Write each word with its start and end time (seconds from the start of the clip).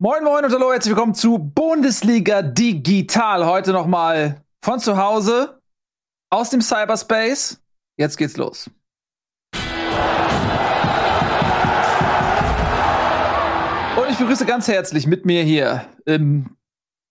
Moin 0.00 0.22
Moin 0.22 0.44
und 0.44 0.52
hallo, 0.52 0.70
herzlich 0.70 0.94
willkommen 0.94 1.16
zu 1.16 1.38
Bundesliga 1.38 2.40
Digital. 2.40 3.44
Heute 3.44 3.72
nochmal 3.72 4.44
von 4.64 4.78
zu 4.78 4.96
Hause, 4.96 5.60
aus 6.30 6.50
dem 6.50 6.60
Cyberspace. 6.60 7.60
Jetzt 7.96 8.16
geht's 8.16 8.36
los. 8.36 8.70
Und 13.96 14.08
ich 14.08 14.18
begrüße 14.18 14.46
ganz 14.46 14.68
herzlich 14.68 15.08
mit 15.08 15.26
mir 15.26 15.42
hier 15.42 15.88
im 16.04 16.56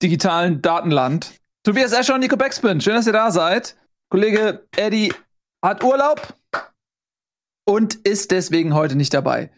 digitalen 0.02 0.62
Datenland 0.62 1.42
Tobias 1.64 1.92
Escher 1.92 2.14
und 2.14 2.22
Nico 2.22 2.38
Backspin. 2.38 2.80
Schön, 2.80 2.96
dass 2.96 3.06
ihr 3.06 3.12
da 3.12 3.32
seid. 3.32 3.78
Kollege 4.10 4.66
Eddie 4.78 5.14
hat 5.62 5.84
Urlaub 5.84 6.38
und 7.66 7.96
ist 7.96 8.32
deswegen 8.32 8.74
heute 8.74 8.96
nicht 8.96 9.14
dabei. 9.14 9.52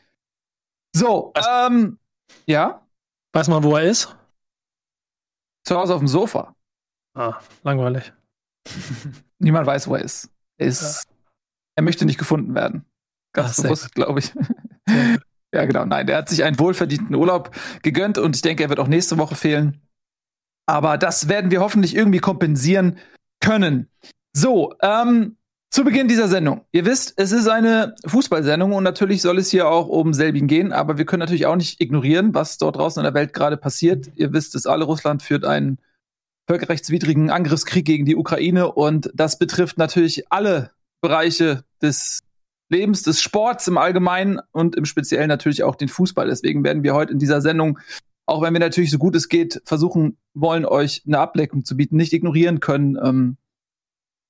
So, 0.96 1.32
ähm, 1.48 2.00
ja. 2.48 2.89
Weiß 3.34 3.48
man, 3.48 3.64
wo 3.64 3.76
er 3.76 3.84
ist? 3.84 4.16
Zu 5.66 5.78
Hause 5.78 5.94
auf 5.94 6.00
dem 6.00 6.08
Sofa. 6.08 6.56
Ah, 7.14 7.40
langweilig. 7.64 8.14
Niemand 9.40 9.68
weiß, 9.68 9.88
wo 9.88 9.96
er 9.96 10.04
ist. 10.04 10.30
Er, 10.58 10.68
ist, 10.68 11.06
ja. 11.06 11.16
er 11.76 11.84
möchte 11.84 12.06
nicht 12.06 12.18
gefunden 12.18 12.56
werden. 12.56 12.86
Ganz 13.34 13.60
Ach, 13.60 13.64
bewusst, 13.64 13.94
glaube 13.94 14.20
ich. 14.20 14.34
ja, 15.54 15.66
genau. 15.66 15.86
Nein, 15.86 16.08
der 16.08 16.18
hat 16.18 16.30
sich 16.30 16.44
einen 16.44 16.60
wohlverdienten 16.60 17.16
Urlaub 17.16 17.56
gegönnt 17.84 18.18
und 18.18 18.36
ich 18.36 18.42
denke, 18.42 18.64
er 18.64 18.70
wird 18.70 18.80
auch 18.80 18.88
nächste 18.88 19.18
Woche 19.18 19.36
fehlen. 19.36 19.82
Aber 20.66 20.98
das 20.98 21.28
werden 21.28 21.52
wir 21.52 21.62
hoffentlich 21.62 21.96
irgendwie 21.96 22.20
kompensieren 22.20 23.00
können. 23.40 23.90
So, 24.34 24.76
ähm, 24.82 25.38
zu 25.80 25.86
Beginn 25.86 26.10
dieser 26.10 26.28
Sendung. 26.28 26.66
Ihr 26.74 26.84
wisst, 26.84 27.14
es 27.16 27.32
ist 27.32 27.48
eine 27.48 27.96
Fußballsendung 28.06 28.74
und 28.74 28.84
natürlich 28.84 29.22
soll 29.22 29.38
es 29.38 29.50
hier 29.50 29.70
auch 29.70 29.88
um 29.88 30.14
selbigen 30.14 30.48
gehen, 30.48 30.74
aber 30.74 30.98
wir 30.98 31.06
können 31.06 31.22
natürlich 31.22 31.46
auch 31.46 31.56
nicht 31.56 31.80
ignorieren, 31.80 32.34
was 32.34 32.58
dort 32.58 32.76
draußen 32.76 33.00
in 33.00 33.06
der 33.06 33.14
Welt 33.14 33.32
gerade 33.32 33.56
passiert. 33.56 34.12
Ihr 34.16 34.34
wisst 34.34 34.56
es 34.56 34.66
alle, 34.66 34.84
Russland 34.84 35.24
führt 35.24 35.46
einen 35.46 35.78
völkerrechtswidrigen 36.50 37.30
Angriffskrieg 37.30 37.86
gegen 37.86 38.06
die 38.06 38.18
Ukraine 38.18 38.74
und 38.74 39.10
das 39.14 39.40
betrifft 39.40 39.78
natürlich 39.78 40.30
alle 40.30 40.72
Bereiche 41.00 41.64
des 41.82 42.20
Lebens, 42.68 43.04
des 43.04 43.22
Sports 43.22 43.66
im 43.70 43.78
Allgemeinen 43.78 44.42
und 44.52 44.76
im 44.76 44.84
Speziellen 44.84 45.30
natürlich 45.30 45.64
auch 45.64 45.76
den 45.76 45.88
Fußball. 45.88 46.28
Deswegen 46.28 46.66
werden 46.66 46.84
wir 46.84 46.94
heute 46.94 47.14
in 47.14 47.20
dieser 47.20 47.40
Sendung, 47.40 47.80
auch 48.26 48.42
wenn 48.42 48.52
wir 48.52 48.60
natürlich 48.60 48.92
so 48.92 48.98
gut 48.98 49.16
es 49.16 49.30
geht, 49.30 49.62
versuchen 49.64 50.18
wollen, 50.34 50.66
euch 50.66 51.04
eine 51.08 51.20
Ableckung 51.20 51.64
zu 51.64 51.78
bieten, 51.78 51.96
nicht 51.96 52.12
ignorieren 52.12 52.60
können, 52.60 52.98
ähm, 53.02 53.38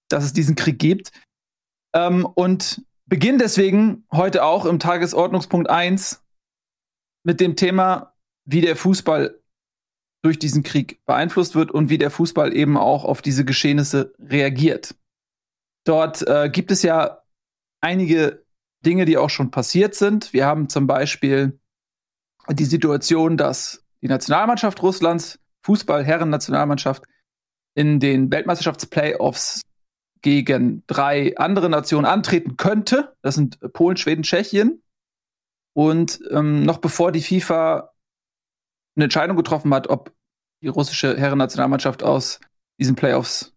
dass 0.09 0.25
es 0.25 0.33
diesen 0.33 0.55
Krieg 0.55 0.77
gibt. 0.77 1.11
Ähm, 1.93 2.25
und 2.25 2.83
beginnen 3.05 3.39
deswegen 3.39 4.05
heute 4.11 4.43
auch 4.43 4.65
im 4.65 4.79
Tagesordnungspunkt 4.79 5.69
1 5.69 6.23
mit 7.23 7.39
dem 7.39 7.55
Thema, 7.55 8.13
wie 8.45 8.61
der 8.61 8.75
Fußball 8.75 9.39
durch 10.21 10.37
diesen 10.37 10.63
Krieg 10.63 11.03
beeinflusst 11.05 11.55
wird 11.55 11.71
und 11.71 11.89
wie 11.89 11.97
der 11.97 12.11
Fußball 12.11 12.55
eben 12.55 12.77
auch 12.77 13.05
auf 13.05 13.21
diese 13.21 13.45
Geschehnisse 13.45 14.13
reagiert. 14.19 14.95
Dort 15.85 16.27
äh, 16.27 16.49
gibt 16.49 16.71
es 16.71 16.83
ja 16.83 17.23
einige 17.81 18.45
Dinge, 18.85 19.05
die 19.05 19.17
auch 19.17 19.29
schon 19.29 19.51
passiert 19.51 19.95
sind. 19.95 20.33
Wir 20.33 20.45
haben 20.45 20.69
zum 20.69 20.87
Beispiel 20.87 21.59
die 22.49 22.65
Situation, 22.65 23.37
dass 23.37 23.85
die 24.01 24.07
Nationalmannschaft 24.07 24.81
Russlands, 24.81 25.39
Fußball-Herren-Nationalmannschaft, 25.63 27.03
in 27.75 27.99
den 27.99 28.31
Weltmeisterschaftsplayoffs 28.31 29.61
gegen 30.21 30.83
drei 30.87 31.37
andere 31.37 31.69
Nationen 31.69 32.05
antreten 32.05 32.57
könnte. 32.57 33.15
Das 33.21 33.35
sind 33.35 33.59
Polen, 33.73 33.97
Schweden, 33.97 34.23
Tschechien. 34.23 34.81
Und 35.73 36.19
ähm, 36.31 36.63
noch 36.63 36.79
bevor 36.79 37.11
die 37.11 37.21
FIFA 37.21 37.91
eine 38.95 39.05
Entscheidung 39.05 39.37
getroffen 39.37 39.73
hat, 39.73 39.89
ob 39.89 40.13
die 40.61 40.67
russische 40.67 41.17
Herrennationalmannschaft 41.17 42.03
aus 42.03 42.39
diesen 42.79 42.95
Playoffs 42.95 43.53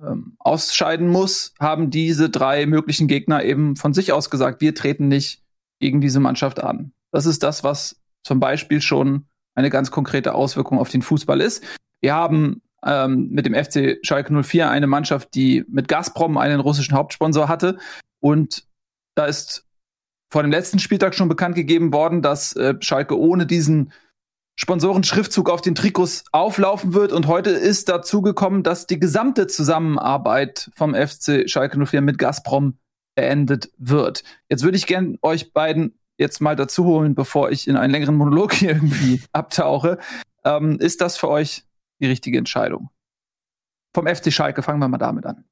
ähm, 0.00 0.36
ausscheiden 0.38 1.08
muss, 1.08 1.54
haben 1.58 1.90
diese 1.90 2.30
drei 2.30 2.66
möglichen 2.66 3.08
Gegner 3.08 3.44
eben 3.44 3.76
von 3.76 3.94
sich 3.94 4.12
aus 4.12 4.30
gesagt, 4.30 4.60
wir 4.60 4.74
treten 4.74 5.08
nicht 5.08 5.42
gegen 5.80 6.00
diese 6.00 6.20
Mannschaft 6.20 6.60
an. 6.60 6.92
Das 7.12 7.26
ist 7.26 7.42
das, 7.42 7.64
was 7.64 8.00
zum 8.22 8.40
Beispiel 8.40 8.80
schon 8.80 9.26
eine 9.54 9.70
ganz 9.70 9.90
konkrete 9.90 10.34
Auswirkung 10.34 10.78
auf 10.78 10.90
den 10.90 11.02
Fußball 11.02 11.40
ist. 11.40 11.64
Wir 12.00 12.14
haben 12.14 12.62
ähm, 12.86 13.28
mit 13.30 13.46
dem 13.46 13.54
FC 13.54 13.98
Schalke 14.02 14.32
04 14.42 14.70
eine 14.70 14.86
Mannschaft, 14.86 15.34
die 15.34 15.64
mit 15.68 15.88
Gazprom 15.88 16.38
einen 16.38 16.60
russischen 16.60 16.96
Hauptsponsor 16.96 17.48
hatte. 17.48 17.78
Und 18.20 18.64
da 19.14 19.26
ist 19.26 19.64
vor 20.30 20.42
dem 20.42 20.50
letzten 20.50 20.78
Spieltag 20.78 21.14
schon 21.14 21.28
bekannt 21.28 21.54
gegeben 21.54 21.92
worden, 21.92 22.22
dass 22.22 22.54
äh, 22.56 22.74
Schalke 22.80 23.18
ohne 23.18 23.46
diesen 23.46 23.92
Sponsorenschriftzug 24.58 25.50
auf 25.50 25.60
den 25.60 25.74
Trikots 25.74 26.24
auflaufen 26.32 26.94
wird. 26.94 27.12
Und 27.12 27.26
heute 27.26 27.50
ist 27.50 27.88
dazu 27.88 28.22
gekommen, 28.22 28.62
dass 28.62 28.86
die 28.86 28.98
gesamte 28.98 29.46
Zusammenarbeit 29.46 30.70
vom 30.74 30.94
FC 30.94 31.48
Schalke 31.48 31.84
04 31.84 32.00
mit 32.00 32.18
Gazprom 32.18 32.78
beendet 33.14 33.70
wird. 33.76 34.24
Jetzt 34.48 34.62
würde 34.62 34.76
ich 34.76 34.86
gern 34.86 35.18
euch 35.22 35.52
beiden 35.52 35.98
jetzt 36.18 36.40
mal 36.40 36.56
dazu 36.56 36.84
holen, 36.84 37.14
bevor 37.14 37.50
ich 37.50 37.68
in 37.68 37.76
einen 37.76 37.92
längeren 37.92 38.16
Monolog 38.16 38.52
hier 38.54 38.70
irgendwie 38.70 39.22
abtauche. 39.32 39.98
Ähm, 40.44 40.78
ist 40.78 41.00
das 41.00 41.16
für 41.16 41.28
euch 41.28 41.64
die 42.00 42.06
richtige 42.06 42.38
Entscheidung. 42.38 42.90
Vom 43.94 44.06
FC 44.06 44.32
Schalke 44.32 44.62
fangen 44.62 44.78
wir 44.78 44.88
mal 44.88 44.98
damit 44.98 45.26
an. 45.26 45.44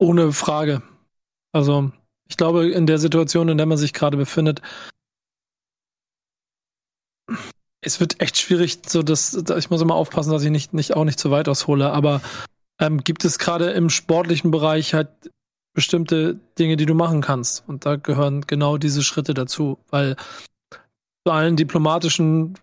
Ohne 0.00 0.32
Frage. 0.32 0.82
Also, 1.52 1.90
ich 2.28 2.36
glaube, 2.36 2.68
in 2.68 2.86
der 2.86 2.98
Situation, 2.98 3.48
in 3.48 3.58
der 3.58 3.66
man 3.66 3.78
sich 3.78 3.92
gerade 3.92 4.16
befindet, 4.16 4.62
es 7.80 8.00
wird 8.00 8.20
echt 8.20 8.38
schwierig, 8.38 8.80
so 8.86 9.02
dass 9.02 9.34
ich 9.34 9.70
muss 9.70 9.80
immer 9.80 9.94
aufpassen, 9.94 10.30
dass 10.30 10.44
ich 10.44 10.50
nicht, 10.50 10.74
nicht 10.74 10.94
auch 10.94 11.04
nicht 11.04 11.18
zu 11.18 11.30
weit 11.30 11.48
aushole, 11.48 11.90
aber 11.90 12.20
ähm, 12.80 12.98
gibt 13.02 13.24
es 13.24 13.38
gerade 13.38 13.70
im 13.70 13.90
sportlichen 13.90 14.50
Bereich 14.50 14.94
halt 14.94 15.08
bestimmte 15.74 16.40
Dinge, 16.58 16.76
die 16.76 16.86
du 16.86 16.94
machen 16.94 17.20
kannst. 17.20 17.68
Und 17.68 17.86
da 17.86 17.96
gehören 17.96 18.42
genau 18.46 18.78
diese 18.78 19.02
Schritte 19.02 19.34
dazu, 19.34 19.78
weil 19.90 20.16
zu 21.24 21.32
allen 21.32 21.56
diplomatischen 21.56 22.58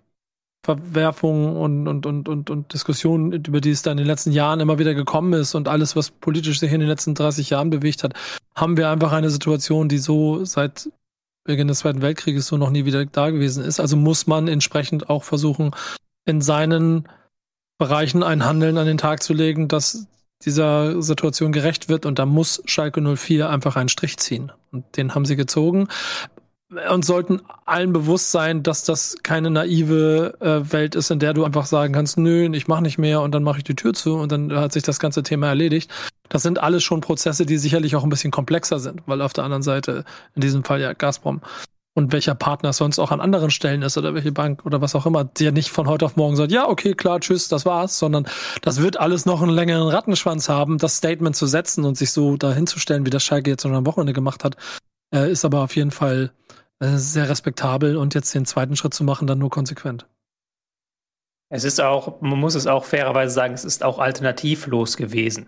Verwerfungen 0.66 1.56
und, 1.56 1.88
und, 1.88 2.06
und, 2.08 2.28
und, 2.28 2.50
und 2.50 2.74
Diskussionen, 2.74 3.32
über 3.32 3.62
die 3.62 3.70
es 3.70 3.84
da 3.84 3.92
in 3.92 3.98
den 3.98 4.08
letzten 4.08 4.32
Jahren 4.32 4.60
immer 4.60 4.80
wieder 4.80 4.96
gekommen 4.96 5.34
ist 5.34 5.54
und 5.54 5.68
alles, 5.68 5.96
was 5.96 6.10
politisch 6.10 6.60
sich 6.60 6.74
in 6.74 6.80
den 6.80 6.90
letzten 6.90 7.14
30 7.14 7.52
Jahren 7.52 7.70
bewegt 7.70 8.04
hat, 8.04 8.14
haben 8.56 8.76
wir 8.76 8.90
einfach 8.90 9.12
eine 9.12 9.30
Situation, 9.30 9.90
die 9.90 10.00
so 10.00 10.44
seit 10.44 10.90
Beginn 11.44 11.68
des 11.68 11.80
Zweiten 11.80 12.02
Weltkrieges 12.02 12.48
so 12.48 12.58
noch 12.58 12.72
nie 12.72 12.86
wieder 12.86 13.06
da 13.06 13.30
gewesen 13.30 13.64
ist. 13.64 13.80
Also 13.80 13.96
muss 13.96 14.26
man 14.26 14.48
entsprechend 14.48 15.08
auch 15.08 15.24
versuchen, 15.24 15.70
in 16.26 16.42
seinen 16.42 17.08
Bereichen 17.78 18.24
ein 18.24 18.44
Handeln 18.44 18.80
an 18.80 18.88
den 18.88 18.98
Tag 18.98 19.22
zu 19.22 19.34
legen, 19.34 19.68
das 19.68 20.08
dieser 20.44 21.02
Situation 21.02 21.52
gerecht 21.52 21.90
wird 21.90 22.08
und 22.08 22.18
da 22.18 22.26
muss 22.26 22.64
Schalke 22.66 23.02
04 23.02 23.50
einfach 23.50 23.76
einen 23.76 23.90
Strich 23.90 24.18
ziehen. 24.18 24.52
Und 24.72 24.98
den 24.98 25.14
haben 25.14 25.26
sie 25.26 25.36
gezogen 25.36 25.88
und 26.92 27.06
sollten 27.06 27.42
allen 27.66 27.94
bewusst 27.94 28.32
sein, 28.32 28.64
dass 28.64 28.84
das 28.84 29.18
keine 29.24 29.50
naive 29.50 30.36
äh, 30.40 30.72
Welt 30.72 30.96
ist, 30.96 31.12
in 31.12 31.20
der 31.20 31.34
du 31.34 31.44
einfach 31.44 31.66
sagen 31.66 31.94
kannst, 31.94 32.18
nö, 32.18 32.50
ich 32.54 32.68
mache 32.68 32.82
nicht 32.82 32.98
mehr 32.98 33.22
und 33.22 33.34
dann 33.34 33.44
mache 33.44 33.60
ich 33.60 33.64
die 33.64 33.76
Tür 33.76 33.94
zu 33.94 34.16
und 34.16 34.32
dann 34.32 34.54
hat 34.56 34.74
sich 34.74 34.84
das 34.84 35.00
ganze 35.00 35.24
Thema 35.24 35.48
erledigt. 35.48 35.92
Das 36.30 36.44
sind 36.44 36.60
alles 36.60 36.84
schon 36.84 37.02
Prozesse, 37.02 37.46
die 37.46 37.58
sicherlich 37.58 37.96
auch 37.96 38.04
ein 38.04 38.10
bisschen 38.10 38.32
komplexer 38.32 38.80
sind, 38.80 39.02
weil 39.06 39.22
auf 39.22 39.34
der 39.34 39.44
anderen 39.44 39.64
Seite 39.64 40.06
in 40.36 40.42
diesem 40.42 40.64
Fall 40.64 40.82
ja 40.82 40.94
Gazprom 40.94 41.42
und 41.96 42.12
welcher 42.12 42.36
Partner 42.36 42.74
sonst 42.74 43.00
auch 43.00 43.12
an 43.12 43.22
anderen 43.22 43.50
Stellen 43.50 43.82
ist 43.82 43.98
oder 43.98 44.14
welche 44.14 44.32
Bank 44.32 44.66
oder 44.66 44.82
was 44.82 44.96
auch 44.96 45.06
immer, 45.06 45.24
der 45.24 45.52
nicht 45.52 45.70
von 45.70 45.88
heute 45.88 46.06
auf 46.06 46.18
morgen 46.18 46.36
sagt, 46.36 46.52
ja, 46.52 46.68
okay, 46.68 46.94
klar, 46.94 47.22
tschüss, 47.22 47.48
das 47.48 47.66
war's, 47.66 47.98
sondern 47.98 48.28
das 48.62 48.82
wird 48.82 49.00
alles 49.00 49.26
noch 49.26 49.42
einen 49.42 49.52
längeren 49.52 49.88
Rattenschwanz 49.88 50.50
haben, 50.50 50.78
das 50.78 50.98
Statement 50.98 51.36
zu 51.36 51.48
setzen 51.48 51.86
und 51.86 51.98
sich 51.98 52.12
so 52.12 52.36
dahinzustellen, 52.36 53.06
wie 53.06 53.12
das 53.12 53.24
Schalke 53.24 53.50
jetzt 53.50 53.64
schon 53.64 53.74
am 53.74 53.86
Wochenende 53.86 54.14
gemacht 54.14 54.44
hat, 54.44 54.58
äh, 55.14 55.32
ist 55.32 55.46
aber 55.46 55.62
auf 55.62 55.76
jeden 55.76 55.92
Fall 55.92 56.32
sehr 56.80 57.30
respektabel 57.30 57.98
und 57.98 58.14
jetzt 58.16 58.34
den 58.34 58.46
zweiten 58.46 58.76
Schritt 58.76 58.94
zu 58.94 59.04
machen, 59.04 59.28
dann 59.28 59.40
nur 59.40 59.50
konsequent. 59.50 60.08
Es 61.50 61.64
ist 61.64 61.80
auch, 61.80 62.22
man 62.22 62.40
muss 62.40 62.56
es 62.56 62.68
auch 62.68 62.86
fairerweise 62.86 63.34
sagen, 63.34 63.54
es 63.54 63.64
ist 63.64 63.84
auch 63.84 64.00
alternativlos 64.00 64.98
gewesen. 64.98 65.48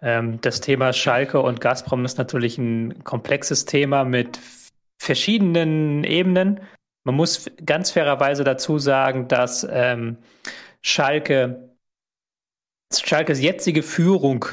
Ähm, 0.00 0.40
das 0.40 0.60
Thema 0.60 0.92
Schalke 0.92 1.40
und 1.40 1.60
Gazprom 1.60 2.04
ist 2.04 2.16
natürlich 2.16 2.58
ein 2.58 3.02
komplexes 3.04 3.64
Thema 3.64 4.04
mit 4.04 4.38
verschiedenen 4.98 6.04
Ebenen. 6.04 6.60
Man 7.04 7.16
muss 7.16 7.50
ganz 7.66 7.90
fairerweise 7.90 8.44
dazu 8.44 8.78
sagen, 8.78 9.26
dass 9.26 9.66
ähm, 9.68 10.16
Schalke, 10.80 11.76
Schalkes 12.94 13.40
jetzige 13.40 13.82
Führung 13.82 14.46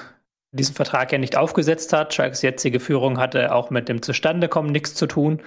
diesen 0.52 0.76
Vertrag 0.76 1.12
ja 1.12 1.18
nicht 1.18 1.38
aufgesetzt 1.38 1.94
hat. 1.94 2.14
Schalkes 2.14 2.42
jetzige 2.42 2.80
Führung 2.80 3.20
hatte 3.20 3.54
auch 3.54 3.70
mit 3.70 3.88
dem 3.88 4.02
Zustandekommen 4.02 4.72
nichts 4.72 4.96
zu 4.96 5.06
tun, 5.06 5.42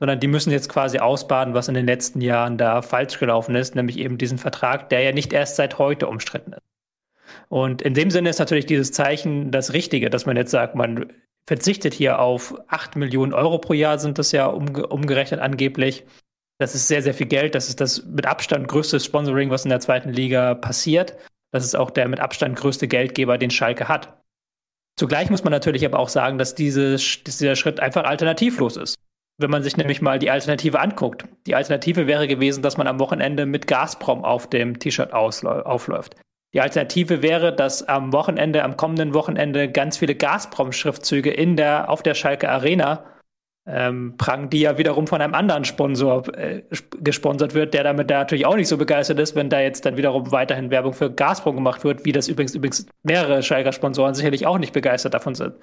sondern 0.00 0.18
die 0.20 0.26
müssen 0.26 0.50
jetzt 0.50 0.68
quasi 0.68 0.98
ausbaden, 0.98 1.54
was 1.54 1.68
in 1.68 1.74
den 1.74 1.86
letzten 1.86 2.20
Jahren 2.20 2.58
da 2.58 2.82
falsch 2.82 3.18
gelaufen 3.18 3.54
ist, 3.54 3.76
nämlich 3.76 3.98
eben 3.98 4.18
diesen 4.18 4.38
Vertrag, 4.38 4.90
der 4.90 5.02
ja 5.02 5.12
nicht 5.12 5.32
erst 5.32 5.56
seit 5.56 5.78
heute 5.78 6.08
umstritten 6.08 6.52
ist. 6.52 6.62
Und 7.48 7.82
in 7.82 7.94
dem 7.94 8.10
Sinne 8.10 8.30
ist 8.30 8.38
natürlich 8.38 8.66
dieses 8.66 8.92
Zeichen 8.92 9.50
das 9.50 9.72
Richtige, 9.72 10.10
dass 10.10 10.26
man 10.26 10.36
jetzt 10.36 10.50
sagt, 10.50 10.74
man 10.74 11.12
verzichtet 11.46 11.94
hier 11.94 12.18
auf 12.18 12.54
acht 12.68 12.96
Millionen 12.96 13.32
Euro 13.32 13.58
pro 13.58 13.74
Jahr, 13.74 13.98
sind 13.98 14.18
das 14.18 14.32
ja 14.32 14.46
umge 14.46 14.86
umgerechnet 14.86 15.40
angeblich, 15.40 16.04
Das 16.58 16.74
ist 16.74 16.88
sehr, 16.88 17.02
sehr 17.02 17.14
viel 17.14 17.28
Geld. 17.28 17.54
Das 17.54 17.68
ist 17.68 17.80
das 17.80 18.04
mit 18.04 18.26
Abstand 18.26 18.68
größte 18.68 18.98
Sponsoring, 19.00 19.50
was 19.50 19.64
in 19.64 19.70
der 19.70 19.80
zweiten 19.80 20.10
Liga 20.10 20.54
passiert. 20.54 21.16
Das 21.52 21.64
ist 21.64 21.76
auch 21.76 21.90
der 21.90 22.08
mit 22.08 22.20
Abstand 22.20 22.56
größte 22.56 22.88
Geldgeber, 22.88 23.38
den 23.38 23.50
Schalke 23.50 23.88
hat. 23.88 24.18
Zugleich 24.98 25.30
muss 25.30 25.44
man 25.44 25.52
natürlich 25.52 25.86
aber 25.86 26.00
auch 26.00 26.08
sagen, 26.08 26.38
dass, 26.38 26.56
diese, 26.56 26.92
dass 26.92 27.38
dieser 27.38 27.54
Schritt 27.54 27.78
einfach 27.78 28.02
alternativlos 28.02 28.76
ist. 28.76 28.96
Wenn 29.40 29.48
man 29.50 29.62
sich 29.62 29.76
nämlich 29.76 30.02
mal 30.02 30.18
die 30.18 30.30
Alternative 30.30 30.80
anguckt. 30.80 31.24
Die 31.46 31.54
Alternative 31.54 32.08
wäre 32.08 32.26
gewesen, 32.26 32.62
dass 32.62 32.76
man 32.76 32.88
am 32.88 32.98
Wochenende 32.98 33.46
mit 33.46 33.68
Gazprom 33.68 34.24
auf 34.24 34.50
dem 34.50 34.80
T-Shirt 34.80 35.12
aufläuft. 35.12 36.16
Die 36.52 36.60
Alternative 36.60 37.22
wäre, 37.22 37.54
dass 37.54 37.86
am 37.86 38.12
Wochenende, 38.12 38.64
am 38.64 38.76
kommenden 38.76 39.14
Wochenende 39.14 39.70
ganz 39.70 39.98
viele 39.98 40.16
Gazprom-Schriftzüge 40.16 41.30
in 41.30 41.54
der, 41.54 41.88
auf 41.90 42.02
der 42.02 42.14
Schalke 42.14 42.48
Arena 42.48 43.04
ähm, 43.68 44.14
Prang, 44.16 44.48
die 44.48 44.60
ja 44.60 44.78
wiederum 44.78 45.06
von 45.06 45.20
einem 45.20 45.34
anderen 45.34 45.64
Sponsor 45.64 46.22
äh, 46.36 46.62
gesponsert 47.00 47.54
wird, 47.54 47.74
der 47.74 47.84
damit 47.84 48.10
da 48.10 48.18
natürlich 48.18 48.46
auch 48.46 48.56
nicht 48.56 48.68
so 48.68 48.78
begeistert 48.78 49.18
ist, 49.18 49.36
wenn 49.36 49.50
da 49.50 49.60
jetzt 49.60 49.84
dann 49.84 49.96
wiederum 49.96 50.32
weiterhin 50.32 50.70
Werbung 50.70 50.94
für 50.94 51.10
Gazprom 51.10 51.56
gemacht 51.56 51.84
wird, 51.84 52.04
wie 52.04 52.12
das 52.12 52.28
übrigens 52.28 52.54
übrigens 52.54 52.86
mehrere 53.02 53.42
Schalker 53.42 53.72
Sponsoren 53.72 54.14
sicherlich 54.14 54.46
auch 54.46 54.58
nicht 54.58 54.72
begeistert 54.72 55.14
davon 55.14 55.34
sind. 55.34 55.54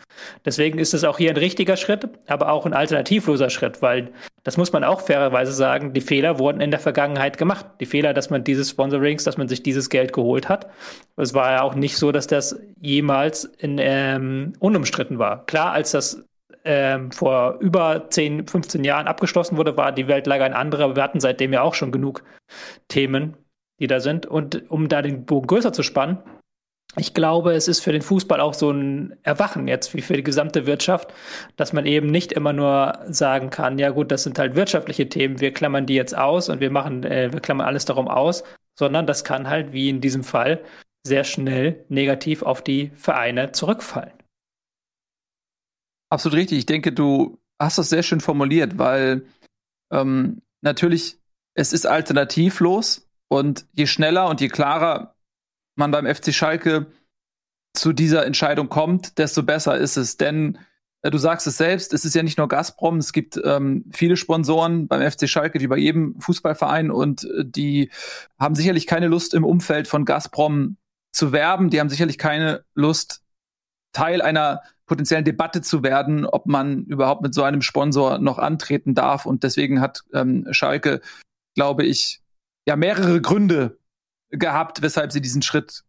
Deswegen 0.45 0.77
ist 0.77 0.93
es 0.93 1.03
auch 1.03 1.17
hier 1.17 1.31
ein 1.31 1.37
richtiger 1.37 1.77
Schritt, 1.77 2.07
aber 2.27 2.51
auch 2.51 2.65
ein 2.65 2.73
alternativloser 2.73 3.49
Schritt, 3.49 3.81
weil 3.81 4.11
das 4.43 4.57
muss 4.57 4.71
man 4.71 4.83
auch 4.83 5.01
fairerweise 5.01 5.51
sagen, 5.51 5.93
die 5.93 6.01
Fehler 6.01 6.37
wurden 6.37 6.61
in 6.61 6.69
der 6.69 6.79
Vergangenheit 6.79 7.39
gemacht. 7.39 7.65
Die 7.79 7.87
Fehler, 7.87 8.13
dass 8.13 8.29
man 8.29 8.43
dieses 8.43 8.69
Sponsorings, 8.69 9.23
dass 9.23 9.37
man 9.37 9.47
sich 9.47 9.63
dieses 9.63 9.89
Geld 9.89 10.13
geholt 10.13 10.47
hat. 10.49 10.69
Es 11.17 11.33
war 11.33 11.51
ja 11.51 11.61
auch 11.63 11.73
nicht 11.73 11.97
so, 11.97 12.11
dass 12.11 12.27
das 12.27 12.55
jemals 12.79 13.45
in, 13.45 13.77
ähm, 13.79 14.53
unumstritten 14.59 15.17
war. 15.17 15.47
Klar, 15.47 15.71
als 15.71 15.91
das 15.91 16.23
ähm, 16.65 17.11
vor 17.11 17.57
über 17.59 18.09
10, 18.09 18.47
15 18.47 18.83
Jahren 18.83 19.07
abgeschlossen 19.07 19.57
wurde, 19.57 19.77
war 19.77 19.91
die 19.91 20.07
Weltlage 20.07 20.43
ein 20.43 20.53
anderer. 20.53 20.95
Wir 20.95 21.03
hatten 21.03 21.19
seitdem 21.19 21.53
ja 21.53 21.61
auch 21.61 21.75
schon 21.75 21.91
genug 21.91 22.23
Themen, 22.87 23.37
die 23.79 23.87
da 23.87 23.99
sind. 23.99 24.25
Und 24.25 24.69
um 24.69 24.89
da 24.89 25.01
den 25.01 25.25
Bogen 25.25 25.47
größer 25.47 25.71
zu 25.73 25.83
spannen, 25.83 26.17
ich 26.97 27.13
glaube, 27.13 27.53
es 27.53 27.67
ist 27.67 27.81
für 27.81 27.91
den 27.91 28.01
Fußball 28.01 28.39
auch 28.39 28.53
so 28.53 28.71
ein 28.71 29.15
Erwachen 29.23 29.67
jetzt 29.67 29.93
wie 29.93 30.01
für 30.01 30.15
die 30.15 30.23
gesamte 30.23 30.65
Wirtschaft, 30.65 31.13
dass 31.57 31.73
man 31.73 31.85
eben 31.85 32.07
nicht 32.07 32.31
immer 32.31 32.53
nur 32.53 32.99
sagen 33.07 33.49
kann, 33.49 33.77
ja 33.77 33.89
gut, 33.89 34.11
das 34.11 34.23
sind 34.23 34.39
halt 34.39 34.55
wirtschaftliche 34.55 35.09
Themen, 35.09 35.41
wir 35.41 35.51
klammern 35.51 35.85
die 35.85 35.95
jetzt 35.95 36.17
aus 36.17 36.47
und 36.47 36.61
wir 36.61 36.71
machen, 36.71 37.03
äh, 37.03 37.33
wir 37.33 37.41
klammern 37.41 37.67
alles 37.67 37.85
darum 37.85 38.07
aus, 38.07 38.43
sondern 38.79 39.07
das 39.07 39.25
kann 39.25 39.49
halt 39.49 39.73
wie 39.73 39.89
in 39.89 39.99
diesem 39.99 40.23
Fall 40.23 40.61
sehr 41.05 41.25
schnell 41.25 41.85
negativ 41.89 42.43
auf 42.43 42.63
die 42.63 42.91
Vereine 42.95 43.51
zurückfallen. 43.51 44.13
Absolut 46.15 46.37
richtig. 46.37 46.59
Ich 46.59 46.65
denke, 46.65 46.93
du 46.93 47.41
hast 47.59 47.77
das 47.77 47.89
sehr 47.89 48.01
schön 48.01 48.21
formuliert, 48.21 48.77
weil 48.77 49.25
ähm, 49.91 50.41
natürlich 50.61 51.17
es 51.55 51.73
ist 51.73 51.85
alternativlos 51.85 53.09
und 53.27 53.65
je 53.73 53.85
schneller 53.85 54.29
und 54.29 54.39
je 54.39 54.47
klarer 54.47 55.17
man 55.75 55.91
beim 55.91 56.05
FC 56.05 56.33
Schalke 56.33 56.87
zu 57.73 57.91
dieser 57.91 58.25
Entscheidung 58.25 58.69
kommt, 58.69 59.17
desto 59.17 59.43
besser 59.43 59.77
ist 59.77 59.97
es. 59.97 60.15
Denn 60.15 60.57
äh, 61.01 61.11
du 61.11 61.17
sagst 61.17 61.47
es 61.47 61.57
selbst, 61.57 61.91
es 61.91 62.05
ist 62.05 62.15
ja 62.15 62.23
nicht 62.23 62.37
nur 62.37 62.47
Gazprom, 62.47 62.99
es 62.99 63.11
gibt 63.11 63.37
ähm, 63.43 63.83
viele 63.91 64.15
Sponsoren 64.15 64.87
beim 64.87 65.11
FC 65.11 65.27
Schalke, 65.27 65.59
wie 65.59 65.67
bei 65.67 65.77
jedem 65.77 66.17
Fußballverein 66.21 66.91
und 66.91 67.25
äh, 67.25 67.43
die 67.43 67.91
haben 68.39 68.55
sicherlich 68.55 68.87
keine 68.87 69.07
Lust 69.07 69.33
im 69.33 69.43
Umfeld 69.43 69.89
von 69.89 70.05
Gazprom 70.05 70.77
zu 71.11 71.33
werben, 71.33 71.69
die 71.69 71.81
haben 71.81 71.89
sicherlich 71.89 72.17
keine 72.17 72.63
Lust 72.73 73.21
Teil 73.91 74.21
einer 74.21 74.61
potenziellen 74.85 75.25
Debatte 75.25 75.61
zu 75.61 75.83
werden, 75.83 76.25
ob 76.25 76.45
man 76.45 76.83
überhaupt 76.85 77.21
mit 77.21 77.33
so 77.33 77.43
einem 77.43 77.61
Sponsor 77.61 78.19
noch 78.19 78.37
antreten 78.37 78.93
darf. 78.93 79.25
Und 79.25 79.43
deswegen 79.43 79.81
hat 79.81 80.01
ähm, 80.13 80.47
Schalke, 80.51 81.01
glaube 81.55 81.83
ich, 81.83 82.21
ja 82.67 82.75
mehrere 82.75 83.21
Gründe 83.21 83.77
gehabt, 84.29 84.81
weshalb 84.81 85.11
sie 85.11 85.21
diesen 85.21 85.41
Schritt 85.41 85.83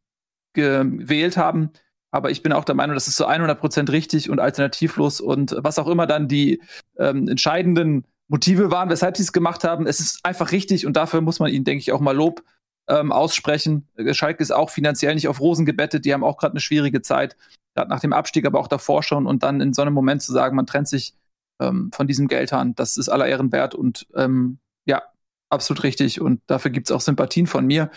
gewählt 0.54 1.36
haben. 1.36 1.70
Aber 2.10 2.30
ich 2.30 2.42
bin 2.42 2.52
auch 2.52 2.64
der 2.64 2.74
Meinung, 2.74 2.94
das 2.94 3.08
ist 3.08 3.16
zu 3.16 3.26
100 3.26 3.60
Prozent 3.60 3.90
richtig 3.90 4.30
und 4.30 4.40
alternativlos 4.40 5.20
und 5.20 5.54
was 5.58 5.78
auch 5.78 5.88
immer 5.88 6.06
dann 6.06 6.28
die 6.28 6.62
ähm, 6.98 7.28
entscheidenden 7.28 8.06
Motive 8.28 8.70
waren, 8.70 8.88
weshalb 8.88 9.16
sie 9.16 9.22
es 9.22 9.32
gemacht 9.32 9.64
haben. 9.64 9.86
Es 9.86 10.00
ist 10.00 10.24
einfach 10.24 10.52
richtig 10.52 10.86
und 10.86 10.96
dafür 10.96 11.20
muss 11.20 11.40
man 11.40 11.52
ihnen, 11.52 11.64
denke 11.64 11.80
ich, 11.80 11.92
auch 11.92 12.00
mal 12.00 12.16
Lob 12.16 12.42
ähm, 12.88 13.12
aussprechen. 13.12 13.88
Schalke 14.12 14.42
ist 14.42 14.50
auch 14.50 14.70
finanziell 14.70 15.14
nicht 15.14 15.28
auf 15.28 15.40
Rosen 15.40 15.66
gebettet. 15.66 16.04
Die 16.04 16.14
haben 16.14 16.24
auch 16.24 16.38
gerade 16.38 16.52
eine 16.52 16.60
schwierige 16.60 17.02
Zeit 17.02 17.36
gerade 17.76 17.90
nach 17.90 18.00
dem 18.00 18.12
Abstieg, 18.12 18.46
aber 18.46 18.58
auch 18.58 18.68
davor 18.68 19.02
schon 19.02 19.26
und 19.26 19.42
dann 19.42 19.60
in 19.60 19.72
so 19.72 19.82
einem 19.82 19.94
Moment 19.94 20.22
zu 20.22 20.32
sagen, 20.32 20.56
man 20.56 20.66
trennt 20.66 20.88
sich 20.88 21.14
ähm, 21.60 21.90
von 21.94 22.06
diesem 22.06 22.26
Geldhahn, 22.26 22.74
das 22.74 22.96
ist 22.96 23.08
aller 23.08 23.26
Ehren 23.26 23.52
wert 23.52 23.74
und 23.74 24.06
ähm, 24.14 24.58
ja, 24.86 25.02
absolut 25.50 25.84
richtig 25.84 26.20
und 26.20 26.40
dafür 26.46 26.70
gibt 26.70 26.88
es 26.88 26.92
auch 26.92 27.00
Sympathien 27.00 27.46
von 27.46 27.66
mir. 27.66 27.90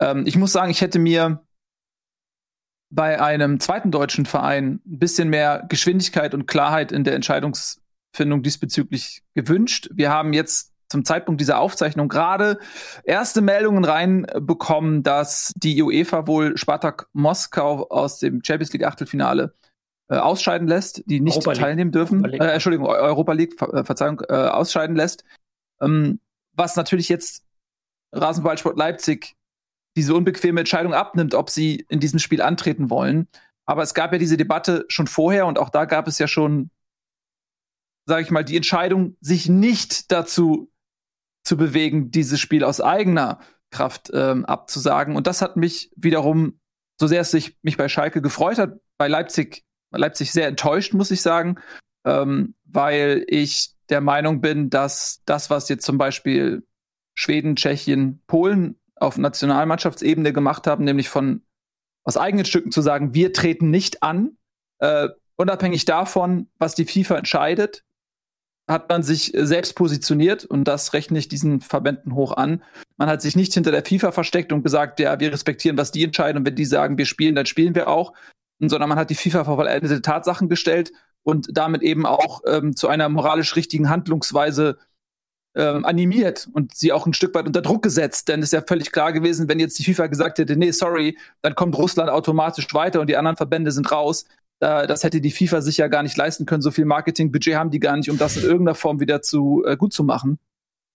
Ähm, 0.00 0.24
ich 0.26 0.36
muss 0.36 0.52
sagen, 0.52 0.70
ich 0.70 0.82
hätte 0.82 0.98
mir 0.98 1.42
bei 2.90 3.20
einem 3.20 3.60
zweiten 3.60 3.90
deutschen 3.90 4.26
Verein 4.26 4.80
ein 4.86 4.98
bisschen 4.98 5.28
mehr 5.28 5.64
Geschwindigkeit 5.68 6.34
und 6.34 6.46
Klarheit 6.46 6.92
in 6.92 7.04
der 7.04 7.14
Entscheidungsfindung 7.14 8.42
diesbezüglich 8.42 9.22
gewünscht. 9.34 9.90
Wir 9.92 10.10
haben 10.10 10.32
jetzt 10.32 10.72
zum 10.88 11.04
Zeitpunkt 11.04 11.40
dieser 11.40 11.58
Aufzeichnung 11.58 12.08
gerade 12.08 12.58
erste 13.04 13.40
Meldungen 13.40 13.84
reinbekommen, 13.84 15.02
dass 15.02 15.52
die 15.56 15.82
UEFA 15.82 16.26
wohl 16.26 16.56
Spartak 16.56 17.08
Moskau 17.12 17.88
aus 17.88 18.18
dem 18.18 18.42
Champions 18.44 18.72
League 18.72 18.86
Achtelfinale 18.86 19.54
äh, 20.08 20.16
ausscheiden 20.16 20.66
lässt, 20.66 21.02
die 21.06 21.20
nicht 21.20 21.36
Europa 21.36 21.60
teilnehmen 21.60 21.92
dürfen. 21.92 22.24
Europa 22.24 22.44
äh, 22.44 22.52
Entschuldigung, 22.52 22.86
Europa 22.86 23.32
League, 23.32 23.58
Ver 23.58 23.74
äh, 23.74 23.84
Verzeihung, 23.84 24.22
äh, 24.28 24.32
ausscheiden 24.32 24.96
lässt. 24.96 25.24
Ähm, 25.80 26.20
was 26.54 26.76
natürlich 26.76 27.08
jetzt 27.08 27.44
Rasenballsport 28.12 28.78
Leipzig 28.78 29.36
diese 29.96 30.14
unbequeme 30.14 30.60
Entscheidung 30.60 30.94
abnimmt, 30.94 31.34
ob 31.34 31.50
sie 31.50 31.84
in 31.88 32.00
diesem 32.00 32.18
Spiel 32.18 32.40
antreten 32.40 32.88
wollen. 32.88 33.28
Aber 33.66 33.82
es 33.82 33.94
gab 33.94 34.12
ja 34.12 34.18
diese 34.18 34.36
Debatte 34.36 34.86
schon 34.88 35.06
vorher 35.06 35.46
und 35.46 35.58
auch 35.58 35.70
da 35.70 35.84
gab 35.84 36.08
es 36.08 36.18
ja 36.18 36.26
schon, 36.26 36.70
sage 38.06 38.22
ich 38.22 38.30
mal, 38.30 38.44
die 38.44 38.56
Entscheidung, 38.56 39.16
sich 39.20 39.48
nicht 39.48 40.10
dazu 40.10 40.70
zu 41.48 41.56
bewegen, 41.56 42.10
dieses 42.10 42.38
Spiel 42.38 42.62
aus 42.62 42.80
eigener 42.80 43.40
Kraft 43.70 44.10
ähm, 44.12 44.44
abzusagen. 44.44 45.16
Und 45.16 45.26
das 45.26 45.42
hat 45.42 45.56
mich 45.56 45.90
wiederum, 45.96 46.60
so 47.00 47.06
sehr 47.06 47.22
es 47.22 47.30
sich 47.30 47.56
mich 47.62 47.76
bei 47.76 47.88
Schalke 47.88 48.22
gefreut 48.22 48.58
hat, 48.58 48.74
bei 48.98 49.08
Leipzig, 49.08 49.64
Leipzig 49.90 50.32
sehr 50.32 50.46
enttäuscht, 50.46 50.92
muss 50.92 51.10
ich 51.10 51.22
sagen, 51.22 51.58
ähm, 52.04 52.54
weil 52.64 53.24
ich 53.28 53.74
der 53.88 54.00
Meinung 54.00 54.40
bin, 54.40 54.68
dass 54.68 55.22
das, 55.24 55.48
was 55.48 55.68
jetzt 55.68 55.84
zum 55.84 55.96
Beispiel 55.96 56.66
Schweden, 57.14 57.56
Tschechien, 57.56 58.22
Polen 58.26 58.78
auf 58.96 59.16
Nationalmannschaftsebene 59.16 60.32
gemacht 60.32 60.66
haben, 60.66 60.84
nämlich 60.84 61.08
von 61.08 61.42
aus 62.04 62.16
eigenen 62.16 62.44
Stücken 62.44 62.72
zu 62.72 62.82
sagen, 62.82 63.14
wir 63.14 63.32
treten 63.32 63.70
nicht 63.70 64.02
an, 64.02 64.36
äh, 64.78 65.08
unabhängig 65.36 65.84
davon, 65.84 66.50
was 66.58 66.74
die 66.74 66.84
FIFA 66.84 67.16
entscheidet, 67.18 67.84
hat 68.68 68.88
man 68.88 69.02
sich 69.02 69.34
äh, 69.34 69.46
selbst 69.46 69.74
positioniert 69.74 70.44
und 70.44 70.64
das 70.64 70.92
rechne 70.92 71.18
ich 71.18 71.28
diesen 71.28 71.60
Verbänden 71.60 72.14
hoch 72.14 72.36
an. 72.36 72.62
Man 72.96 73.08
hat 73.08 73.22
sich 73.22 73.34
nicht 73.34 73.54
hinter 73.54 73.70
der 73.70 73.84
FIFA 73.84 74.12
versteckt 74.12 74.52
und 74.52 74.62
gesagt, 74.62 75.00
ja, 75.00 75.18
wir 75.18 75.32
respektieren, 75.32 75.78
was 75.78 75.90
die 75.90 76.04
entscheiden 76.04 76.38
und 76.38 76.46
wenn 76.46 76.54
die 76.54 76.64
sagen, 76.64 76.98
wir 76.98 77.06
spielen, 77.06 77.34
dann 77.34 77.46
spielen 77.46 77.74
wir 77.74 77.88
auch, 77.88 78.12
sondern 78.60 78.88
man 78.88 78.98
hat 78.98 79.10
die 79.10 79.14
FIFA 79.14 79.44
vor 79.44 79.56
vollendete 79.56 80.02
Tatsachen 80.02 80.48
gestellt 80.48 80.92
und 81.22 81.48
damit 81.52 81.82
eben 81.82 82.06
auch 82.06 82.42
ähm, 82.46 82.76
zu 82.76 82.88
einer 82.88 83.08
moralisch 83.08 83.56
richtigen 83.56 83.88
Handlungsweise 83.88 84.78
ähm, 85.54 85.84
animiert 85.84 86.48
und 86.52 86.74
sie 86.74 86.92
auch 86.92 87.06
ein 87.06 87.14
Stück 87.14 87.34
weit 87.34 87.46
unter 87.46 87.62
Druck 87.62 87.82
gesetzt. 87.82 88.28
Denn 88.28 88.40
es 88.40 88.46
ist 88.46 88.52
ja 88.52 88.62
völlig 88.66 88.92
klar 88.92 89.12
gewesen, 89.12 89.48
wenn 89.48 89.60
jetzt 89.60 89.78
die 89.78 89.84
FIFA 89.84 90.06
gesagt 90.08 90.38
hätte, 90.38 90.56
nee, 90.56 90.70
sorry, 90.70 91.18
dann 91.42 91.54
kommt 91.54 91.76
Russland 91.76 92.10
automatisch 92.10 92.72
weiter 92.74 93.00
und 93.00 93.08
die 93.08 93.16
anderen 93.16 93.36
Verbände 93.36 93.72
sind 93.72 93.90
raus, 93.90 94.24
das 94.60 95.04
hätte 95.04 95.20
die 95.20 95.30
FIFA 95.30 95.60
sich 95.60 95.76
ja 95.76 95.88
gar 95.88 96.02
nicht 96.02 96.16
leisten 96.16 96.46
können. 96.46 96.62
So 96.62 96.70
viel 96.70 96.84
Marketingbudget 96.84 97.54
haben 97.54 97.70
die 97.70 97.80
gar 97.80 97.96
nicht, 97.96 98.10
um 98.10 98.18
das 98.18 98.36
in 98.36 98.42
irgendeiner 98.42 98.74
Form 98.74 99.00
wieder 99.00 99.22
zu 99.22 99.62
äh, 99.64 99.76
gut 99.76 99.92
zu 99.92 100.02
machen. 100.02 100.38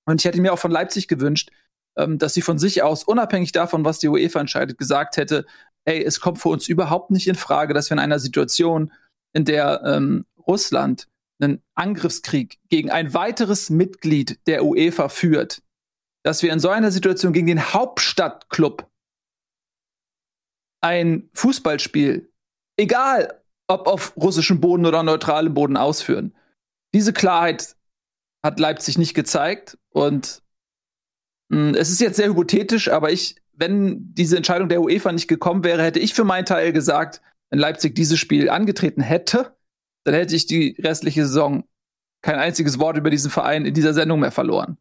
Und 0.06 0.22
ich 0.22 0.26
hätte 0.26 0.42
mir 0.42 0.52
auch 0.54 0.60
von 0.60 0.72
Leipzig 0.72 1.08
gewünscht, 1.08 1.50
ähm, 1.98 2.18
dass 2.18 2.34
sie 2.34 2.42
von 2.42 2.60
sich 2.60 2.84
aus, 2.84 3.04
unabhängig 3.04 3.52
davon, 3.52 3.86
was 3.86 4.00
die 4.00 4.10
UEFA 4.10 4.42
entscheidet, 4.42 4.78
gesagt 4.78 5.18
hätte, 5.18 5.46
ey, 5.86 6.04
es 6.04 6.20
kommt 6.20 6.40
für 6.40 6.50
uns 6.50 6.68
überhaupt 6.68 7.12
nicht 7.12 7.28
in 7.28 7.36
Frage, 7.36 7.74
dass 7.74 7.90
wir 7.90 7.96
in 7.96 8.00
einer 8.00 8.20
Situation, 8.20 8.92
in 9.34 9.46
der 9.46 9.82
ähm, 9.86 10.26
Russland 10.46 11.08
einen 11.40 11.62
Angriffskrieg 11.76 12.60
gegen 12.70 12.92
ein 12.92 13.14
weiteres 13.14 13.70
Mitglied 13.70 14.40
der 14.48 14.66
UEFA 14.66 15.10
führt, 15.10 15.62
dass 16.24 16.44
wir 16.44 16.52
in 16.54 16.60
so 16.60 16.70
einer 16.70 16.92
Situation 16.92 17.34
gegen 17.34 17.48
den 17.48 17.74
Hauptstadtclub 17.74 18.90
ein 20.82 21.30
Fußballspiel, 21.34 22.32
egal 22.78 23.43
ob 23.68 23.88
auf 23.88 24.16
russischem 24.18 24.60
Boden 24.60 24.86
oder 24.86 25.04
neutralem 25.04 25.54
Boden 25.54 25.78
ausführen. 25.78 26.36
Diese 26.94 27.14
Klarheit 27.14 27.76
hat 28.44 28.60
Leipzig 28.60 28.98
nicht 28.98 29.14
gezeigt 29.14 29.78
und 29.90 30.44
mh, 31.50 31.70
hm, 31.70 31.76
es 31.76 31.90
ist 31.90 32.02
jetzt 32.02 32.18
sehr 32.18 32.30
hypothetisch, 32.30 32.90
aber 32.90 33.12
ich, 33.12 33.38
wenn 33.54 34.14
diese 34.14 34.38
Entscheidung 34.38 34.70
der 34.70 34.82
UEFA 34.82 35.12
nicht 35.12 35.28
gekommen 35.28 35.64
wäre, 35.64 35.84
hätte 35.84 36.00
ich 36.00 36.14
für 36.14 36.24
meinen 36.24 36.46
Teil 36.46 36.74
gesagt, 36.74 37.22
wenn 37.50 37.60
Leipzig 37.60 37.96
dieses 37.96 38.20
Spiel 38.20 38.50
angetreten 38.50 39.02
hätte, 39.02 39.56
dann 40.04 40.16
hätte 40.16 40.36
ich 40.36 40.46
die 40.46 40.76
restliche 40.80 41.26
Saison 41.26 41.64
kein 42.22 42.40
einziges 42.40 42.80
Wort 42.80 42.98
über 42.98 43.10
diesen 43.10 43.32
Verein 43.32 43.66
in 43.66 43.74
dieser 43.74 43.94
Sendung 43.94 44.20
mehr 44.20 44.32
verloren. 44.32 44.78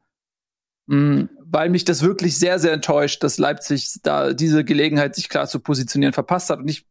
Mm, 0.87 1.25
weil 1.45 1.69
mich 1.69 1.85
das 1.85 2.03
wirklich 2.03 2.39
sehr, 2.39 2.59
sehr 2.59 2.73
enttäuscht, 2.73 3.23
dass 3.23 3.39
Leipzig 3.39 4.01
da 4.03 4.33
diese 4.33 4.65
Gelegenheit, 4.65 5.15
sich 5.15 5.29
klar 5.29 5.47
zu 5.47 5.61
positionieren, 5.61 6.13
verpasst 6.13 6.51
hat. 6.51 6.61
Und 6.61 6.69
ich 6.69 6.87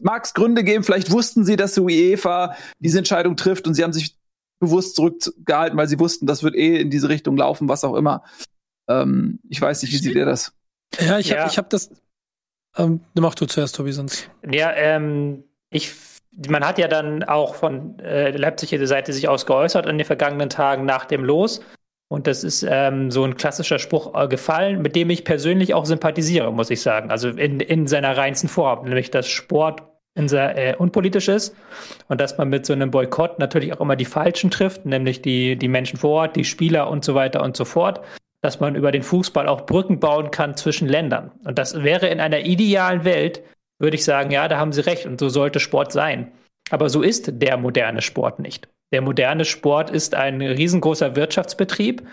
mag 0.00 0.24
es 0.24 0.34
Gründe 0.34 0.64
geben, 0.64 0.84
vielleicht 0.84 1.10
wussten 1.10 1.44
sie, 1.44 1.56
dass 1.56 1.74
die 1.74 1.80
UEFA 1.80 2.56
diese 2.78 2.98
Entscheidung 2.98 3.36
trifft 3.36 3.66
und 3.66 3.74
sie 3.74 3.82
haben 3.82 3.92
sich 3.92 4.16
bewusst 4.60 4.96
zurückgehalten, 4.96 5.76
weil 5.78 5.88
sie 5.88 5.98
wussten, 5.98 6.26
das 6.26 6.42
wird 6.42 6.54
eh 6.54 6.80
in 6.80 6.90
diese 6.90 7.08
Richtung 7.08 7.36
laufen, 7.36 7.68
was 7.68 7.84
auch 7.84 7.94
immer. 7.94 8.24
Ähm, 8.88 9.40
ich 9.48 9.60
weiß 9.60 9.82
nicht, 9.82 9.92
wie 9.92 9.98
seht 9.98 10.14
ihr 10.14 10.26
das? 10.26 10.52
Ja, 10.98 11.18
ich 11.18 11.32
habe 11.32 11.50
ja. 11.50 11.56
hab 11.56 11.70
das. 11.70 11.90
Ähm, 12.76 13.00
mach 13.14 13.34
du 13.34 13.46
zuerst, 13.46 13.76
Tobi, 13.76 13.92
sonst. 13.92 14.30
Ja, 14.50 14.72
ähm, 14.72 15.44
ich 15.70 15.92
man 16.48 16.66
hat 16.66 16.78
ja 16.78 16.88
dann 16.88 17.22
auch 17.22 17.54
von 17.54 17.98
äh, 18.00 18.30
Leipziger 18.30 18.84
Seite 18.86 19.12
sich 19.12 19.28
aus 19.28 19.46
geäußert 19.46 19.86
in 19.86 19.98
den 19.98 20.06
vergangenen 20.06 20.50
Tagen 20.50 20.84
nach 20.84 21.04
dem 21.04 21.24
Los. 21.24 21.60
Und 22.14 22.28
das 22.28 22.44
ist 22.44 22.64
ähm, 22.68 23.10
so 23.10 23.24
ein 23.24 23.36
klassischer 23.36 23.80
Spruch 23.80 24.14
äh, 24.14 24.28
gefallen, 24.28 24.80
mit 24.80 24.94
dem 24.94 25.10
ich 25.10 25.24
persönlich 25.24 25.74
auch 25.74 25.84
sympathisiere, 25.84 26.52
muss 26.52 26.70
ich 26.70 26.80
sagen. 26.80 27.10
Also 27.10 27.28
in, 27.30 27.58
in 27.58 27.88
seiner 27.88 28.16
reinsten 28.16 28.48
Form, 28.48 28.84
nämlich 28.84 29.10
dass 29.10 29.26
Sport 29.26 29.82
in 30.14 30.28
sehr, 30.28 30.56
äh, 30.56 30.76
unpolitisch 30.76 31.26
ist 31.26 31.56
und 32.06 32.20
dass 32.20 32.38
man 32.38 32.50
mit 32.50 32.66
so 32.66 32.72
einem 32.72 32.92
Boykott 32.92 33.40
natürlich 33.40 33.72
auch 33.72 33.80
immer 33.80 33.96
die 33.96 34.04
Falschen 34.04 34.52
trifft, 34.52 34.86
nämlich 34.86 35.22
die, 35.22 35.56
die 35.56 35.66
Menschen 35.66 35.98
vor 35.98 36.10
Ort, 36.10 36.36
die 36.36 36.44
Spieler 36.44 36.88
und 36.88 37.04
so 37.04 37.16
weiter 37.16 37.42
und 37.42 37.56
so 37.56 37.64
fort, 37.64 38.00
dass 38.42 38.60
man 38.60 38.76
über 38.76 38.92
den 38.92 39.02
Fußball 39.02 39.48
auch 39.48 39.66
Brücken 39.66 39.98
bauen 39.98 40.30
kann 40.30 40.56
zwischen 40.56 40.86
Ländern. 40.86 41.32
Und 41.44 41.58
das 41.58 41.82
wäre 41.82 42.06
in 42.06 42.20
einer 42.20 42.46
idealen 42.46 43.04
Welt, 43.04 43.42
würde 43.80 43.96
ich 43.96 44.04
sagen, 44.04 44.30
ja, 44.30 44.46
da 44.46 44.58
haben 44.58 44.72
Sie 44.72 44.86
recht 44.86 45.06
und 45.06 45.18
so 45.18 45.28
sollte 45.30 45.58
Sport 45.58 45.90
sein. 45.90 46.30
Aber 46.70 46.88
so 46.88 47.02
ist 47.02 47.42
der 47.42 47.56
moderne 47.56 48.02
Sport 48.02 48.38
nicht. 48.38 48.68
Der 48.94 49.02
moderne 49.02 49.44
Sport 49.44 49.90
ist 49.90 50.14
ein 50.14 50.40
riesengroßer 50.40 51.16
Wirtschaftsbetrieb. 51.16 52.04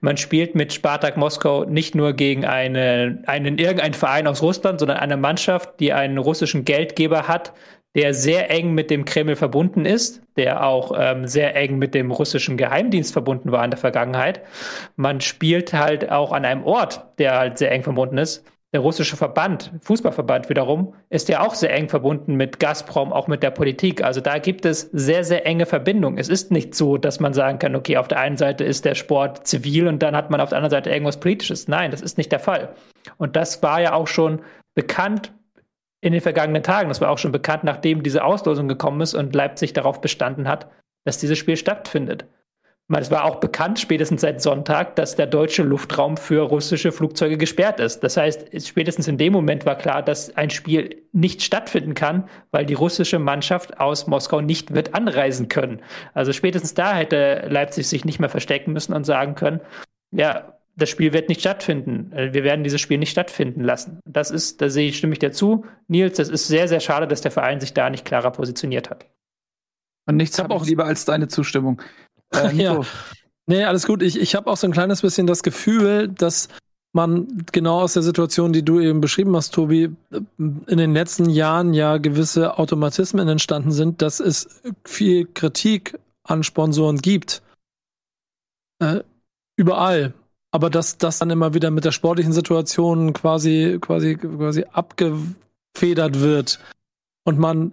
Man 0.00 0.16
spielt 0.16 0.54
mit 0.54 0.72
Spartak 0.72 1.18
Moskau 1.18 1.64
nicht 1.64 1.94
nur 1.94 2.14
gegen 2.14 2.46
eine, 2.46 3.22
einen 3.26 3.58
irgendeinen 3.58 3.92
Verein 3.92 4.26
aus 4.26 4.40
Russland, 4.40 4.80
sondern 4.80 4.96
eine 4.96 5.18
Mannschaft, 5.18 5.78
die 5.78 5.92
einen 5.92 6.16
russischen 6.16 6.64
Geldgeber 6.64 7.28
hat, 7.28 7.52
der 7.94 8.14
sehr 8.14 8.50
eng 8.50 8.72
mit 8.72 8.90
dem 8.90 9.04
Kreml 9.04 9.36
verbunden 9.36 9.84
ist, 9.84 10.22
der 10.38 10.64
auch 10.64 10.94
ähm, 10.98 11.26
sehr 11.26 11.54
eng 11.54 11.76
mit 11.76 11.94
dem 11.94 12.10
russischen 12.10 12.56
Geheimdienst 12.56 13.12
verbunden 13.12 13.52
war 13.52 13.62
in 13.62 13.70
der 13.70 13.78
Vergangenheit. 13.78 14.40
Man 14.96 15.20
spielt 15.20 15.74
halt 15.74 16.10
auch 16.10 16.32
an 16.32 16.46
einem 16.46 16.64
Ort, 16.64 17.04
der 17.18 17.36
halt 17.36 17.58
sehr 17.58 17.70
eng 17.72 17.82
verbunden 17.82 18.16
ist 18.16 18.42
der 18.72 18.80
russische 18.80 19.16
Verband, 19.18 19.70
Fußballverband 19.82 20.48
wiederum, 20.48 20.94
ist 21.10 21.28
ja 21.28 21.40
auch 21.40 21.54
sehr 21.54 21.74
eng 21.74 21.90
verbunden 21.90 22.36
mit 22.36 22.58
Gazprom, 22.58 23.12
auch 23.12 23.28
mit 23.28 23.42
der 23.42 23.50
Politik. 23.50 24.02
Also 24.02 24.22
da 24.22 24.38
gibt 24.38 24.64
es 24.64 24.88
sehr, 24.92 25.24
sehr 25.24 25.44
enge 25.44 25.66
Verbindungen. 25.66 26.18
Es 26.18 26.30
ist 26.30 26.50
nicht 26.50 26.74
so, 26.74 26.96
dass 26.96 27.20
man 27.20 27.34
sagen 27.34 27.58
kann, 27.58 27.76
okay, 27.76 27.98
auf 27.98 28.08
der 28.08 28.18
einen 28.18 28.38
Seite 28.38 28.64
ist 28.64 28.86
der 28.86 28.94
Sport 28.94 29.46
zivil 29.46 29.88
und 29.88 30.02
dann 30.02 30.16
hat 30.16 30.30
man 30.30 30.40
auf 30.40 30.48
der 30.48 30.58
anderen 30.58 30.70
Seite 30.70 30.90
irgendwas 30.90 31.20
Politisches. 31.20 31.68
Nein, 31.68 31.90
das 31.90 32.00
ist 32.00 32.16
nicht 32.16 32.32
der 32.32 32.40
Fall. 32.40 32.74
Und 33.18 33.36
das 33.36 33.62
war 33.62 33.82
ja 33.82 33.92
auch 33.92 34.08
schon 34.08 34.40
bekannt 34.74 35.34
in 36.00 36.12
den 36.12 36.22
vergangenen 36.22 36.62
Tagen. 36.62 36.88
Das 36.88 37.02
war 37.02 37.10
auch 37.10 37.18
schon 37.18 37.32
bekannt, 37.32 37.64
nachdem 37.64 38.02
diese 38.02 38.24
Auslosung 38.24 38.68
gekommen 38.68 39.02
ist 39.02 39.12
und 39.12 39.34
Leipzig 39.34 39.74
darauf 39.74 40.00
bestanden 40.00 40.48
hat, 40.48 40.70
dass 41.04 41.18
dieses 41.18 41.38
Spiel 41.38 41.58
stattfindet. 41.58 42.24
Es 43.00 43.10
war 43.10 43.24
auch 43.24 43.36
bekannt, 43.36 43.78
spätestens 43.78 44.20
seit 44.20 44.42
Sonntag, 44.42 44.96
dass 44.96 45.16
der 45.16 45.26
deutsche 45.26 45.62
Luftraum 45.62 46.16
für 46.16 46.42
russische 46.42 46.92
Flugzeuge 46.92 47.38
gesperrt 47.38 47.80
ist. 47.80 48.00
Das 48.00 48.16
heißt, 48.16 48.48
spätestens 48.66 49.08
in 49.08 49.18
dem 49.18 49.32
Moment 49.32 49.64
war 49.64 49.76
klar, 49.76 50.02
dass 50.02 50.36
ein 50.36 50.50
Spiel 50.50 51.02
nicht 51.12 51.42
stattfinden 51.42 51.94
kann, 51.94 52.28
weil 52.50 52.66
die 52.66 52.74
russische 52.74 53.18
Mannschaft 53.18 53.80
aus 53.80 54.06
Moskau 54.06 54.40
nicht 54.40 54.74
wird 54.74 54.94
anreisen 54.94 55.48
können. 55.48 55.80
Also 56.12 56.32
spätestens 56.32 56.74
da 56.74 56.94
hätte 56.94 57.46
Leipzig 57.48 57.88
sich 57.88 58.04
nicht 58.04 58.18
mehr 58.18 58.28
verstecken 58.28 58.72
müssen 58.72 58.92
und 58.92 59.04
sagen 59.04 59.34
können, 59.34 59.60
ja, 60.10 60.58
das 60.76 60.88
Spiel 60.88 61.12
wird 61.12 61.28
nicht 61.28 61.40
stattfinden. 61.40 62.10
Wir 62.12 62.44
werden 62.44 62.64
dieses 62.64 62.80
Spiel 62.80 62.98
nicht 62.98 63.10
stattfinden 63.10 63.62
lassen. 63.62 64.00
Das 64.04 64.30
ist, 64.30 64.60
da 64.60 64.70
sehe 64.70 64.88
ich, 64.88 64.98
stimme 64.98 65.12
ich 65.12 65.18
dir 65.18 65.32
zu. 65.32 65.66
Nils, 65.88 66.16
das 66.16 66.28
ist 66.28 66.48
sehr, 66.48 66.66
sehr 66.68 66.80
schade, 66.80 67.06
dass 67.06 67.20
der 67.20 67.30
Verein 67.30 67.60
sich 67.60 67.74
da 67.74 67.90
nicht 67.90 68.04
klarer 68.04 68.30
positioniert 68.30 68.90
hat. 68.90 69.06
Und 70.06 70.16
nichts 70.16 70.38
habe 70.38 70.54
auch 70.54 70.66
lieber 70.66 70.84
als 70.84 71.04
deine 71.04 71.28
Zustimmung. 71.28 71.80
Äh, 72.34 72.54
ja. 72.62 72.80
Nee, 73.46 73.64
alles 73.64 73.86
gut. 73.86 74.02
Ich, 74.02 74.20
ich 74.20 74.34
habe 74.34 74.50
auch 74.50 74.56
so 74.56 74.66
ein 74.66 74.72
kleines 74.72 75.02
bisschen 75.02 75.26
das 75.26 75.42
Gefühl, 75.42 76.08
dass 76.08 76.48
man 76.92 77.46
genau 77.52 77.80
aus 77.80 77.94
der 77.94 78.02
Situation, 78.02 78.52
die 78.52 78.64
du 78.64 78.78
eben 78.80 79.00
beschrieben 79.00 79.34
hast, 79.34 79.54
Tobi, 79.54 79.90
in 80.38 80.64
den 80.66 80.92
letzten 80.92 81.28
Jahren 81.30 81.74
ja 81.74 81.96
gewisse 81.96 82.58
Automatismen 82.58 83.28
entstanden 83.28 83.72
sind, 83.72 84.02
dass 84.02 84.20
es 84.20 84.60
viel 84.84 85.26
Kritik 85.26 85.98
an 86.22 86.42
Sponsoren 86.42 86.98
gibt. 86.98 87.42
Äh, 88.78 89.00
überall. 89.56 90.12
Aber 90.50 90.68
dass 90.68 90.98
das 90.98 91.18
dann 91.18 91.30
immer 91.30 91.54
wieder 91.54 91.70
mit 91.70 91.86
der 91.86 91.92
sportlichen 91.92 92.34
Situation 92.34 93.14
quasi, 93.14 93.78
quasi, 93.80 94.16
quasi 94.16 94.64
abgefedert 94.70 96.20
wird 96.20 96.60
und 97.24 97.38
man 97.38 97.72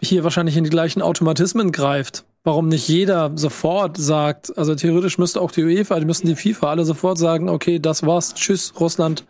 hier 0.00 0.22
wahrscheinlich 0.22 0.56
in 0.56 0.64
die 0.64 0.70
gleichen 0.70 1.00
Automatismen 1.00 1.72
greift 1.72 2.24
warum 2.44 2.68
nicht 2.68 2.88
jeder 2.88 3.32
sofort 3.34 3.96
sagt, 3.96 4.56
also 4.56 4.74
theoretisch 4.74 5.18
müsste 5.18 5.40
auch 5.40 5.50
die 5.50 5.64
UEFA, 5.64 5.98
die 5.98 6.06
müssen 6.06 6.26
die 6.26 6.36
FIFA 6.36 6.70
alle 6.70 6.84
sofort 6.84 7.18
sagen, 7.18 7.48
okay, 7.48 7.78
das 7.78 8.04
war's, 8.04 8.34
tschüss, 8.34 8.72
Russland, 8.78 9.24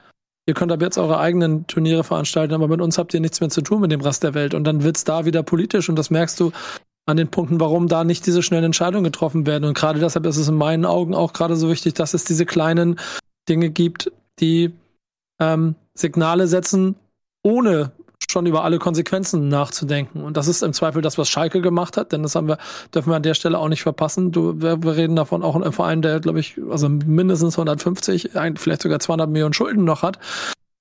ihr 0.46 0.54
könnt 0.54 0.72
ab 0.72 0.80
jetzt 0.80 0.98
eure 0.98 1.18
eigenen 1.18 1.66
Turniere 1.66 2.04
veranstalten, 2.04 2.54
aber 2.54 2.68
mit 2.68 2.80
uns 2.80 2.98
habt 2.98 3.12
ihr 3.14 3.20
nichts 3.20 3.40
mehr 3.40 3.50
zu 3.50 3.60
tun 3.60 3.80
mit 3.80 3.92
dem 3.92 4.00
Rest 4.00 4.22
der 4.22 4.34
Welt. 4.34 4.54
Und 4.54 4.64
dann 4.64 4.82
wird's 4.82 5.04
da 5.04 5.24
wieder 5.24 5.42
politisch 5.42 5.88
und 5.88 5.96
das 5.96 6.10
merkst 6.10 6.40
du 6.40 6.52
an 7.06 7.16
den 7.16 7.28
Punkten, 7.28 7.58
warum 7.58 7.88
da 7.88 8.04
nicht 8.04 8.26
diese 8.26 8.42
schnellen 8.42 8.64
Entscheidungen 8.64 9.04
getroffen 9.04 9.46
werden. 9.46 9.64
Und 9.64 9.74
gerade 9.74 9.98
deshalb 9.98 10.26
ist 10.26 10.36
es 10.36 10.48
in 10.48 10.54
meinen 10.54 10.84
Augen 10.84 11.14
auch 11.14 11.32
gerade 11.32 11.56
so 11.56 11.70
wichtig, 11.70 11.94
dass 11.94 12.14
es 12.14 12.24
diese 12.24 12.46
kleinen 12.46 12.98
Dinge 13.48 13.70
gibt, 13.70 14.12
die 14.40 14.72
ähm, 15.40 15.74
Signale 15.94 16.46
setzen, 16.46 16.96
ohne 17.42 17.92
schon 18.30 18.46
über 18.46 18.64
alle 18.64 18.78
Konsequenzen 18.78 19.48
nachzudenken. 19.48 20.22
Und 20.22 20.36
das 20.36 20.48
ist 20.48 20.62
im 20.62 20.72
Zweifel 20.72 21.02
das, 21.02 21.18
was 21.18 21.28
Schalke 21.28 21.60
gemacht 21.60 21.96
hat, 21.96 22.12
denn 22.12 22.22
das 22.22 22.34
haben 22.34 22.48
wir, 22.48 22.58
dürfen 22.94 23.10
wir 23.10 23.16
an 23.16 23.22
der 23.22 23.34
Stelle 23.34 23.58
auch 23.58 23.68
nicht 23.68 23.82
verpassen. 23.82 24.32
Du, 24.32 24.60
wir, 24.60 24.82
wir 24.82 24.96
reden 24.96 25.16
davon 25.16 25.42
auch 25.42 25.56
ein 25.56 25.72
Verein, 25.72 26.02
der, 26.02 26.20
glaube 26.20 26.40
ich, 26.40 26.56
also 26.70 26.88
mindestens 26.88 27.54
150, 27.54 28.30
vielleicht 28.56 28.82
sogar 28.82 29.00
200 29.00 29.30
Millionen 29.30 29.54
Schulden 29.54 29.84
noch 29.84 30.02
hat, 30.02 30.18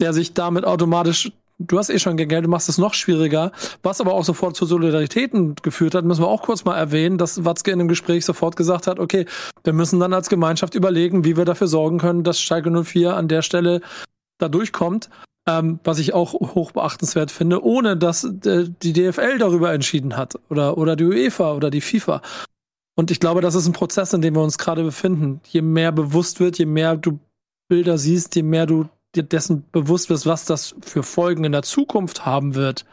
der 0.02 0.14
sich 0.14 0.34
damit 0.34 0.66
automatisch 0.66 1.32
Du 1.60 1.80
hast 1.80 1.90
eh 1.90 1.98
schon 1.98 2.18
Geld, 2.18 2.46
du 2.46 2.50
machst 2.50 2.70
es 2.70 2.78
noch 2.78 2.94
schwieriger. 2.94 3.52
Was 3.82 4.00
aber 4.00 4.14
auch 4.14 4.24
sofort 4.24 4.56
zu 4.56 4.68
Solidaritäten 4.68 5.56
geführt 5.64 5.96
hat, 5.96 6.06
müssen 6.06 6.22
wir 6.22 6.28
auch 6.28 6.44
kurz 6.44 6.66
mal 6.66 6.78
erwähnen, 6.78 7.18
dass 7.18 7.46
Watzke 7.46 7.72
in 7.72 7.80
dem 7.80 7.88
Gespräch 7.88 8.26
sofort 8.26 8.56
gesagt 8.56 8.86
hat, 8.86 9.00
okay, 9.00 9.26
wir 9.64 9.74
müssen 9.74 10.00
dann 10.00 10.14
als 10.14 10.30
Gemeinschaft 10.30 10.76
überlegen, 10.76 11.26
wie 11.26 11.36
wir 11.36 11.46
dafür 11.46 11.68
sorgen 11.68 11.98
können, 11.98 12.24
dass 12.24 12.40
Schalke 12.40 12.70
04 12.70 13.16
an 13.16 13.28
der 13.28 13.42
Stelle 13.42 13.82
da 14.38 14.50
durchkommt 14.50 15.10
ähm, 15.48 15.80
was 15.84 15.98
ich 16.00 16.14
auch 16.14 16.34
hoch 16.34 16.72
beachtenswert 16.74 17.32
finde, 17.32 17.64
ohne 17.64 17.96
dass 17.96 18.24
äh, 18.24 18.70
die 18.84 18.94
DFL 18.94 19.38
darüber 19.38 19.74
entschieden 19.74 20.18
hat 20.18 20.36
oder, 20.50 20.78
oder 20.78 20.96
die 20.96 21.06
UEFA 21.06 21.54
oder 21.54 21.70
die 21.70 21.82
FIFA. 21.82 22.22
Und 22.96 23.12
ich 23.12 23.20
glaube, 23.20 23.42
das 23.42 23.56
ist 23.56 23.68
ein 23.68 23.74
Prozess, 23.74 24.14
in 24.14 24.22
dem 24.22 24.36
wir 24.36 24.42
uns 24.42 24.58
gerade 24.58 24.84
befinden. 24.84 25.40
Je 25.48 25.62
mehr 25.62 25.92
bewusst 25.92 26.40
wird, 26.40 26.58
je 26.58 26.66
mehr 26.66 26.98
du 26.98 27.20
Bilder 27.70 27.98
siehst, 27.98 28.36
je 28.36 28.44
mehr 28.44 28.66
du 28.66 28.90
dir 29.16 29.24
dessen 29.24 29.64
bewusst 29.72 30.10
wirst, 30.10 30.26
was 30.26 30.46
das 30.46 30.76
für 30.82 31.04
Folgen 31.04 31.44
in 31.44 31.52
der 31.52 31.64
Zukunft 31.64 32.26
haben 32.26 32.56
wird, 32.56 32.86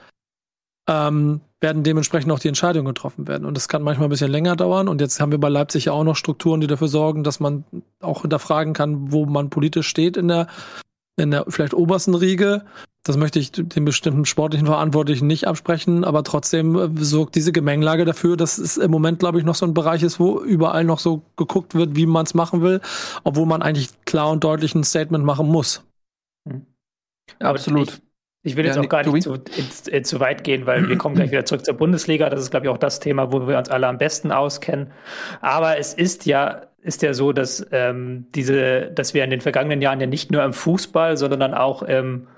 ähm, 0.88 1.40
werden 1.61 1.82
dementsprechend 1.82 2.30
auch 2.30 2.38
die 2.38 2.49
Entscheidungen 2.49 2.87
getroffen 2.87 3.26
werden. 3.26 3.46
Und 3.46 3.56
das 3.56 3.68
kann 3.68 3.82
manchmal 3.82 4.08
ein 4.08 4.11
bisschen 4.11 4.30
länger 4.30 4.54
dauern. 4.54 4.87
Und 4.88 5.00
jetzt 5.00 5.20
haben 5.20 5.32
wir 5.32 5.38
bei 5.38 5.49
Leipzig 5.49 5.87
ja 5.87 5.92
auch 5.92 6.04
noch 6.04 6.16
Strukturen, 6.16 6.61
die 6.61 6.66
dafür 6.66 6.88
sorgen, 6.88 7.25
dass 7.25 7.40
man 7.40 7.64
auch 8.00 8.23
hinterfragen 8.23 8.75
kann, 8.75 9.11
wo 9.11 9.26
man 9.26 9.49
politisch 9.49 9.88
steht 9.88 10.16
in 10.16 10.28
der 10.28 10.46
in 11.16 11.30
der 11.30 11.44
vielleicht 11.49 11.75
obersten 11.75 12.14
Riege. 12.14 12.64
Das 13.06 13.18
möchte 13.18 13.38
ich 13.38 13.52
den 13.52 13.85
bestimmten 13.85 14.25
sportlichen 14.25 14.66
Verantwortlichen 14.66 15.26
nicht 15.26 15.47
absprechen, 15.47 16.04
aber 16.04 16.25
trotzdem 16.25 16.75
äh, 16.75 16.88
sorgt 17.04 17.35
diese 17.35 17.52
Gemengelage 17.52 18.06
dafür, 18.06 18.37
dass 18.37 18.56
es 18.56 18.78
im 18.78 18.90
Moment, 18.90 19.18
glaube 19.18 19.38
ich, 19.38 19.44
noch 19.44 19.54
so 19.54 19.66
ein 19.66 19.75
Bereich 19.75 20.02
ist, 20.02 20.18
wo 20.18 20.40
überall 20.40 20.85
noch 20.85 20.99
so 20.99 21.23
geguckt 21.37 21.75
wird, 21.75 21.97
wie 21.97 22.06
man 22.06 22.25
es 22.25 22.33
machen 22.33 22.62
will, 22.62 22.80
obwohl 23.23 23.44
man 23.44 23.61
eigentlich 23.61 23.90
klar 24.06 24.30
und 24.30 24.42
deutlich 24.42 24.75
ein 24.75 24.85
Statement 24.85 25.25
machen 25.25 25.49
muss. 25.49 25.85
Mhm. 26.49 26.66
Absolut. 27.40 27.88
Ich, 27.88 28.02
ich 28.52 28.56
will 28.56 28.64
jetzt 28.64 28.76
ja, 28.76 28.83
auch 28.83 28.88
gar 28.88 29.06
nicht 29.06 29.23
zu, 29.23 29.35
in, 29.90 30.04
zu, 30.04 30.21
weit 30.21 30.42
gehen, 30.42 30.66
weil 30.66 30.88
wir 30.88 30.97
kommen 30.97 31.14
gleich 31.14 31.30
wieder 31.30 31.44
zurück 31.44 31.64
zur 31.64 31.75
Bundesliga. 31.75 32.30
Das 32.30 32.40
ist, 32.40 32.50
glaube 32.50 32.66
ich, 32.66 32.71
auch 32.71 32.78
das 32.78 33.00
Thema, 33.00 33.33
wo 33.33 33.47
wir 33.47 33.59
uns 33.59 33.68
alle 33.68 33.87
am 33.87 33.99
besten 33.99 34.33
auskennen. 34.33 34.92
Aber 35.40 35.78
es 35.78 35.94
ist 35.94 36.26
ja 36.26 36.68
ist 36.85 37.03
ja 37.03 37.14
so, 37.14 37.33
dass 37.33 37.67
ähm, 37.73 38.26
diese, 38.35 38.91
dass 38.95 39.14
wir 39.14 39.25
in 39.25 39.31
den 39.31 39.41
vergangenen 39.41 39.81
Jahren 39.81 40.00
ja 40.00 40.07
nicht 40.07 40.31
nur 40.31 40.45
im 40.45 40.53
Fußball, 40.53 41.17
sondern 41.17 41.41
dann 41.41 41.55
auch 41.55 41.83
im, 41.83 42.29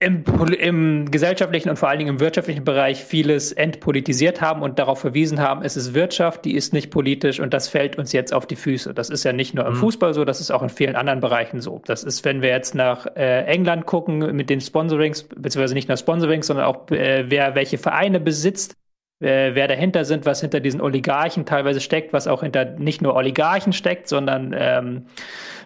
im, 0.00 0.22
im, 0.60 1.10
gesellschaftlichen 1.10 1.70
und 1.70 1.78
vor 1.78 1.88
allen 1.88 1.98
Dingen 1.98 2.10
im 2.10 2.20
wirtschaftlichen 2.20 2.64
Bereich 2.64 3.02
vieles 3.02 3.52
entpolitisiert 3.52 4.42
haben 4.42 4.60
und 4.60 4.78
darauf 4.78 5.00
verwiesen 5.00 5.40
haben, 5.40 5.62
es 5.62 5.78
ist 5.78 5.94
Wirtschaft, 5.94 6.44
die 6.44 6.54
ist 6.54 6.74
nicht 6.74 6.90
politisch 6.90 7.40
und 7.40 7.54
das 7.54 7.68
fällt 7.68 7.96
uns 7.96 8.12
jetzt 8.12 8.34
auf 8.34 8.44
die 8.44 8.56
Füße. 8.56 8.92
Das 8.92 9.08
ist 9.08 9.24
ja 9.24 9.32
nicht 9.32 9.54
nur 9.54 9.64
im 9.64 9.72
mhm. 9.72 9.78
Fußball 9.78 10.12
so, 10.12 10.26
das 10.26 10.42
ist 10.42 10.50
auch 10.50 10.62
in 10.62 10.68
vielen 10.68 10.94
anderen 10.94 11.20
Bereichen 11.20 11.62
so. 11.62 11.80
Das 11.86 12.04
ist, 12.04 12.22
wenn 12.26 12.42
wir 12.42 12.50
jetzt 12.50 12.74
nach 12.74 13.06
äh, 13.16 13.44
England 13.46 13.86
gucken 13.86 14.36
mit 14.36 14.50
den 14.50 14.60
Sponsorings, 14.60 15.22
beziehungsweise 15.22 15.72
nicht 15.72 15.88
nur 15.88 15.96
Sponsorings, 15.96 16.48
sondern 16.48 16.66
auch 16.66 16.90
äh, 16.90 17.24
wer 17.30 17.54
welche 17.54 17.78
Vereine 17.78 18.20
besitzt, 18.20 18.76
äh, 19.20 19.54
wer 19.54 19.68
dahinter 19.68 20.04
sind, 20.04 20.26
was 20.26 20.40
hinter 20.40 20.60
diesen 20.60 20.80
Oligarchen 20.80 21.46
teilweise 21.46 21.80
steckt, 21.80 22.12
was 22.12 22.26
auch 22.26 22.42
hinter 22.42 22.64
nicht 22.64 23.00
nur 23.02 23.14
Oligarchen 23.14 23.72
steckt, 23.72 24.08
sondern 24.08 24.54
ähm, 24.56 25.06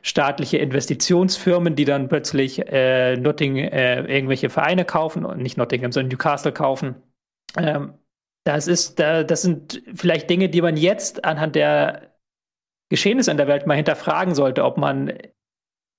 staatliche 0.02 0.58
Investitionsfirmen, 0.58 1.74
die 1.74 1.84
dann 1.84 2.08
plötzlich 2.08 2.66
äh, 2.68 3.16
Notting 3.16 3.56
äh, 3.56 4.02
irgendwelche 4.02 4.50
Vereine 4.50 4.84
kaufen 4.84 5.24
und 5.24 5.38
nicht 5.38 5.56
Nottingham, 5.56 5.92
sondern 5.92 6.10
Newcastle 6.10 6.52
kaufen. 6.52 6.96
Ähm, 7.56 7.94
das 8.44 8.68
ist, 8.68 8.98
das 8.98 9.42
sind 9.42 9.82
vielleicht 9.94 10.30
Dinge, 10.30 10.48
die 10.48 10.62
man 10.62 10.78
jetzt 10.78 11.26
anhand 11.26 11.56
der 11.56 12.14
Geschehnisse 12.88 13.30
in 13.30 13.36
der 13.36 13.48
Welt 13.48 13.66
mal 13.66 13.74
hinterfragen 13.74 14.34
sollte, 14.34 14.64
ob 14.64 14.78
man 14.78 15.12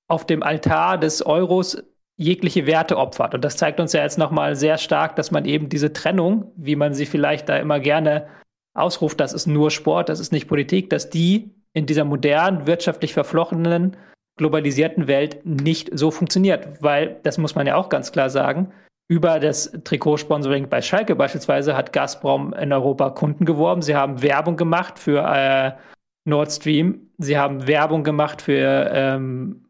auf 0.10 0.26
dem 0.26 0.42
Altar 0.42 0.98
des 0.98 1.26
Euros 1.26 1.84
jegliche 2.22 2.68
Werte 2.68 2.98
opfert. 2.98 3.34
Und 3.34 3.44
das 3.44 3.58
zeigt 3.58 3.80
uns 3.80 3.94
ja 3.94 4.04
jetzt 4.04 4.20
nochmal 4.20 4.56
sehr 4.56 4.78
stark, 4.78 5.16
dass 5.16 5.32
man 5.32 5.46
eben 5.46 5.70
diese 5.70 5.92
Trennung, 5.92 6.52
wie 6.56 6.76
man 6.76 6.94
sie 6.94 7.08
vielleicht 7.08 7.50
da 7.50 7.58
immer 7.58 7.80
gerne 7.80 8.28
ausruft, 8.74 9.20
das 9.20 9.34
ist 9.34 9.48
nur 9.48 9.72
Sport, 9.72 10.08
das 10.08 10.20
ist 10.20 10.32
nicht 10.32 10.48
Politik, 10.48 10.90
dass 10.92 11.10
die 11.10 11.52
in 11.74 11.88
dieser 11.88 12.06
modernen, 12.06 12.68
wirtschaftlich 12.68 13.14
verflochtenen, 13.14 13.98
globalisierten 14.38 15.08
Welt 15.08 15.46
nicht 15.46 15.90
so 15.94 16.12
funktioniert. 16.12 16.82
Weil, 16.82 17.20
das 17.24 17.38
muss 17.40 17.56
man 17.56 17.66
ja 17.66 17.76
auch 17.76 17.90
ganz 17.90 18.12
klar 18.12 18.30
sagen, 18.30 18.72
über 19.10 19.40
das 19.40 19.72
Trikotsponsoring 19.84 20.70
bei 20.70 20.82
Schalke 20.82 21.16
beispielsweise 21.16 21.76
hat 21.76 21.92
Gazprom 21.92 22.54
in 22.54 22.72
Europa 22.72 23.10
Kunden 23.10 23.46
geworben. 23.46 23.82
Sie 23.82 23.96
haben 23.96 24.22
Werbung 24.22 24.58
gemacht 24.58 25.00
für 25.00 25.26
äh, 25.28 25.72
Nord 26.26 26.52
Stream. 26.52 27.10
Sie 27.18 27.38
haben 27.38 27.68
Werbung 27.68 28.04
gemacht 28.04 28.44
für 28.44 28.92
ähm, 28.94 29.66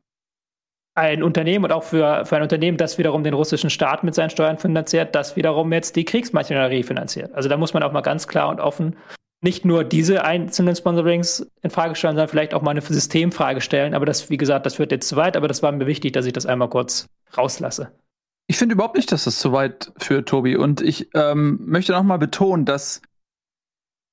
ein 0.93 1.23
Unternehmen 1.23 1.65
und 1.65 1.71
auch 1.71 1.83
für, 1.83 2.25
für 2.25 2.35
ein 2.35 2.41
Unternehmen, 2.41 2.77
das 2.77 2.97
wiederum 2.97 3.23
den 3.23 3.33
russischen 3.33 3.69
Staat 3.69 4.03
mit 4.03 4.13
seinen 4.13 4.29
Steuern 4.29 4.57
finanziert, 4.57 5.15
das 5.15 5.35
wiederum 5.35 5.71
jetzt 5.71 5.95
die 5.95 6.05
Kriegsmaschinerie 6.05 6.83
finanziert. 6.83 7.33
Also 7.33 7.47
da 7.47 7.57
muss 7.57 7.73
man 7.73 7.83
auch 7.83 7.91
mal 7.91 8.01
ganz 8.01 8.27
klar 8.27 8.49
und 8.49 8.59
offen 8.59 8.95
nicht 9.43 9.65
nur 9.65 9.83
diese 9.83 10.23
einzelnen 10.23 10.75
Sponsorings 10.75 11.47
in 11.63 11.71
Frage 11.71 11.95
stellen, 11.95 12.15
sondern 12.15 12.29
vielleicht 12.29 12.53
auch 12.53 12.61
mal 12.61 12.71
eine 12.71 12.81
Systemfrage 12.81 13.61
stellen. 13.61 13.95
Aber 13.95 14.05
das, 14.05 14.29
wie 14.29 14.37
gesagt, 14.37 14.65
das 14.65 14.77
wird 14.77 14.91
jetzt 14.91 15.07
zu 15.07 15.15
weit, 15.15 15.35
aber 15.35 15.47
das 15.47 15.63
war 15.63 15.71
mir 15.71 15.87
wichtig, 15.87 16.13
dass 16.13 16.27
ich 16.27 16.33
das 16.33 16.45
einmal 16.45 16.69
kurz 16.69 17.07
rauslasse. 17.35 17.91
Ich 18.47 18.57
finde 18.57 18.73
überhaupt 18.73 18.97
nicht, 18.97 19.11
dass 19.11 19.23
das 19.23 19.39
zu 19.39 19.51
weit 19.51 19.93
führt, 19.97 20.29
Tobi. 20.29 20.57
Und 20.57 20.81
ich 20.81 21.09
ähm, 21.15 21.59
möchte 21.65 21.93
noch 21.93 22.03
mal 22.03 22.17
betonen, 22.17 22.65
dass 22.65 23.01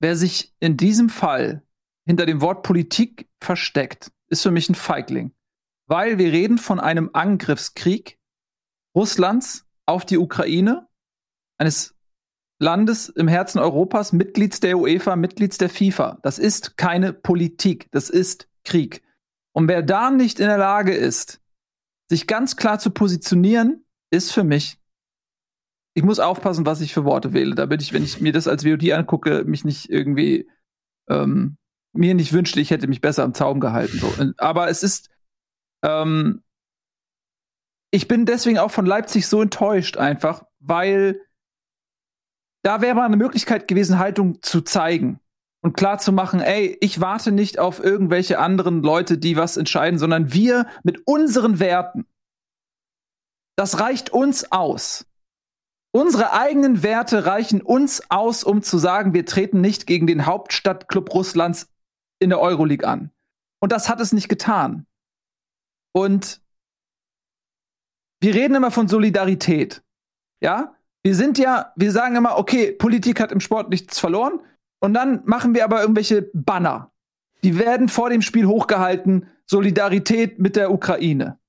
wer 0.00 0.16
sich 0.16 0.54
in 0.60 0.76
diesem 0.78 1.10
Fall 1.10 1.62
hinter 2.06 2.24
dem 2.24 2.40
Wort 2.40 2.62
Politik 2.62 3.28
versteckt, 3.40 4.10
ist 4.28 4.42
für 4.42 4.50
mich 4.50 4.70
ein 4.70 4.74
Feigling 4.74 5.32
weil 5.88 6.18
wir 6.18 6.32
reden 6.32 6.58
von 6.58 6.78
einem 6.78 7.10
Angriffskrieg 7.12 8.18
Russlands 8.94 9.66
auf 9.86 10.04
die 10.04 10.18
Ukraine, 10.18 10.86
eines 11.56 11.94
Landes 12.60 13.08
im 13.08 13.28
Herzen 13.28 13.58
Europas, 13.58 14.12
Mitglieds 14.12 14.60
der 14.60 14.78
UEFA, 14.78 15.16
Mitglieds 15.16 15.58
der 15.58 15.70
FIFA. 15.70 16.18
Das 16.22 16.38
ist 16.38 16.76
keine 16.76 17.12
Politik, 17.12 17.88
das 17.90 18.10
ist 18.10 18.48
Krieg. 18.64 19.02
Und 19.52 19.68
wer 19.68 19.82
da 19.82 20.10
nicht 20.10 20.40
in 20.40 20.46
der 20.46 20.58
Lage 20.58 20.94
ist, 20.94 21.40
sich 22.08 22.26
ganz 22.26 22.56
klar 22.56 22.78
zu 22.78 22.90
positionieren, 22.90 23.84
ist 24.10 24.32
für 24.32 24.44
mich. 24.44 24.78
Ich 25.94 26.02
muss 26.02 26.20
aufpassen, 26.20 26.66
was 26.66 26.80
ich 26.80 26.92
für 26.92 27.04
Worte 27.04 27.32
wähle, 27.32 27.54
damit 27.54 27.82
ich, 27.82 27.92
wenn 27.92 28.04
ich 28.04 28.20
mir 28.20 28.32
das 28.32 28.46
als 28.46 28.64
VOD 28.64 28.92
angucke, 28.92 29.44
mich 29.44 29.64
nicht 29.64 29.90
irgendwie 29.90 30.48
ähm, 31.08 31.56
mir 31.92 32.14
nicht 32.14 32.32
wünschte, 32.32 32.60
ich 32.60 32.70
hätte 32.70 32.86
mich 32.86 33.00
besser 33.00 33.24
am 33.24 33.34
Zaum 33.34 33.60
gehalten. 33.60 33.98
So. 33.98 34.12
Aber 34.36 34.68
es 34.68 34.82
ist 34.82 35.10
ähm, 35.82 36.42
ich 37.90 38.08
bin 38.08 38.26
deswegen 38.26 38.58
auch 38.58 38.70
von 38.70 38.86
Leipzig 38.86 39.26
so 39.26 39.40
enttäuscht 39.40 39.96
einfach, 39.96 40.44
weil 40.60 41.20
da 42.62 42.80
wäre 42.80 42.94
mal 42.94 43.06
eine 43.06 43.16
Möglichkeit 43.16 43.68
gewesen, 43.68 43.98
Haltung 43.98 44.42
zu 44.42 44.60
zeigen 44.60 45.20
und 45.62 45.76
klar 45.76 45.98
zu 45.98 46.12
machen, 46.12 46.40
ey, 46.40 46.76
ich 46.80 47.00
warte 47.00 47.32
nicht 47.32 47.58
auf 47.58 47.82
irgendwelche 47.82 48.38
anderen 48.38 48.82
Leute, 48.82 49.18
die 49.18 49.36
was 49.36 49.56
entscheiden, 49.56 49.98
sondern 49.98 50.32
wir 50.32 50.66
mit 50.82 51.06
unseren 51.06 51.60
Werten. 51.60 52.06
Das 53.56 53.80
reicht 53.80 54.10
uns 54.10 54.52
aus. 54.52 55.06
Unsere 55.90 56.32
eigenen 56.32 56.82
Werte 56.82 57.24
reichen 57.24 57.62
uns 57.62 58.02
aus, 58.10 58.44
um 58.44 58.62
zu 58.62 58.78
sagen, 58.78 59.14
wir 59.14 59.24
treten 59.24 59.60
nicht 59.60 59.86
gegen 59.86 60.06
den 60.06 60.26
Hauptstadtclub 60.26 61.12
Russlands 61.14 61.72
in 62.20 62.28
der 62.28 62.40
Euroleague 62.40 62.86
an. 62.86 63.10
Und 63.60 63.72
das 63.72 63.88
hat 63.88 64.00
es 64.00 64.12
nicht 64.12 64.28
getan. 64.28 64.86
Und 65.98 66.40
wir 68.20 68.32
reden 68.32 68.54
immer 68.54 68.70
von 68.70 68.86
Solidarität. 68.86 69.82
Ja? 70.40 70.76
Wir 71.02 71.16
sind 71.16 71.38
ja, 71.38 71.72
wir 71.74 71.90
sagen 71.90 72.14
immer, 72.14 72.38
okay, 72.38 72.70
Politik 72.70 73.18
hat 73.18 73.32
im 73.32 73.40
Sport 73.40 73.68
nichts 73.70 73.98
verloren. 73.98 74.38
Und 74.78 74.94
dann 74.94 75.22
machen 75.24 75.54
wir 75.54 75.64
aber 75.64 75.80
irgendwelche 75.80 76.30
Banner. 76.34 76.92
Die 77.42 77.58
werden 77.58 77.88
vor 77.88 78.10
dem 78.10 78.22
Spiel 78.22 78.46
hochgehalten. 78.46 79.26
Solidarität 79.46 80.38
mit 80.38 80.54
der 80.54 80.70
Ukraine. 80.70 81.40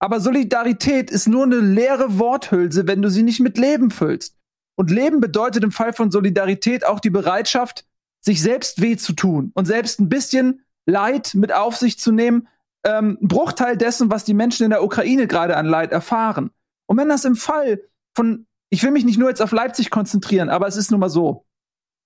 Aber 0.00 0.20
Solidarität 0.20 1.10
ist 1.10 1.26
nur 1.26 1.44
eine 1.44 1.60
leere 1.60 2.18
Worthülse, 2.18 2.86
wenn 2.86 3.00
du 3.00 3.08
sie 3.08 3.22
nicht 3.22 3.40
mit 3.40 3.56
Leben 3.56 3.90
füllst. 3.90 4.36
Und 4.76 4.90
Leben 4.90 5.20
bedeutet 5.20 5.64
im 5.64 5.72
Fall 5.72 5.94
von 5.94 6.10
Solidarität 6.10 6.84
auch 6.84 7.00
die 7.00 7.08
Bereitschaft, 7.08 7.86
sich 8.20 8.42
selbst 8.42 8.82
weh 8.82 8.98
zu 8.98 9.14
tun 9.14 9.50
und 9.54 9.64
selbst 9.64 9.98
ein 9.98 10.10
bisschen 10.10 10.60
Leid 10.84 11.34
mit 11.34 11.54
auf 11.54 11.76
sich 11.76 11.98
zu 11.98 12.12
nehmen, 12.12 12.48
ähm, 12.84 13.18
Bruchteil 13.20 13.76
dessen, 13.76 14.10
was 14.10 14.24
die 14.24 14.34
Menschen 14.34 14.64
in 14.64 14.70
der 14.70 14.84
Ukraine 14.84 15.26
gerade 15.26 15.56
an 15.56 15.66
Leid 15.66 15.92
erfahren. 15.92 16.50
Und 16.86 16.98
wenn 16.98 17.08
das 17.08 17.24
im 17.24 17.36
Fall 17.36 17.80
von, 18.14 18.46
ich 18.70 18.82
will 18.82 18.90
mich 18.90 19.04
nicht 19.04 19.18
nur 19.18 19.28
jetzt 19.28 19.42
auf 19.42 19.52
Leipzig 19.52 19.90
konzentrieren, 19.90 20.50
aber 20.50 20.66
es 20.66 20.76
ist 20.76 20.90
nun 20.90 21.00
mal 21.00 21.08
so, 21.08 21.46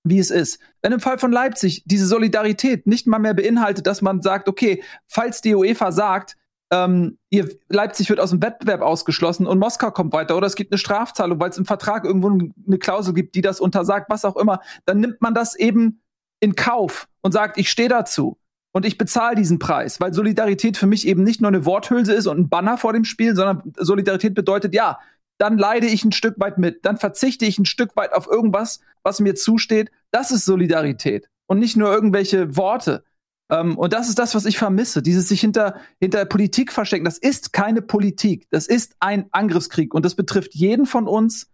wie 0.03 0.19
es 0.19 0.31
ist. 0.31 0.59
Wenn 0.81 0.93
im 0.93 1.01
Fall 1.01 1.19
von 1.19 1.31
Leipzig 1.31 1.83
diese 1.85 2.07
Solidarität 2.07 2.87
nicht 2.87 3.07
mal 3.07 3.19
mehr 3.19 3.33
beinhaltet, 3.33 3.85
dass 3.87 4.01
man 4.01 4.21
sagt, 4.21 4.47
okay, 4.47 4.83
falls 5.07 5.41
die 5.41 5.53
UEFA 5.53 5.91
sagt, 5.91 6.37
ähm, 6.71 7.17
ihr, 7.29 7.49
Leipzig 7.67 8.09
wird 8.09 8.19
aus 8.19 8.29
dem 8.29 8.41
Wettbewerb 8.41 8.81
ausgeschlossen 8.81 9.47
und 9.47 9.59
Moskau 9.59 9.91
kommt 9.91 10.13
weiter 10.13 10.37
oder 10.37 10.47
es 10.47 10.55
gibt 10.55 10.71
eine 10.71 10.77
Strafzahlung, 10.77 11.39
weil 11.39 11.49
es 11.49 11.57
im 11.57 11.65
Vertrag 11.65 12.05
irgendwo 12.05 12.29
eine 12.29 12.77
Klausel 12.77 13.13
gibt, 13.13 13.35
die 13.35 13.41
das 13.41 13.59
untersagt, 13.59 14.09
was 14.09 14.23
auch 14.23 14.37
immer, 14.37 14.61
dann 14.85 14.99
nimmt 14.99 15.19
man 15.21 15.33
das 15.33 15.55
eben 15.55 16.01
in 16.39 16.55
Kauf 16.55 17.07
und 17.21 17.31
sagt, 17.31 17.57
ich 17.57 17.69
stehe 17.69 17.89
dazu 17.89 18.37
und 18.71 18.85
ich 18.85 18.97
bezahle 18.97 19.35
diesen 19.35 19.59
Preis, 19.59 19.99
weil 19.99 20.13
Solidarität 20.13 20.77
für 20.77 20.87
mich 20.87 21.07
eben 21.07 21.23
nicht 21.23 21.41
nur 21.41 21.49
eine 21.49 21.65
Worthülse 21.65 22.13
ist 22.13 22.27
und 22.27 22.39
ein 22.39 22.49
Banner 22.49 22.77
vor 22.77 22.93
dem 22.93 23.03
Spiel, 23.03 23.35
sondern 23.35 23.73
Solidarität 23.77 24.35
bedeutet, 24.35 24.73
ja, 24.73 24.99
dann 25.39 25.57
leide 25.57 25.87
ich 25.87 26.03
ein 26.03 26.11
Stück 26.11 26.39
weit 26.39 26.57
mit, 26.57 26.85
dann 26.85 26.97
verzichte 26.97 27.45
ich 27.45 27.57
ein 27.57 27.65
Stück 27.65 27.95
weit 27.95 28.13
auf 28.13 28.27
irgendwas, 28.27 28.81
was 29.03 29.19
mir 29.19 29.35
zusteht. 29.35 29.89
Das 30.11 30.31
ist 30.31 30.45
Solidarität 30.45 31.29
und 31.47 31.59
nicht 31.59 31.77
nur 31.77 31.91
irgendwelche 31.91 32.55
Worte. 32.57 33.03
Ähm, 33.49 33.77
und 33.77 33.93
das 33.93 34.09
ist 34.09 34.19
das, 34.19 34.35
was 34.35 34.45
ich 34.45 34.57
vermisse, 34.57 35.01
dieses 35.01 35.27
sich 35.29 35.41
hinter, 35.41 35.75
hinter 35.99 36.25
Politik 36.25 36.71
verstecken. 36.71 37.05
Das 37.05 37.17
ist 37.17 37.53
keine 37.53 37.81
Politik, 37.81 38.47
das 38.51 38.67
ist 38.67 38.95
ein 38.99 39.27
Angriffskrieg 39.31 39.93
und 39.93 40.05
das 40.05 40.15
betrifft 40.15 40.53
jeden 40.53 40.85
von 40.85 41.07
uns. 41.07 41.49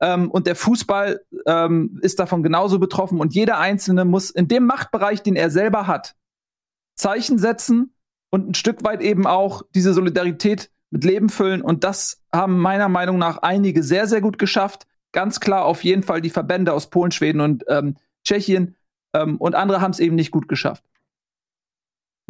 Ähm, 0.00 0.30
und 0.30 0.46
der 0.46 0.56
Fußball 0.56 1.20
ähm, 1.46 1.98
ist 2.02 2.20
davon 2.20 2.42
genauso 2.42 2.78
betroffen 2.78 3.20
und 3.20 3.34
jeder 3.34 3.58
Einzelne 3.58 4.04
muss 4.04 4.30
in 4.30 4.48
dem 4.48 4.66
Machtbereich, 4.66 5.22
den 5.22 5.36
er 5.36 5.50
selber 5.50 5.86
hat, 5.86 6.14
Zeichen 7.00 7.38
setzen 7.38 7.94
und 8.30 8.48
ein 8.48 8.54
Stück 8.54 8.84
weit 8.84 9.00
eben 9.00 9.26
auch 9.26 9.62
diese 9.74 9.92
Solidarität 9.92 10.70
mit 10.90 11.04
Leben 11.04 11.28
füllen. 11.28 11.62
Und 11.62 11.84
das 11.84 12.22
haben 12.32 12.58
meiner 12.58 12.88
Meinung 12.88 13.18
nach 13.18 13.38
einige 13.38 13.82
sehr, 13.82 14.06
sehr 14.06 14.20
gut 14.20 14.38
geschafft. 14.38 14.86
Ganz 15.12 15.40
klar 15.40 15.64
auf 15.64 15.82
jeden 15.82 16.02
Fall 16.02 16.20
die 16.20 16.30
Verbände 16.30 16.72
aus 16.72 16.90
Polen, 16.90 17.10
Schweden 17.10 17.40
und 17.40 17.64
ähm, 17.68 17.96
Tschechien. 18.24 18.76
Ähm, 19.14 19.36
und 19.38 19.54
andere 19.54 19.80
haben 19.80 19.90
es 19.90 20.00
eben 20.00 20.14
nicht 20.14 20.30
gut 20.30 20.48
geschafft. 20.48 20.84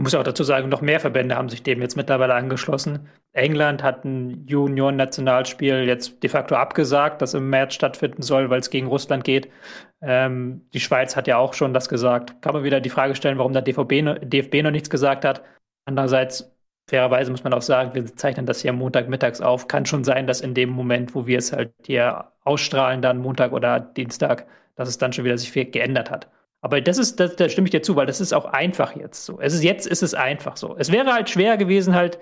Ich 0.00 0.02
muss 0.02 0.14
auch 0.14 0.22
dazu 0.22 0.44
sagen, 0.44 0.70
noch 0.70 0.80
mehr 0.80 0.98
Verbände 0.98 1.36
haben 1.36 1.50
sich 1.50 1.62
dem 1.62 1.82
jetzt 1.82 1.94
mittlerweile 1.94 2.32
angeschlossen. 2.32 3.10
England 3.34 3.82
hat 3.82 4.02
ein 4.06 4.46
Junior-Nationalspiel 4.46 5.84
jetzt 5.84 6.22
de 6.22 6.30
facto 6.30 6.54
abgesagt, 6.54 7.20
das 7.20 7.34
im 7.34 7.50
März 7.50 7.74
stattfinden 7.74 8.22
soll, 8.22 8.48
weil 8.48 8.60
es 8.60 8.70
gegen 8.70 8.86
Russland 8.86 9.24
geht. 9.24 9.50
Ähm, 10.00 10.62
die 10.72 10.80
Schweiz 10.80 11.16
hat 11.16 11.26
ja 11.26 11.36
auch 11.36 11.52
schon 11.52 11.74
das 11.74 11.90
gesagt. 11.90 12.40
Kann 12.40 12.54
man 12.54 12.64
wieder 12.64 12.80
die 12.80 12.88
Frage 12.88 13.14
stellen, 13.14 13.36
warum 13.36 13.52
der 13.52 13.60
DVB, 13.60 14.24
DFB 14.24 14.62
noch 14.62 14.70
nichts 14.70 14.88
gesagt 14.88 15.26
hat. 15.26 15.42
Andererseits, 15.84 16.50
fairerweise 16.88 17.30
muss 17.30 17.44
man 17.44 17.52
auch 17.52 17.60
sagen, 17.60 17.94
wir 17.94 18.06
zeichnen 18.16 18.46
das 18.46 18.62
hier 18.62 18.72
Montagmittags 18.72 19.42
auf. 19.42 19.68
Kann 19.68 19.84
schon 19.84 20.04
sein, 20.04 20.26
dass 20.26 20.40
in 20.40 20.54
dem 20.54 20.70
Moment, 20.70 21.14
wo 21.14 21.26
wir 21.26 21.36
es 21.36 21.52
halt 21.52 21.74
hier 21.84 22.32
ausstrahlen, 22.44 23.02
dann 23.02 23.18
Montag 23.18 23.52
oder 23.52 23.78
Dienstag, 23.80 24.46
dass 24.76 24.88
es 24.88 24.96
dann 24.96 25.12
schon 25.12 25.26
wieder 25.26 25.36
sich 25.36 25.50
viel 25.50 25.66
geändert 25.66 26.10
hat. 26.10 26.30
Aber 26.62 26.80
das 26.80 26.98
ist, 26.98 27.18
da 27.18 27.48
stimme 27.48 27.66
ich 27.66 27.70
dir 27.70 27.82
zu, 27.82 27.96
weil 27.96 28.06
das 28.06 28.20
ist 28.20 28.34
auch 28.34 28.44
einfach 28.44 28.94
jetzt 28.94 29.24
so. 29.24 29.40
Es 29.40 29.54
ist 29.54 29.64
jetzt 29.64 29.86
ist 29.86 30.02
es 30.02 30.14
einfach 30.14 30.56
so. 30.56 30.76
Es 30.78 30.92
wäre 30.92 31.12
halt 31.12 31.30
schwer 31.30 31.56
gewesen, 31.56 31.94
halt 31.94 32.18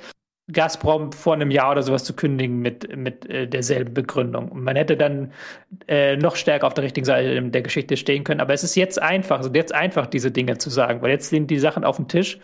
Gazprom 0.51 1.13
vor 1.13 1.35
einem 1.35 1.51
Jahr 1.51 1.73
oder 1.73 1.83
sowas 1.83 2.05
zu 2.05 2.15
kündigen 2.15 2.61
mit, 2.61 2.97
mit 2.97 3.27
äh, 3.27 3.47
derselben 3.47 3.93
Begründung. 3.93 4.49
Und 4.49 4.63
man 4.63 4.77
hätte 4.77 4.97
dann 4.97 5.33
äh, 5.87 6.17
noch 6.17 6.37
stärker 6.37 6.67
auf 6.67 6.75
der 6.75 6.85
richtigen 6.85 7.05
Seite 7.05 7.43
der 7.43 7.63
Geschichte 7.63 7.97
stehen 7.97 8.25
können. 8.25 8.41
Aber 8.41 8.55
es 8.55 8.65
ist 8.65 8.75
jetzt 8.75 9.01
einfach, 9.01 9.39
also 9.39 9.51
jetzt 9.53 9.75
einfach 9.75 10.07
diese 10.07 10.31
Dinge 10.31 10.57
zu 10.57 10.71
sagen, 10.71 11.03
weil 11.03 11.11
jetzt 11.11 11.29
sind 11.29 11.51
die 11.51 11.59
Sachen 11.59 11.85
auf 11.85 11.97
dem 11.97 12.09
Tisch. 12.09 12.39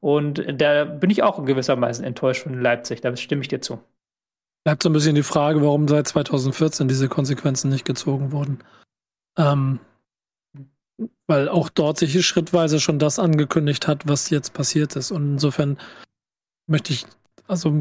Und 0.00 0.44
da 0.60 0.84
bin 0.84 1.10
ich 1.10 1.22
auch 1.22 1.38
in 1.38 1.46
gewissermaßen 1.46 2.04
enttäuscht 2.04 2.42
von 2.42 2.60
Leipzig. 2.60 3.02
Da 3.02 3.14
stimme 3.16 3.42
ich 3.42 3.48
dir 3.48 3.60
zu. 3.60 3.78
Bleibt 4.64 4.82
so 4.82 4.88
ein 4.88 4.94
bisschen 4.94 5.14
die 5.14 5.22
Frage, 5.22 5.62
warum 5.62 5.86
seit 5.86 6.08
2014 6.08 6.88
diese 6.88 7.08
Konsequenzen 7.08 7.70
nicht 7.70 7.84
gezogen 7.84 8.32
wurden. 8.32 8.64
Ähm, 9.38 9.78
weil 11.26 11.48
auch 11.48 11.68
dort 11.68 11.98
sich 11.98 12.26
schrittweise 12.26 12.80
schon 12.80 12.98
das 12.98 13.18
angekündigt 13.18 13.88
hat, 13.88 14.06
was 14.06 14.30
jetzt 14.30 14.52
passiert 14.52 14.96
ist. 14.96 15.10
Und 15.10 15.34
insofern 15.34 15.78
möchte 16.66 16.92
ich, 16.92 17.06
also 17.46 17.80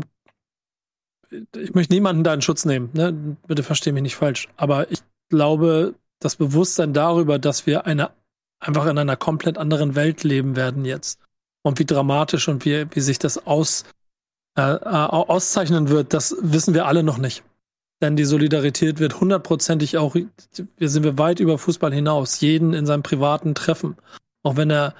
ich 1.55 1.73
möchte 1.73 1.93
niemanden 1.93 2.23
da 2.23 2.33
in 2.33 2.41
Schutz 2.41 2.65
nehmen, 2.65 2.89
ne? 2.93 3.37
Bitte 3.47 3.63
verstehe 3.63 3.93
mich 3.93 4.03
nicht 4.03 4.15
falsch. 4.15 4.47
Aber 4.55 4.91
ich 4.91 4.99
glaube, 5.29 5.95
das 6.19 6.35
Bewusstsein 6.35 6.93
darüber, 6.93 7.39
dass 7.39 7.65
wir 7.65 7.85
eine 7.85 8.11
einfach 8.63 8.85
in 8.85 8.97
einer 8.97 9.17
komplett 9.17 9.57
anderen 9.57 9.95
Welt 9.95 10.23
leben 10.23 10.55
werden 10.55 10.85
jetzt. 10.85 11.19
Und 11.63 11.79
wie 11.79 11.85
dramatisch 11.85 12.47
und 12.47 12.65
wie, 12.65 12.87
wie 12.91 13.01
sich 13.01 13.19
das 13.19 13.45
aus, 13.45 13.83
äh, 14.57 14.61
äh 14.61 14.85
auszeichnen 14.85 15.89
wird, 15.89 16.13
das 16.13 16.35
wissen 16.39 16.73
wir 16.73 16.85
alle 16.85 17.03
noch 17.03 17.17
nicht. 17.17 17.43
Denn 18.03 18.17
die 18.17 18.25
Solidarität 18.25 18.99
wird 18.99 19.21
hundertprozentig 19.21 19.97
auch, 19.97 20.13
wir 20.13 20.89
sind 20.89 21.03
wir 21.03 21.17
weit 21.17 21.39
über 21.39 21.57
Fußball 21.57 21.93
hinaus, 21.93 22.41
jeden 22.41 22.73
in 22.73 22.85
seinem 22.85 23.01
privaten 23.01 23.55
Treffen. 23.55 23.95
Auch 24.43 24.57
wenn 24.57 24.69
er 24.69 24.93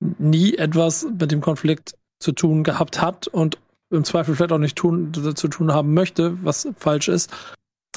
nie 0.00 0.56
etwas 0.56 1.06
mit 1.20 1.30
dem 1.30 1.40
Konflikt 1.40 1.94
zu 2.18 2.32
tun 2.32 2.64
gehabt 2.64 3.00
hat 3.00 3.28
und 3.28 3.58
im 3.90 4.02
Zweifel 4.02 4.34
vielleicht 4.34 4.50
auch 4.50 4.58
nicht 4.58 4.74
tun, 4.74 5.12
zu 5.36 5.46
tun 5.46 5.72
haben 5.72 5.94
möchte, 5.94 6.44
was 6.44 6.68
falsch 6.76 7.06
ist, 7.06 7.30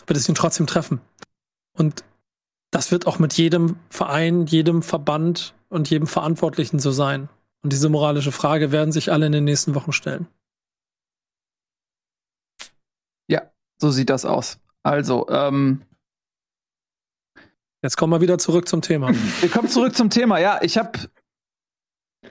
wird 0.06 0.15
es 0.15 0.30
ihn 0.30 0.36
trotzdem 0.36 0.67
treffen. 0.67 1.02
Und 1.76 2.04
das 2.69 2.91
wird 2.91 3.08
auch 3.08 3.17
mit 3.17 3.34
jedem 3.34 3.78
Verein, 3.89 4.45
jedem 4.45 4.84
Verband 4.84 5.56
und 5.69 5.89
jedem 5.89 6.06
Verantwortlichen 6.06 6.78
so 6.78 6.91
sein. 6.91 7.30
Und 7.63 7.74
diese 7.74 7.89
moralische 7.89 8.32
Frage 8.32 8.71
werden 8.71 8.91
sich 8.91 9.12
alle 9.12 9.26
in 9.26 9.32
den 9.32 9.43
nächsten 9.43 9.74
Wochen 9.74 9.91
stellen. 9.91 10.28
So 13.82 13.89
sieht 13.89 14.10
das 14.10 14.26
aus. 14.26 14.60
Also, 14.84 15.28
ähm, 15.30 15.82
Jetzt 17.84 17.98
kommen 17.98 18.13
wir 18.13 18.22
wieder 18.22 18.38
zurück 18.38 18.67
zum 18.67 18.82
Thema. 18.82 19.10
Wir 19.41 19.50
kommen 19.50 19.67
zurück 19.67 19.96
zum 19.96 20.10
Thema. 20.10 20.38
Ja, 20.38 20.60
ich 20.62 20.78
habe. 20.78 21.00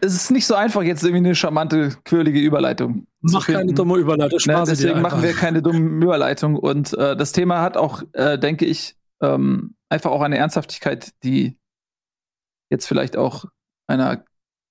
Es 0.00 0.14
ist 0.14 0.30
nicht 0.30 0.46
so 0.46 0.54
einfach, 0.54 0.82
jetzt 0.82 1.02
irgendwie 1.02 1.26
eine 1.26 1.34
charmante, 1.34 1.96
quirlige 2.04 2.38
Überleitung. 2.38 3.08
Mach 3.20 3.46
keine 3.46 3.74
dumme 3.74 3.96
Überleitung. 3.96 4.38
Ne, 4.46 4.62
deswegen 4.64 5.02
machen 5.02 5.22
wir 5.22 5.32
keine 5.32 5.60
dumme 5.60 6.04
Überleitung. 6.04 6.54
Und 6.56 6.94
äh, 6.94 7.16
das 7.16 7.32
Thema 7.32 7.60
hat 7.60 7.76
auch, 7.76 8.04
äh, 8.12 8.38
denke 8.38 8.64
ich, 8.64 8.96
ähm, 9.20 9.74
einfach 9.88 10.12
auch 10.12 10.20
eine 10.20 10.38
Ernsthaftigkeit, 10.38 11.10
die 11.24 11.58
jetzt 12.70 12.86
vielleicht 12.86 13.16
auch 13.16 13.46
einer 13.88 14.24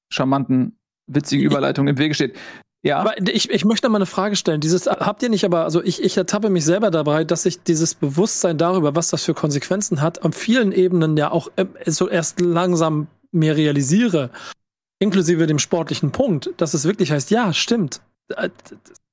charmanten, 0.09 0.79
witzigen 1.07 1.43
Überleitung 1.43 1.89
im 1.89 1.97
Wege 1.97 2.15
steht. 2.15 2.37
Ja. 2.81 2.99
Aber 2.99 3.19
ich, 3.27 3.49
ich 3.49 3.65
möchte 3.65 3.89
mal 3.89 3.97
eine 3.97 4.05
Frage 4.05 4.35
stellen. 4.37 4.61
Dieses 4.61 4.87
habt 4.87 5.21
ihr 5.21 5.29
nicht, 5.29 5.43
aber 5.43 5.65
also 5.65 5.83
ich, 5.83 6.01
ich 6.01 6.15
ertappe 6.15 6.49
mich 6.49 6.63
selber 6.63 6.91
dabei, 6.91 7.25
dass 7.25 7.45
ich 7.45 7.61
dieses 7.61 7.93
Bewusstsein 7.93 8.57
darüber, 8.57 8.95
was 8.95 9.09
das 9.09 9.25
für 9.25 9.33
Konsequenzen 9.33 10.01
hat, 10.01 10.23
an 10.23 10.31
vielen 10.31 10.71
Ebenen 10.71 11.17
ja 11.17 11.31
auch 11.31 11.49
äh, 11.57 11.65
so 11.85 12.07
erst 12.07 12.39
langsam 12.39 13.07
mehr 13.31 13.57
realisiere, 13.57 14.29
inklusive 14.99 15.45
dem 15.45 15.59
sportlichen 15.59 16.11
Punkt, 16.11 16.51
dass 16.57 16.73
es 16.73 16.85
wirklich 16.85 17.11
heißt, 17.11 17.31
ja, 17.31 17.53
stimmt. 17.53 18.01
Äh, 18.29 18.49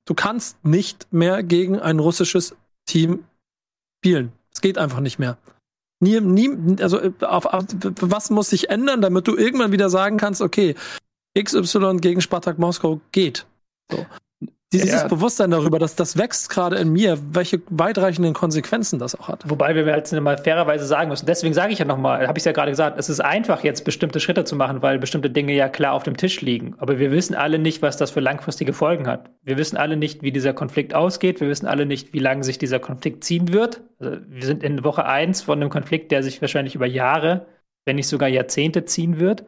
du 0.05 0.13
kannst 0.13 0.63
nicht 0.63 1.11
mehr 1.11 1.43
gegen 1.43 1.77
ein 1.79 1.99
russisches 1.99 2.55
Team 2.85 3.25
spielen. 3.99 4.31
Es 4.53 4.61
geht 4.61 4.77
einfach 4.77 5.01
nicht 5.01 5.19
mehr. 5.19 5.37
Nie, 5.99 6.21
nie, 6.21 6.81
also 6.81 7.01
äh, 7.01 7.11
auf, 7.19 7.45
auf, 7.45 7.65
was 7.99 8.29
muss 8.29 8.49
sich 8.49 8.69
ändern, 8.69 9.01
damit 9.01 9.27
du 9.27 9.35
irgendwann 9.35 9.73
wieder 9.73 9.89
sagen 9.89 10.15
kannst, 10.15 10.41
okay, 10.41 10.75
XY 11.37 11.97
gegen 11.97 12.21
Spartak 12.21 12.59
Moskau 12.59 13.01
geht. 13.11 13.45
So. 13.91 14.05
Dieses 14.73 14.91
ja. 14.91 15.07
Bewusstsein 15.07 15.51
darüber, 15.51 15.79
dass 15.79 15.95
das 15.95 16.17
wächst 16.17 16.49
gerade 16.49 16.75
in 16.75 16.91
mir, 16.91 17.17
welche 17.31 17.61
weitreichenden 17.69 18.33
Konsequenzen 18.33 18.99
das 18.99 19.17
auch 19.17 19.29
hat. 19.29 19.49
Wobei 19.49 19.73
wir 19.75 19.85
jetzt 19.85 20.11
mal 20.11 20.37
fairerweise 20.37 20.85
sagen 20.85 21.09
müssen, 21.09 21.25
deswegen 21.25 21.53
sage 21.53 21.71
ich 21.71 21.79
ja 21.79 21.85
nochmal, 21.85 22.27
habe 22.27 22.37
ich 22.37 22.43
ja 22.43 22.51
gerade 22.51 22.71
gesagt, 22.71 22.99
es 22.99 23.07
ist 23.07 23.21
einfach 23.21 23.63
jetzt 23.63 23.85
bestimmte 23.85 24.19
Schritte 24.19 24.43
zu 24.43 24.57
machen, 24.57 24.81
weil 24.81 24.99
bestimmte 24.99 25.29
Dinge 25.29 25.53
ja 25.53 25.69
klar 25.69 25.93
auf 25.93 26.03
dem 26.03 26.17
Tisch 26.17 26.41
liegen. 26.41 26.75
Aber 26.79 26.99
wir 26.99 27.11
wissen 27.11 27.33
alle 27.33 27.59
nicht, 27.59 27.81
was 27.81 27.95
das 27.95 28.11
für 28.11 28.19
langfristige 28.19 28.73
Folgen 28.73 29.07
hat. 29.07 29.29
Wir 29.41 29.57
wissen 29.57 29.77
alle 29.77 29.95
nicht, 29.95 30.21
wie 30.21 30.33
dieser 30.33 30.51
Konflikt 30.51 30.93
ausgeht. 30.93 31.39
Wir 31.39 31.47
wissen 31.47 31.65
alle 31.65 31.85
nicht, 31.85 32.11
wie 32.11 32.19
lange 32.19 32.43
sich 32.43 32.57
dieser 32.57 32.79
Konflikt 32.79 33.23
ziehen 33.23 33.53
wird. 33.53 33.83
Also 33.99 34.17
wir 34.27 34.45
sind 34.45 34.63
in 34.63 34.83
Woche 34.83 35.05
eins 35.05 35.43
von 35.43 35.61
einem 35.61 35.69
Konflikt, 35.69 36.11
der 36.11 36.23
sich 36.23 36.41
wahrscheinlich 36.41 36.75
über 36.75 36.87
Jahre 36.87 37.45
wenn 37.87 37.95
nicht 37.95 38.07
sogar 38.07 38.29
Jahrzehnte 38.29 38.85
ziehen 38.85 39.19
wird. 39.19 39.45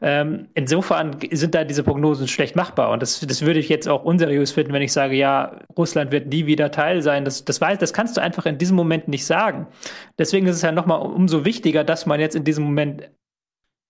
Ähm, 0.00 0.48
insofern 0.54 1.16
sind 1.32 1.54
da 1.54 1.64
diese 1.64 1.82
Prognosen 1.82 2.28
schlecht 2.28 2.56
machbar. 2.56 2.90
Und 2.90 3.02
das, 3.02 3.20
das 3.20 3.42
würde 3.44 3.58
ich 3.58 3.68
jetzt 3.68 3.88
auch 3.88 4.04
unseriös 4.04 4.52
finden, 4.52 4.72
wenn 4.72 4.82
ich 4.82 4.92
sage, 4.92 5.16
ja, 5.16 5.58
Russland 5.76 6.12
wird 6.12 6.28
nie 6.28 6.46
wieder 6.46 6.70
Teil 6.70 7.02
sein. 7.02 7.24
Das, 7.24 7.44
das, 7.44 7.60
weiß, 7.60 7.78
das 7.78 7.92
kannst 7.92 8.16
du 8.16 8.22
einfach 8.22 8.46
in 8.46 8.58
diesem 8.58 8.76
Moment 8.76 9.08
nicht 9.08 9.26
sagen. 9.26 9.66
Deswegen 10.18 10.46
ist 10.46 10.56
es 10.56 10.62
ja 10.62 10.72
nochmal 10.72 11.00
umso 11.00 11.44
wichtiger, 11.44 11.84
dass 11.84 12.06
man 12.06 12.20
jetzt 12.20 12.36
in 12.36 12.44
diesem 12.44 12.64
Moment 12.64 13.10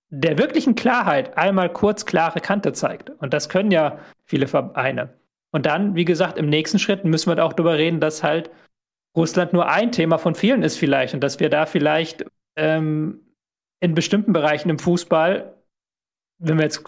der 0.09 0.39
wirklichen 0.39 0.75
Klarheit 0.75 1.37
einmal 1.39 1.73
kurz 1.73 2.05
klare 2.05 2.41
Kante 2.41 2.73
zeigt. 2.73 3.11
Und 3.11 3.33
das 3.33 3.49
können 3.49 3.71
ja 3.71 3.99
viele 4.25 4.49
Vereine. 4.49 5.15
Und 5.53 5.67
dann, 5.67 5.95
wie 5.95 6.05
gesagt, 6.05 6.39
im 6.39 6.49
nächsten 6.49 6.79
Schritt 6.79 7.05
müssen 7.05 7.35
wir 7.35 7.45
auch 7.45 7.53
darüber 7.53 7.77
reden, 7.77 8.01
dass 8.01 8.23
halt 8.23 8.51
Russland 9.17 9.53
nur 9.53 9.69
ein 9.69 9.91
Thema 9.93 10.19
von 10.19 10.35
vielen 10.35 10.63
ist 10.63 10.79
vielleicht 10.79 11.15
und 11.15 11.21
dass 11.21 11.41
wir 11.41 11.51
da 11.51 11.67
vielleicht 11.67 12.25
ähm, 12.57 13.21
in 13.81 13.95
bestimmten 13.95 14.33
Bereichen 14.33 14.71
im 14.71 14.79
Fußball, 14.79 15.55
wenn 16.39 16.59
wir 16.59 16.65
jetzt 16.65 16.85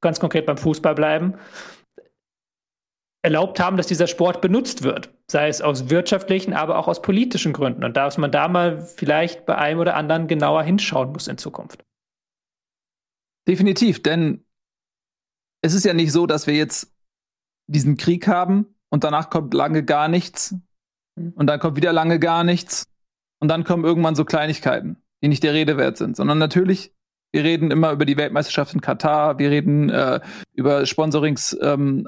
ganz 0.00 0.20
konkret 0.20 0.46
beim 0.46 0.56
Fußball 0.56 0.94
bleiben, 0.94 1.34
erlaubt 3.22 3.58
haben, 3.58 3.76
dass 3.76 3.88
dieser 3.88 4.06
Sport 4.06 4.40
benutzt 4.40 4.84
wird. 4.84 5.12
Sei 5.28 5.48
es 5.48 5.60
aus 5.60 5.90
wirtschaftlichen, 5.90 6.52
aber 6.52 6.78
auch 6.78 6.86
aus 6.86 7.02
politischen 7.02 7.52
Gründen. 7.52 7.82
Und 7.82 7.96
dass 7.96 8.18
man 8.18 8.30
da 8.30 8.46
mal 8.46 8.80
vielleicht 8.80 9.46
bei 9.46 9.58
einem 9.58 9.80
oder 9.80 9.96
anderen 9.96 10.28
genauer 10.28 10.62
hinschauen 10.62 11.12
muss 11.12 11.26
in 11.26 11.36
Zukunft. 11.36 11.84
Definitiv, 13.48 14.02
denn 14.02 14.44
es 15.62 15.74
ist 15.74 15.84
ja 15.84 15.94
nicht 15.94 16.12
so, 16.12 16.26
dass 16.26 16.46
wir 16.46 16.54
jetzt 16.54 16.94
diesen 17.68 17.96
Krieg 17.96 18.28
haben 18.28 18.76
und 18.90 19.02
danach 19.02 19.30
kommt 19.30 19.54
lange 19.54 19.84
gar 19.84 20.06
nichts 20.06 20.54
hm. 21.18 21.32
und 21.34 21.48
dann 21.48 21.58
kommt 21.58 21.76
wieder 21.76 21.92
lange 21.92 22.20
gar 22.20 22.44
nichts 22.44 22.88
und 23.40 23.48
dann 23.48 23.64
kommen 23.64 23.84
irgendwann 23.84 24.14
so 24.14 24.24
Kleinigkeiten 24.24 25.02
die 25.22 25.28
nicht 25.28 25.42
der 25.42 25.54
Rede 25.54 25.76
wert 25.76 25.96
sind, 25.96 26.16
sondern 26.16 26.38
natürlich, 26.38 26.92
wir 27.32 27.44
reden 27.44 27.70
immer 27.70 27.92
über 27.92 28.04
die 28.04 28.16
Weltmeisterschaft 28.16 28.74
in 28.74 28.80
Katar, 28.80 29.38
wir 29.38 29.50
reden 29.50 29.90
äh, 29.90 30.20
über 30.52 30.86
Sponsorings, 30.86 31.56
ähm, 31.60 32.06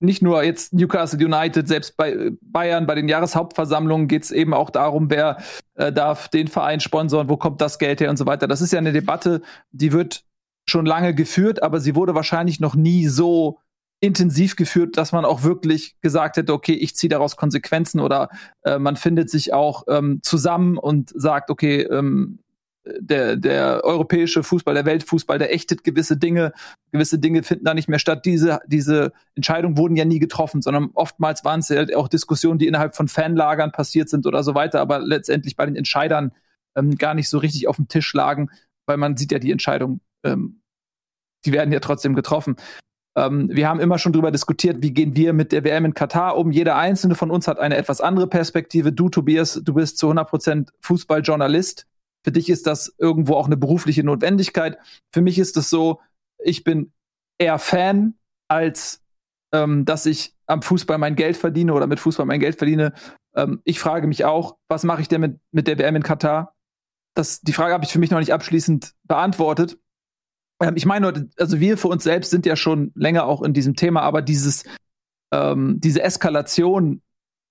nicht 0.00 0.22
nur 0.22 0.42
jetzt 0.42 0.72
Newcastle 0.72 1.24
United, 1.24 1.66
selbst 1.66 1.96
bei 1.96 2.32
Bayern, 2.42 2.86
bei 2.86 2.94
den 2.94 3.08
Jahreshauptversammlungen 3.08 4.08
geht 4.08 4.24
es 4.24 4.30
eben 4.30 4.52
auch 4.52 4.70
darum, 4.70 5.10
wer 5.10 5.38
äh, 5.74 5.92
darf 5.92 6.28
den 6.28 6.48
Verein 6.48 6.80
sponsoren, 6.80 7.28
wo 7.28 7.36
kommt 7.36 7.60
das 7.60 7.78
Geld 7.78 8.00
her 8.00 8.10
und 8.10 8.16
so 8.16 8.26
weiter. 8.26 8.46
Das 8.46 8.60
ist 8.60 8.72
ja 8.72 8.78
eine 8.78 8.92
Debatte, 8.92 9.40
die 9.70 9.92
wird 9.92 10.24
schon 10.68 10.86
lange 10.86 11.14
geführt, 11.14 11.62
aber 11.62 11.80
sie 11.80 11.94
wurde 11.94 12.14
wahrscheinlich 12.14 12.60
noch 12.60 12.74
nie 12.74 13.06
so 13.06 13.60
intensiv 14.04 14.54
geführt, 14.56 14.98
dass 14.98 15.12
man 15.12 15.24
auch 15.24 15.42
wirklich 15.42 15.96
gesagt 16.02 16.36
hätte, 16.36 16.52
okay, 16.52 16.74
ich 16.74 16.94
ziehe 16.94 17.08
daraus 17.08 17.36
Konsequenzen 17.36 18.00
oder 18.00 18.28
äh, 18.62 18.78
man 18.78 18.96
findet 18.96 19.30
sich 19.30 19.54
auch 19.54 19.84
ähm, 19.88 20.20
zusammen 20.22 20.76
und 20.76 21.10
sagt, 21.14 21.50
okay, 21.50 21.82
ähm, 21.82 22.38
der, 22.84 23.36
der 23.36 23.80
europäische 23.82 24.42
Fußball, 24.42 24.74
der 24.74 24.84
Weltfußball, 24.84 25.38
der 25.38 25.54
ächtet 25.54 25.84
gewisse 25.84 26.18
Dinge, 26.18 26.52
gewisse 26.92 27.18
Dinge 27.18 27.42
finden 27.42 27.64
da 27.64 27.72
nicht 27.72 27.88
mehr 27.88 27.98
statt. 27.98 28.26
Diese, 28.26 28.60
diese 28.66 29.12
Entscheidungen 29.34 29.78
wurden 29.78 29.96
ja 29.96 30.04
nie 30.04 30.18
getroffen, 30.18 30.60
sondern 30.60 30.90
oftmals 30.92 31.42
waren 31.46 31.60
es 31.60 31.70
ja 31.70 31.86
auch 31.96 32.08
Diskussionen, 32.08 32.58
die 32.58 32.66
innerhalb 32.66 32.94
von 32.94 33.08
Fanlagern 33.08 33.72
passiert 33.72 34.10
sind 34.10 34.26
oder 34.26 34.42
so 34.42 34.54
weiter, 34.54 34.82
aber 34.82 34.98
letztendlich 34.98 35.56
bei 35.56 35.64
den 35.64 35.76
Entscheidern 35.76 36.32
ähm, 36.76 36.96
gar 36.96 37.14
nicht 37.14 37.30
so 37.30 37.38
richtig 37.38 37.68
auf 37.68 37.76
dem 37.76 37.88
Tisch 37.88 38.12
lagen, 38.12 38.50
weil 38.84 38.98
man 38.98 39.16
sieht 39.16 39.32
ja 39.32 39.38
die 39.38 39.52
Entscheidung, 39.52 40.00
ähm, 40.22 40.60
die 41.46 41.52
werden 41.52 41.72
ja 41.72 41.80
trotzdem 41.80 42.14
getroffen. 42.14 42.56
Ähm, 43.16 43.48
wir 43.50 43.68
haben 43.68 43.80
immer 43.80 43.98
schon 43.98 44.12
darüber 44.12 44.30
diskutiert, 44.30 44.82
wie 44.82 44.92
gehen 44.92 45.16
wir 45.16 45.32
mit 45.32 45.52
der 45.52 45.64
WM 45.64 45.84
in 45.84 45.94
Katar 45.94 46.36
um. 46.36 46.50
Jeder 46.50 46.76
einzelne 46.76 47.14
von 47.14 47.30
uns 47.30 47.46
hat 47.46 47.58
eine 47.58 47.76
etwas 47.76 48.00
andere 48.00 48.26
Perspektive. 48.26 48.92
Du, 48.92 49.08
Tobias, 49.08 49.60
du 49.62 49.74
bist 49.74 49.98
zu 49.98 50.06
100 50.06 50.28
Prozent 50.28 50.72
Fußballjournalist. 50.80 51.86
Für 52.24 52.32
dich 52.32 52.48
ist 52.48 52.66
das 52.66 52.94
irgendwo 52.98 53.34
auch 53.34 53.46
eine 53.46 53.56
berufliche 53.56 54.02
Notwendigkeit. 54.02 54.78
Für 55.12 55.20
mich 55.20 55.38
ist 55.38 55.56
es 55.56 55.70
so, 55.70 56.00
ich 56.38 56.64
bin 56.64 56.92
eher 57.38 57.58
Fan, 57.58 58.14
als 58.48 59.02
ähm, 59.52 59.84
dass 59.84 60.06
ich 60.06 60.34
am 60.46 60.62
Fußball 60.62 60.98
mein 60.98 61.16
Geld 61.16 61.36
verdiene 61.36 61.74
oder 61.74 61.86
mit 61.86 62.00
Fußball 62.00 62.26
mein 62.26 62.40
Geld 62.40 62.56
verdiene. 62.56 62.92
Ähm, 63.36 63.60
ich 63.64 63.78
frage 63.78 64.06
mich 64.06 64.24
auch, 64.24 64.56
was 64.68 64.84
mache 64.84 65.02
ich 65.02 65.08
denn 65.08 65.20
mit, 65.20 65.40
mit 65.52 65.68
der 65.68 65.78
WM 65.78 65.96
in 65.96 66.02
Katar? 66.02 66.54
Das, 67.14 67.40
die 67.40 67.52
Frage 67.52 67.72
habe 67.72 67.84
ich 67.84 67.92
für 67.92 68.00
mich 68.00 68.10
noch 68.10 68.18
nicht 68.18 68.32
abschließend 68.32 68.94
beantwortet. 69.04 69.78
Ähm, 70.60 70.74
ich 70.76 70.86
meine, 70.86 71.28
also 71.38 71.60
wir 71.60 71.78
für 71.78 71.88
uns 71.88 72.04
selbst 72.04 72.30
sind 72.30 72.46
ja 72.46 72.56
schon 72.56 72.92
länger 72.94 73.26
auch 73.26 73.42
in 73.42 73.52
diesem 73.52 73.76
Thema, 73.76 74.02
aber 74.02 74.22
dieses, 74.22 74.64
ähm, 75.32 75.80
diese 75.80 76.02
Eskalation, 76.02 77.02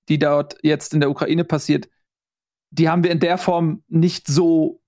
die 0.09 0.19
dort 0.19 0.57
jetzt 0.63 0.93
in 0.93 0.99
der 0.99 1.09
Ukraine 1.09 1.43
passiert, 1.43 1.89
die 2.71 2.89
haben 2.89 3.03
wir 3.03 3.11
in 3.11 3.19
der 3.19 3.37
Form 3.37 3.83
nicht 3.87 4.27
so 4.27 4.81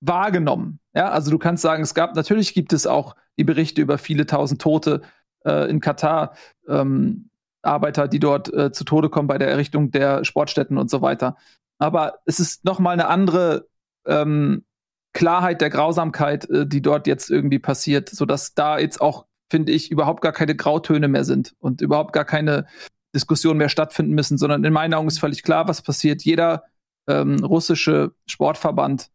wahrgenommen. 0.00 0.80
Ja, 0.94 1.10
also 1.10 1.30
du 1.30 1.38
kannst 1.38 1.62
sagen, 1.62 1.82
es 1.82 1.94
gab, 1.94 2.16
natürlich 2.16 2.54
gibt 2.54 2.72
es 2.72 2.86
auch 2.86 3.14
die 3.38 3.44
Berichte 3.44 3.80
über 3.80 3.98
viele 3.98 4.26
tausend 4.26 4.60
Tote 4.60 5.02
äh, 5.44 5.70
in 5.70 5.80
Katar, 5.80 6.34
ähm, 6.66 7.30
Arbeiter, 7.62 8.08
die 8.08 8.18
dort 8.18 8.52
äh, 8.52 8.72
zu 8.72 8.84
Tode 8.84 9.10
kommen 9.10 9.28
bei 9.28 9.38
der 9.38 9.48
Errichtung 9.48 9.90
der 9.90 10.24
Sportstätten 10.24 10.78
und 10.78 10.90
so 10.90 11.02
weiter. 11.02 11.36
Aber 11.78 12.20
es 12.24 12.40
ist 12.40 12.64
nochmal 12.64 12.94
eine 12.94 13.08
andere 13.08 13.68
ähm, 14.06 14.64
Klarheit 15.12 15.60
der 15.60 15.70
Grausamkeit, 15.70 16.48
äh, 16.50 16.66
die 16.66 16.82
dort 16.82 17.06
jetzt 17.06 17.30
irgendwie 17.30 17.58
passiert, 17.58 18.08
sodass 18.08 18.54
da 18.54 18.78
jetzt 18.78 19.00
auch, 19.00 19.26
finde 19.50 19.72
ich, 19.72 19.90
überhaupt 19.90 20.22
gar 20.22 20.32
keine 20.32 20.54
Grautöne 20.54 21.08
mehr 21.08 21.24
sind 21.24 21.54
und 21.58 21.80
überhaupt 21.80 22.12
gar 22.12 22.24
keine 22.24 22.66
Diskussionen 23.14 23.58
mehr 23.58 23.68
stattfinden 23.68 24.14
müssen, 24.14 24.38
sondern 24.38 24.64
in 24.64 24.72
meinen 24.72 24.94
Augen 24.94 25.08
ist 25.08 25.18
völlig 25.18 25.42
klar, 25.42 25.66
was 25.66 25.82
passiert. 25.82 26.22
Jeder 26.22 26.64
ähm, 27.08 27.44
russische 27.44 28.12
Sportverband 28.26 29.10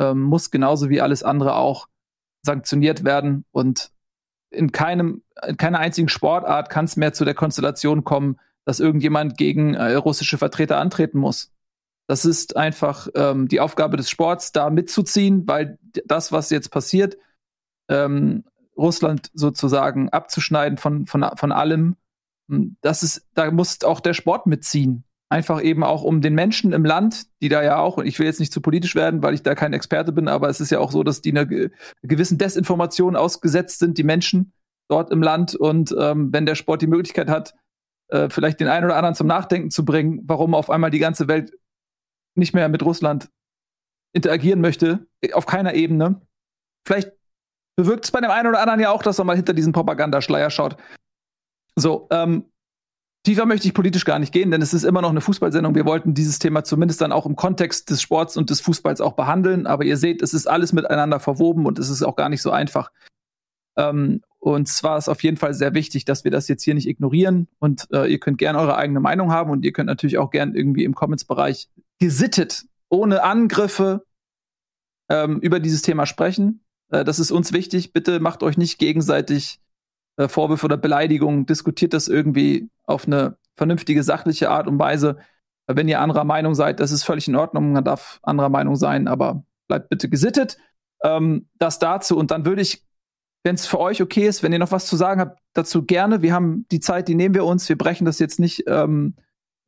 ähm, 0.00 0.22
muss 0.22 0.50
genauso 0.50 0.88
wie 0.88 1.00
alles 1.00 1.22
andere 1.22 1.54
auch 1.54 1.86
sanktioniert 2.42 3.04
werden 3.04 3.44
und 3.52 3.92
in 4.50 4.72
keinem, 4.72 5.22
in 5.46 5.56
keiner 5.56 5.78
einzigen 5.78 6.08
Sportart 6.08 6.70
kann 6.70 6.86
es 6.86 6.96
mehr 6.96 7.12
zu 7.12 7.24
der 7.24 7.34
Konstellation 7.34 8.02
kommen, 8.02 8.40
dass 8.64 8.80
irgendjemand 8.80 9.36
gegen 9.36 9.74
äh, 9.74 9.94
russische 9.94 10.38
Vertreter 10.38 10.78
antreten 10.78 11.18
muss. 11.18 11.52
Das 12.10 12.24
ist 12.24 12.56
einfach 12.56 13.06
ähm, 13.14 13.46
die 13.46 13.60
Aufgabe 13.60 13.96
des 13.96 14.10
Sports, 14.10 14.50
da 14.50 14.68
mitzuziehen, 14.68 15.46
weil 15.46 15.78
das, 16.06 16.32
was 16.32 16.50
jetzt 16.50 16.72
passiert, 16.72 17.16
ähm, 17.88 18.42
Russland 18.76 19.30
sozusagen 19.32 20.08
abzuschneiden 20.08 20.76
von, 20.76 21.06
von, 21.06 21.24
von 21.36 21.52
allem, 21.52 21.94
hm, 22.48 22.76
das 22.80 23.04
ist, 23.04 23.28
da 23.34 23.52
muss 23.52 23.84
auch 23.84 24.00
der 24.00 24.14
Sport 24.14 24.48
mitziehen. 24.48 25.04
Einfach 25.28 25.62
eben 25.62 25.84
auch 25.84 26.02
um 26.02 26.20
den 26.20 26.34
Menschen 26.34 26.72
im 26.72 26.84
Land, 26.84 27.26
die 27.42 27.48
da 27.48 27.62
ja 27.62 27.78
auch, 27.78 27.98
und 27.98 28.06
ich 28.06 28.18
will 28.18 28.26
jetzt 28.26 28.40
nicht 28.40 28.52
zu 28.52 28.60
politisch 28.60 28.96
werden, 28.96 29.22
weil 29.22 29.34
ich 29.34 29.44
da 29.44 29.54
kein 29.54 29.72
Experte 29.72 30.10
bin, 30.10 30.26
aber 30.26 30.48
es 30.48 30.60
ist 30.60 30.70
ja 30.70 30.80
auch 30.80 30.90
so, 30.90 31.04
dass 31.04 31.20
die 31.20 31.30
einer 31.30 31.46
gewissen 32.02 32.38
Desinformation 32.38 33.14
ausgesetzt 33.14 33.78
sind, 33.78 33.98
die 33.98 34.02
Menschen 34.02 34.52
dort 34.88 35.12
im 35.12 35.22
Land. 35.22 35.54
Und 35.54 35.94
ähm, 35.96 36.32
wenn 36.32 36.44
der 36.44 36.56
Sport 36.56 36.82
die 36.82 36.88
Möglichkeit 36.88 37.28
hat, 37.28 37.54
äh, 38.08 38.28
vielleicht 38.30 38.58
den 38.58 38.66
einen 38.66 38.86
oder 38.86 38.96
anderen 38.96 39.14
zum 39.14 39.28
Nachdenken 39.28 39.70
zu 39.70 39.84
bringen, 39.84 40.22
warum 40.24 40.56
auf 40.56 40.70
einmal 40.70 40.90
die 40.90 40.98
ganze 40.98 41.28
Welt 41.28 41.52
nicht 42.34 42.54
mehr 42.54 42.68
mit 42.68 42.82
Russland 42.82 43.30
interagieren 44.12 44.60
möchte, 44.60 45.06
auf 45.32 45.46
keiner 45.46 45.74
Ebene. 45.74 46.20
Vielleicht 46.86 47.12
bewirkt 47.76 48.04
es 48.04 48.10
bei 48.10 48.20
dem 48.20 48.30
einen 48.30 48.48
oder 48.48 48.60
anderen 48.60 48.80
ja 48.80 48.90
auch, 48.90 49.02
dass 49.02 49.18
er 49.18 49.24
mal 49.24 49.36
hinter 49.36 49.54
diesen 49.54 49.72
Propagandaschleier 49.72 50.50
schaut. 50.50 50.76
So, 51.76 52.08
ähm, 52.10 52.44
tiefer 53.24 53.46
möchte 53.46 53.68
ich 53.68 53.74
politisch 53.74 54.04
gar 54.04 54.18
nicht 54.18 54.32
gehen, 54.32 54.50
denn 54.50 54.62
es 54.62 54.74
ist 54.74 54.84
immer 54.84 55.02
noch 55.02 55.10
eine 55.10 55.20
Fußballsendung. 55.20 55.74
Wir 55.74 55.84
wollten 55.84 56.14
dieses 56.14 56.38
Thema 56.38 56.64
zumindest 56.64 57.00
dann 57.00 57.12
auch 57.12 57.26
im 57.26 57.36
Kontext 57.36 57.90
des 57.90 58.02
Sports 58.02 58.36
und 58.36 58.50
des 58.50 58.60
Fußballs 58.60 59.00
auch 59.00 59.12
behandeln. 59.12 59.66
Aber 59.66 59.84
ihr 59.84 59.96
seht, 59.96 60.22
es 60.22 60.34
ist 60.34 60.46
alles 60.46 60.72
miteinander 60.72 61.20
verwoben 61.20 61.66
und 61.66 61.78
es 61.78 61.88
ist 61.88 62.02
auch 62.02 62.16
gar 62.16 62.28
nicht 62.28 62.42
so 62.42 62.50
einfach. 62.50 62.90
Ähm, 63.76 64.22
und 64.38 64.68
zwar 64.68 64.96
ist 64.96 65.08
auf 65.08 65.22
jeden 65.22 65.36
Fall 65.36 65.52
sehr 65.52 65.74
wichtig, 65.74 66.06
dass 66.06 66.24
wir 66.24 66.30
das 66.30 66.48
jetzt 66.48 66.62
hier 66.62 66.74
nicht 66.74 66.88
ignorieren. 66.88 67.46
Und 67.58 67.86
äh, 67.92 68.10
ihr 68.10 68.18
könnt 68.18 68.38
gerne 68.38 68.58
eure 68.58 68.76
eigene 68.76 69.00
Meinung 69.00 69.32
haben 69.32 69.50
und 69.50 69.64
ihr 69.64 69.72
könnt 69.72 69.86
natürlich 69.86 70.18
auch 70.18 70.30
gerne 70.30 70.56
irgendwie 70.56 70.84
im 70.84 70.94
Comments-Bereich 70.94 71.68
gesittet, 72.00 72.64
ohne 72.88 73.22
Angriffe 73.22 74.04
ähm, 75.08 75.38
über 75.40 75.60
dieses 75.60 75.82
Thema 75.82 76.06
sprechen. 76.06 76.64
Äh, 76.90 77.04
das 77.04 77.18
ist 77.18 77.30
uns 77.30 77.52
wichtig. 77.52 77.92
Bitte 77.92 78.18
macht 78.20 78.42
euch 78.42 78.56
nicht 78.56 78.78
gegenseitig 78.78 79.60
äh, 80.16 80.28
Vorwürfe 80.28 80.66
oder 80.66 80.76
Beleidigungen. 80.76 81.46
Diskutiert 81.46 81.92
das 81.92 82.08
irgendwie 82.08 82.68
auf 82.84 83.06
eine 83.06 83.36
vernünftige, 83.56 84.02
sachliche 84.02 84.50
Art 84.50 84.66
und 84.66 84.78
Weise. 84.78 85.18
Äh, 85.66 85.76
wenn 85.76 85.88
ihr 85.88 86.00
anderer 86.00 86.24
Meinung 86.24 86.54
seid, 86.54 86.80
das 86.80 86.90
ist 86.90 87.04
völlig 87.04 87.28
in 87.28 87.36
Ordnung. 87.36 87.72
Man 87.72 87.84
darf 87.84 88.18
anderer 88.22 88.48
Meinung 88.48 88.76
sein, 88.76 89.06
aber 89.06 89.44
bleibt 89.68 89.88
bitte 89.90 90.08
gesittet. 90.08 90.56
Ähm, 91.02 91.48
das 91.58 91.78
dazu. 91.78 92.16
Und 92.16 92.30
dann 92.30 92.44
würde 92.44 92.62
ich, 92.62 92.84
wenn 93.44 93.54
es 93.54 93.66
für 93.66 93.78
euch 93.78 94.02
okay 94.02 94.26
ist, 94.26 94.42
wenn 94.42 94.52
ihr 94.52 94.58
noch 94.58 94.72
was 94.72 94.86
zu 94.86 94.96
sagen 94.96 95.20
habt, 95.20 95.38
dazu 95.54 95.84
gerne. 95.84 96.22
Wir 96.22 96.34
haben 96.34 96.66
die 96.70 96.80
Zeit, 96.80 97.08
die 97.08 97.14
nehmen 97.14 97.34
wir 97.34 97.44
uns. 97.44 97.68
Wir 97.68 97.78
brechen 97.78 98.04
das 98.04 98.18
jetzt 98.18 98.38
nicht 98.38 98.64
ähm, 98.66 99.16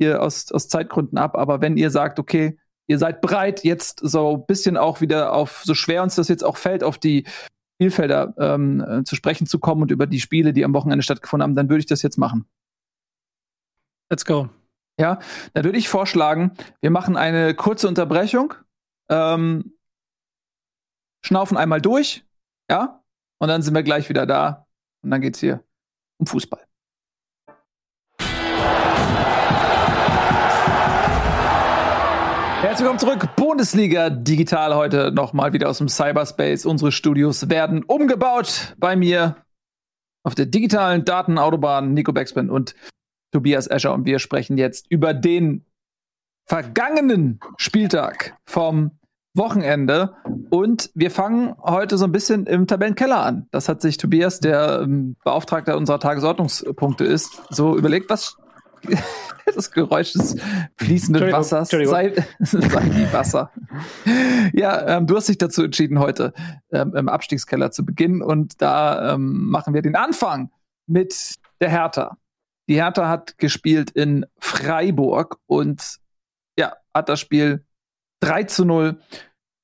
hier 0.03 0.23
aus, 0.23 0.51
aus 0.53 0.69
Zeitgründen 0.69 1.19
ab. 1.19 1.37
Aber 1.37 1.61
wenn 1.61 1.77
ihr 1.77 1.91
sagt, 1.91 2.19
okay, 2.19 2.59
ihr 2.87 2.99
seid 2.99 3.21
bereit, 3.21 3.65
jetzt 3.65 4.01
so 4.03 4.37
ein 4.37 4.47
bisschen 4.47 4.77
auch 4.77 5.01
wieder 5.01 5.33
auf, 5.33 5.63
so 5.65 5.75
schwer 5.75 6.03
uns 6.03 6.15
das 6.15 6.29
jetzt 6.29 6.45
auch 6.45 6.57
fällt, 6.57 6.85
auf 6.85 6.99
die 6.99 7.27
Spielfelder 7.77 8.35
ähm, 8.39 8.81
äh, 8.81 9.05
zu 9.05 9.17
sprechen 9.17 9.47
zu 9.47 9.59
kommen 9.59 9.83
und 9.83 9.91
über 9.91 10.07
die 10.07 10.21
Spiele, 10.21 10.53
die 10.53 10.65
am 10.65 10.75
Wochenende 10.75 11.03
stattgefunden 11.03 11.43
haben, 11.43 11.57
dann 11.57 11.69
würde 11.69 11.81
ich 11.81 11.87
das 11.87 12.03
jetzt 12.03 12.19
machen. 12.19 12.47
Let's 14.11 14.25
go. 14.25 14.49
Ja, 15.01 15.21
dann 15.55 15.65
würde 15.65 15.79
ich 15.79 15.89
vorschlagen, 15.89 16.53
wir 16.81 16.91
machen 16.91 17.17
eine 17.17 17.55
kurze 17.55 17.89
Unterbrechung, 17.89 18.55
ähm, 19.09 19.77
schnaufen 21.25 21.57
einmal 21.57 21.81
durch, 21.81 22.25
ja, 22.71 23.03
und 23.39 23.49
dann 23.49 23.63
sind 23.63 23.75
wir 23.75 23.83
gleich 23.83 24.09
wieder 24.11 24.27
da 24.27 24.67
und 25.03 25.11
dann 25.11 25.23
geht's 25.23 25.41
hier 25.41 25.65
um 26.19 26.27
Fußball. 26.27 26.65
Willkommen 32.83 32.99
zurück. 32.99 33.37
Bundesliga 33.37 34.11
digital 34.11 34.75
heute 34.75 35.13
nochmal 35.13 35.53
wieder 35.53 35.71
aus 35.71 35.79
dem 35.79 35.89
Cyberspace. 35.89 36.67
Unsere 36.67 36.91
Studios 36.91 37.49
werden 37.49 37.85
umgebaut. 37.85 38.75
Bei 38.77 38.97
mir 38.97 39.37
auf 40.25 40.35
der 40.35 40.47
digitalen 40.47 41.05
Datenautobahn 41.05 41.95
Nico 41.95 42.13
Backspin 42.13 42.51
und 42.51 42.75
Tobias 43.31 43.69
Escher. 43.69 43.95
Und 43.95 44.05
wir 44.05 44.19
sprechen 44.19 44.59
jetzt 44.59 44.91
über 44.91 45.15
den 45.15 45.65
vergangenen 46.45 47.39
Spieltag 47.57 48.37
vom 48.47 48.99
Wochenende. 49.33 50.17
Und 50.51 50.91
wir 50.97 51.13
fangen 51.13 51.55
heute 51.63 51.97
so 51.99 52.07
ein 52.07 52.13
bisschen 52.13 52.49
im 52.49 52.67
Tabellenkeller 52.67 53.25
an. 53.25 53.47
Das 53.53 53.69
hat 53.69 53.81
sich 53.81 53.97
Tobias, 53.97 54.41
der 54.41 54.81
ähm, 54.83 55.15
Beauftragter 55.23 55.77
unserer 55.77 56.01
Tagesordnungspunkte 56.01 57.05
ist, 57.05 57.43
so 57.49 57.79
überlegt, 57.79 58.11
was 58.11 58.39
das 59.55 59.71
Geräusch 59.71 60.13
des 60.13 60.37
fließenden 60.77 61.33
Wassers 61.33 61.69
sei, 61.69 62.15
sei 62.41 62.85
wie 62.95 63.13
Wasser. 63.13 63.51
Ja, 64.53 64.99
ähm, 64.99 65.07
du 65.07 65.17
hast 65.17 65.29
dich 65.29 65.39
dazu 65.39 65.63
entschieden, 65.63 65.99
heute 65.99 66.33
ähm, 66.71 66.95
im 66.95 67.09
Abstiegskeller 67.09 67.71
zu 67.71 67.85
beginnen 67.85 68.23
und 68.23 68.61
da 68.61 69.15
ähm, 69.15 69.49
machen 69.49 69.75
wir 69.75 69.83
den 69.83 69.97
Anfang 69.97 70.51
mit 70.87 71.37
der 71.61 71.71
Hertha. 71.71 72.17
Die 72.69 72.77
Hertha 72.77 73.09
hat 73.09 73.39
gespielt 73.39 73.91
in 73.91 74.27
Freiburg 74.39 75.39
und 75.47 75.99
ja, 76.59 76.75
hat 76.95 77.09
das 77.09 77.21
Spiel 77.21 77.65
3 78.21 78.45
zu 78.45 78.65
0 78.65 79.01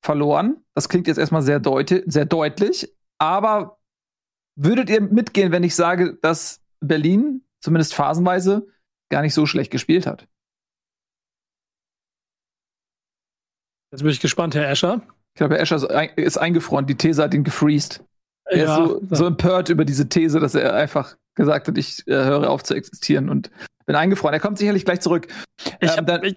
verloren. 0.02 0.64
Das 0.74 0.88
klingt 0.88 1.06
jetzt 1.06 1.18
erstmal 1.18 1.42
sehr, 1.42 1.60
deut 1.60 1.94
sehr 2.06 2.24
deutlich, 2.24 2.92
aber 3.18 3.78
würdet 4.56 4.90
ihr 4.90 5.00
mitgehen, 5.00 5.52
wenn 5.52 5.62
ich 5.62 5.74
sage, 5.74 6.18
dass 6.20 6.60
Berlin 6.80 7.44
zumindest 7.60 7.94
phasenweise 7.94 8.66
gar 9.08 9.22
nicht 9.22 9.34
so 9.34 9.46
schlecht 9.46 9.70
gespielt 9.70 10.06
hat. 10.06 10.26
Jetzt 13.90 14.02
bin 14.02 14.10
ich 14.10 14.20
gespannt, 14.20 14.54
Herr 14.54 14.68
Escher. 14.68 15.02
Ich 15.34 15.38
glaube, 15.38 15.54
Herr 15.54 15.62
Escher 15.62 16.16
ist 16.16 16.36
eingefroren. 16.36 16.86
Die 16.86 16.96
These 16.96 17.22
hat 17.22 17.32
ihn 17.32 17.44
gefreezed. 17.44 18.04
Er 18.44 18.58
ja, 18.58 18.84
ist 18.84 18.88
so, 18.88 19.00
so 19.10 19.26
empört 19.26 19.68
über 19.68 19.84
diese 19.84 20.08
These, 20.08 20.40
dass 20.40 20.54
er 20.54 20.74
einfach 20.74 21.16
gesagt 21.34 21.68
hat, 21.68 21.78
ich 21.78 22.06
äh, 22.06 22.12
höre 22.12 22.50
auf 22.50 22.62
zu 22.62 22.74
existieren 22.74 23.28
und 23.28 23.50
bin 23.86 23.94
eingefroren. 23.94 24.34
Er 24.34 24.40
kommt 24.40 24.58
sicherlich 24.58 24.84
gleich 24.84 25.00
zurück. 25.00 25.28
Ich 25.80 25.96
ähm, 25.96 26.06
dann, 26.06 26.24
ich, 26.24 26.36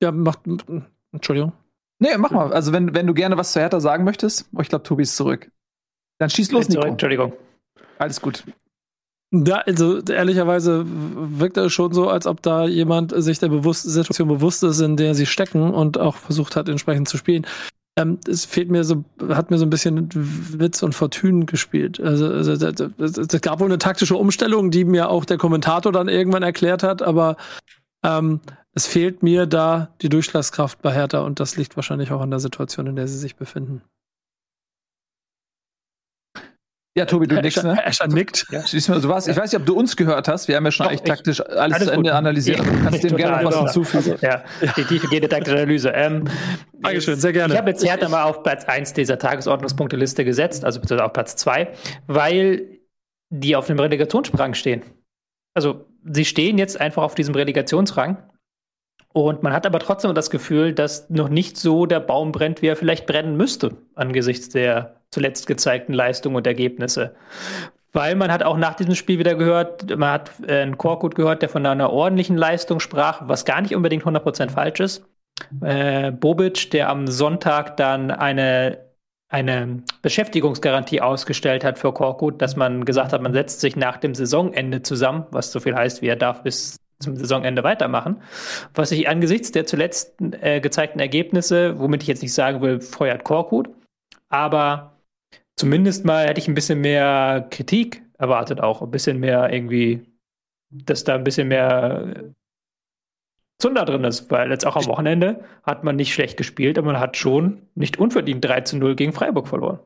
ja, 0.00 0.12
mach, 0.12 0.36
Entschuldigung. 1.12 1.52
Nee, 1.98 2.16
mach 2.18 2.30
mal. 2.30 2.52
Also, 2.52 2.72
wenn, 2.72 2.94
wenn 2.94 3.06
du 3.06 3.14
gerne 3.14 3.36
was 3.36 3.52
zu 3.52 3.60
Hertha 3.60 3.80
sagen 3.80 4.04
möchtest, 4.04 4.48
oh, 4.54 4.60
ich 4.60 4.68
glaube, 4.68 4.82
Tobi 4.82 5.02
ist 5.02 5.16
zurück. 5.16 5.50
Dann 6.18 6.30
schieß 6.30 6.50
los, 6.52 6.68
Nico. 6.68 6.82
Entschuldigung. 6.86 7.32
Alles 7.98 8.20
gut. 8.20 8.44
Da, 9.34 9.56
also 9.58 10.00
ehrlicherweise 10.00 10.84
wirkt 10.86 11.56
es 11.56 11.72
schon 11.72 11.94
so, 11.94 12.10
als 12.10 12.26
ob 12.26 12.42
da 12.42 12.66
jemand 12.66 13.14
sich 13.16 13.38
der 13.38 13.48
bewusst, 13.48 13.84
Situation 13.84 14.28
bewusst 14.28 14.62
ist, 14.62 14.80
in 14.80 14.98
der 14.98 15.14
sie 15.14 15.24
stecken 15.24 15.72
und 15.72 15.98
auch 15.98 16.16
versucht 16.16 16.54
hat, 16.54 16.68
entsprechend 16.68 17.08
zu 17.08 17.16
spielen. 17.16 17.46
Ähm, 17.96 18.18
es 18.28 18.44
fehlt 18.44 18.70
mir 18.70 18.84
so, 18.84 19.04
hat 19.28 19.50
mir 19.50 19.56
so 19.56 19.64
ein 19.64 19.70
bisschen 19.70 20.10
Witz 20.12 20.82
und 20.82 20.94
Fortune 20.94 21.46
gespielt. 21.46 21.98
Also, 21.98 22.26
also 22.26 22.52
es 22.52 23.40
gab 23.40 23.60
wohl 23.60 23.68
eine 23.68 23.78
taktische 23.78 24.16
Umstellung, 24.16 24.70
die 24.70 24.84
mir 24.84 25.08
auch 25.08 25.24
der 25.24 25.38
Kommentator 25.38 25.92
dann 25.92 26.08
irgendwann 26.08 26.42
erklärt 26.42 26.82
hat, 26.82 27.00
aber 27.00 27.36
ähm, 28.02 28.40
es 28.74 28.86
fehlt 28.86 29.22
mir 29.22 29.46
da 29.46 29.94
die 30.02 30.10
Durchschlagskraft 30.10 30.82
bei 30.82 30.92
Hertha 30.92 31.20
und 31.20 31.40
das 31.40 31.56
liegt 31.56 31.76
wahrscheinlich 31.76 32.12
auch 32.12 32.20
an 32.20 32.30
der 32.30 32.40
Situation, 32.40 32.86
in 32.86 32.96
der 32.96 33.08
sie 33.08 33.18
sich 33.18 33.36
befinden. 33.36 33.80
Ja, 36.94 37.06
Tobi, 37.06 37.26
du 37.26 37.40
nickst, 37.40 37.64
ne? 37.64 37.82
Escher 37.86 38.06
nickt. 38.06 38.46
Ja. 38.50 38.60
Du 38.60 39.08
warst, 39.08 39.26
ich 39.26 39.34
weiß 39.36 39.50
nicht, 39.50 39.60
ob 39.60 39.64
du 39.64 39.74
uns 39.74 39.96
gehört 39.96 40.28
hast. 40.28 40.46
Wir 40.46 40.56
haben 40.56 40.66
ja 40.66 40.70
schon 40.70 40.84
Doch, 40.84 40.90
eigentlich 40.90 41.08
taktisch 41.08 41.40
alles, 41.40 41.76
alles 41.76 41.86
zu 41.86 41.90
Ende 41.92 42.10
gut. 42.10 42.18
analysiert. 42.18 42.60
Also, 42.60 42.70
du 42.70 42.82
kannst 42.82 43.04
dem 43.04 43.16
gerne 43.16 43.42
noch 43.42 43.50
was 43.50 43.58
hinzufügen. 43.58 44.12
Also, 44.12 44.26
ja, 44.26 44.44
die 44.76 44.84
tiefgehende 44.84 45.28
taktische 45.28 45.56
Analyse. 45.56 45.88
Ähm, 45.88 46.24
Dankeschön, 46.82 47.16
sehr 47.18 47.32
gerne. 47.32 47.54
Ich 47.54 47.58
habe 47.58 47.70
jetzt 47.70 47.82
Hertha 47.82 48.10
mal 48.10 48.24
auf 48.24 48.42
Platz 48.42 48.66
1 48.66 48.92
dieser 48.92 49.18
Tagesordnungspunkteliste 49.18 50.22
gesetzt, 50.24 50.66
also 50.66 50.80
bitte 50.80 51.02
auf 51.02 51.14
Platz 51.14 51.34
2, 51.36 51.72
weil 52.08 52.80
die 53.30 53.56
auf 53.56 53.68
dem 53.68 53.78
Relegationsrang 53.78 54.52
stehen. 54.52 54.82
Also, 55.54 55.86
sie 56.04 56.26
stehen 56.26 56.58
jetzt 56.58 56.78
einfach 56.78 57.02
auf 57.04 57.14
diesem 57.14 57.34
Relegationsrang. 57.34 58.18
Und 59.12 59.42
man 59.42 59.52
hat 59.52 59.66
aber 59.66 59.78
trotzdem 59.78 60.14
das 60.14 60.30
Gefühl, 60.30 60.72
dass 60.72 61.10
noch 61.10 61.28
nicht 61.28 61.56
so 61.56 61.86
der 61.86 62.00
Baum 62.00 62.32
brennt, 62.32 62.62
wie 62.62 62.68
er 62.68 62.76
vielleicht 62.76 63.06
brennen 63.06 63.36
müsste, 63.36 63.76
angesichts 63.94 64.48
der 64.48 64.96
zuletzt 65.10 65.46
gezeigten 65.46 65.92
Leistungen 65.92 66.36
und 66.36 66.46
Ergebnisse. 66.46 67.14
Weil 67.92 68.14
man 68.16 68.32
hat 68.32 68.42
auch 68.42 68.56
nach 68.56 68.74
diesem 68.74 68.94
Spiel 68.94 69.18
wieder 69.18 69.34
gehört, 69.34 69.96
man 69.96 70.10
hat 70.10 70.30
äh, 70.46 70.62
einen 70.62 70.78
Korkut 70.78 71.14
gehört, 71.14 71.42
der 71.42 71.50
von 71.50 71.66
einer 71.66 71.92
ordentlichen 71.92 72.38
Leistung 72.38 72.80
sprach, 72.80 73.28
was 73.28 73.44
gar 73.44 73.60
nicht 73.60 73.76
unbedingt 73.76 74.04
100% 74.04 74.50
falsch 74.50 74.80
ist. 74.80 75.04
äh, 75.62 76.10
Bobic, 76.10 76.70
der 76.70 76.88
am 76.88 77.06
Sonntag 77.06 77.76
dann 77.76 78.10
eine, 78.10 78.78
eine 79.28 79.82
Beschäftigungsgarantie 80.00 81.02
ausgestellt 81.02 81.64
hat 81.64 81.78
für 81.78 81.92
Korkut, 81.92 82.40
dass 82.40 82.56
man 82.56 82.86
gesagt 82.86 83.12
hat, 83.12 83.20
man 83.20 83.34
setzt 83.34 83.60
sich 83.60 83.76
nach 83.76 83.98
dem 83.98 84.14
Saisonende 84.14 84.80
zusammen, 84.82 85.26
was 85.30 85.52
so 85.52 85.60
viel 85.60 85.74
heißt, 85.74 86.00
wie 86.00 86.08
er 86.08 86.16
darf 86.16 86.42
bis 86.42 86.81
zum 87.02 87.16
Saisonende 87.16 87.62
weitermachen. 87.62 88.22
Was 88.74 88.92
ich 88.92 89.08
angesichts 89.08 89.52
der 89.52 89.66
zuletzt 89.66 90.14
äh, 90.40 90.60
gezeigten 90.60 91.00
Ergebnisse, 91.00 91.78
womit 91.78 92.02
ich 92.02 92.08
jetzt 92.08 92.22
nicht 92.22 92.34
sagen 92.34 92.62
will, 92.62 92.80
feuert 92.80 93.24
Korkut, 93.24 93.68
aber 94.28 94.96
zumindest 95.56 96.04
mal 96.04 96.26
hätte 96.26 96.40
ich 96.40 96.48
ein 96.48 96.54
bisschen 96.54 96.80
mehr 96.80 97.46
Kritik 97.50 98.02
erwartet 98.18 98.60
auch, 98.60 98.82
ein 98.82 98.90
bisschen 98.90 99.18
mehr 99.18 99.52
irgendwie, 99.52 100.06
dass 100.70 101.04
da 101.04 101.16
ein 101.16 101.24
bisschen 101.24 101.48
mehr 101.48 102.32
Zunder 103.58 103.84
drin 103.84 104.04
ist, 104.04 104.30
weil 104.30 104.50
jetzt 104.50 104.66
auch 104.66 104.76
am 104.76 104.86
Wochenende 104.86 105.44
hat 105.62 105.84
man 105.84 105.94
nicht 105.96 106.12
schlecht 106.12 106.36
gespielt, 106.36 106.78
aber 106.78 106.92
man 106.92 107.00
hat 107.00 107.16
schon 107.16 107.62
nicht 107.74 107.96
unverdient 107.98 108.44
3 108.44 108.62
zu 108.62 108.76
0 108.76 108.96
gegen 108.96 109.12
Freiburg 109.12 109.46
verloren. 109.46 109.78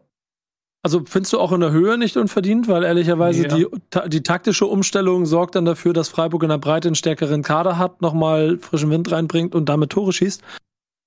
Also 0.86 1.02
findest 1.04 1.32
du 1.32 1.40
auch 1.40 1.50
in 1.50 1.58
der 1.58 1.72
Höhe 1.72 1.98
nicht 1.98 2.16
unverdient, 2.16 2.68
weil 2.68 2.84
ehrlicherweise 2.84 3.48
ja. 3.48 3.56
die, 3.56 3.66
die 4.06 4.22
taktische 4.22 4.66
Umstellung 4.66 5.26
sorgt 5.26 5.56
dann 5.56 5.64
dafür, 5.64 5.92
dass 5.92 6.08
Freiburg 6.08 6.44
in 6.44 6.48
der 6.48 6.58
Breite 6.58 6.86
einen 6.86 6.94
stärkeren 6.94 7.42
Kader 7.42 7.76
hat, 7.76 8.02
nochmal 8.02 8.58
frischen 8.58 8.88
Wind 8.90 9.10
reinbringt 9.10 9.56
und 9.56 9.68
damit 9.68 9.90
Tore 9.90 10.12
schießt 10.12 10.44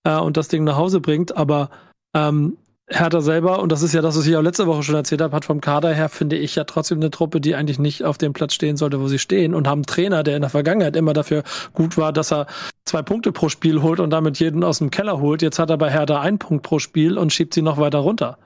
äh, 0.04 0.18
und 0.18 0.36
das 0.36 0.50
Ding 0.50 0.66
nach 0.66 0.76
Hause 0.76 1.00
bringt. 1.00 1.38
Aber 1.38 1.70
ähm, 2.14 2.58
Hertha 2.90 3.22
selber, 3.22 3.62
und 3.62 3.72
das 3.72 3.82
ist 3.82 3.94
ja 3.94 4.02
das, 4.02 4.18
was 4.18 4.28
ich 4.28 4.36
auch 4.36 4.42
letzte 4.42 4.68
Woche 4.68 4.84
schon 4.84 4.96
erzählt 4.96 5.22
habe, 5.22 5.34
hat 5.34 5.46
vom 5.46 5.62
Kader 5.62 5.94
her, 5.94 6.10
finde 6.10 6.36
ich, 6.36 6.56
ja 6.56 6.66
trotzdem 6.66 6.98
eine 6.98 7.10
Truppe, 7.10 7.40
die 7.40 7.56
eigentlich 7.56 7.80
nicht 7.80 8.04
auf 8.04 8.18
dem 8.18 8.34
Platz 8.34 8.56
stehen 8.56 8.76
sollte, 8.76 9.00
wo 9.00 9.08
sie 9.08 9.18
stehen 9.18 9.56
und 9.56 9.66
haben 9.66 9.80
einen 9.80 9.86
Trainer, 9.86 10.24
der 10.24 10.36
in 10.36 10.42
der 10.42 10.50
Vergangenheit 10.50 10.98
immer 10.98 11.14
dafür 11.14 11.44
gut 11.72 11.96
war, 11.96 12.12
dass 12.12 12.34
er 12.34 12.48
zwei 12.84 13.02
Punkte 13.02 13.32
pro 13.32 13.48
Spiel 13.48 13.82
holt 13.82 14.02
und 14.02 14.10
damit 14.10 14.40
jeden 14.42 14.66
aus 14.66 14.80
dem 14.80 14.92
Keller 14.92 15.22
holt. 15.22 15.42
Jetzt 15.42 15.58
hat 15.58 15.70
er 15.70 15.78
bei 15.78 15.90
Hertha 15.90 16.20
einen 16.20 16.38
Punkt 16.38 16.64
pro 16.64 16.80
Spiel 16.80 17.18
und 17.18 17.32
schiebt 17.32 17.54
sie 17.54 17.62
noch 17.62 17.78
weiter 17.78 18.00
runter. 18.00 18.38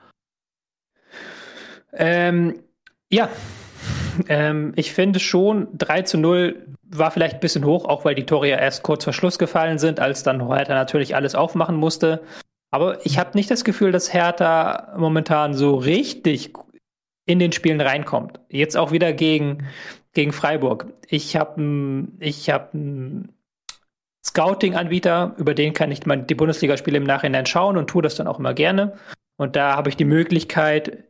Ähm, 1.96 2.60
ja, 3.10 3.28
ähm, 4.28 4.72
ich 4.76 4.92
finde 4.92 5.20
schon, 5.20 5.68
3 5.76 6.02
zu 6.02 6.18
0 6.18 6.66
war 6.86 7.10
vielleicht 7.10 7.34
ein 7.34 7.40
bisschen 7.40 7.64
hoch, 7.64 7.84
auch 7.86 8.04
weil 8.04 8.14
die 8.14 8.26
Tore 8.26 8.48
ja 8.48 8.58
erst 8.58 8.82
kurz 8.82 9.04
vor 9.04 9.12
Schluss 9.12 9.38
gefallen 9.38 9.78
sind, 9.78 10.00
als 10.00 10.22
dann 10.22 10.48
Hertha 10.48 10.74
natürlich 10.74 11.16
alles 11.16 11.34
aufmachen 11.34 11.76
musste. 11.76 12.22
Aber 12.70 13.04
ich 13.06 13.18
habe 13.18 13.36
nicht 13.36 13.50
das 13.50 13.64
Gefühl, 13.64 13.92
dass 13.92 14.12
Hertha 14.12 14.94
momentan 14.96 15.54
so 15.54 15.76
richtig 15.76 16.52
in 17.26 17.38
den 17.38 17.52
Spielen 17.52 17.80
reinkommt. 17.80 18.40
Jetzt 18.50 18.76
auch 18.76 18.92
wieder 18.92 19.12
gegen, 19.12 19.66
gegen 20.12 20.32
Freiburg. 20.32 20.86
Ich 21.08 21.36
habe 21.36 22.08
ich 22.18 22.50
hab 22.50 22.74
einen 22.74 23.32
Scouting-Anbieter, 24.26 25.34
über 25.38 25.54
den 25.54 25.72
kann 25.72 25.92
ich 25.92 26.00
die 26.00 26.34
Bundesligaspiele 26.34 26.96
im 26.96 27.04
Nachhinein 27.04 27.46
schauen 27.46 27.76
und 27.76 27.88
tue 27.88 28.02
das 28.02 28.14
dann 28.14 28.26
auch 28.26 28.38
immer 28.38 28.54
gerne. 28.54 28.96
Und 29.36 29.56
da 29.56 29.76
habe 29.76 29.88
ich 29.88 29.96
die 29.96 30.04
Möglichkeit, 30.04 31.04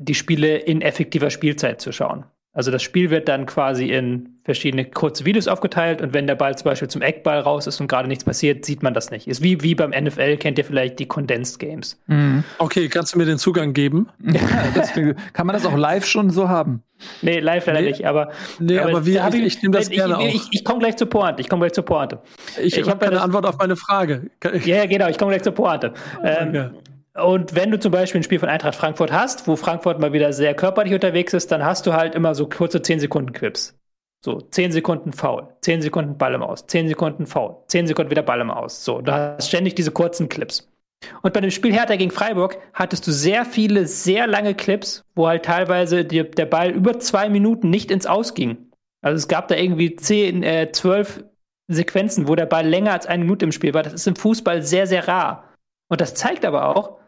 die 0.00 0.14
Spiele 0.14 0.56
in 0.56 0.80
effektiver 0.80 1.30
Spielzeit 1.30 1.80
zu 1.80 1.92
schauen. 1.92 2.24
Also 2.52 2.72
das 2.72 2.82
Spiel 2.82 3.10
wird 3.10 3.28
dann 3.28 3.46
quasi 3.46 3.90
in 3.90 4.40
verschiedene 4.42 4.84
kurze 4.84 5.24
Videos 5.24 5.46
aufgeteilt 5.46 6.02
und 6.02 6.14
wenn 6.14 6.26
der 6.26 6.34
Ball 6.34 6.58
zum 6.58 6.64
Beispiel 6.64 6.88
zum 6.88 7.00
Eckball 7.00 7.38
raus 7.38 7.68
ist 7.68 7.80
und 7.80 7.86
gerade 7.86 8.08
nichts 8.08 8.24
passiert, 8.24 8.64
sieht 8.64 8.82
man 8.82 8.92
das 8.92 9.12
nicht. 9.12 9.28
Ist 9.28 9.40
wie, 9.40 9.62
wie 9.62 9.76
beim 9.76 9.90
NFL, 9.90 10.36
kennt 10.38 10.58
ihr 10.58 10.64
vielleicht 10.64 10.98
die 10.98 11.06
Condensed 11.06 11.60
Games. 11.60 12.00
Mhm. 12.08 12.42
Okay, 12.58 12.88
kannst 12.88 13.14
du 13.14 13.18
mir 13.18 13.26
den 13.26 13.38
Zugang 13.38 13.72
geben? 13.72 14.08
Ja, 14.24 14.40
das, 14.74 14.92
kann 15.32 15.46
man 15.46 15.54
das 15.54 15.64
auch 15.64 15.76
live 15.76 16.04
schon 16.04 16.30
so 16.30 16.48
haben? 16.48 16.82
Nee, 17.22 17.38
live 17.38 17.66
leider 17.66 17.82
nee, 17.82 17.88
nicht, 17.90 18.06
aber. 18.06 18.30
Nee, 18.58 18.78
aber, 18.78 18.90
aber 18.90 19.06
wie, 19.06 19.16
ich, 19.16 19.34
ich, 19.34 19.46
ich 19.46 19.62
nehme 19.62 19.76
das 19.76 19.88
ich, 19.88 19.94
gerne 19.94 20.26
ich, 20.26 20.34
ich, 20.34 20.48
ich 20.50 20.64
komme 20.64 20.80
gleich 20.80 20.96
zur 20.96 21.08
Pointe. 21.08 21.40
Ich 21.40 21.48
komme 21.48 21.60
gleich 21.60 21.72
zur 21.72 21.84
Pointe. 21.84 22.20
Ich, 22.60 22.76
ich 22.76 22.88
habe 22.88 23.06
eine 23.06 23.22
Antwort 23.22 23.46
auf 23.46 23.58
meine 23.58 23.76
Frage. 23.76 24.30
Ja, 24.64 24.86
genau, 24.86 25.08
ich 25.08 25.18
komme 25.18 25.30
gleich 25.30 25.42
zur 25.42 25.52
Pointe. 25.52 25.94
Ähm, 26.22 26.72
und 27.14 27.54
wenn 27.54 27.70
du 27.70 27.78
zum 27.78 27.92
Beispiel 27.92 28.20
ein 28.20 28.24
Spiel 28.24 28.38
von 28.38 28.48
Eintracht 28.48 28.76
Frankfurt 28.76 29.12
hast, 29.12 29.48
wo 29.48 29.56
Frankfurt 29.56 30.00
mal 30.00 30.12
wieder 30.12 30.32
sehr 30.32 30.54
körperlich 30.54 30.94
unterwegs 30.94 31.32
ist, 31.34 31.50
dann 31.50 31.64
hast 31.64 31.86
du 31.86 31.92
halt 31.92 32.14
immer 32.14 32.34
so 32.34 32.48
kurze 32.48 32.82
10 32.82 33.00
Sekunden 33.00 33.32
Clips. 33.32 33.76
So, 34.22 34.40
10 34.40 34.72
Sekunden 34.72 35.12
Foul, 35.12 35.48
10 35.62 35.82
Sekunden 35.82 36.18
Ball 36.18 36.34
im 36.34 36.42
Aus, 36.42 36.66
10 36.66 36.88
Sekunden 36.88 37.26
Foul, 37.26 37.56
10 37.68 37.86
Sekunden 37.86 38.10
wieder 38.10 38.22
Ball 38.22 38.40
im 38.40 38.50
Aus. 38.50 38.84
So, 38.84 39.00
du 39.00 39.12
hast 39.12 39.48
ständig 39.48 39.74
diese 39.74 39.92
kurzen 39.92 40.28
Clips. 40.28 40.70
Und 41.22 41.32
bei 41.32 41.40
dem 41.40 41.50
Spiel 41.50 41.72
Hertha 41.72 41.96
gegen 41.96 42.10
Freiburg 42.10 42.58
hattest 42.74 43.06
du 43.06 43.12
sehr 43.12 43.46
viele, 43.46 43.86
sehr 43.86 44.26
lange 44.26 44.54
Clips, 44.54 45.04
wo 45.14 45.26
halt 45.26 45.46
teilweise 45.46 46.04
die, 46.04 46.30
der 46.30 46.44
Ball 46.44 46.70
über 46.70 46.98
zwei 46.98 47.30
Minuten 47.30 47.70
nicht 47.70 47.90
ins 47.90 48.06
Aus 48.06 48.34
ging. 48.34 48.70
Also 49.00 49.16
es 49.16 49.28
gab 49.28 49.48
da 49.48 49.56
irgendwie 49.56 49.96
10, 49.96 50.42
äh, 50.42 50.70
12 50.70 51.24
Sequenzen, 51.68 52.28
wo 52.28 52.34
der 52.34 52.46
Ball 52.46 52.66
länger 52.66 52.92
als 52.92 53.06
eine 53.06 53.24
Minute 53.24 53.46
im 53.46 53.52
Spiel 53.52 53.72
war. 53.72 53.82
Das 53.82 53.94
ist 53.94 54.06
im 54.06 54.16
Fußball 54.16 54.62
sehr, 54.62 54.86
sehr 54.86 55.08
rar. 55.08 55.54
Und 55.88 56.00
das 56.02 56.14
zeigt 56.14 56.44
aber 56.44 56.76
auch, 56.76 56.99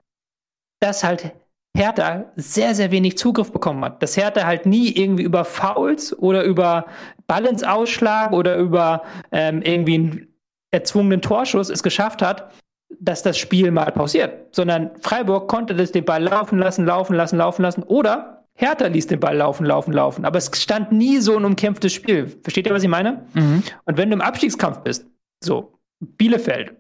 dass 0.83 1.05
halt 1.05 1.33
Hertha 1.77 2.27
sehr, 2.37 2.75
sehr 2.75 2.91
wenig 2.91 3.17
Zugriff 3.17 3.53
bekommen 3.53 3.85
hat. 3.85 4.03
Dass 4.03 4.17
Hertha 4.17 4.45
halt 4.45 4.67
nie 4.67 4.91
irgendwie 4.91 5.23
über 5.23 5.45
Fouls 5.45 6.17
oder 6.19 6.45
über 6.45 6.87
Balance-Ausschlag 7.27 8.33
oder 8.33 8.57
über 8.57 9.03
ähm, 9.31 9.63
irgendwie 9.63 9.95
einen 9.95 10.29
erzwungenen 10.71 11.23
Torschuss 11.23 11.71
es 11.71 11.83
geschafft 11.83 12.21
hat, 12.21 12.53
dass 13.01 13.23
das 13.23 13.39
Spiel 13.39 13.71
mal 13.71 13.91
pausiert. 13.93 14.55
Sondern 14.55 14.91
Freiburg 15.01 15.49
konnte 15.49 15.75
das 15.75 15.93
den 15.93 16.05
Ball 16.05 16.23
laufen 16.23 16.59
lassen, 16.59 16.85
laufen 16.85 17.15
lassen, 17.15 17.39
laufen 17.39 17.63
lassen. 17.63 17.83
Oder 17.85 18.45
Hertha 18.55 18.87
ließ 18.87 19.07
den 19.07 19.21
Ball 19.21 19.37
laufen, 19.37 19.65
laufen, 19.65 19.93
laufen. 19.93 20.27
Aber 20.27 20.37
es 20.37 20.51
stand 20.55 20.93
nie 20.93 21.19
so 21.19 21.37
ein 21.39 21.45
umkämpftes 21.45 21.93
Spiel. 21.95 22.27
Versteht 22.43 22.67
ihr, 22.67 22.75
was 22.75 22.83
ich 22.83 22.89
meine? 22.89 23.25
Mhm. 23.33 23.63
Und 23.87 23.97
wenn 23.97 24.11
du 24.11 24.15
im 24.15 24.21
Abstiegskampf 24.21 24.81
bist, 24.81 25.07
so 25.43 25.79
Bielefeld, 26.01 26.77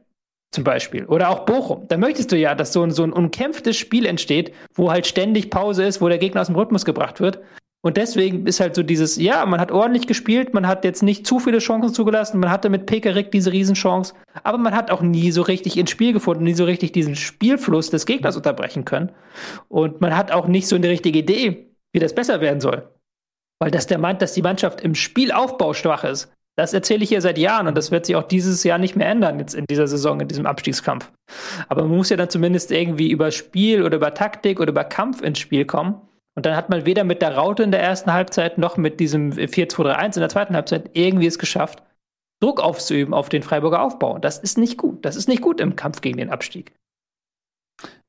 zum 0.52 0.64
Beispiel. 0.64 1.06
Oder 1.06 1.30
auch 1.30 1.40
Bochum. 1.40 1.88
Da 1.88 1.96
möchtest 1.96 2.30
du 2.30 2.36
ja, 2.36 2.54
dass 2.54 2.72
so 2.72 2.82
ein, 2.82 2.90
so 2.90 3.02
ein 3.02 3.12
umkämpftes 3.12 3.76
Spiel 3.76 4.06
entsteht, 4.06 4.52
wo 4.74 4.90
halt 4.90 5.06
ständig 5.06 5.50
Pause 5.50 5.84
ist, 5.84 6.00
wo 6.00 6.08
der 6.08 6.18
Gegner 6.18 6.42
aus 6.42 6.46
dem 6.46 6.56
Rhythmus 6.56 6.84
gebracht 6.84 7.20
wird. 7.20 7.40
Und 7.84 7.96
deswegen 7.96 8.46
ist 8.46 8.60
halt 8.60 8.76
so 8.76 8.84
dieses, 8.84 9.16
ja, 9.16 9.44
man 9.44 9.60
hat 9.60 9.72
ordentlich 9.72 10.06
gespielt, 10.06 10.54
man 10.54 10.68
hat 10.68 10.84
jetzt 10.84 11.02
nicht 11.02 11.26
zu 11.26 11.40
viele 11.40 11.58
Chancen 11.58 11.92
zugelassen, 11.92 12.38
man 12.38 12.50
hatte 12.50 12.70
mit 12.70 12.86
Pekerik 12.86 13.32
diese 13.32 13.50
Riesenchance, 13.50 14.14
aber 14.44 14.56
man 14.56 14.76
hat 14.76 14.92
auch 14.92 15.02
nie 15.02 15.32
so 15.32 15.42
richtig 15.42 15.76
ins 15.76 15.90
Spiel 15.90 16.12
gefunden, 16.12 16.44
nie 16.44 16.54
so 16.54 16.64
richtig 16.64 16.92
diesen 16.92 17.16
Spielfluss 17.16 17.90
des 17.90 18.06
Gegners 18.06 18.36
unterbrechen 18.36 18.84
können. 18.84 19.10
Und 19.68 20.00
man 20.00 20.16
hat 20.16 20.30
auch 20.30 20.46
nicht 20.46 20.68
so 20.68 20.76
eine 20.76 20.88
richtige 20.88 21.18
Idee, 21.18 21.74
wie 21.92 21.98
das 21.98 22.14
besser 22.14 22.40
werden 22.40 22.60
soll. 22.60 22.88
Weil 23.58 23.72
das 23.72 23.88
der 23.88 23.98
meint, 23.98 24.22
dass 24.22 24.34
die 24.34 24.42
Mannschaft 24.42 24.80
im 24.80 24.94
Spielaufbau 24.94 25.74
schwach 25.74 26.04
ist. 26.04 26.32
Das 26.56 26.74
erzähle 26.74 27.02
ich 27.02 27.08
hier 27.08 27.22
seit 27.22 27.38
Jahren 27.38 27.66
und 27.66 27.76
das 27.76 27.90
wird 27.90 28.04
sich 28.04 28.16
auch 28.16 28.24
dieses 28.24 28.62
Jahr 28.62 28.78
nicht 28.78 28.94
mehr 28.94 29.08
ändern, 29.08 29.38
jetzt 29.38 29.54
in 29.54 29.64
dieser 29.70 29.86
Saison, 29.86 30.20
in 30.20 30.28
diesem 30.28 30.44
Abstiegskampf. 30.44 31.10
Aber 31.68 31.82
man 31.82 31.96
muss 31.96 32.10
ja 32.10 32.16
dann 32.16 32.28
zumindest 32.28 32.70
irgendwie 32.70 33.10
über 33.10 33.30
Spiel 33.30 33.82
oder 33.82 33.96
über 33.96 34.12
Taktik 34.12 34.60
oder 34.60 34.70
über 34.70 34.84
Kampf 34.84 35.22
ins 35.22 35.38
Spiel 35.38 35.64
kommen. 35.64 36.00
Und 36.34 36.46
dann 36.46 36.56
hat 36.56 36.68
man 36.68 36.84
weder 36.84 37.04
mit 37.04 37.22
der 37.22 37.36
Raute 37.36 37.62
in 37.62 37.70
der 37.70 37.82
ersten 37.82 38.12
Halbzeit 38.12 38.58
noch 38.58 38.76
mit 38.76 39.00
diesem 39.00 39.32
4-2-3-1 39.32 40.14
in 40.16 40.20
der 40.20 40.28
zweiten 40.28 40.54
Halbzeit 40.54 40.90
irgendwie 40.94 41.26
es 41.26 41.38
geschafft, 41.38 41.82
Druck 42.40 42.60
aufzuüben 42.60 43.14
auf 43.14 43.28
den 43.28 43.42
Freiburger 43.42 43.82
Aufbau. 43.82 44.14
Und 44.14 44.24
das 44.24 44.38
ist 44.38 44.58
nicht 44.58 44.76
gut. 44.76 45.04
Das 45.04 45.16
ist 45.16 45.28
nicht 45.28 45.42
gut 45.42 45.60
im 45.60 45.76
Kampf 45.76 46.00
gegen 46.00 46.18
den 46.18 46.30
Abstieg. 46.30 46.72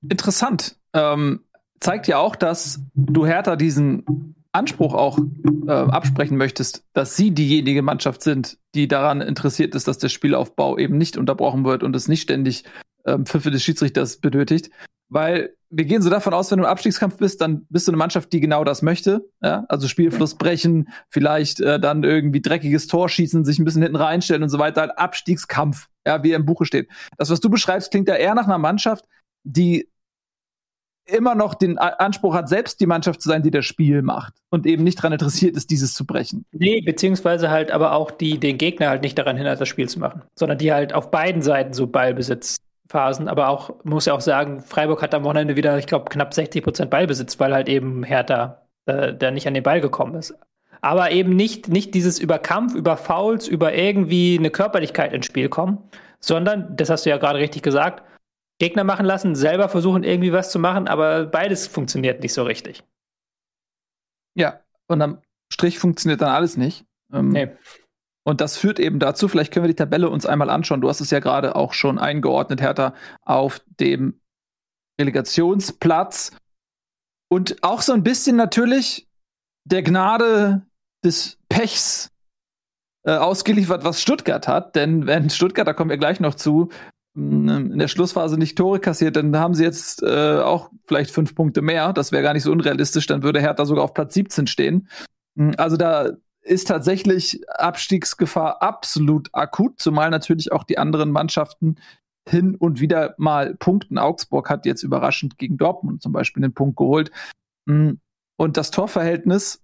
Interessant. 0.01 0.77
Ähm, 0.93 1.41
zeigt 1.79 2.07
ja 2.07 2.17
auch, 2.17 2.35
dass 2.35 2.79
du 2.93 3.25
Hertha 3.25 3.55
diesen 3.55 4.35
Anspruch 4.53 4.93
auch 4.93 5.19
äh, 5.67 5.71
absprechen 5.71 6.37
möchtest, 6.37 6.83
dass 6.93 7.15
sie 7.15 7.31
diejenige 7.31 7.81
Mannschaft 7.81 8.21
sind, 8.21 8.57
die 8.75 8.87
daran 8.87 9.21
interessiert 9.21 9.75
ist, 9.75 9.87
dass 9.87 9.97
der 9.97 10.09
Spielaufbau 10.09 10.77
eben 10.77 10.97
nicht 10.97 11.17
unterbrochen 11.17 11.65
wird 11.65 11.83
und 11.83 11.95
es 11.95 12.07
nicht 12.07 12.21
ständig 12.21 12.63
ähm, 13.05 13.25
Pfiffe 13.25 13.51
des 13.51 13.63
Schiedsrichters 13.63 14.17
benötigt. 14.17 14.69
Weil 15.09 15.55
wir 15.69 15.85
gehen 15.85 16.01
so 16.01 16.09
davon 16.09 16.33
aus, 16.33 16.51
wenn 16.51 16.59
du 16.59 16.65
im 16.65 16.69
Abstiegskampf 16.69 17.17
bist, 17.17 17.41
dann 17.41 17.65
bist 17.69 17.87
du 17.87 17.91
eine 17.91 17.97
Mannschaft, 17.97 18.31
die 18.31 18.39
genau 18.39 18.63
das 18.63 18.83
möchte. 18.83 19.27
Ja? 19.41 19.65
Also 19.69 19.87
Spielfluss 19.87 20.35
brechen, 20.35 20.89
vielleicht 21.09 21.59
äh, 21.59 21.79
dann 21.79 22.03
irgendwie 22.03 22.41
dreckiges 22.41 22.87
Tor 22.87 23.09
schießen, 23.09 23.43
sich 23.43 23.57
ein 23.57 23.65
bisschen 23.65 23.81
hinten 23.81 23.97
reinstellen 23.97 24.43
und 24.43 24.49
so 24.49 24.59
weiter. 24.59 24.99
Abstiegskampf, 24.99 25.87
ja, 26.05 26.23
wie 26.23 26.31
er 26.31 26.37
im 26.37 26.45
Buche 26.45 26.65
steht. 26.65 26.89
Das, 27.17 27.31
was 27.31 27.39
du 27.39 27.49
beschreibst, 27.49 27.89
klingt 27.89 28.07
ja 28.07 28.15
eher 28.15 28.35
nach 28.35 28.45
einer 28.45 28.59
Mannschaft, 28.59 29.05
die 29.43 29.89
immer 31.05 31.35
noch 31.35 31.53
den 31.53 31.77
Anspruch 31.77 32.33
hat, 32.33 32.49
selbst 32.49 32.79
die 32.79 32.85
Mannschaft 32.85 33.21
zu 33.21 33.29
sein, 33.29 33.43
die 33.43 33.51
das 33.51 33.65
Spiel 33.65 34.01
macht 34.01 34.33
und 34.49 34.65
eben 34.65 34.83
nicht 34.83 34.99
daran 34.99 35.13
interessiert 35.13 35.55
ist, 35.55 35.69
dieses 35.69 35.93
zu 35.93 36.05
brechen. 36.05 36.45
Nee, 36.51 36.81
beziehungsweise 36.81 37.49
halt 37.49 37.71
aber 37.71 37.93
auch 37.93 38.11
die 38.11 38.39
den 38.39 38.57
Gegner 38.57 38.89
halt 38.89 39.01
nicht 39.01 39.17
daran 39.17 39.35
hindert, 39.35 39.59
das 39.59 39.67
Spiel 39.67 39.89
zu 39.89 39.99
machen, 39.99 40.21
sondern 40.35 40.57
die 40.57 40.71
halt 40.71 40.93
auf 40.93 41.11
beiden 41.11 41.41
Seiten 41.41 41.73
so 41.73 41.87
Ballbesitzphasen, 41.87 43.27
aber 43.27 43.49
auch, 43.49 43.71
muss 43.83 44.05
ja 44.05 44.13
auch 44.13 44.21
sagen, 44.21 44.61
Freiburg 44.61 45.01
hat 45.01 45.13
am 45.13 45.23
Wochenende 45.23 45.55
wieder, 45.55 45.77
ich 45.77 45.87
glaube, 45.87 46.05
knapp 46.09 46.33
60 46.33 46.63
Prozent 46.63 46.89
Ballbesitz, 46.89 47.39
weil 47.39 47.53
halt 47.53 47.67
eben 47.67 48.03
Hertha 48.03 48.63
äh, 48.85 49.13
der 49.13 49.31
nicht 49.31 49.47
an 49.47 49.53
den 49.53 49.63
Ball 49.63 49.81
gekommen 49.81 50.15
ist. 50.15 50.33
Aber 50.81 51.11
eben 51.11 51.35
nicht, 51.35 51.69
nicht 51.69 51.95
dieses 51.95 52.19
über 52.19 52.39
Kampf, 52.39 52.75
über 52.75 52.97
Fouls, 52.97 53.47
über 53.47 53.73
irgendwie 53.73 54.37
eine 54.37 54.49
Körperlichkeit 54.49 55.13
ins 55.13 55.25
Spiel 55.25 55.47
kommen, 55.47 55.77
sondern, 56.19 56.75
das 56.75 56.89
hast 56.89 57.05
du 57.05 57.09
ja 57.09 57.17
gerade 57.17 57.39
richtig 57.39 57.63
gesagt, 57.63 58.03
Gegner 58.63 58.85
machen 58.85 59.05
lassen, 59.05 59.35
selber 59.35 59.67
versuchen 59.67 60.05
irgendwie 60.05 60.31
was 60.31 60.49
zu 60.49 60.57
machen, 60.57 60.87
aber 60.87 61.25
beides 61.25 61.67
funktioniert 61.67 62.21
nicht 62.23 62.33
so 62.33 62.43
richtig. 62.43 62.81
Ja, 64.35 64.61
und 64.87 65.01
am 65.01 65.21
Strich 65.51 65.79
funktioniert 65.79 66.21
dann 66.21 66.29
alles 66.29 66.55
nicht. 66.55 66.85
Ähm, 67.11 67.27
nee. 67.27 67.49
Und 68.25 68.39
das 68.39 68.55
führt 68.55 68.79
eben 68.79 68.99
dazu, 68.99 69.27
vielleicht 69.27 69.53
können 69.53 69.65
wir 69.65 69.73
die 69.73 69.75
Tabelle 69.75 70.09
uns 70.09 70.25
einmal 70.25 70.49
anschauen. 70.49 70.79
Du 70.79 70.87
hast 70.87 71.01
es 71.01 71.11
ja 71.11 71.19
gerade 71.19 71.57
auch 71.57 71.73
schon 71.73 71.99
eingeordnet, 71.99 72.61
Hertha, 72.61 72.93
auf 73.21 73.61
dem 73.81 74.21
Relegationsplatz. 74.97 76.31
Und 77.29 77.61
auch 77.63 77.81
so 77.81 77.91
ein 77.91 78.03
bisschen 78.03 78.37
natürlich 78.37 79.09
der 79.65 79.83
Gnade 79.83 80.65
des 81.03 81.37
Pechs 81.49 82.13
äh, 83.05 83.11
ausgeliefert, 83.11 83.83
was 83.83 84.01
Stuttgart 84.01 84.47
hat. 84.47 84.77
Denn 84.77 85.05
wenn 85.05 85.29
Stuttgart, 85.29 85.67
da 85.67 85.73
kommen 85.73 85.89
wir 85.89 85.97
gleich 85.97 86.21
noch 86.21 86.35
zu, 86.35 86.69
in 87.15 87.77
der 87.77 87.87
Schlussphase 87.87 88.37
nicht 88.37 88.57
Tore 88.57 88.79
kassiert, 88.79 89.15
dann 89.15 89.37
haben 89.37 89.53
sie 89.53 89.63
jetzt 89.63 90.01
äh, 90.01 90.39
auch 90.39 90.71
vielleicht 90.87 91.11
fünf 91.11 91.35
Punkte 91.35 91.61
mehr. 91.61 91.93
Das 91.93 92.11
wäre 92.11 92.23
gar 92.23 92.33
nicht 92.33 92.43
so 92.43 92.51
unrealistisch. 92.51 93.05
Dann 93.05 93.21
würde 93.21 93.39
Hertha 93.39 93.65
sogar 93.65 93.83
auf 93.83 93.93
Platz 93.93 94.15
17 94.15 94.47
stehen. 94.47 94.87
Hm, 95.37 95.53
also 95.57 95.77
da 95.77 96.11
ist 96.41 96.67
tatsächlich 96.67 97.41
Abstiegsgefahr 97.49 98.61
absolut 98.61 99.29
akut, 99.31 99.79
zumal 99.79 100.09
natürlich 100.09 100.51
auch 100.51 100.63
die 100.63 100.77
anderen 100.77 101.11
Mannschaften 101.11 101.75
hin 102.27 102.55
und 102.55 102.79
wieder 102.79 103.13
mal 103.17 103.55
punkten. 103.55 103.97
Augsburg 103.97 104.49
hat 104.49 104.65
jetzt 104.65 104.83
überraschend 104.83 105.37
gegen 105.37 105.57
Dortmund 105.57 106.01
zum 106.01 106.13
Beispiel 106.13 106.41
den 106.41 106.53
Punkt 106.53 106.77
geholt. 106.77 107.11
Hm, 107.69 107.99
und 108.37 108.57
das 108.57 108.71
Torverhältnis 108.71 109.63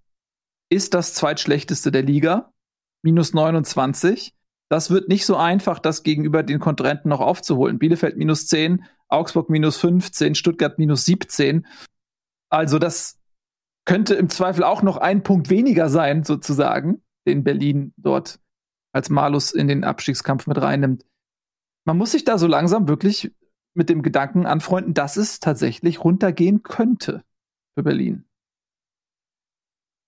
ist 0.70 0.93
das 0.93 1.16
zweitschlechteste 1.16 1.91
der 1.91 2.04
Liga, 2.04 2.54
minus 3.02 3.34
29. 3.34 4.36
Das 4.70 4.92
wird 4.92 5.10
nicht 5.10 5.26
so 5.26 5.36
einfach, 5.36 5.80
das 5.80 6.04
gegenüber 6.04 6.44
den 6.44 6.60
Kontrahenten 6.60 7.10
noch 7.10 7.22
aufzuholen. 7.22 7.80
Bielefeld 7.80 8.18
minus 8.18 8.48
10, 8.48 8.86
Augsburg 9.08 9.50
minus 9.50 9.78
15, 9.78 10.36
Stuttgart 10.36 10.78
minus 10.78 11.06
17. 11.06 11.66
Also 12.50 12.78
das 12.78 13.20
könnte 13.86 14.14
im 14.14 14.30
Zweifel 14.30 14.64
auch 14.64 14.84
noch 14.84 14.98
ein 14.98 15.24
Punkt 15.24 15.50
weniger 15.50 15.90
sein, 15.90 16.24
sozusagen, 16.24 17.02
den 17.28 17.44
Berlin 17.44 17.94
dort 17.98 18.40
als 18.92 19.10
Malus 19.10 19.52
in 19.52 19.68
den 19.68 19.84
Abstiegskampf 19.84 20.46
mit 20.46 20.62
reinnimmt. 20.62 21.06
Man 21.86 21.98
muss 21.98 22.12
sich 22.12 22.24
da 22.24 22.38
so 22.38 22.46
langsam 22.46 22.88
wirklich 22.88 23.34
mit 23.74 23.90
dem 23.90 24.04
Gedanken 24.04 24.46
anfreunden, 24.46 24.94
dass 24.94 25.18
es 25.18 25.40
tatsächlich 25.40 26.04
runtergehen 26.04 26.62
könnte 26.62 27.24
für 27.76 27.84
Berlin. 27.84 28.29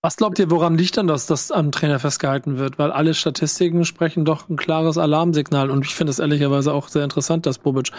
Was 0.04 0.16
glaubt 0.16 0.40
ihr, 0.40 0.50
woran 0.50 0.76
liegt 0.76 0.96
dann 0.96 1.06
das, 1.06 1.26
dass 1.26 1.52
am 1.52 1.70
Trainer 1.70 2.00
festgehalten 2.00 2.58
wird? 2.58 2.76
Weil 2.76 2.90
alle 2.90 3.14
Statistiken 3.14 3.84
sprechen 3.84 4.24
doch 4.24 4.48
ein 4.48 4.56
klares 4.56 4.98
Alarmsignal. 4.98 5.70
Und 5.70 5.86
ich 5.86 5.94
finde 5.94 6.10
es 6.10 6.18
ehrlicherweise 6.18 6.74
auch 6.74 6.88
sehr 6.88 7.04
interessant, 7.04 7.46
dass 7.46 7.58
Bobic 7.58 7.92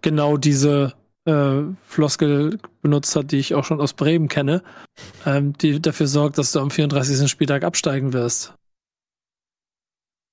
genau 0.00 0.36
diese 0.36 0.94
äh, 1.24 1.62
Floskel 1.84 2.58
benutzt 2.80 3.16
hat, 3.16 3.32
die 3.32 3.38
ich 3.38 3.56
auch 3.56 3.64
schon 3.64 3.80
aus 3.80 3.92
Bremen 3.92 4.28
kenne, 4.28 4.62
ähm, 5.26 5.52
die 5.58 5.82
dafür 5.82 6.06
sorgt, 6.06 6.38
dass 6.38 6.52
du 6.52 6.60
am 6.60 6.70
34. 6.70 7.28
Spieltag 7.28 7.64
absteigen 7.64 8.12
wirst. 8.12 8.54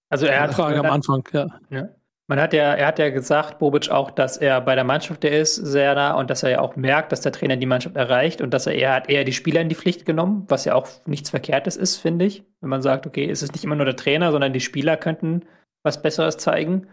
Also 0.09 0.28
er 0.28 0.41
hat 0.41 0.53
Frage 0.53 0.80
am 0.80 0.86
Anfang, 0.86 1.28
ja. 1.34 1.47
ja. 1.71 1.89
Man 2.28 2.39
hat 2.39 2.53
ja, 2.53 2.73
er 2.73 2.88
hat 2.88 2.97
ja 2.97 3.11
gesagt, 3.11 3.59
Bobic 3.59 3.91
auch, 3.91 4.09
dass 4.09 4.38
er 4.38 4.59
bei 4.59 4.73
der 4.73 4.84
Mannschaft 4.84 5.21
der 5.21 5.39
ist, 5.39 5.55
sehr 5.55 5.93
nah 5.93 6.13
und 6.13 6.32
dass 6.32 6.41
er 6.41 6.49
ja 6.49 6.59
auch 6.59 6.76
merkt, 6.76 7.11
dass 7.11 7.21
der 7.21 7.32
Trainer 7.32 7.55
die 7.55 7.67
Mannschaft 7.67 7.95
erreicht 7.95 8.41
und 8.41 8.51
dass 8.51 8.65
er 8.65 8.73
eher 8.73 8.93
hat 8.95 9.09
eher 9.09 9.23
die 9.23 9.34
Spieler 9.34 9.61
in 9.61 9.69
die 9.69 9.76
Pflicht 9.76 10.07
genommen, 10.07 10.45
was 10.47 10.65
ja 10.65 10.73
auch 10.73 10.88
nichts 11.05 11.30
Verkehrtes 11.30 11.78
ist, 11.78 11.97
finde 11.97 12.26
ich. 12.26 12.43
Wenn 12.61 12.69
man 12.69 12.82
sagt, 12.82 13.05
okay, 13.05 13.30
es 13.30 13.43
ist 13.43 13.53
nicht 13.53 13.63
immer 13.63 13.76
nur 13.76 13.86
der 13.86 13.95
Trainer, 13.95 14.32
sondern 14.32 14.53
die 14.53 14.59
Spieler 14.59 14.97
könnten 14.97 15.45
was 15.84 16.01
Besseres 16.01 16.38
zeigen. 16.38 16.88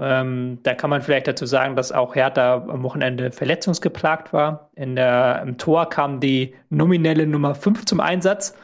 Ähm, 0.00 0.60
da 0.62 0.74
kann 0.74 0.88
man 0.88 1.02
vielleicht 1.02 1.28
dazu 1.28 1.44
sagen, 1.44 1.76
dass 1.76 1.92
auch 1.92 2.14
Hertha 2.14 2.54
am 2.54 2.82
Wochenende 2.82 3.30
verletzungsgeplagt 3.30 4.32
war. 4.32 4.70
In 4.74 4.96
der, 4.96 5.42
Im 5.42 5.58
Tor 5.58 5.90
kam 5.90 6.18
die 6.18 6.54
nominelle 6.70 7.26
Nummer 7.26 7.54
5 7.54 7.84
zum 7.84 8.00
Einsatz. 8.00 8.56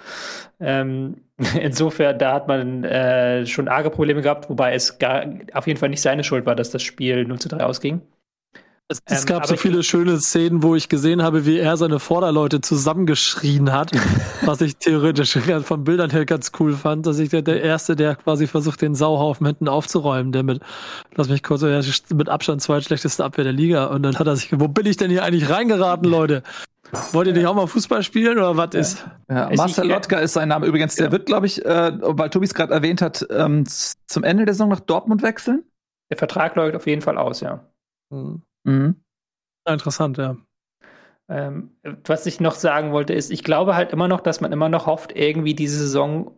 Ähm, 0.60 1.24
insofern, 1.60 2.18
da 2.18 2.34
hat 2.34 2.48
man 2.48 2.84
äh, 2.84 3.46
schon 3.46 3.68
arge 3.68 3.90
Probleme 3.90 4.22
gehabt, 4.22 4.48
wobei 4.50 4.74
es 4.74 4.98
gar, 4.98 5.24
auf 5.52 5.66
jeden 5.66 5.78
Fall 5.78 5.88
nicht 5.90 6.02
seine 6.02 6.24
Schuld 6.24 6.46
war, 6.46 6.56
dass 6.56 6.70
das 6.70 6.82
Spiel 6.82 7.24
0 7.24 7.38
zu 7.38 7.48
3 7.48 7.64
ausging. 7.64 8.02
Es, 8.90 9.02
es 9.04 9.20
ähm, 9.20 9.26
gab 9.26 9.46
so 9.46 9.56
viele 9.56 9.82
schöne 9.82 10.18
Szenen, 10.18 10.62
wo 10.62 10.74
ich 10.74 10.88
gesehen 10.88 11.22
habe, 11.22 11.44
wie 11.44 11.58
er 11.58 11.76
seine 11.76 11.98
Vorderleute 11.98 12.62
zusammengeschrien 12.62 13.70
hat, 13.70 13.92
was 14.46 14.62
ich 14.62 14.78
theoretisch 14.78 15.38
von 15.62 15.84
Bildern 15.84 16.08
her 16.10 16.24
ganz 16.24 16.52
cool 16.58 16.72
fand, 16.72 17.04
dass 17.04 17.18
ich 17.18 17.28
der, 17.28 17.42
der 17.42 17.62
Erste, 17.62 17.96
der 17.96 18.16
quasi 18.16 18.46
versucht, 18.46 18.80
den 18.80 18.94
Sauhaufen 18.94 19.46
hinten 19.46 19.68
aufzuräumen, 19.68 20.32
der 20.32 20.42
mit, 20.42 20.62
lass 21.14 21.28
mich 21.28 21.42
kurz, 21.42 21.62
mit 22.14 22.30
Abstand 22.30 22.62
zweitschlechteste 22.62 23.22
Abwehr 23.22 23.44
der 23.44 23.52
Liga. 23.52 23.86
Und 23.86 24.04
dann 24.04 24.18
hat 24.18 24.26
er 24.26 24.36
sich, 24.36 24.58
wo 24.58 24.68
bin 24.68 24.86
ich 24.86 24.96
denn 24.96 25.10
hier 25.10 25.22
eigentlich 25.22 25.50
reingeraten, 25.50 26.08
Leute? 26.08 26.42
Wollt 27.12 27.26
ihr 27.26 27.34
nicht 27.34 27.46
auch 27.46 27.54
mal 27.54 27.66
Fußball 27.66 28.02
spielen 28.02 28.38
oder 28.38 28.56
was 28.56 28.70
ja. 28.72 28.80
ist? 28.80 29.06
Ja, 29.28 29.50
Marcel 29.54 29.86
Lotka 29.86 30.18
ist 30.20 30.32
sein 30.32 30.48
Name 30.48 30.64
übrigens. 30.64 30.94
Der 30.94 31.06
ja. 31.06 31.12
wird, 31.12 31.26
glaube 31.26 31.44
ich, 31.44 31.62
äh, 31.62 31.92
weil 32.00 32.30
Tobi 32.30 32.46
es 32.46 32.54
gerade 32.54 32.72
erwähnt 32.72 33.02
hat, 33.02 33.26
ähm, 33.28 33.64
zum 33.66 34.24
Ende 34.24 34.46
der 34.46 34.54
Saison 34.54 34.70
nach 34.70 34.80
Dortmund 34.80 35.22
wechseln. 35.22 35.64
Der 36.10 36.16
Vertrag 36.16 36.56
läuft 36.56 36.74
auf 36.74 36.86
jeden 36.86 37.02
Fall 37.02 37.18
aus, 37.18 37.40
ja. 37.40 37.66
Mhm. 38.08 38.40
Mhm. 38.68 38.96
Interessant, 39.66 40.18
ja. 40.18 40.36
Ähm, 41.30 41.76
was 42.06 42.26
ich 42.26 42.40
noch 42.40 42.54
sagen 42.54 42.92
wollte, 42.92 43.12
ist, 43.12 43.30
ich 43.30 43.44
glaube 43.44 43.76
halt 43.76 43.92
immer 43.92 44.08
noch, 44.08 44.20
dass 44.20 44.40
man 44.40 44.52
immer 44.52 44.68
noch 44.68 44.86
hofft, 44.86 45.12
irgendwie 45.14 45.54
diese 45.54 45.78
Saison 45.78 46.34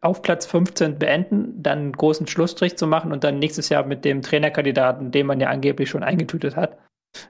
auf 0.00 0.22
Platz 0.22 0.46
15 0.46 0.98
beenden, 0.98 1.62
dann 1.62 1.78
einen 1.78 1.92
großen 1.92 2.26
Schlussstrich 2.26 2.76
zu 2.76 2.86
machen 2.86 3.12
und 3.12 3.22
dann 3.22 3.38
nächstes 3.38 3.68
Jahr 3.68 3.84
mit 3.86 4.04
dem 4.04 4.22
Trainerkandidaten, 4.22 5.12
den 5.12 5.26
man 5.26 5.38
ja 5.38 5.48
angeblich 5.48 5.90
schon 5.90 6.02
eingetütet 6.02 6.56
hat, 6.56 6.78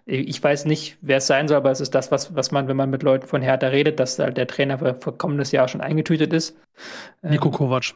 ich 0.04 0.42
weiß 0.42 0.66
nicht, 0.66 0.96
wer 1.00 1.16
es 1.18 1.26
sein 1.26 1.48
soll, 1.48 1.56
aber 1.56 1.70
es 1.70 1.80
ist 1.80 1.94
das, 1.94 2.10
was, 2.10 2.34
was 2.34 2.52
man, 2.52 2.68
wenn 2.68 2.76
man 2.76 2.90
mit 2.90 3.02
Leuten 3.02 3.26
von 3.26 3.42
Hertha 3.42 3.68
redet, 3.68 3.98
dass 3.98 4.18
halt 4.18 4.36
der 4.36 4.46
Trainer 4.46 4.78
für, 4.78 4.94
für 4.94 5.12
kommendes 5.12 5.52
Jahr 5.52 5.68
schon 5.68 5.80
eingetütet 5.80 6.32
ist. 6.32 6.56
Nico 7.22 7.48
ähm, 7.48 7.54
Kovac. 7.54 7.94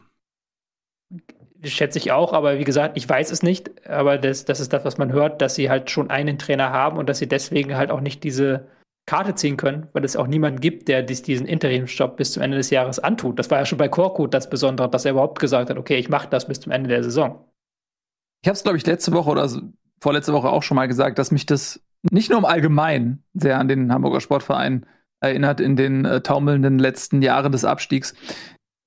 Schätze 1.69 1.99
ich 1.99 2.11
auch, 2.11 2.33
aber 2.33 2.59
wie 2.59 2.63
gesagt, 2.63 2.97
ich 2.97 3.07
weiß 3.07 3.31
es 3.31 3.43
nicht. 3.43 3.87
Aber 3.87 4.17
das, 4.17 4.45
das 4.45 4.59
ist 4.59 4.73
das, 4.73 4.85
was 4.85 4.97
man 4.97 5.11
hört, 5.11 5.41
dass 5.41 5.55
sie 5.55 5.69
halt 5.69 5.89
schon 5.89 6.09
einen 6.09 6.37
Trainer 6.37 6.71
haben 6.71 6.97
und 6.97 7.07
dass 7.09 7.19
sie 7.19 7.27
deswegen 7.27 7.75
halt 7.75 7.91
auch 7.91 8.01
nicht 8.01 8.23
diese 8.23 8.67
Karte 9.05 9.35
ziehen 9.35 9.55
können, 9.55 9.87
weil 9.93 10.03
es 10.03 10.17
auch 10.17 10.27
niemanden 10.27 10.59
gibt, 10.59 10.89
der 10.89 11.01
diesen 11.01 11.47
Interimsjob 11.47 12.17
bis 12.17 12.33
zum 12.33 12.43
Ende 12.43 12.57
des 12.57 12.69
Jahres 12.69 12.99
antut. 12.99 13.39
Das 13.39 13.49
war 13.49 13.59
ja 13.59 13.65
schon 13.65 13.77
bei 13.77 13.87
Korkut 13.87 14.33
das 14.33 14.49
Besondere, 14.49 14.89
dass 14.89 15.05
er 15.05 15.11
überhaupt 15.11 15.39
gesagt 15.39 15.69
hat, 15.69 15.77
okay, 15.77 15.95
ich 15.95 16.09
mache 16.09 16.27
das 16.29 16.47
bis 16.47 16.59
zum 16.59 16.73
Ende 16.73 16.89
der 16.89 17.03
Saison. 17.03 17.45
Ich 18.43 18.49
habe 18.49 18.55
es, 18.55 18.63
glaube 18.63 18.77
ich, 18.77 18.85
letzte 18.85 19.13
Woche 19.13 19.29
oder 19.29 19.49
vorletzte 20.01 20.33
Woche 20.33 20.49
auch 20.49 20.61
schon 20.61 20.75
mal 20.75 20.87
gesagt, 20.87 21.19
dass 21.19 21.31
mich 21.31 21.45
das 21.45 21.81
nicht 22.11 22.29
nur 22.29 22.39
im 22.39 22.45
Allgemeinen 22.45 23.23
sehr 23.33 23.59
an 23.59 23.67
den 23.67 23.91
Hamburger 23.93 24.21
Sportverein 24.21 24.85
erinnert 25.19 25.59
in 25.61 25.75
den 25.75 26.05
äh, 26.05 26.21
taumelnden 26.21 26.77
letzten 26.77 27.21
Jahren 27.21 27.51
des 27.51 27.65
Abstiegs, 27.65 28.13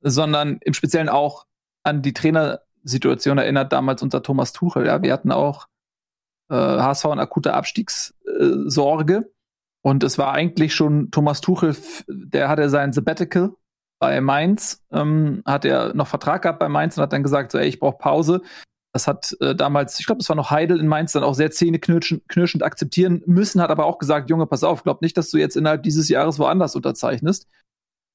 sondern 0.01 0.59
im 0.63 0.75
Speziellen 0.75 1.09
auch 1.09 1.47
an 1.83 2.03
die 2.03 2.13
Trainersituation 2.81 3.39
erinnert, 3.39 3.73
damals 3.73 4.03
unter 4.03 4.23
Thomas 4.23 4.53
Tuchel. 4.53 4.87
Ja, 4.87 5.03
wir 5.03 5.13
hatten 5.13 5.33
auch 5.33 5.67
äh, 6.51 6.55
HSV 6.55 7.07
eine 7.07 7.23
akute 7.23 7.55
Abstiegssorge. 7.55 9.31
Und 9.83 10.05
es 10.05 10.19
war 10.19 10.33
eigentlich 10.33 10.75
schon 10.75 11.11
Thomas 11.11 11.41
Tuchel, 11.41 11.75
der 12.07 12.49
hatte 12.49 12.69
sein 12.69 12.93
Sabbatical 12.93 13.53
bei 13.99 14.21
Mainz, 14.21 14.83
ähm, 14.93 15.43
hat 15.47 15.65
er 15.65 15.95
noch 15.95 16.07
Vertrag 16.07 16.43
gehabt 16.43 16.59
bei 16.59 16.69
Mainz 16.69 16.97
und 16.97 17.03
hat 17.03 17.13
dann 17.13 17.23
gesagt, 17.23 17.53
so, 17.53 17.59
ey, 17.59 17.67
ich 17.67 17.81
brauche 17.81 17.97
Pause. 17.97 18.43
Das 18.93 19.07
hat 19.07 19.37
äh, 19.41 19.55
damals, 19.55 19.99
ich 20.01 20.07
glaube, 20.07 20.21
es 20.21 20.29
war 20.29 20.37
noch 20.37 20.51
Heidel 20.51 20.81
in 20.81 20.89
Mainz, 20.89 21.13
dann 21.13 21.23
auch 21.23 21.35
sehr 21.35 21.51
zähneknirschend 21.51 22.63
akzeptieren 22.63 23.23
müssen, 23.25 23.63
hat 23.63 23.71
aber 23.71 23.87
auch 23.87 23.99
gesagt, 23.99 24.29
Junge, 24.29 24.47
pass 24.47 24.65
auf, 24.65 24.83
glaub 24.83 25.01
nicht, 25.01 25.17
dass 25.17 25.31
du 25.31 25.39
jetzt 25.39 25.57
innerhalb 25.57 25.83
dieses 25.83 26.09
Jahres 26.09 26.39
woanders 26.39 26.75
unterzeichnest. 26.75 27.47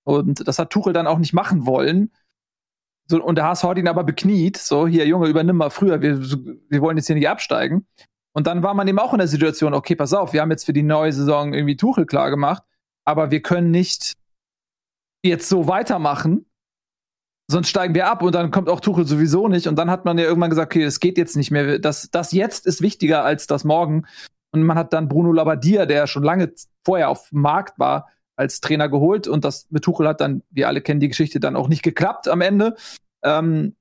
Und 0.04 0.48
das 0.48 0.60
hat 0.60 0.70
Tuchel 0.70 0.94
dann 0.94 1.08
auch 1.08 1.18
nicht 1.18 1.34
machen 1.34 1.66
wollen. 1.66 2.12
So, 3.08 3.24
und 3.24 3.36
der 3.36 3.46
HSV 3.46 3.64
hat 3.64 3.78
ihn 3.78 3.88
aber 3.88 4.04
bekniet, 4.04 4.58
so, 4.58 4.88
hier, 4.88 5.06
Junge, 5.06 5.28
übernimm 5.28 5.58
mal 5.58 5.70
früher, 5.70 6.02
wir, 6.02 6.20
wir 6.22 6.82
wollen 6.82 6.98
jetzt 6.98 7.08
hier 7.08 7.16
nicht 7.16 7.30
absteigen. 7.30 7.86
Und 8.34 8.48
dann 8.48 8.64
war 8.64 8.74
man 8.74 8.88
eben 8.88 9.00
auch 9.00 9.14
in 9.14 9.20
der 9.20 9.28
Situation, 9.28 9.74
okay, 9.74 9.96
pass 9.96 10.14
auf, 10.14 10.34
wir 10.34 10.42
haben 10.42 10.52
jetzt 10.52 10.66
für 10.66 10.74
die 10.74 10.84
neue 10.84 11.14
Saison 11.14 11.54
irgendwie 11.54 11.78
Tuchel 11.78 12.06
klar 12.06 12.30
gemacht, 12.30 12.64
aber 13.06 13.32
wir 13.32 13.42
können 13.42 13.72
nicht 13.72 14.14
jetzt 15.24 15.48
so 15.48 15.68
weitermachen, 15.68 16.46
sonst 17.50 17.70
steigen 17.70 17.96
wir 17.96 18.08
ab 18.08 18.22
und 18.24 18.34
dann 18.34 18.52
kommt 18.52 18.70
auch 18.70 18.80
Tuchel 18.80 19.06
sowieso 19.06 19.48
nicht. 19.48 19.68
Und 19.68 19.78
dann 19.78 19.90
hat 19.90 20.06
man 20.06 20.18
ja 20.18 20.26
irgendwann 20.26 20.50
gesagt, 20.50 20.74
okay, 20.74 20.84
es 20.84 21.00
geht 21.00 21.18
jetzt 21.18 21.36
nicht 21.36 21.52
mehr. 21.52 21.80
Das, 21.80 22.10
das 22.12 22.32
jetzt 22.32 22.66
ist 22.66 22.82
wichtiger 22.82 23.24
als 23.24 23.48
das 23.48 23.64
morgen. 23.64 24.06
Und 24.52 24.64
man 24.64 24.78
hat 24.78 24.94
dann 24.94 25.08
Bruno 25.08 25.32
Labbadia, 25.32 25.86
der 25.86 26.08
schon 26.08 26.24
lange 26.24 26.54
vorher 26.84 27.10
auf 27.10 27.30
dem 27.30 27.42
Markt 27.42 27.78
war, 27.78 28.10
als 28.36 28.60
Trainer 28.60 28.90
geholt. 28.90 29.28
Und 29.28 29.46
das 29.46 29.68
mit 29.70 29.84
Tuchel 29.84 30.08
hat 30.08 30.22
dann, 30.22 30.44
wir 30.50 30.68
alle 30.68 30.82
kennen 30.82 31.00
die 31.00 31.10
Geschichte, 31.10 31.40
dann 31.40 31.56
auch 31.56 31.68
nicht 31.68 31.84
geklappt 31.84 32.28
am 32.28 32.42
Ende. 32.42 32.76
Ähm, 33.24 33.76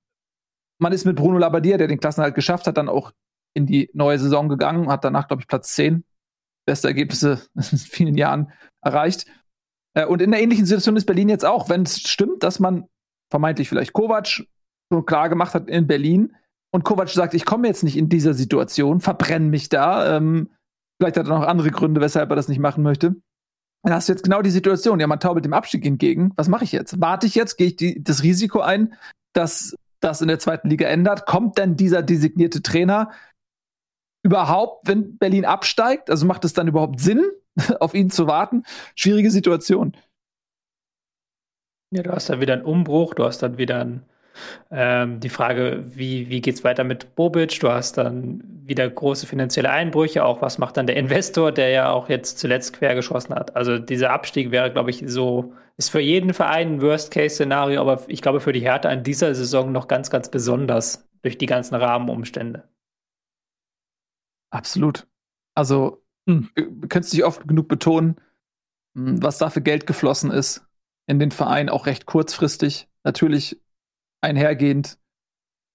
man 0.78 0.92
ist 0.92 1.04
mit 1.04 1.16
Bruno 1.16 1.38
Labbadia, 1.38 1.76
der 1.76 1.88
den 1.88 2.00
Klassenhalt 2.00 2.34
geschafft 2.34 2.66
hat, 2.66 2.76
dann 2.76 2.88
auch 2.88 3.12
in 3.54 3.66
die 3.66 3.90
neue 3.94 4.18
Saison 4.18 4.48
gegangen, 4.48 4.88
hat 4.88 5.04
danach, 5.04 5.28
glaube 5.28 5.42
ich, 5.42 5.48
Platz 5.48 5.74
10. 5.74 6.04
Beste 6.66 6.88
Ergebnisse 6.88 7.42
in 7.54 7.62
vielen 7.78 8.16
Jahren 8.16 8.52
erreicht. 8.80 9.26
Äh, 9.94 10.06
und 10.06 10.20
in 10.20 10.30
der 10.30 10.42
ähnlichen 10.42 10.66
Situation 10.66 10.96
ist 10.96 11.06
Berlin 11.06 11.28
jetzt 11.28 11.44
auch, 11.44 11.68
wenn 11.68 11.82
es 11.82 12.00
stimmt, 12.00 12.42
dass 12.42 12.58
man 12.58 12.88
vermeintlich 13.30 13.68
vielleicht 13.68 13.92
Kovac 13.92 14.26
schon 14.28 15.06
klar 15.06 15.28
gemacht 15.28 15.54
hat 15.54 15.68
in 15.68 15.86
Berlin. 15.86 16.36
Und 16.72 16.84
Kovac 16.84 17.08
sagt, 17.08 17.34
ich 17.34 17.44
komme 17.44 17.68
jetzt 17.68 17.84
nicht 17.84 17.96
in 17.96 18.08
dieser 18.08 18.34
Situation, 18.34 19.00
verbrenne 19.00 19.46
mich 19.46 19.68
da. 19.68 20.16
Ähm, 20.16 20.50
vielleicht 20.98 21.16
hat 21.16 21.26
er 21.26 21.38
noch 21.38 21.46
andere 21.46 21.70
Gründe, 21.70 22.00
weshalb 22.00 22.30
er 22.30 22.36
das 22.36 22.48
nicht 22.48 22.58
machen 22.58 22.82
möchte. 22.82 23.14
Dann 23.84 23.92
hast 23.92 24.08
du 24.08 24.12
jetzt 24.14 24.24
genau 24.24 24.40
die 24.40 24.50
Situation. 24.50 24.98
Ja, 24.98 25.06
man 25.06 25.20
taubelt 25.20 25.44
dem 25.44 25.52
Abstieg 25.52 25.84
entgegen. 25.84 26.32
Was 26.36 26.48
mache 26.48 26.64
ich 26.64 26.72
jetzt? 26.72 27.00
Warte 27.02 27.26
ich 27.26 27.34
jetzt? 27.34 27.56
Gehe 27.56 27.68
ich 27.68 27.76
die, 27.76 28.02
das 28.02 28.22
Risiko 28.22 28.60
ein, 28.60 28.94
dass 29.34 29.76
das 30.00 30.22
in 30.22 30.28
der 30.28 30.38
zweiten 30.38 30.70
Liga 30.70 30.88
ändert? 30.88 31.26
Kommt 31.26 31.58
denn 31.58 31.76
dieser 31.76 32.02
designierte 32.02 32.62
Trainer 32.62 33.10
überhaupt, 34.22 34.88
wenn 34.88 35.18
Berlin 35.18 35.44
absteigt? 35.44 36.08
Also 36.08 36.24
macht 36.24 36.46
es 36.46 36.54
dann 36.54 36.66
überhaupt 36.66 36.98
Sinn, 36.98 37.22
auf 37.80 37.92
ihn 37.92 38.08
zu 38.08 38.26
warten? 38.26 38.64
Schwierige 38.94 39.30
Situation. 39.30 39.94
Ja, 41.90 42.02
du 42.02 42.10
hast 42.10 42.30
dann 42.30 42.40
wieder 42.40 42.54
einen 42.54 42.64
Umbruch, 42.64 43.12
du 43.14 43.24
hast 43.24 43.42
dann 43.42 43.58
wieder 43.58 43.80
ein, 43.80 44.02
ähm, 44.70 45.20
die 45.20 45.28
Frage, 45.28 45.84
wie, 45.86 46.28
wie 46.28 46.40
geht 46.40 46.54
es 46.56 46.64
weiter 46.64 46.84
mit 46.84 47.14
Bobic? 47.14 47.58
Du 47.60 47.70
hast 47.70 47.98
dann 47.98 48.42
wieder 48.64 48.88
große 48.88 49.26
finanzielle 49.26 49.70
Einbrüche, 49.70 50.24
auch 50.24 50.42
was 50.42 50.58
macht 50.58 50.76
dann 50.76 50.86
der 50.86 50.96
Investor, 50.96 51.52
der 51.52 51.70
ja 51.70 51.90
auch 51.90 52.08
jetzt 52.08 52.38
zuletzt 52.38 52.72
quergeschossen 52.74 53.34
hat. 53.34 53.56
Also 53.56 53.78
dieser 53.78 54.10
Abstieg 54.10 54.50
wäre, 54.50 54.72
glaube 54.72 54.90
ich, 54.90 55.04
so, 55.06 55.52
ist 55.76 55.90
für 55.90 56.00
jeden 56.00 56.34
Verein 56.34 56.74
ein 56.74 56.82
Worst-Case-Szenario, 56.82 57.80
aber 57.80 58.04
ich 58.08 58.22
glaube 58.22 58.40
für 58.40 58.52
die 58.52 58.60
Hertha 58.60 58.90
in 58.90 59.02
dieser 59.02 59.34
Saison 59.34 59.72
noch 59.72 59.88
ganz, 59.88 60.10
ganz 60.10 60.30
besonders 60.30 61.08
durch 61.22 61.38
die 61.38 61.46
ganzen 61.46 61.74
Rahmenumstände. 61.74 62.68
Absolut. 64.50 65.06
Also, 65.54 66.02
hm. 66.28 66.50
du 66.54 66.88
könntest 66.88 67.12
dich 67.12 67.24
oft 67.24 67.46
genug 67.46 67.68
betonen, 67.68 68.16
hm, 68.94 69.22
was 69.22 69.38
da 69.38 69.50
für 69.50 69.62
Geld 69.62 69.86
geflossen 69.86 70.30
ist 70.30 70.66
in 71.06 71.18
den 71.18 71.30
Verein, 71.30 71.68
auch 71.68 71.86
recht 71.86 72.06
kurzfristig. 72.06 72.88
Natürlich 73.02 73.60
einhergehend 74.24 74.98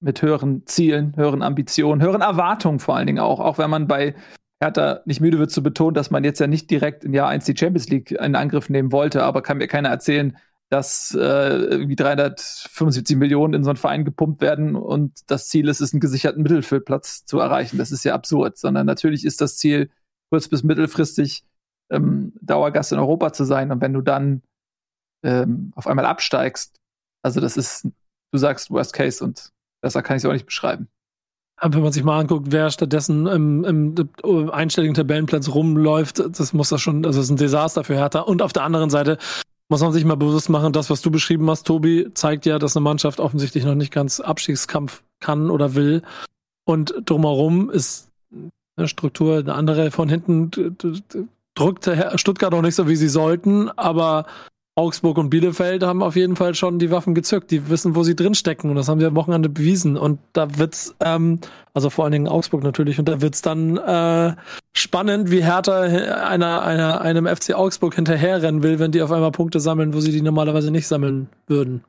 mit 0.02 0.22
höheren 0.22 0.66
Zielen, 0.66 1.16
höheren 1.16 1.42
Ambitionen, 1.42 2.02
höheren 2.02 2.22
Erwartungen 2.22 2.80
vor 2.80 2.96
allen 2.96 3.08
Dingen 3.08 3.20
auch. 3.20 3.40
Auch 3.40 3.58
wenn 3.58 3.70
man 3.70 3.88
bei 3.88 4.16
Hertha 4.62 5.02
nicht 5.06 5.22
müde 5.22 5.40
wird 5.40 5.52
zu 5.52 5.64
betonen, 5.64 5.94
dass 5.94 6.12
man 6.12 6.24
jetzt 6.24 6.40
ja 6.40 6.48
nicht 6.48 6.70
direkt 6.70 7.04
in 7.04 7.14
Jahr 7.14 7.30
1 7.30 7.46
die 7.46 7.56
Champions 7.58 7.90
League 7.90 8.12
in 8.12 8.36
Angriff 8.36 8.70
nehmen 8.70 8.92
wollte, 8.92 9.24
aber 9.24 9.42
kann 9.42 9.58
mir 9.58 9.68
keiner 9.68 9.90
erzählen, 9.90 10.38
dass 10.70 11.16
äh, 11.20 11.20
irgendwie 11.20 11.96
375 11.96 13.18
Millionen 13.18 13.54
in 13.54 13.64
so 13.64 13.72
einen 13.72 13.78
Verein 13.78 14.06
gepumpt 14.06 14.42
werden 14.42 14.76
und 14.76 15.20
das 15.28 15.48
Ziel 15.48 15.68
ist 15.68 15.82
es, 15.82 15.94
einen 15.94 16.00
gesicherten 16.00 16.44
Mittelfeldplatz 16.44 17.26
zu 17.26 17.40
erreichen. 17.40 17.78
Das 17.78 17.92
ist 17.92 18.04
ja 18.04 18.14
absurd, 18.14 18.58
sondern 18.58 18.86
natürlich 18.86 19.26
ist 19.26 19.42
das 19.42 19.58
Ziel, 19.58 19.90
kurz- 20.30 20.48
bis 20.48 20.64
mittelfristig 20.64 21.44
ähm, 21.90 22.34
Dauergast 22.42 22.92
in 22.92 23.00
Europa 23.00 23.34
zu 23.34 23.46
sein. 23.46 23.72
Und 23.72 23.82
wenn 23.82 23.94
du 23.94 24.02
dann 24.02 24.44
ähm, 25.24 25.74
auf 25.76 25.88
einmal 25.88 26.06
absteigst, 26.06 26.80
also 27.24 27.42
das 27.42 27.58
ist, 27.58 27.88
du 28.32 28.38
sagst 28.38 28.72
Worst 28.72 28.94
Case 28.94 29.24
und 29.24 29.52
besser 29.82 30.02
kann 30.02 30.18
ich 30.18 30.24
es 30.24 30.30
auch 30.30 30.34
nicht 30.34 30.46
beschreiben. 30.46 30.88
Wenn 31.62 31.82
man 31.82 31.92
sich 31.92 32.04
mal 32.04 32.20
anguckt, 32.20 32.52
wer 32.52 32.70
stattdessen 32.72 33.28
im, 33.28 33.66
im 33.66 34.50
einstelligen 34.50 34.94
Tabellenplatz 34.94 35.50
rumläuft, 35.50 36.20
das 36.20 36.54
muss 36.54 36.70
das 36.70 36.82
schon, 36.82 37.06
also 37.06 37.20
das 37.20 37.26
ist 37.26 37.32
ein 37.32 37.38
Desaster 37.38 37.84
für 37.84 37.96
Hertha. 37.96 38.22
Und 38.22 38.42
auf 38.42 38.54
der 38.54 38.64
anderen 38.64 38.90
Seite 38.90 39.18
muss 39.68 39.82
man 39.82 39.92
sich 39.92 40.06
mal 40.06 40.16
bewusst 40.16 40.50
machen, 40.50 40.72
das, 40.72 40.90
was 40.90 41.02
du 41.02 41.12
beschrieben 41.12 41.50
hast, 41.50 41.68
Tobi, 41.68 42.08
zeigt 42.14 42.46
ja, 42.46 42.60
dass 42.60 42.78
eine 42.78 42.84
Mannschaft 42.84 43.20
offensichtlich 43.20 43.66
noch 43.66 43.76
nicht 43.76 43.92
ganz 43.92 44.22
Abstiegskampf 44.22 45.04
kann 45.20 45.50
oder 45.50 45.76
will. 45.76 46.02
Und 46.66 46.94
drumherum 47.06 47.70
ist 47.70 48.10
eine 48.78 48.88
Struktur 48.88 49.40
eine 49.40 49.54
andere. 49.54 49.92
Von 49.92 50.08
hinten 50.08 50.52
drückt 51.56 51.90
Stuttgart 52.16 52.54
auch 52.54 52.62
nicht 52.62 52.76
so, 52.76 52.88
wie 52.88 52.96
sie 52.96 53.10
sollten, 53.10 53.70
aber 53.70 54.26
Augsburg 54.80 55.18
und 55.18 55.30
Bielefeld 55.30 55.84
haben 55.84 56.02
auf 56.02 56.16
jeden 56.16 56.38
Fall 56.38 56.56
schon 56.56 56.80
die 56.80 56.90
Waffen 56.90 57.14
gezückt. 57.14 57.52
Die 57.52 57.70
wissen, 57.70 57.96
wo 57.96 58.04
sie 58.04 58.16
drinstecken. 58.16 58.70
Und 58.70 58.78
das 58.78 58.88
haben 58.88 59.02
sie 59.02 59.06
am 59.06 59.16
Wochenende 59.16 59.50
bewiesen. 59.50 59.98
Und 59.98 60.20
da 60.32 60.58
wird's, 60.58 60.96
ähm, 61.02 61.40
also 61.74 61.90
vor 61.90 62.06
allen 62.06 62.14
Dingen 62.14 62.28
Augsburg 62.30 62.64
natürlich, 62.64 62.98
und 62.98 63.10
da 63.10 63.20
wird's 63.22 63.42
dann 63.42 63.76
äh, 63.76 64.36
spannend, 64.72 65.32
wie 65.32 65.44
Hertha 65.44 65.82
einer, 65.82 66.62
einer, 66.64 67.02
einem 67.02 67.28
FC 67.28 67.54
Augsburg 67.56 67.96
hinterherrennen 67.96 68.64
will, 68.64 68.80
wenn 68.80 68.94
die 68.94 69.02
auf 69.02 69.12
einmal 69.12 69.32
Punkte 69.32 69.60
sammeln, 69.60 69.94
wo 69.94 70.00
sie 70.00 70.14
die 70.14 70.22
normalerweise 70.22 70.72
nicht 70.72 70.88
sammeln 70.88 71.28
würden. 71.48 71.84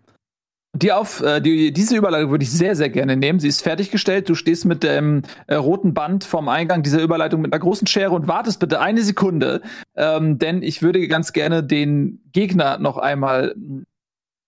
Die 0.76 0.92
auf, 0.92 1.20
äh, 1.20 1.40
die, 1.40 1.72
diese 1.72 1.96
Überleitung 1.96 2.30
würde 2.30 2.44
ich 2.44 2.50
sehr, 2.52 2.76
sehr 2.76 2.90
gerne 2.90 3.16
nehmen. 3.16 3.40
Sie 3.40 3.48
ist 3.48 3.62
fertiggestellt. 3.62 4.28
Du 4.28 4.36
stehst 4.36 4.64
mit 4.64 4.84
dem 4.84 5.22
äh, 5.48 5.56
roten 5.56 5.94
Band 5.94 6.22
vorm 6.22 6.48
Eingang 6.48 6.84
dieser 6.84 7.02
Überleitung 7.02 7.40
mit 7.40 7.52
einer 7.52 7.60
großen 7.60 7.88
Schere 7.88 8.12
und 8.12 8.28
wartest 8.28 8.60
bitte 8.60 8.80
eine 8.80 9.02
Sekunde, 9.02 9.62
ähm, 9.96 10.38
denn 10.38 10.62
ich 10.62 10.80
würde 10.80 11.08
ganz 11.08 11.32
gerne 11.32 11.64
den 11.64 12.22
Gegner 12.32 12.78
noch 12.78 12.98
einmal 12.98 13.56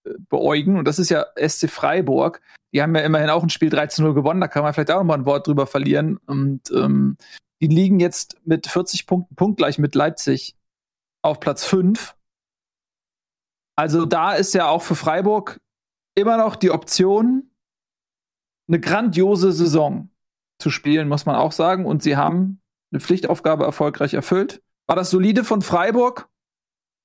äh, 0.05 0.11
beäugen. 0.29 0.79
Und 0.79 0.87
das 0.87 1.01
ist 1.01 1.11
ja 1.11 1.27
SC 1.37 1.69
Freiburg. 1.69 2.41
Die 2.73 2.81
haben 2.81 2.95
ja 2.95 3.03
immerhin 3.03 3.29
auch 3.29 3.43
ein 3.43 3.51
Spiel 3.51 3.71
13-0 3.71 4.15
gewonnen. 4.15 4.41
Da 4.41 4.49
kann 4.49 4.63
man 4.63 4.73
vielleicht 4.73 4.93
auch 4.93 4.99
noch 4.99 5.05
mal 5.05 5.19
ein 5.19 5.27
Wort 5.27 5.49
drüber 5.49 5.67
verlieren. 5.67 6.19
Und 6.27 6.71
ähm, 6.71 7.17
die 7.61 7.67
liegen 7.67 7.99
jetzt 7.99 8.37
mit 8.45 8.69
40 8.69 9.07
Punkten 9.07 9.35
punktgleich 9.35 9.79
mit 9.79 9.97
Leipzig 9.97 10.55
auf 11.23 11.41
Platz 11.41 11.65
5. 11.65 12.15
Also 13.77 14.07
da 14.07 14.35
ist 14.35 14.55
ja 14.55 14.69
auch 14.69 14.83
für 14.83 14.95
Freiburg 14.95 15.61
immer 16.15 16.37
noch 16.37 16.57
die 16.57 16.71
Option, 16.71 17.51
eine 18.69 18.81
grandiose 18.81 19.53
Saison 19.53 20.11
zu 20.59 20.71
spielen, 20.71 21.09
muss 21.09 21.27
man 21.27 21.37
auch 21.37 21.53
sagen. 21.53 21.87
Und 21.87 22.03
sie 22.03 22.17
haben 22.17 22.61
eine 22.93 23.01
Pflichtaufgabe 23.01 23.65
erfolgreich 23.65 24.15
erfüllt. 24.15 24.63
War 24.87 24.97
das 24.97 25.11
solide 25.11 25.45
von 25.45 25.63
Freiburg? 25.63 26.29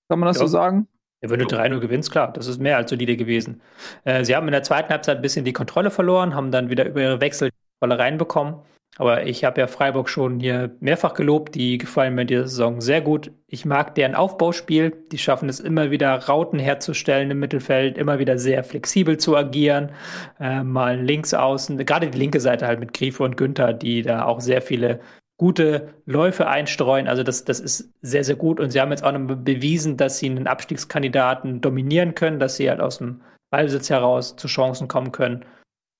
Kann 0.09 0.19
man 0.19 0.27
das 0.27 0.37
ja. 0.37 0.41
so 0.41 0.47
sagen? 0.47 0.87
Ja, 1.21 1.29
wenn 1.29 1.39
du 1.39 1.45
3-0 1.45 1.79
gewinnst, 1.79 2.11
klar, 2.11 2.31
das 2.31 2.47
ist 2.47 2.59
mehr 2.59 2.77
als 2.77 2.89
solide 2.91 3.17
gewesen. 3.17 3.61
Äh, 4.03 4.23
sie 4.23 4.35
haben 4.35 4.47
in 4.47 4.51
der 4.51 4.63
zweiten 4.63 4.89
Halbzeit 4.89 5.17
ein 5.17 5.21
bisschen 5.21 5.45
die 5.45 5.53
Kontrolle 5.53 5.89
verloren, 5.89 6.35
haben 6.35 6.51
dann 6.51 6.69
wieder 6.69 6.85
über 6.85 7.01
ihre 7.01 7.21
Wechsel 7.21 7.49
reinbekommen. 7.81 8.55
Aber 8.99 9.27
ich 9.27 9.43
habe 9.43 9.61
ja 9.61 9.67
Freiburg 9.67 10.09
schon 10.09 10.39
hier 10.39 10.75
mehrfach 10.79 11.13
gelobt. 11.13 11.53
Die 11.55 11.77
gefallen 11.77 12.15
mir 12.15 12.21
in 12.21 12.27
dieser 12.27 12.47
Saison 12.47 12.81
sehr 12.81 13.01
gut. 13.01 13.31
Ich 13.47 13.63
mag 13.63 13.93
deren 13.93 14.15
Aufbauspiel. 14.15 14.91
Die 15.11 15.19
schaffen 15.19 15.49
es 15.49 15.59
immer 15.59 15.91
wieder, 15.91 16.15
Rauten 16.15 16.57
herzustellen 16.57 17.29
im 17.29 17.39
Mittelfeld, 17.39 17.97
immer 17.97 18.17
wieder 18.17 18.39
sehr 18.39 18.63
flexibel 18.63 19.17
zu 19.17 19.37
agieren. 19.37 19.91
Äh, 20.39 20.63
mal 20.63 20.99
links 20.99 21.33
außen, 21.33 21.77
gerade 21.85 22.09
die 22.09 22.17
linke 22.17 22.39
Seite 22.39 22.65
halt 22.65 22.79
mit 22.79 22.93
Griefe 22.93 23.23
und 23.23 23.37
Günther, 23.37 23.73
die 23.73 24.01
da 24.01 24.25
auch 24.25 24.41
sehr 24.41 24.63
viele 24.63 24.99
gute 25.37 25.93
Läufe 26.05 26.47
einstreuen. 26.47 27.07
Also 27.07 27.21
das, 27.21 27.45
das 27.45 27.59
ist 27.59 27.93
sehr, 28.01 28.23
sehr 28.23 28.35
gut. 28.35 28.59
Und 28.59 28.71
sie 28.71 28.81
haben 28.81 28.91
jetzt 28.91 29.03
auch 29.03 29.11
noch 29.11 29.35
bewiesen, 29.35 29.95
dass 29.97 30.17
sie 30.17 30.29
einen 30.29 30.47
Abstiegskandidaten 30.47 31.61
dominieren 31.61 32.15
können, 32.15 32.39
dass 32.39 32.57
sie 32.57 32.69
halt 32.69 32.81
aus 32.81 32.97
dem 32.97 33.21
Ballbesitz 33.51 33.89
heraus 33.89 34.35
zu 34.35 34.47
Chancen 34.47 34.87
kommen 34.87 35.11
können. 35.11 35.45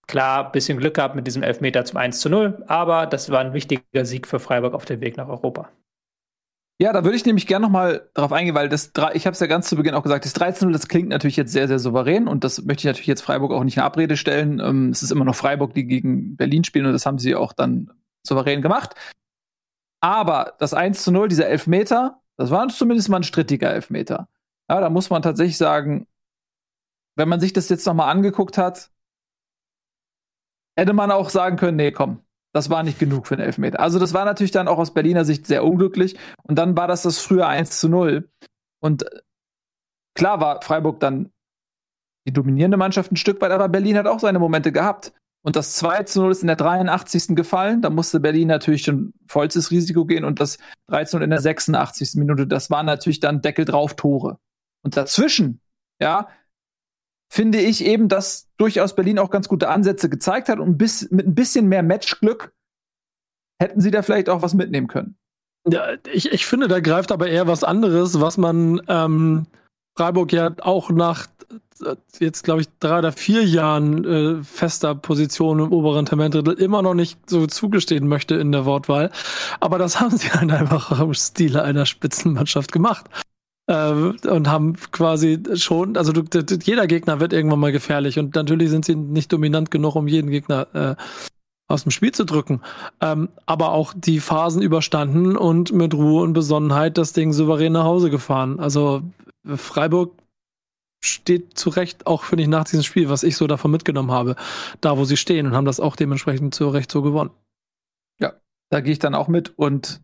Klar, 0.08 0.52
bisschen 0.52 0.78
Glück 0.78 0.94
gehabt 0.96 1.16
mit 1.16 1.28
diesem 1.28 1.44
Elfmeter 1.44 1.84
zum 1.84 1.98
1 1.98 2.20
zu 2.20 2.30
0, 2.30 2.64
aber 2.68 3.06
das 3.08 3.30
war 3.30 3.40
ein 3.40 3.54
wichtiger 3.54 4.06
Sieg 4.06 4.26
für 4.26 4.40
Freiburg 4.40 4.74
auf 4.74 4.86
dem 4.86 5.02
Weg 5.02 5.18
nach 5.18 5.28
Europa. 5.28 5.70
Ja, 6.80 6.94
da 6.94 7.04
würde 7.04 7.18
ich 7.18 7.26
nämlich 7.26 7.48
gerne 7.48 7.66
noch 7.66 7.72
mal 7.72 8.08
drauf 8.14 8.32
eingehen, 8.32 8.54
weil 8.54 8.70
das 8.70 8.92
ich 9.14 9.26
habe 9.26 9.34
es 9.34 9.40
ja 9.40 9.48
ganz 9.48 9.68
zu 9.68 9.76
Beginn 9.76 9.96
auch 9.96 10.04
gesagt, 10.04 10.26
das 10.26 10.36
13-0, 10.36 10.72
das 10.72 10.88
klingt 10.88 11.10
natürlich 11.10 11.36
jetzt 11.36 11.52
sehr, 11.52 11.68
sehr 11.68 11.80
souverän 11.80 12.28
und 12.28 12.44
das 12.44 12.64
möchte 12.64 12.82
ich 12.82 12.86
natürlich 12.86 13.08
jetzt 13.08 13.24
Freiburg 13.24 13.52
auch 13.52 13.64
nicht 13.64 13.78
in 13.78 13.84
Abrede 13.84 14.16
stellen. 14.16 14.60
Ähm, 14.60 14.92
es 14.92 15.02
ist 15.02 15.12
immer 15.12 15.26
noch 15.26 15.36
Freiburg, 15.36 15.74
die 15.74 15.86
gegen 15.86 16.38
Berlin 16.38 16.64
spielen 16.64 16.86
und 16.86 16.94
das 16.94 17.08
haben 17.08 17.18
sie 17.18 17.36
auch 17.36 17.52
dann 17.52 17.92
souverän 18.24 18.62
gemacht. 18.62 18.94
Aber 20.02 20.54
das 20.60 20.76
1 20.76 21.04
zu 21.04 21.12
0, 21.12 21.28
dieser 21.28 21.48
Elfmeter, 21.48 22.22
das 22.38 22.52
war 22.52 22.68
zumindest 22.70 23.10
mal 23.10 23.18
ein 23.18 23.24
strittiger 23.24 23.72
Elfmeter. 23.72 24.30
Ja, 24.70 24.80
da 24.80 24.90
muss 24.92 25.10
man 25.10 25.24
tatsächlich 25.24 25.58
sagen, 25.58 26.08
wenn 27.16 27.28
man 27.28 27.40
sich 27.40 27.54
das 27.54 27.70
jetzt 27.70 27.88
noch 27.88 27.96
mal 27.96 28.12
angeguckt 28.12 28.60
hat, 28.60 28.92
hätte 30.78 30.94
man 30.94 31.12
auch 31.12 31.30
sagen 31.30 31.58
können, 31.58 31.76
nee, 31.76 31.92
komm, 31.92 32.22
das 32.54 32.70
war 32.70 32.84
nicht 32.84 33.00
genug 33.00 33.28
für 33.28 33.36
einen 33.36 33.44
Elfmeter. 33.44 33.80
Also 33.80 34.00
das 34.00 34.14
war 34.14 34.26
natürlich 34.26 34.52
dann 34.52 34.68
auch 34.68 34.78
aus 34.78 34.94
Berliner 34.94 35.26
Sicht 35.26 35.46
sehr 35.46 35.66
unglücklich. 35.66 36.18
Und 36.44 36.58
dann 36.58 36.78
war 36.78 36.88
das 36.88 37.02
das 37.02 37.20
frühe 37.20 37.46
1 37.46 37.80
zu 37.80 37.90
0. 37.90 38.30
Und 38.80 39.04
äh, 39.04 39.20
klar 40.16 40.40
war 40.40 40.62
Freiburg 40.62 41.00
dann 41.00 41.32
die 42.28 42.34
dominierende 42.34 42.78
Mannschaft 42.78 43.12
ein 43.12 43.18
Stück 43.18 43.42
weit, 43.42 43.52
aber 43.52 43.70
Berlin 43.70 43.98
hat 43.98 44.06
auch 44.06 44.20
seine 44.20 44.40
Momente 44.40 44.72
gehabt. 44.72 45.14
Und 45.44 45.56
das 45.56 45.76
2 45.76 46.04
zu 46.04 46.22
0 46.22 46.32
ist 46.32 46.42
in 46.42 46.48
der 46.48 46.58
83. 46.58 47.36
gefallen. 47.36 47.82
Da 47.82 47.90
musste 47.90 48.20
Berlin 48.20 48.50
natürlich 48.50 48.84
schon 48.84 49.14
vollstes 49.28 49.72
Risiko 49.72 50.06
gehen. 50.06 50.26
Und 50.26 50.40
das 50.40 50.58
3 50.88 51.06
zu 51.06 51.18
0 51.18 51.24
in 51.24 51.30
der 51.30 51.40
86. 51.40 52.16
Minute, 52.16 52.48
das 52.48 52.70
waren 52.70 52.86
natürlich 52.86 53.20
dann 53.20 53.42
Deckel 53.42 53.66
drauf 53.66 53.96
Tore. 53.96 54.40
Und 54.84 54.98
dazwischen, 54.98 55.62
ja, 56.02 56.28
finde 57.30 57.60
ich 57.60 57.86
eben, 57.86 58.08
dass 58.08 58.50
durchaus 58.58 58.96
Berlin 58.96 59.20
auch 59.20 59.30
ganz 59.30 59.48
gute 59.48 59.70
Ansätze 59.70 60.10
gezeigt 60.10 60.50
hat 60.50 60.60
und 60.60 60.78
bis, 60.78 61.10
mit 61.12 61.28
ein 61.28 61.36
bisschen 61.36 61.68
mehr 61.68 61.84
Matchglück 61.84 62.54
hätten 63.62 63.82
sie 63.82 63.92
da 63.92 64.02
vielleicht 64.02 64.30
auch 64.30 64.42
was 64.42 64.54
mitnehmen 64.54 64.88
können. 64.88 65.18
Ja, 65.70 65.96
ich, 66.12 66.32
ich 66.32 66.46
finde, 66.46 66.68
da 66.68 66.80
greift 66.80 67.12
aber 67.12 67.28
eher 67.28 67.48
was 67.48 67.64
anderes, 67.64 68.22
was 68.22 68.38
man 68.38 68.82
ähm, 68.88 69.48
Freiburg 69.98 70.32
ja 70.32 70.52
auch 70.62 70.90
nach 70.90 71.28
äh, 71.84 71.96
jetzt, 72.20 72.44
glaube 72.44 72.62
ich, 72.62 72.68
drei 72.80 73.00
oder 73.00 73.12
vier 73.12 73.44
Jahren 73.44 74.06
äh, 74.06 74.44
fester 74.44 74.96
Position 74.96 75.60
im 75.60 75.74
oberen 75.74 76.06
Tabellendrittel 76.06 76.54
immer 76.54 76.82
noch 76.82 76.94
nicht 76.94 77.30
so 77.30 77.48
zugestehen 77.48 78.08
möchte 78.08 78.36
in 78.36 78.54
der 78.54 78.66
Wortwahl. 78.66 79.12
Aber 79.60 79.78
das 79.78 80.00
haben 80.00 80.16
sie 80.18 80.30
halt 80.32 80.52
einfach 80.52 81.02
im 81.02 81.14
Stile 81.14 81.64
einer 81.64 81.86
Spitzenmannschaft 81.86 82.72
gemacht 82.72 83.10
und 83.68 84.50
haben 84.50 84.76
quasi 84.92 85.44
schon, 85.56 85.98
also 85.98 86.14
du, 86.14 86.24
jeder 86.64 86.88
Gegner 86.88 87.20
wird 87.20 87.34
irgendwann 87.34 87.60
mal 87.60 87.74
gefährlich 87.74 88.18
und 88.18 88.34
natürlich 88.34 88.70
sind 88.70 88.86
sie 88.86 88.96
nicht 88.96 89.34
dominant 89.34 89.72
genug, 89.72 89.96
um 89.96 90.08
jeden 90.08 90.32
Gegner 90.32 90.68
äh, 90.74 90.96
aus 91.68 91.84
dem 91.84 91.92
Spiel 91.92 92.14
zu 92.14 92.26
drücken. 92.26 92.62
Ähm, 93.02 93.28
aber 93.46 93.74
auch 93.74 93.94
die 93.96 94.22
Phasen 94.22 94.62
überstanden 94.62 95.36
und 95.36 95.74
mit 95.74 95.94
Ruhe 95.94 96.24
und 96.24 96.32
Besonnenheit 96.32 96.98
das 96.98 97.12
Ding 97.12 97.34
souverän 97.34 97.74
nach 97.74 97.84
Hause 97.84 98.10
gefahren. 98.10 98.60
Also 98.62 99.02
Freiburg 99.44 100.14
steht 101.04 101.58
zu 101.58 101.70
Recht 101.70 102.08
auch, 102.08 102.24
finde 102.24 102.44
ich, 102.44 102.50
nach 102.50 102.64
diesem 102.64 102.84
Spiel, 102.84 103.10
was 103.10 103.24
ich 103.24 103.36
so 103.36 103.48
davon 103.48 103.72
mitgenommen 103.72 104.12
habe, 104.12 104.36
da 104.82 104.98
wo 104.98 105.04
sie 105.04 105.18
stehen 105.18 105.46
und 105.46 105.54
haben 105.54 105.66
das 105.66 105.80
auch 105.80 105.96
dementsprechend 105.96 106.56
zu 106.56 106.70
Recht 106.70 106.92
so 106.92 107.02
gewonnen. 107.02 107.32
Ja, 108.20 108.34
da 108.70 108.80
gehe 108.80 108.94
ich 108.94 109.00
dann 109.00 109.14
auch 109.14 109.28
mit 109.28 109.58
und 109.58 110.02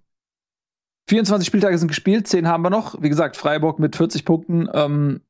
24 1.10 1.46
Spieltage 1.46 1.78
sind 1.78 1.90
gespielt, 1.90 2.28
10 2.28 2.48
haben 2.48 2.64
wir 2.64 2.70
noch. 2.70 3.02
Wie 3.02 3.10
gesagt, 3.10 3.36
Freiburg 3.36 3.80
mit 3.80 3.96
40 3.96 4.26
Punkten. 4.26 4.70
Ähm, 4.74 5.22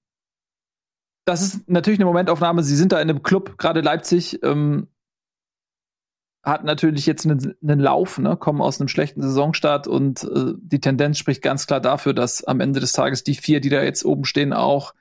das 1.25 1.41
ist 1.41 1.69
natürlich 1.69 1.99
eine 1.99 2.05
Momentaufnahme. 2.05 2.63
Sie 2.63 2.75
sind 2.75 2.91
da 2.91 3.01
in 3.01 3.09
einem 3.09 3.23
Club, 3.23 3.57
gerade 3.57 3.81
Leipzig, 3.81 4.43
ähm, 4.43 4.87
hat 6.43 6.65
natürlich 6.65 7.05
jetzt 7.05 7.25
einen, 7.25 7.55
einen 7.63 7.79
Lauf, 7.79 8.17
ne, 8.19 8.35
kommen 8.35 8.61
aus 8.61 8.79
einem 8.79 8.89
schlechten 8.89 9.21
Saisonstart 9.21 9.87
und 9.87 10.23
äh, 10.23 10.53
die 10.57 10.81
Tendenz 10.81 11.17
spricht 11.17 11.41
ganz 11.41 11.67
klar 11.67 11.79
dafür, 11.79 12.13
dass 12.13 12.43
am 12.43 12.59
Ende 12.59 12.81
des 12.81 12.91
Tages 12.91 13.23
die 13.23 13.35
vier, 13.35 13.61
die 13.61 13.69
da 13.69 13.81
jetzt 13.81 14.03
oben 14.03 14.25
stehen, 14.25 14.51
auch 14.51 14.93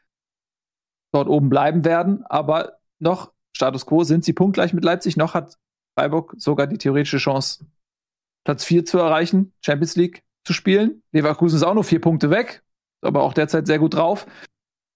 dort 1.13 1.29
oben 1.29 1.49
bleiben 1.49 1.85
werden. 1.85 2.25
Aber 2.27 2.79
noch 3.01 3.33
Status 3.57 3.87
quo 3.87 4.05
sind 4.05 4.25
sie 4.25 4.33
punktgleich 4.33 4.73
mit 4.73 4.85
Leipzig. 4.85 5.17
Noch 5.17 5.35
hat 5.35 5.59
Freiburg 5.99 6.35
sogar 6.39 6.69
die 6.69 6.79
theoretische 6.79 7.19
Chance, 7.19 7.67
Platz 8.45 8.65
vier 8.65 8.85
zu 8.85 8.99
erreichen, 8.99 9.53
Champions 9.61 9.97
League 9.97 10.23
zu 10.45 10.53
spielen. 10.53 11.03
Leverkusen 11.13 11.57
ist 11.57 11.63
auch 11.63 11.75
nur 11.75 11.85
vier 11.85 12.01
Punkte 12.01 12.31
weg, 12.31 12.63
aber 13.01 13.23
auch 13.23 13.35
derzeit 13.35 13.67
sehr 13.67 13.79
gut 13.79 13.95
drauf. 13.95 14.27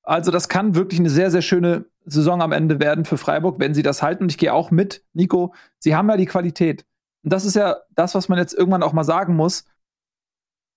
Also 0.03 0.31
das 0.31 0.49
kann 0.49 0.75
wirklich 0.75 1.01
eine 1.01 1.11
sehr, 1.11 1.31
sehr 1.31 1.43
schöne 1.43 1.87
Saison 2.05 2.41
am 2.41 2.53
Ende 2.53 2.79
werden 2.79 3.05
für 3.05 3.19
Freiburg, 3.19 3.59
wenn 3.59 3.75
sie 3.75 3.83
das 3.83 4.03
halten. 4.03 4.25
Und 4.25 4.31
ich 4.31 4.39
gehe 4.39 4.53
auch 4.53 4.71
mit, 4.71 5.05
Nico, 5.13 5.55
sie 5.79 5.97
haben 5.97 6.09
ja 6.09 6.17
die 6.17 6.27
Qualität. 6.27 6.85
Und 7.25 7.33
das 7.33 7.45
ist 7.45 7.57
ja 7.57 7.79
das, 7.91 8.15
was 8.15 8.29
man 8.29 8.39
jetzt 8.39 8.55
irgendwann 8.55 8.85
auch 8.85 8.93
mal 8.93 9.05
sagen 9.05 9.35
muss. 9.35 9.65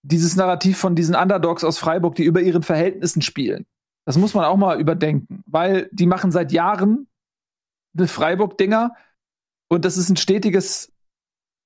Dieses 0.02 0.36
Narrativ 0.36 0.80
von 0.80 0.96
diesen 0.96 1.16
Underdogs 1.16 1.64
aus 1.64 1.78
Freiburg, 1.78 2.16
die 2.16 2.24
über 2.24 2.42
ihren 2.42 2.64
Verhältnissen 2.64 3.22
spielen. 3.22 3.68
Das 4.06 4.18
muss 4.18 4.34
man 4.34 4.46
auch 4.46 4.58
mal 4.58 4.80
überdenken, 4.80 5.44
weil 5.46 5.90
die 5.92 6.08
machen 6.08 6.32
seit 6.32 6.52
Jahren 6.52 7.08
eine 7.96 8.08
Freiburg-Dinger 8.08 8.96
und 9.68 9.86
das 9.86 9.98
ist 9.98 10.10
ein 10.10 10.18
stetiges 10.18 10.92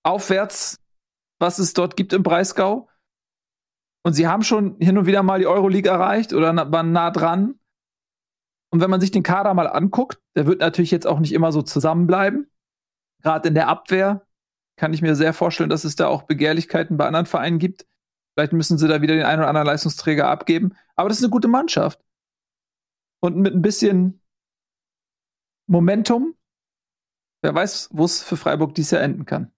Aufwärts, 0.04 0.82
was 1.40 1.60
es 1.60 1.74
dort 1.74 1.96
gibt 1.96 2.12
im 2.12 2.24
Breisgau. 2.24 2.90
Und 4.04 4.14
sie 4.14 4.28
haben 4.28 4.44
schon 4.44 4.78
hin 4.80 4.98
und 4.98 5.06
wieder 5.06 5.24
mal 5.24 5.40
die 5.40 5.48
Euroleague 5.48 5.90
erreicht 5.90 6.34
oder 6.34 6.56
waren 6.72 6.92
nah 6.92 7.10
dran. 7.10 7.60
Und 8.70 8.82
wenn 8.82 8.90
man 8.90 9.00
sich 9.00 9.12
den 9.12 9.24
Kader 9.24 9.54
mal 9.54 9.68
anguckt, 9.68 10.20
der 10.36 10.46
wird 10.46 10.60
natürlich 10.60 10.92
jetzt 10.92 11.08
auch 11.08 11.20
nicht 11.20 11.32
immer 11.32 11.52
so 11.52 11.62
zusammenbleiben. 11.62 12.52
Gerade 13.22 13.48
in 13.48 13.56
der 13.56 13.70
Abwehr 13.70 14.26
kann 14.76 14.94
ich 14.94 15.02
mir 15.02 15.16
sehr 15.16 15.34
vorstellen, 15.34 15.70
dass 15.70 15.86
es 15.86 15.96
da 15.96 16.08
auch 16.08 16.24
Begehrlichkeiten 16.24 16.98
bei 16.98 17.06
anderen 17.06 17.26
Vereinen 17.26 17.60
gibt. 17.60 17.86
Vielleicht 18.34 18.52
müssen 18.52 18.78
sie 18.78 18.88
da 18.88 19.02
wieder 19.02 19.16
den 19.16 19.26
einen 19.26 19.40
oder 19.40 19.48
anderen 19.48 19.68
Leistungsträger 19.68 20.28
abgeben. 20.28 20.76
Aber 20.96 21.08
das 21.08 21.20
ist 21.20 21.24
eine 21.24 21.32
gute 21.32 21.48
Mannschaft. 21.48 22.04
Und 23.22 23.38
mit 23.38 23.54
ein 23.54 23.62
bisschen 23.62 24.22
Momentum, 25.68 26.36
wer 27.42 27.56
weiß, 27.56 27.90
wo 27.94 28.04
es 28.04 28.22
für 28.22 28.36
Freiburg 28.36 28.76
dies 28.76 28.92
Jahr 28.92 29.02
enden 29.02 29.26
kann. 29.26 29.54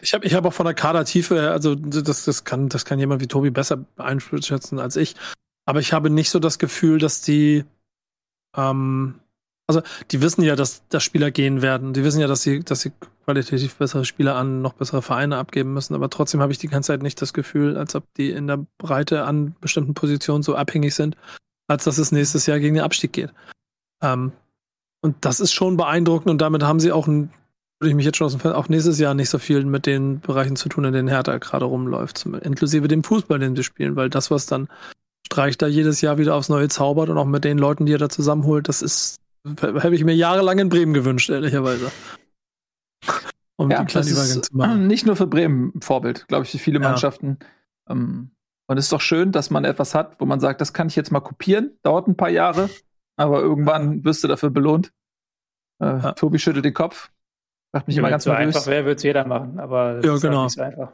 Ich 0.00 0.14
habe 0.14 0.26
ich 0.26 0.34
hab 0.34 0.44
auch 0.44 0.52
von 0.52 0.66
der 0.66 0.74
Kadertiefe, 0.74 1.50
also 1.50 1.74
das, 1.74 2.24
das, 2.24 2.44
kann, 2.44 2.68
das 2.68 2.84
kann 2.84 2.98
jemand 2.98 3.20
wie 3.20 3.26
Tobi 3.26 3.50
besser 3.50 3.84
einschätzen 3.96 4.78
als 4.78 4.96
ich. 4.96 5.16
Aber 5.66 5.80
ich 5.80 5.92
habe 5.92 6.10
nicht 6.10 6.30
so 6.30 6.38
das 6.38 6.58
Gefühl, 6.58 6.98
dass 6.98 7.20
die, 7.20 7.64
ähm, 8.56 9.20
also 9.66 9.82
die 10.10 10.22
wissen 10.22 10.42
ja, 10.42 10.56
dass, 10.56 10.86
dass 10.88 11.04
Spieler 11.04 11.30
gehen 11.30 11.60
werden. 11.60 11.92
Die 11.92 12.04
wissen 12.04 12.20
ja, 12.20 12.26
dass 12.26 12.42
sie, 12.42 12.60
dass 12.60 12.80
sie 12.80 12.92
qualitativ 13.24 13.76
bessere 13.76 14.06
Spieler 14.06 14.36
an 14.36 14.62
noch 14.62 14.72
bessere 14.72 15.02
Vereine 15.02 15.36
abgeben 15.36 15.74
müssen. 15.74 15.94
Aber 15.94 16.08
trotzdem 16.08 16.40
habe 16.40 16.52
ich 16.52 16.58
die 16.58 16.68
ganze 16.68 16.88
Zeit 16.88 17.02
nicht 17.02 17.20
das 17.20 17.34
Gefühl, 17.34 17.76
als 17.76 17.94
ob 17.94 18.04
die 18.14 18.30
in 18.30 18.46
der 18.46 18.64
Breite 18.78 19.24
an 19.24 19.54
bestimmten 19.60 19.92
Positionen 19.92 20.42
so 20.42 20.54
abhängig 20.54 20.94
sind, 20.94 21.16
als 21.66 21.84
dass 21.84 21.98
es 21.98 22.12
nächstes 22.12 22.46
Jahr 22.46 22.60
gegen 22.60 22.76
den 22.76 22.84
Abstieg 22.84 23.12
geht. 23.12 23.34
Ähm, 24.02 24.32
und 25.02 25.16
das 25.20 25.40
ist 25.40 25.52
schon 25.52 25.76
beeindruckend 25.76 26.30
und 26.30 26.40
damit 26.40 26.62
haben 26.62 26.80
sie 26.80 26.92
auch 26.92 27.06
ein 27.06 27.30
würde 27.80 27.90
ich 27.90 27.96
mich 27.96 28.06
jetzt 28.06 28.16
schon 28.16 28.26
aus 28.26 28.32
dem 28.32 28.40
Fenster, 28.40 28.58
auch 28.58 28.68
nächstes 28.68 28.98
Jahr 28.98 29.14
nicht 29.14 29.30
so 29.30 29.38
viel 29.38 29.64
mit 29.64 29.86
den 29.86 30.20
Bereichen 30.20 30.56
zu 30.56 30.68
tun, 30.68 30.84
in 30.84 30.92
denen 30.92 31.08
Hertha 31.08 31.38
gerade 31.38 31.64
rumläuft, 31.64 32.26
inklusive 32.26 32.88
dem 32.88 33.04
Fußball, 33.04 33.38
den 33.38 33.54
sie 33.54 33.62
spielen, 33.62 33.96
weil 33.96 34.10
das, 34.10 34.30
was 34.30 34.46
dann 34.46 34.68
Streich 35.26 35.58
da 35.58 35.66
jedes 35.66 36.00
Jahr 36.00 36.18
wieder 36.18 36.34
aufs 36.34 36.48
Neue 36.48 36.68
zaubert 36.68 37.08
und 37.08 37.18
auch 37.18 37.26
mit 37.26 37.44
den 37.44 37.58
Leuten, 37.58 37.86
die 37.86 37.92
er 37.92 37.98
da 37.98 38.08
zusammenholt, 38.08 38.68
das 38.68 38.82
ist, 38.82 39.20
habe 39.62 39.94
ich 39.94 40.04
mir 40.04 40.14
jahrelang 40.14 40.58
in 40.58 40.68
Bremen 40.68 40.94
gewünscht, 40.94 41.30
ehrlicherweise. 41.30 41.92
Um 43.56 43.70
ja, 43.70 43.84
das 43.84 44.10
ist 44.10 44.52
nicht 44.54 45.06
nur 45.06 45.16
für 45.16 45.26
Bremen 45.26 45.72
ein 45.74 45.82
Vorbild, 45.82 46.26
glaube 46.28 46.44
ich, 46.44 46.50
für 46.50 46.58
viele 46.58 46.78
Mannschaften. 46.80 47.38
Ja. 47.88 47.94
Ähm, 47.94 48.30
und 48.66 48.76
es 48.76 48.86
ist 48.86 48.92
doch 48.92 49.00
schön, 49.00 49.32
dass 49.32 49.50
man 49.50 49.64
etwas 49.64 49.94
hat, 49.94 50.20
wo 50.20 50.26
man 50.26 50.40
sagt, 50.40 50.60
das 50.60 50.72
kann 50.72 50.88
ich 50.88 50.96
jetzt 50.96 51.10
mal 51.10 51.20
kopieren, 51.20 51.72
dauert 51.82 52.06
ein 52.06 52.16
paar 52.16 52.28
Jahre, 52.28 52.68
aber 53.16 53.40
irgendwann 53.40 54.04
wirst 54.04 54.22
du 54.22 54.28
dafür 54.28 54.50
belohnt. 54.50 54.92
Äh, 55.80 55.86
ja. 55.86 56.12
Tobi 56.12 56.38
schüttelt 56.38 56.64
den 56.64 56.74
Kopf. 56.74 57.10
Macht 57.72 57.86
mich 57.86 57.96
ja, 57.96 58.00
immer 58.00 58.10
ganz 58.10 58.24
so 58.24 58.30
nervös. 58.30 58.56
einfach 58.56 58.66
wäre, 58.70 58.84
würde 58.84 58.96
es 58.96 59.02
jeder 59.02 59.26
machen, 59.26 59.58
aber 59.60 59.94
das 59.94 60.04
ja, 60.04 60.14
ist 60.14 60.22
halt 60.22 60.32
genau. 60.32 60.44
nicht 60.44 60.54
so 60.54 60.62
einfach. 60.62 60.92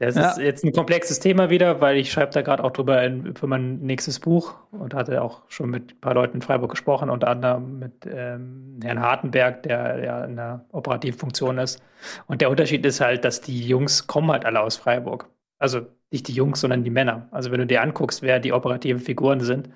Das 0.00 0.14
ja. 0.14 0.30
ist 0.30 0.38
jetzt 0.38 0.64
ein 0.64 0.72
komplexes 0.72 1.18
Thema 1.18 1.50
wieder, 1.50 1.80
weil 1.80 1.96
ich 1.96 2.12
schreibe 2.12 2.32
da 2.32 2.42
gerade 2.42 2.62
auch 2.62 2.70
drüber 2.70 3.02
in, 3.02 3.34
für 3.34 3.48
mein 3.48 3.80
nächstes 3.80 4.20
Buch 4.20 4.54
und 4.70 4.94
hatte 4.94 5.22
auch 5.22 5.42
schon 5.48 5.70
mit 5.70 5.94
ein 5.94 6.00
paar 6.00 6.14
Leuten 6.14 6.36
in 6.36 6.42
Freiburg 6.42 6.70
gesprochen, 6.70 7.10
unter 7.10 7.26
anderem 7.28 7.80
mit 7.80 8.06
ähm, 8.06 8.78
Herrn 8.80 9.00
Hartenberg, 9.00 9.64
der 9.64 9.98
ja 10.04 10.24
in 10.24 10.36
der 10.36 10.64
operativen 10.70 11.18
Funktion 11.18 11.58
ist. 11.58 11.82
Und 12.28 12.40
der 12.40 12.50
Unterschied 12.50 12.86
ist 12.86 13.00
halt, 13.00 13.24
dass 13.24 13.40
die 13.40 13.66
Jungs 13.66 14.06
kommen 14.06 14.30
halt 14.30 14.44
alle 14.44 14.60
aus 14.60 14.76
Freiburg. 14.76 15.28
Also 15.58 15.86
nicht 16.12 16.28
die 16.28 16.32
Jungs, 16.32 16.60
sondern 16.60 16.84
die 16.84 16.90
Männer. 16.90 17.26
Also 17.32 17.50
wenn 17.50 17.58
du 17.58 17.66
dir 17.66 17.82
anguckst, 17.82 18.22
wer 18.22 18.38
die 18.38 18.52
operativen 18.52 19.00
Figuren 19.00 19.40
sind, 19.40 19.68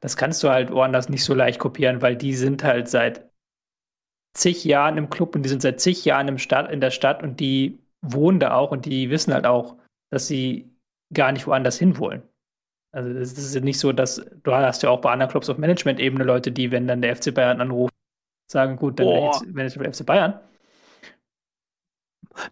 das 0.00 0.16
kannst 0.16 0.42
du 0.44 0.50
halt 0.50 0.70
woanders 0.70 1.08
nicht 1.08 1.24
so 1.24 1.34
leicht 1.34 1.58
kopieren, 1.58 2.00
weil 2.00 2.14
die 2.14 2.34
sind 2.34 2.62
halt 2.62 2.88
seit 2.88 3.24
zig 4.34 4.64
Jahren 4.64 4.98
im 4.98 5.10
Club 5.10 5.34
und 5.34 5.42
die 5.42 5.48
sind 5.48 5.62
seit 5.62 5.80
zig 5.80 6.04
Jahren 6.04 6.28
im 6.28 6.38
Stadt, 6.38 6.70
in 6.70 6.80
der 6.80 6.90
Stadt 6.90 7.22
und 7.22 7.40
die 7.40 7.78
wohnen 8.02 8.40
da 8.40 8.54
auch 8.54 8.70
und 8.70 8.84
die 8.84 9.10
wissen 9.10 9.32
halt 9.32 9.46
auch, 9.46 9.76
dass 10.10 10.26
sie 10.26 10.70
gar 11.12 11.32
nicht 11.32 11.46
woanders 11.46 11.78
hin 11.78 11.98
wollen. 11.98 12.22
Also 12.92 13.10
es 13.10 13.32
ist 13.32 13.60
nicht 13.64 13.78
so, 13.78 13.92
dass 13.92 14.24
du 14.42 14.52
hast 14.52 14.82
ja 14.82 14.90
auch 14.90 15.00
bei 15.00 15.10
anderen 15.10 15.30
Clubs 15.30 15.48
auf 15.48 15.58
Management-Ebene 15.58 16.24
Leute, 16.24 16.52
die, 16.52 16.70
wenn 16.70 16.86
dann 16.86 17.02
der 17.02 17.16
FC 17.16 17.34
Bayern 17.34 17.60
anruft, 17.60 17.94
sagen, 18.50 18.76
gut, 18.76 19.00
dann 19.00 19.06
wenn 19.46 19.66
ich 19.66 19.74
der 19.74 19.92
FC 19.92 20.06
Bayern. 20.06 20.38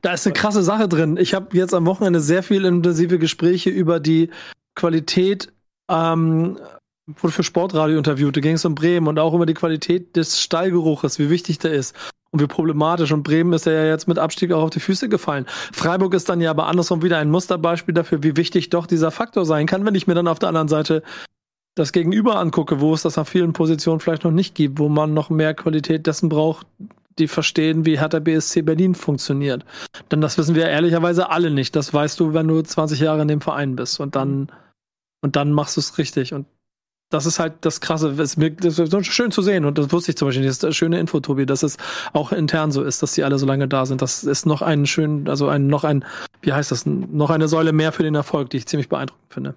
Da 0.01 0.12
ist 0.12 0.26
eine 0.26 0.33
krasse 0.33 0.62
Sache 0.62 0.89
drin. 0.89 1.16
Ich 1.16 1.35
habe 1.35 1.57
jetzt 1.57 1.74
am 1.74 1.87
Wochenende 1.87 2.20
sehr 2.20 2.43
viel 2.43 2.64
intensive 2.64 3.18
Gespräche 3.18 3.70
über 3.70 4.01
die 4.01 4.30
Qualität 4.74 5.53
ähm, 5.89 6.59
wurde 7.07 7.32
für 7.32 7.42
Sportradio 7.42 7.98
interviewt, 7.98 8.36
da 8.36 8.40
ging 8.40 8.55
es 8.55 8.64
um 8.64 8.74
Bremen 8.74 9.09
und 9.09 9.18
auch 9.18 9.34
über 9.34 9.46
die 9.46 9.55
Qualität 9.55 10.16
des 10.16 10.40
Stallgeruches, 10.40 11.18
wie 11.18 11.30
wichtig 11.30 11.59
der 11.59 11.72
ist 11.72 11.96
und 12.30 12.40
wie 12.40 12.46
problematisch. 12.46 13.12
Und 13.12 13.22
Bremen 13.22 13.53
ist 13.53 13.66
ja 13.66 13.84
jetzt 13.84 14.09
mit 14.09 14.18
Abstieg 14.18 14.53
auch 14.53 14.62
auf 14.62 14.70
die 14.70 14.80
Füße 14.80 15.09
gefallen. 15.09 15.46
Freiburg 15.72 16.14
ist 16.14 16.28
dann 16.28 16.40
ja 16.40 16.50
aber 16.50 16.66
andersrum 16.66 17.03
wieder 17.03 17.18
ein 17.18 17.30
Musterbeispiel 17.30 17.94
dafür, 17.94 18.22
wie 18.22 18.36
wichtig 18.36 18.70
doch 18.70 18.86
dieser 18.86 19.11
Faktor 19.11 19.44
sein 19.44 19.66
kann, 19.66 19.84
wenn 19.84 19.94
ich 19.94 20.07
mir 20.07 20.14
dann 20.14 20.28
auf 20.28 20.38
der 20.38 20.48
anderen 20.48 20.68
Seite 20.68 21.03
das 21.74 21.92
Gegenüber 21.92 22.38
angucke, 22.38 22.80
wo 22.80 22.92
es 22.92 23.03
das 23.03 23.18
auf 23.18 23.28
vielen 23.28 23.55
Positionen 23.55 24.00
vielleicht 24.00 24.24
noch 24.24 24.30
nicht 24.30 24.55
gibt, 24.55 24.78
wo 24.78 24.88
man 24.88 25.14
noch 25.14 25.30
mehr 25.30 25.55
Qualität 25.55 26.07
dessen 26.07 26.28
braucht, 26.28 26.66
die 27.18 27.28
verstehen, 27.28 27.86
wie 27.86 27.98
Hertha 27.98 28.20
BSC 28.20 28.62
Berlin 28.62 28.94
funktioniert. 28.94 29.64
Denn 30.11 30.20
das 30.20 30.38
wissen 30.38 30.55
wir 30.55 30.68
ehrlicherweise 30.68 31.30
alle 31.30 31.50
nicht. 31.50 31.74
Das 31.74 31.92
weißt 31.92 32.20
du, 32.20 32.34
wenn 32.34 32.48
du 32.48 32.61
20 32.61 33.00
Jahre 33.00 33.22
in 33.22 33.28
dem 33.28 33.40
Verein 33.40 33.76
bist 33.76 34.00
und 34.00 34.14
dann 34.16 34.50
und 35.22 35.36
dann 35.36 35.53
machst 35.53 35.76
du 35.76 35.80
es 35.80 35.98
richtig. 35.98 36.34
Und 36.34 36.46
das 37.12 37.26
ist 37.26 37.38
halt 37.38 37.54
das 37.60 37.80
Krasse. 37.80 38.14
Das 38.14 38.34
ist, 38.34 38.78
ist 38.78 39.06
schön 39.06 39.30
zu 39.30 39.42
sehen 39.42 39.64
und 39.64 39.78
das 39.78 39.92
wusste 39.92 40.12
ich 40.12 40.16
zum 40.16 40.28
Beispiel. 40.28 40.44
Das 40.44 40.56
ist 40.56 40.64
eine 40.64 40.72
schöne 40.72 40.98
Info, 40.98 41.20
Tobi, 41.20 41.46
dass 41.46 41.62
es 41.62 41.76
auch 42.12 42.32
intern 42.32 42.72
so 42.72 42.82
ist, 42.82 43.02
dass 43.02 43.12
die 43.12 43.24
alle 43.24 43.38
so 43.38 43.46
lange 43.46 43.68
da 43.68 43.86
sind. 43.86 44.02
Das 44.02 44.24
ist 44.24 44.46
noch 44.46 44.62
ein 44.62 44.86
schön, 44.86 45.28
also 45.28 45.48
ein, 45.48 45.66
noch 45.66 45.84
ein, 45.84 46.04
wie 46.40 46.52
heißt 46.52 46.70
das, 46.70 46.86
noch 46.86 47.30
eine 47.30 47.48
Säule 47.48 47.72
mehr 47.72 47.92
für 47.92 48.02
den 48.02 48.14
Erfolg, 48.14 48.50
die 48.50 48.56
ich 48.56 48.66
ziemlich 48.66 48.88
beeindruckend 48.88 49.32
finde. 49.32 49.54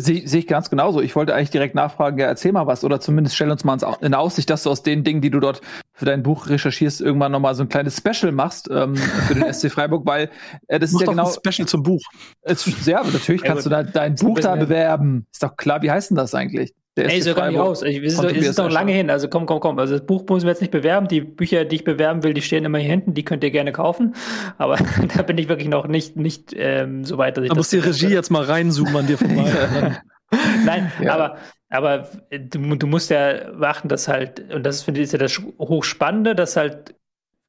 Sehe 0.00 0.26
seh 0.26 0.38
ich 0.38 0.46
ganz 0.46 0.70
genauso. 0.70 1.00
Ich 1.00 1.16
wollte 1.16 1.34
eigentlich 1.34 1.50
direkt 1.50 1.74
nachfragen, 1.74 2.18
ja, 2.18 2.26
erzähl 2.26 2.52
mal 2.52 2.66
was 2.66 2.84
oder 2.84 3.00
zumindest 3.00 3.36
stell 3.36 3.50
uns 3.50 3.64
mal 3.64 3.78
in 4.00 4.14
Aussicht, 4.14 4.50
dass 4.50 4.62
du 4.62 4.70
aus 4.70 4.82
den 4.82 5.04
Dingen, 5.04 5.20
die 5.20 5.30
du 5.30 5.40
dort 5.40 5.60
für 5.92 6.04
dein 6.04 6.22
Buch 6.22 6.48
recherchierst, 6.48 7.00
irgendwann 7.00 7.32
nochmal 7.32 7.54
so 7.54 7.62
ein 7.62 7.68
kleines 7.68 7.96
Special 7.96 8.32
machst 8.32 8.68
ähm, 8.70 8.96
für 8.96 9.34
den 9.34 9.44
SC 9.52 9.70
Freiburg, 9.70 10.06
weil 10.06 10.30
äh, 10.68 10.78
das 10.78 10.92
Mach 10.92 11.00
ist 11.00 11.06
ja 11.06 11.12
genau. 11.12 11.26
Ein 11.26 11.52
Special 11.52 11.68
zum 11.68 11.82
Buch. 11.82 12.02
Es, 12.42 12.86
ja, 12.86 13.02
natürlich 13.02 13.42
kannst 13.42 13.66
du 13.66 13.70
da 13.70 13.82
dein 13.82 14.14
Buch 14.14 14.38
da 14.40 14.56
bewerben. 14.56 15.26
Ist 15.32 15.42
doch 15.42 15.56
klar, 15.56 15.82
wie 15.82 15.90
heißt 15.90 16.10
denn 16.10 16.16
das 16.16 16.34
eigentlich? 16.34 16.74
Der 16.96 17.10
Ey, 17.10 17.20
so 17.20 17.34
gar 17.34 17.50
nicht 17.50 17.60
aus. 17.60 17.82
Ich, 17.82 18.00
wir 18.00 18.10
sind, 18.10 18.24
doch, 18.24 18.30
ist 18.30 18.58
doch 18.58 18.70
lange 18.70 18.92
hin. 18.92 19.10
Also 19.10 19.28
komm, 19.28 19.44
komm, 19.44 19.60
komm. 19.60 19.78
Also 19.78 19.98
das 19.98 20.06
Buch 20.06 20.24
müssen 20.30 20.46
wir 20.46 20.52
jetzt 20.52 20.62
nicht 20.62 20.70
bewerben. 20.70 21.08
Die 21.08 21.20
Bücher, 21.20 21.66
die 21.66 21.76
ich 21.76 21.84
bewerben 21.84 22.22
will, 22.22 22.32
die 22.32 22.40
stehen 22.40 22.64
immer 22.64 22.78
hier 22.78 22.88
hinten. 22.88 23.12
Die 23.12 23.22
könnt 23.22 23.44
ihr 23.44 23.50
gerne 23.50 23.72
kaufen. 23.72 24.14
Aber 24.56 24.78
da 25.14 25.22
bin 25.22 25.36
ich 25.36 25.48
wirklich 25.48 25.68
noch 25.68 25.88
nicht, 25.88 26.16
nicht 26.16 26.54
ähm, 26.56 27.04
so 27.04 27.18
weit, 27.18 27.36
dass 27.36 27.44
ich 27.44 27.50
da 27.50 27.54
muss 27.54 27.68
die 27.68 27.78
Regie 27.78 28.08
jetzt 28.08 28.30
mal 28.30 28.44
reinzoomen 28.44 28.96
an 28.96 29.06
dir 29.06 29.18
vorbei. 29.18 30.00
Nein, 30.64 30.90
ja. 31.02 31.14
aber, 31.14 31.36
aber 31.68 32.08
du, 32.30 32.76
du, 32.76 32.86
musst 32.86 33.10
ja 33.10 33.50
beachten, 33.50 33.88
dass 33.88 34.08
halt, 34.08 34.52
und 34.52 34.64
das 34.64 34.82
finde 34.82 35.02
ich 35.02 35.12
ja 35.12 35.18
das 35.18 35.38
Hochspannende, 35.58 36.34
dass 36.34 36.56
halt 36.56 36.94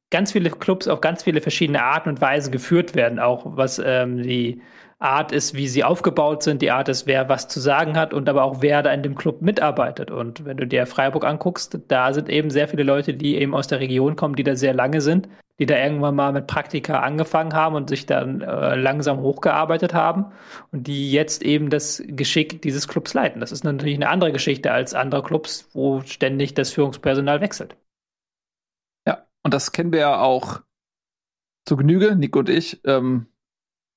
ganz 0.10 0.34
viele 0.34 0.50
Clubs 0.50 0.89
auf 0.89 1.00
ganz 1.02 1.24
viele 1.24 1.41
verschiedene 1.41 1.84
Arten 1.84 2.10
und 2.10 2.22
Weisen 2.22 2.52
geführt 2.52 2.95
werden, 2.95 3.20
auch 3.20 3.43
was 3.45 3.82
ähm, 3.84 4.22
die 4.22 4.62
Art 5.00 5.32
ist, 5.32 5.54
wie 5.54 5.68
sie 5.68 5.84
aufgebaut 5.84 6.41
sind, 6.41 6.62
die 6.62 6.72
Art 6.72 6.89
ist, 6.89 7.06
wer 7.06 7.30
was 7.30 7.48
zu 7.48 7.60
sagen 7.60 7.95
hat 7.95 8.16
und 8.16 8.28
aber 8.28 8.43
auch 8.43 8.62
wer 8.62 8.82
da 8.82 8.91
in 8.91 9.04
dem 9.04 9.14
Club 9.14 9.41
mitarbeitet. 9.43 10.10
Und 10.10 10.43
wenn 10.45 10.58
du 10.58 10.66
dir 10.66 10.88
Freiburg 10.88 11.24
anguckst, 11.24 11.78
da 11.88 12.14
sind 12.14 12.30
eben 12.30 12.50
sehr 12.50 12.68
viele 12.68 12.82
Leute, 12.82 13.14
die 13.14 13.36
eben 13.36 13.54
aus 13.54 13.68
der 13.68 13.80
Region 13.80 14.16
kommen, 14.16 14.36
die 14.36 14.43
da 14.43 14.56
sehr 14.56 14.74
lange 14.74 15.02
sind, 15.02 15.30
die 15.60 15.68
da 15.68 15.78
irgendwann 15.78 16.16
mal 16.16 16.34
mit 16.34 16.48
Praktika 16.48 17.02
angefangen 17.02 17.54
haben 17.54 17.76
und 17.76 17.89
sich 17.89 18.08
dann 18.08 18.41
äh, 18.41 18.76
langsam 18.76 19.20
hochgearbeitet 19.22 19.93
haben 19.93 20.32
und 20.72 20.88
die 20.88 21.12
jetzt 21.12 21.43
eben 21.43 21.70
das 21.70 22.02
Geschick 22.08 22.64
dieses 22.64 22.88
Clubs 22.88 23.14
leiten. 23.14 23.39
Das 23.39 23.52
ist 23.52 23.64
natürlich 23.64 23.95
eine 23.95 24.10
andere 24.10 24.32
Geschichte 24.32 24.72
als 24.72 24.95
andere 24.95 25.22
Clubs, 25.22 25.70
wo 25.74 26.02
ständig 26.02 26.56
das 26.56 26.72
Führungspersonal 26.72 27.39
wechselt. 27.39 27.78
Ja, 29.06 29.28
und 29.43 29.54
das 29.54 29.72
kennen 29.72 29.91
wir 29.91 30.00
ja 30.00 30.20
auch 30.22 30.62
zu 31.66 31.78
Genüge, 31.78 32.16
Nico 32.16 32.39
und 32.39 32.50
ich. 32.50 32.82
Ähm 32.84 33.28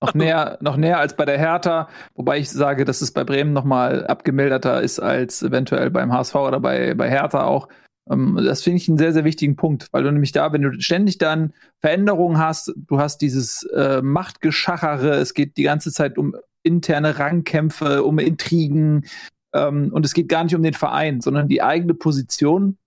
noch 0.00 0.14
näher, 0.14 0.58
noch 0.60 0.76
näher 0.76 0.98
als 0.98 1.14
bei 1.14 1.24
der 1.24 1.38
Hertha, 1.38 1.88
wobei 2.14 2.38
ich 2.38 2.50
sage, 2.50 2.84
dass 2.84 3.02
es 3.02 3.12
bei 3.12 3.24
Bremen 3.24 3.52
noch 3.52 3.64
mal 3.64 4.06
abgemilderter 4.06 4.80
ist 4.80 4.98
als 4.98 5.42
eventuell 5.42 5.90
beim 5.90 6.12
HSV 6.12 6.34
oder 6.36 6.60
bei, 6.60 6.94
bei 6.94 7.10
Hertha 7.10 7.44
auch. 7.44 7.68
Ähm, 8.10 8.40
das 8.42 8.62
finde 8.62 8.78
ich 8.78 8.88
einen 8.88 8.98
sehr, 8.98 9.12
sehr 9.12 9.24
wichtigen 9.24 9.56
Punkt, 9.56 9.88
weil 9.92 10.02
du 10.02 10.10
nämlich 10.10 10.32
da, 10.32 10.52
wenn 10.52 10.62
du 10.62 10.80
ständig 10.80 11.18
dann 11.18 11.52
Veränderungen 11.80 12.38
hast, 12.38 12.72
du 12.76 12.98
hast 12.98 13.18
dieses 13.18 13.62
äh, 13.74 14.00
Machtgeschachere, 14.02 15.16
es 15.16 15.34
geht 15.34 15.56
die 15.56 15.64
ganze 15.64 15.92
Zeit 15.92 16.16
um 16.18 16.34
interne 16.62 17.18
Rangkämpfe, 17.18 18.02
um 18.02 18.18
Intrigen 18.18 19.04
ähm, 19.54 19.90
und 19.92 20.04
es 20.04 20.14
geht 20.14 20.28
gar 20.28 20.44
nicht 20.44 20.54
um 20.54 20.62
den 20.62 20.74
Verein, 20.74 21.20
sondern 21.20 21.48
die 21.48 21.62
eigene 21.62 21.94
Position 21.94 22.78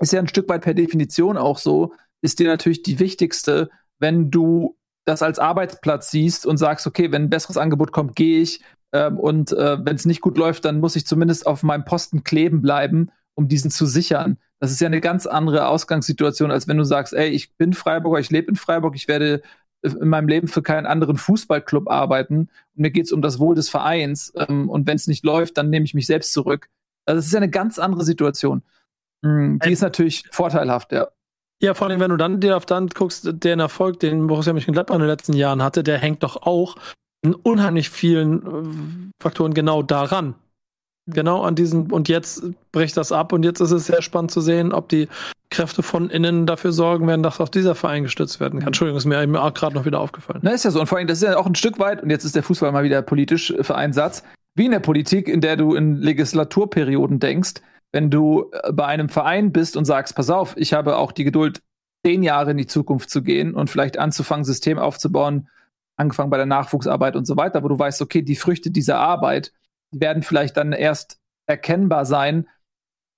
ist 0.00 0.12
ja 0.12 0.20
ein 0.20 0.28
Stück 0.28 0.48
weit 0.48 0.62
per 0.62 0.74
Definition 0.74 1.36
auch 1.36 1.58
so, 1.58 1.92
ist 2.22 2.38
dir 2.38 2.46
natürlich 2.46 2.82
die 2.82 2.98
wichtigste, 2.98 3.70
wenn 3.98 4.30
du 4.30 4.77
das 5.08 5.22
als 5.22 5.38
Arbeitsplatz 5.38 6.10
siehst 6.10 6.46
und 6.46 6.58
sagst, 6.58 6.86
okay, 6.86 7.10
wenn 7.10 7.24
ein 7.24 7.30
besseres 7.30 7.56
Angebot 7.56 7.92
kommt, 7.92 8.14
gehe 8.14 8.40
ich. 8.40 8.60
Ähm, 8.92 9.18
und 9.18 9.52
äh, 9.52 9.78
wenn 9.84 9.96
es 9.96 10.04
nicht 10.04 10.20
gut 10.20 10.36
läuft, 10.36 10.64
dann 10.64 10.80
muss 10.80 10.96
ich 10.96 11.06
zumindest 11.06 11.46
auf 11.46 11.62
meinem 11.62 11.84
Posten 11.84 12.24
kleben 12.24 12.60
bleiben, 12.60 13.10
um 13.34 13.48
diesen 13.48 13.70
zu 13.70 13.86
sichern. 13.86 14.38
Das 14.60 14.70
ist 14.70 14.80
ja 14.80 14.86
eine 14.86 15.00
ganz 15.00 15.26
andere 15.26 15.68
Ausgangssituation, 15.68 16.50
als 16.50 16.68
wenn 16.68 16.76
du 16.76 16.84
sagst, 16.84 17.14
ey, 17.14 17.28
ich 17.28 17.56
bin 17.56 17.72
Freiburger, 17.72 18.18
ich 18.18 18.30
lebe 18.30 18.48
in 18.48 18.56
Freiburg, 18.56 18.96
ich 18.96 19.08
werde 19.08 19.42
in 19.82 20.08
meinem 20.08 20.28
Leben 20.28 20.48
für 20.48 20.62
keinen 20.62 20.86
anderen 20.86 21.16
Fußballclub 21.16 21.88
arbeiten 21.88 22.48
und 22.74 22.82
mir 22.82 22.90
geht 22.90 23.06
es 23.06 23.12
um 23.12 23.22
das 23.22 23.38
Wohl 23.38 23.54
des 23.54 23.68
Vereins. 23.68 24.32
Ähm, 24.36 24.68
und 24.68 24.86
wenn 24.86 24.96
es 24.96 25.06
nicht 25.06 25.24
läuft, 25.24 25.56
dann 25.56 25.70
nehme 25.70 25.84
ich 25.84 25.94
mich 25.94 26.06
selbst 26.06 26.32
zurück. 26.32 26.68
Also 27.06 27.20
es 27.20 27.26
ist 27.26 27.32
ja 27.32 27.38
eine 27.38 27.50
ganz 27.50 27.78
andere 27.78 28.04
Situation. 28.04 28.62
Mhm, 29.22 29.60
die 29.60 29.72
ist 29.72 29.82
natürlich 29.82 30.24
vorteilhaft, 30.30 30.92
ja. 30.92 31.08
Ja, 31.60 31.74
vor 31.74 31.88
allem, 31.88 31.98
wenn 32.00 32.10
du 32.10 32.16
dann 32.16 32.40
dir 32.40 32.56
auf 32.56 32.66
dann 32.66 32.88
guckst, 32.88 33.28
den 33.32 33.58
Erfolg, 33.58 33.98
den 34.00 34.28
Borussia 34.28 34.52
Mönchengladbach 34.52 34.94
in 34.94 35.00
den 35.00 35.08
letzten 35.08 35.32
Jahren 35.32 35.62
hatte, 35.62 35.82
der 35.82 35.98
hängt 35.98 36.22
doch 36.22 36.42
auch 36.42 36.76
in 37.22 37.34
unheimlich 37.34 37.90
vielen 37.90 38.42
äh, 38.42 39.22
Faktoren 39.22 39.54
genau 39.54 39.82
daran. 39.82 40.34
Genau 41.06 41.42
an 41.42 41.54
diesen, 41.54 41.90
und 41.90 42.08
jetzt 42.08 42.42
bricht 42.70 42.96
das 42.96 43.12
ab 43.12 43.32
und 43.32 43.42
jetzt 43.42 43.60
ist 43.60 43.70
es 43.70 43.86
sehr 43.86 44.02
spannend 44.02 44.30
zu 44.30 44.40
sehen, 44.40 44.72
ob 44.72 44.88
die 44.88 45.08
Kräfte 45.50 45.82
von 45.82 46.10
innen 46.10 46.46
dafür 46.46 46.70
sorgen 46.72 47.06
werden, 47.08 47.22
dass 47.22 47.40
auch 47.40 47.48
dieser 47.48 47.74
Verein 47.74 48.02
gestützt 48.02 48.40
werden 48.40 48.60
kann. 48.60 48.68
Entschuldigung, 48.68 48.98
ist 48.98 49.06
mir 49.06 49.20
eben 49.22 49.34
auch 49.34 49.54
gerade 49.54 49.74
noch 49.74 49.86
wieder 49.86 50.00
aufgefallen. 50.00 50.40
Na, 50.42 50.50
ist 50.50 50.66
ja 50.66 50.70
so. 50.70 50.80
Und 50.80 50.86
vor 50.86 50.98
allem, 50.98 51.06
das 51.06 51.22
ist 51.22 51.28
ja 51.28 51.38
auch 51.38 51.46
ein 51.46 51.54
Stück 51.54 51.78
weit, 51.78 52.02
und 52.02 52.10
jetzt 52.10 52.24
ist 52.24 52.36
der 52.36 52.42
Fußball 52.42 52.70
mal 52.72 52.84
wieder 52.84 53.00
politisch 53.00 53.54
für 53.62 53.74
einen 53.74 53.94
Satz, 53.94 54.22
wie 54.54 54.66
in 54.66 54.70
der 54.70 54.80
Politik, 54.80 55.28
in 55.28 55.40
der 55.40 55.56
du 55.56 55.74
in 55.74 55.96
Legislaturperioden 55.96 57.18
denkst, 57.18 57.54
wenn 57.92 58.10
du 58.10 58.50
äh, 58.52 58.72
bei 58.72 58.86
einem 58.86 59.08
Verein 59.08 59.52
bist 59.52 59.76
und 59.76 59.84
sagst, 59.84 60.14
pass 60.14 60.30
auf, 60.30 60.56
ich 60.56 60.72
habe 60.72 60.96
auch 60.96 61.12
die 61.12 61.24
Geduld, 61.24 61.62
zehn 62.04 62.22
Jahre 62.22 62.52
in 62.52 62.56
die 62.56 62.66
Zukunft 62.66 63.10
zu 63.10 63.22
gehen 63.22 63.54
und 63.54 63.70
vielleicht 63.70 63.98
anzufangen, 63.98 64.44
System 64.44 64.78
aufzubauen, 64.78 65.48
angefangen 65.96 66.30
bei 66.30 66.36
der 66.36 66.46
Nachwuchsarbeit 66.46 67.16
und 67.16 67.26
so 67.26 67.36
weiter, 67.36 67.62
wo 67.62 67.68
du 67.68 67.78
weißt, 67.78 68.00
okay, 68.02 68.22
die 68.22 68.36
Früchte 68.36 68.70
dieser 68.70 68.98
Arbeit, 68.98 69.52
die 69.92 70.00
werden 70.00 70.22
vielleicht 70.22 70.56
dann 70.56 70.72
erst 70.72 71.18
erkennbar 71.46 72.04
sein 72.04 72.48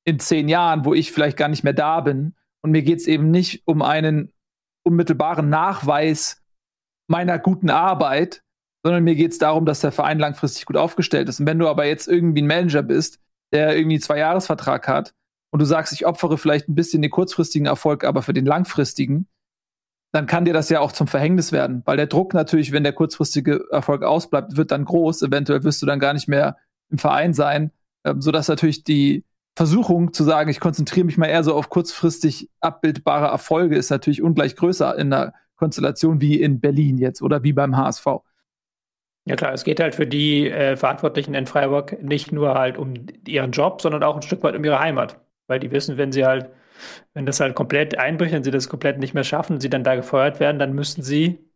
in 0.05 0.19
zehn 0.19 0.49
Jahren, 0.49 0.85
wo 0.85 0.95
ich 0.95 1.13
vielleicht 1.13 1.37
gar 1.37 1.49
nicht 1.49 1.63
mehr 1.63 1.75
da 1.75 2.01
bin. 2.01 2.35
Und 2.63 2.71
mir 2.71 2.83
geht 2.83 3.01
es 3.01 3.07
eben 3.07 3.31
nicht 3.31 3.63
um 3.67 3.83
einen 3.83 4.33
unmittelbaren 4.83 5.49
Nachweis 5.51 6.43
meiner 7.07 7.39
guten 7.39 7.71
Arbeit, 7.71 8.43
sondern 8.83 9.05
mir 9.05 9.15
geht 9.15 9.33
es 9.33 9.39
darum, 9.39 9.67
dass 9.67 9.81
der 9.81 9.93
Verein 9.93 10.19
langfristig 10.19 10.65
gut 10.65 10.77
aufgestellt 10.77 11.29
ist. 11.29 11.41
Und 11.41 11.47
wenn 11.47 11.59
du 11.59 11.69
aber 11.69 11.85
jetzt 11.85 12.09
irgendwie 12.09 12.41
ein 12.43 12.47
Manager 12.47 12.83
bist, 12.83 13.21
der 13.53 13.77
irgendwie 13.77 13.97
einen 13.97 14.03
Zwei-Jahres-Vertrag 14.03 14.89
hat 14.89 15.15
und 15.51 15.61
du 15.61 15.67
sagst, 15.67 15.93
ich 15.93 16.07
opfere 16.07 16.39
vielleicht 16.39 16.69
ein 16.69 16.75
bisschen 16.75 17.03
den 17.03 17.11
kurzfristigen 17.11 17.67
Erfolg, 17.67 18.05
aber 18.05 18.23
für 18.23 18.33
den 18.33 18.47
langfristigen, 18.47 19.27
dann 20.13 20.27
kann 20.27 20.45
dir 20.45 20.53
das 20.53 20.69
ja 20.69 20.81
auch 20.81 20.93
zum 20.93 21.07
Verhängnis 21.07 21.53
werden, 21.53 21.83
weil 21.85 21.97
der 21.97 22.07
Druck 22.07 22.35
natürlich, 22.35 22.73
wenn 22.73 22.83
der 22.83 22.93
kurzfristige 22.93 23.67
Erfolg 23.71 24.03
ausbleibt, 24.03 24.57
wird 24.57 24.73
dann 24.73 24.85
groß. 24.85 25.23
Eventuell 25.23 25.63
wirst 25.63 25.83
du 25.83 25.87
dann 25.87 26.01
gar 26.01 26.15
nicht 26.15 26.29
mehr 26.29 26.57
im 26.91 26.99
Verein 26.99 27.33
sein, 27.33 27.71
ähm, 28.05 28.21
sodass 28.21 28.49
natürlich 28.49 28.83
die 28.83 29.25
Versuchung 29.57 30.13
zu 30.13 30.25
sagen, 30.25 30.51
ich 30.51 30.61
konzentriere 30.61 31.07
mich 31.07 31.19
mal 31.19 31.27
eher 31.27 31.45
so 31.45 31.55
auf 31.55 31.69
kurzfristig 31.69 32.49
abbildbare 32.61 33.27
Erfolge, 33.27 33.77
ist 33.77 33.91
natürlich 33.91 34.23
ungleich 34.23 34.57
größer 34.57 34.97
in 34.99 35.13
einer 35.13 35.33
Konstellation 35.57 36.21
wie 36.21 36.41
in 36.41 36.61
Berlin 36.61 36.99
jetzt 36.99 37.23
oder 37.23 37.43
wie 37.43 37.53
beim 37.53 37.77
HSV. 37.77 38.07
Ja 39.31 39.37
klar, 39.37 39.53
es 39.53 39.63
geht 39.63 39.79
halt 39.79 39.95
für 39.95 40.09
die 40.09 40.51
äh, 40.51 40.77
Verantwortlichen 40.77 41.35
in 41.35 41.47
Freiburg 41.47 42.03
nicht 42.03 42.33
nur 42.33 42.55
halt 42.55 42.77
um 42.77 42.95
ihren 43.29 43.53
Job, 43.53 43.81
sondern 43.81 44.03
auch 44.03 44.17
ein 44.17 44.23
Stück 44.23 44.43
weit 44.43 44.57
um 44.57 44.65
ihre 44.65 44.81
Heimat. 44.81 45.21
Weil 45.47 45.61
die 45.61 45.71
wissen, 45.71 45.99
wenn 45.99 46.11
sie 46.11 46.25
halt, 46.27 46.51
wenn 47.15 47.27
das 47.27 47.39
halt 47.39 47.55
komplett 47.55 47.97
einbricht, 47.97 48.33
wenn 48.35 48.43
sie 48.45 48.51
das 48.51 48.69
komplett 48.69 48.99
nicht 48.99 49.15
mehr 49.15 49.23
schaffen, 49.23 49.61
sie 49.61 49.71
dann 49.71 49.85
da 49.85 49.95
gefeuert 49.95 50.41
werden, 50.41 50.59
dann 50.59 50.75
müssten 50.75 51.03
sie 51.03 51.49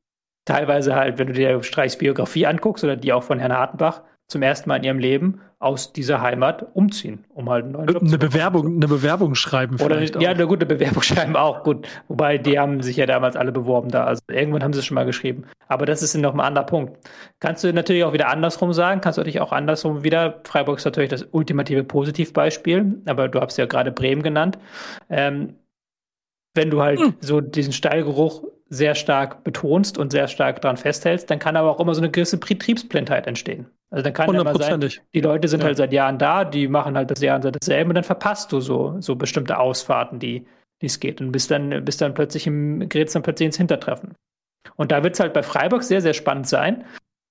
teilweise 0.44 0.94
halt, 0.94 1.18
wenn 1.18 1.28
du 1.28 1.32
dir 1.32 1.64
Streichs 1.64 1.98
Biografie 1.98 2.46
anguckst 2.46 2.84
oder 2.84 2.96
die 2.96 3.12
auch 3.12 3.24
von 3.24 3.40
Herrn 3.40 3.52
Hartenbach, 3.52 4.04
zum 4.28 4.42
ersten 4.42 4.68
Mal 4.68 4.76
in 4.76 4.84
ihrem 4.84 4.98
Leben 4.98 5.40
aus 5.58 5.92
dieser 5.92 6.20
Heimat 6.20 6.66
umziehen, 6.74 7.24
um 7.30 7.48
halt 7.48 7.64
einen 7.64 7.72
neuen 7.72 7.88
Job 7.88 8.02
eine 8.02 8.10
zu 8.10 8.18
Bewerbung, 8.18 8.76
Eine 8.76 8.88
Bewerbung 8.88 9.34
schreiben 9.34 9.76
Oder, 9.76 9.96
vielleicht 9.96 10.20
Ja, 10.20 10.30
eine 10.30 10.46
gute 10.46 10.66
Bewerbung 10.66 11.02
schreiben 11.02 11.36
auch, 11.36 11.62
gut. 11.62 11.86
Wobei, 12.08 12.36
die 12.38 12.58
haben 12.58 12.82
sich 12.82 12.96
ja 12.96 13.06
damals 13.06 13.36
alle 13.36 13.52
beworben 13.52 13.88
da. 13.90 14.04
Also 14.04 14.22
irgendwann 14.30 14.62
haben 14.62 14.72
sie 14.72 14.80
es 14.80 14.86
schon 14.86 14.94
mal 14.94 15.06
geschrieben. 15.06 15.44
Aber 15.68 15.86
das 15.86 16.02
ist 16.02 16.14
noch 16.16 16.34
ein 16.34 16.40
anderer 16.40 16.66
Punkt. 16.66 16.98
Kannst 17.40 17.64
du 17.64 17.72
natürlich 17.72 18.04
auch 18.04 18.12
wieder 18.12 18.28
andersrum 18.28 18.72
sagen, 18.72 19.00
kannst 19.00 19.16
du 19.16 19.20
natürlich 19.20 19.40
auch 19.40 19.52
andersrum 19.52 20.04
wieder, 20.04 20.40
Freiburg 20.44 20.78
ist 20.78 20.84
natürlich 20.84 21.10
das 21.10 21.26
ultimative 21.30 21.84
Positivbeispiel, 21.84 23.00
aber 23.06 23.28
du 23.28 23.40
hast 23.40 23.56
ja 23.56 23.66
gerade 23.66 23.90
Bremen 23.90 24.22
genannt. 24.22 24.58
Ähm, 25.08 25.54
wenn 26.54 26.70
du 26.70 26.82
halt 26.82 27.00
hm. 27.00 27.14
so 27.20 27.40
diesen 27.40 27.72
Stallgeruch 27.72 28.44
sehr 28.74 28.94
stark 28.94 29.44
betonst 29.44 29.98
und 29.98 30.10
sehr 30.10 30.28
stark 30.28 30.60
daran 30.60 30.76
festhältst, 30.76 31.30
dann 31.30 31.38
kann 31.38 31.56
aber 31.56 31.70
auch 31.70 31.80
immer 31.80 31.94
so 31.94 32.00
eine 32.00 32.10
gewisse 32.10 32.38
Betriebsblindheit 32.38 33.26
entstehen. 33.26 33.66
Also 33.90 34.02
dann 34.02 34.12
kann 34.12 34.34
immer 34.34 34.54
sein, 34.56 34.88
die 35.14 35.20
Leute 35.20 35.48
sind 35.48 35.60
ja. 35.60 35.66
halt 35.66 35.76
seit 35.76 35.92
Jahren 35.92 36.18
da, 36.18 36.44
die 36.44 36.68
machen 36.68 36.96
halt 36.96 37.10
das 37.10 37.20
Jahr 37.20 37.40
seit 37.40 37.56
dasselbe 37.56 37.90
und 37.90 37.94
dann 37.94 38.04
verpasst 38.04 38.50
du 38.52 38.60
so, 38.60 39.00
so 39.00 39.16
bestimmte 39.16 39.58
Ausfahrten, 39.58 40.18
die 40.18 40.46
es 40.82 41.00
geht 41.00 41.20
und 41.20 41.32
bist 41.32 41.50
dann, 41.50 41.84
bist 41.84 42.00
dann 42.02 42.12
plötzlich 42.14 42.46
im, 42.46 42.88
gerätst 42.88 43.14
dann 43.14 43.22
plötzlich 43.22 43.46
ins 43.46 43.56
Hintertreffen. 43.56 44.14
Und 44.76 44.92
da 44.92 45.02
wird 45.02 45.14
es 45.14 45.20
halt 45.20 45.32
bei 45.32 45.42
Freiburg 45.42 45.82
sehr, 45.82 46.00
sehr 46.00 46.14
spannend 46.14 46.48
sein, 46.48 46.84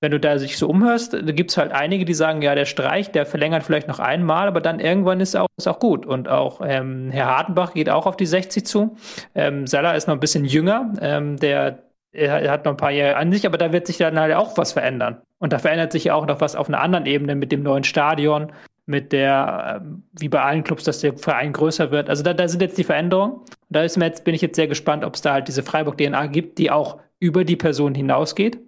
wenn 0.04 0.12
du 0.12 0.20
da 0.20 0.38
sich 0.38 0.58
so 0.58 0.68
umhörst, 0.68 1.16
gibt 1.28 1.52
es 1.52 1.58
halt 1.58 1.72
einige, 1.72 2.04
die 2.04 2.14
sagen, 2.14 2.42
ja, 2.42 2.56
der 2.56 2.66
Streich, 2.66 3.10
der 3.12 3.26
verlängert 3.26 3.64
vielleicht 3.64 3.88
noch 3.88 4.00
einmal, 4.00 4.50
aber 4.50 4.60
dann 4.60 4.82
irgendwann 4.82 5.22
ist 5.22 5.34
auch, 5.34 5.48
ist 5.56 5.66
auch 5.66 5.80
gut. 5.80 6.06
Und 6.06 6.28
auch 6.28 6.60
ähm, 6.62 7.10
Herr 7.10 7.28
Hartenbach 7.28 7.74
geht 7.74 7.90
auch 7.90 8.06
auf 8.06 8.18
die 8.18 8.26
60 8.26 8.66
zu. 8.66 8.98
Ähm, 9.34 9.66
Salah 9.66 9.94
ist 9.94 10.08
noch 10.08 10.14
ein 10.14 10.20
bisschen 10.20 10.44
jünger, 10.44 10.92
ähm, 11.02 11.38
der 11.38 11.84
er 12.12 12.52
hat 12.52 12.66
noch 12.66 12.74
ein 12.74 12.78
paar 12.78 12.92
Jahre 12.92 13.16
an 13.16 13.32
sich, 13.32 13.48
aber 13.48 13.58
da 13.58 13.72
wird 13.72 13.88
sich 13.88 13.98
dann 13.98 14.20
halt 14.20 14.36
auch 14.36 14.58
was 14.58 14.74
verändern. 14.74 15.22
Und 15.40 15.54
da 15.54 15.58
verändert 15.58 15.94
sich 15.94 16.04
ja 16.04 16.16
auch 16.16 16.28
noch 16.28 16.42
was 16.42 16.56
auf 16.56 16.68
einer 16.68 16.82
anderen 16.82 17.06
Ebene 17.06 17.34
mit 17.36 17.52
dem 17.54 17.64
neuen 17.64 17.86
Stadion, 17.86 18.52
mit 18.86 19.14
der, 19.14 19.82
ähm, 19.82 20.04
wie 20.20 20.28
bei 20.28 20.42
allen 20.42 20.66
Clubs, 20.66 20.84
dass 20.84 21.00
der 21.00 21.18
Verein 21.18 21.54
größer 21.54 21.92
wird. 21.92 22.10
Also 22.10 22.24
da, 22.24 22.34
da 22.34 22.48
sind 22.50 22.62
jetzt 22.62 22.78
die 22.78 22.84
Veränderungen. 22.84 23.36
Und 23.36 23.48
da 23.70 23.84
ist 23.84 23.98
mir 23.98 24.08
jetzt, 24.08 24.26
bin 24.26 24.36
ich 24.36 24.42
jetzt 24.42 24.58
sehr 24.58 24.68
gespannt, 24.68 25.06
ob 25.06 25.16
es 25.16 25.22
da 25.22 25.32
halt 25.32 25.48
diese 25.48 25.64
Freiburg-DNA 25.64 26.28
gibt, 26.28 26.58
die 26.58 26.70
auch 26.72 27.00
über 27.20 27.46
die 27.46 27.56
Person 27.56 27.96
hinausgeht 27.96 28.60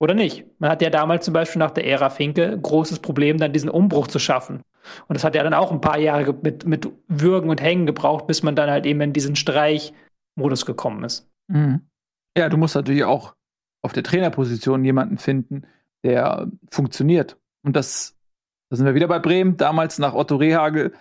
oder 0.00 0.14
nicht? 0.14 0.44
Man 0.58 0.70
hat 0.70 0.82
ja 0.82 0.90
damals 0.90 1.24
zum 1.24 1.34
Beispiel 1.34 1.60
nach 1.60 1.70
der 1.70 1.86
Ära 1.86 2.10
Finke 2.10 2.58
großes 2.60 2.98
Problem, 2.98 3.38
dann 3.38 3.52
diesen 3.52 3.70
Umbruch 3.70 4.06
zu 4.06 4.18
schaffen. 4.18 4.62
Und 5.08 5.14
das 5.14 5.24
hat 5.24 5.34
ja 5.34 5.42
dann 5.42 5.54
auch 5.54 5.72
ein 5.72 5.80
paar 5.80 5.98
Jahre 5.98 6.34
mit, 6.34 6.66
mit 6.66 6.88
Würgen 7.08 7.50
und 7.50 7.62
Hängen 7.62 7.86
gebraucht, 7.86 8.26
bis 8.26 8.42
man 8.42 8.56
dann 8.56 8.70
halt 8.70 8.86
eben 8.86 9.00
in 9.00 9.12
diesen 9.12 9.36
Streichmodus 9.36 10.66
gekommen 10.66 11.04
ist. 11.04 11.28
Mhm. 11.48 11.80
Ja, 12.36 12.48
du 12.48 12.56
musst 12.56 12.74
natürlich 12.74 13.04
auch 13.04 13.34
auf 13.82 13.92
der 13.92 14.02
Trainerposition 14.02 14.84
jemanden 14.84 15.18
finden, 15.18 15.66
der 16.04 16.48
funktioniert. 16.70 17.38
Und 17.62 17.76
das, 17.76 18.16
da 18.70 18.76
sind 18.76 18.86
wir 18.86 18.94
wieder 18.94 19.08
bei 19.08 19.18
Bremen. 19.18 19.56
Damals 19.56 19.98
nach 19.98 20.14
Otto 20.14 20.36
Rehagel 20.36 20.92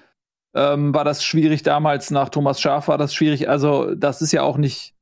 ähm, 0.55 0.93
war 0.93 1.03
das 1.03 1.23
schwierig, 1.23 1.63
damals 1.63 2.11
nach 2.11 2.29
Thomas 2.29 2.61
Schaaf 2.61 2.87
war 2.87 2.97
das 2.97 3.13
schwierig. 3.13 3.49
Also, 3.49 3.95
das 3.95 4.21
ist 4.21 4.31
ja 4.31 4.43
auch 4.43 4.57
nicht 4.57 4.92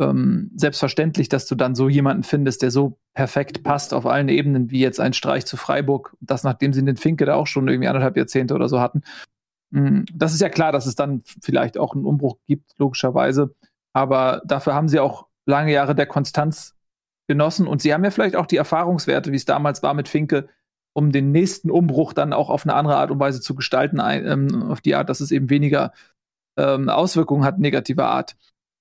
ähm, 0.00 0.50
selbstverständlich, 0.54 1.28
dass 1.28 1.46
du 1.46 1.54
dann 1.54 1.74
so 1.74 1.88
jemanden 1.88 2.22
findest, 2.22 2.62
der 2.62 2.70
so 2.70 2.98
perfekt 3.14 3.62
passt 3.62 3.94
auf 3.94 4.06
allen 4.06 4.28
Ebenen, 4.28 4.70
wie 4.70 4.80
jetzt 4.80 5.00
ein 5.00 5.12
Streich 5.12 5.46
zu 5.46 5.56
Freiburg. 5.56 6.16
Das, 6.20 6.44
nachdem 6.44 6.72
sie 6.72 6.84
den 6.84 6.96
Finke 6.96 7.24
da 7.24 7.34
auch 7.34 7.46
schon 7.46 7.68
irgendwie 7.68 7.88
anderthalb 7.88 8.16
Jahrzehnte 8.16 8.54
oder 8.54 8.68
so 8.68 8.80
hatten. 8.80 9.02
Mm, 9.70 10.02
das 10.12 10.34
ist 10.34 10.40
ja 10.40 10.48
klar, 10.48 10.72
dass 10.72 10.86
es 10.86 10.94
dann 10.94 11.22
vielleicht 11.42 11.78
auch 11.78 11.94
einen 11.94 12.04
Umbruch 12.04 12.38
gibt, 12.46 12.78
logischerweise. 12.78 13.54
Aber 13.92 14.42
dafür 14.44 14.74
haben 14.74 14.88
sie 14.88 15.00
auch 15.00 15.26
lange 15.46 15.72
Jahre 15.72 15.94
der 15.94 16.06
Konstanz 16.06 16.74
genossen. 17.28 17.66
Und 17.66 17.82
sie 17.82 17.92
haben 17.92 18.04
ja 18.04 18.10
vielleicht 18.10 18.36
auch 18.36 18.46
die 18.46 18.56
Erfahrungswerte, 18.56 19.32
wie 19.32 19.36
es 19.36 19.44
damals 19.44 19.82
war 19.82 19.94
mit 19.94 20.08
Finke, 20.08 20.48
um 20.92 21.12
den 21.12 21.30
nächsten 21.32 21.70
Umbruch 21.70 22.12
dann 22.12 22.32
auch 22.32 22.48
auf 22.48 22.64
eine 22.64 22.74
andere 22.74 22.96
Art 22.96 23.10
und 23.10 23.20
Weise 23.20 23.40
zu 23.40 23.54
gestalten, 23.54 24.00
ähm, 24.02 24.70
auf 24.70 24.80
die 24.80 24.94
Art, 24.94 25.08
dass 25.08 25.20
es 25.20 25.30
eben 25.30 25.50
weniger 25.50 25.92
ähm, 26.56 26.88
Auswirkungen 26.88 27.44
hat, 27.44 27.58
negativer 27.58 28.06
Art. 28.06 28.36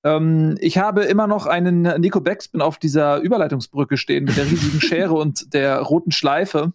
Ähm, 0.05 0.55
ich 0.61 0.77
habe 0.77 1.03
immer 1.03 1.27
noch 1.27 1.47
einen 1.47 1.81
Nico 1.99 2.21
Backspin 2.21 2.61
auf 2.61 2.77
dieser 2.77 3.17
Überleitungsbrücke 3.17 3.97
stehen 3.97 4.25
mit 4.25 4.37
der 4.37 4.45
riesigen 4.45 4.79
Schere 4.81 5.15
und 5.15 5.53
der 5.53 5.79
roten 5.79 6.11
Schleife, 6.11 6.73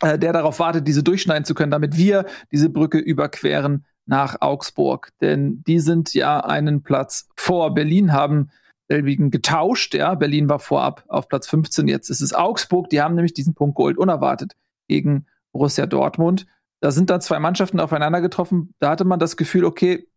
äh, 0.00 0.18
der 0.18 0.32
darauf 0.32 0.58
wartet, 0.58 0.88
diese 0.88 1.02
durchschneiden 1.04 1.44
zu 1.44 1.54
können, 1.54 1.70
damit 1.70 1.96
wir 1.96 2.24
diese 2.50 2.70
Brücke 2.70 2.98
überqueren 2.98 3.84
nach 4.06 4.40
Augsburg. 4.40 5.10
Denn 5.20 5.62
die 5.66 5.78
sind 5.78 6.14
ja 6.14 6.40
einen 6.40 6.82
Platz 6.82 7.28
vor. 7.36 7.74
Berlin 7.74 8.14
haben 8.14 8.50
selbigen 8.88 9.30
getauscht. 9.30 9.94
Ja, 9.94 10.14
Berlin 10.14 10.48
war 10.48 10.58
vorab 10.58 11.04
auf 11.08 11.28
Platz 11.28 11.46
15. 11.48 11.86
Jetzt 11.86 12.08
ist 12.08 12.22
es 12.22 12.32
Augsburg. 12.32 12.88
Die 12.88 13.02
haben 13.02 13.14
nämlich 13.14 13.34
diesen 13.34 13.54
Punkt 13.54 13.76
geholt, 13.76 13.98
unerwartet 13.98 14.56
gegen 14.88 15.26
Borussia 15.52 15.84
Dortmund. 15.84 16.46
Da 16.80 16.90
sind 16.92 17.10
dann 17.10 17.20
zwei 17.20 17.38
Mannschaften 17.38 17.80
aufeinander 17.80 18.22
getroffen. 18.22 18.72
Da 18.78 18.88
hatte 18.88 19.04
man 19.04 19.18
das 19.18 19.36
Gefühl, 19.36 19.66
okay, 19.66 20.08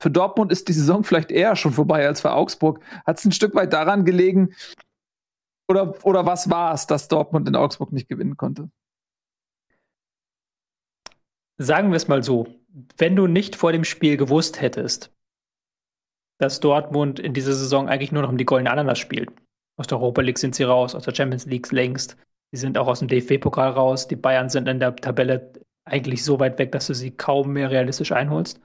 für 0.00 0.10
Dortmund 0.10 0.52
ist 0.52 0.68
die 0.68 0.72
Saison 0.72 1.04
vielleicht 1.04 1.30
eher 1.30 1.56
schon 1.56 1.72
vorbei 1.72 2.06
als 2.06 2.20
für 2.20 2.32
Augsburg. 2.32 2.80
Hat 3.06 3.18
es 3.18 3.24
ein 3.24 3.32
Stück 3.32 3.54
weit 3.54 3.72
daran 3.72 4.04
gelegen, 4.04 4.54
oder, 5.68 6.04
oder 6.04 6.26
was 6.26 6.48
war 6.48 6.74
es, 6.74 6.86
dass 6.86 7.08
Dortmund 7.08 7.48
in 7.48 7.56
Augsburg 7.56 7.92
nicht 7.92 8.08
gewinnen 8.08 8.36
konnte? 8.36 8.70
Sagen 11.58 11.90
wir 11.90 11.96
es 11.96 12.08
mal 12.08 12.22
so, 12.22 12.46
wenn 12.98 13.16
du 13.16 13.26
nicht 13.26 13.56
vor 13.56 13.72
dem 13.72 13.84
Spiel 13.84 14.16
gewusst 14.16 14.60
hättest, 14.60 15.12
dass 16.38 16.60
Dortmund 16.60 17.18
in 17.18 17.32
dieser 17.32 17.54
Saison 17.54 17.88
eigentlich 17.88 18.12
nur 18.12 18.22
noch 18.22 18.28
um 18.28 18.36
die 18.36 18.44
goldene 18.44 18.70
Ananas 18.70 18.98
spielt. 18.98 19.30
Aus 19.78 19.86
der 19.86 19.98
Europa 19.98 20.20
League 20.20 20.38
sind 20.38 20.54
sie 20.54 20.64
raus, 20.64 20.94
aus 20.94 21.04
der 21.04 21.14
Champions 21.14 21.46
League 21.46 21.72
längst. 21.72 22.16
Sie 22.52 22.60
sind 22.60 22.78
auch 22.78 22.86
aus 22.86 23.00
dem 23.00 23.08
DFB-Pokal 23.08 23.70
raus. 23.70 24.06
Die 24.06 24.16
Bayern 24.16 24.50
sind 24.50 24.68
in 24.68 24.78
der 24.78 24.94
Tabelle 24.96 25.52
eigentlich 25.84 26.22
so 26.24 26.38
weit 26.38 26.58
weg, 26.58 26.72
dass 26.72 26.86
du 26.86 26.94
sie 26.94 27.10
kaum 27.10 27.52
mehr 27.52 27.70
realistisch 27.70 28.12
einholst. 28.12 28.60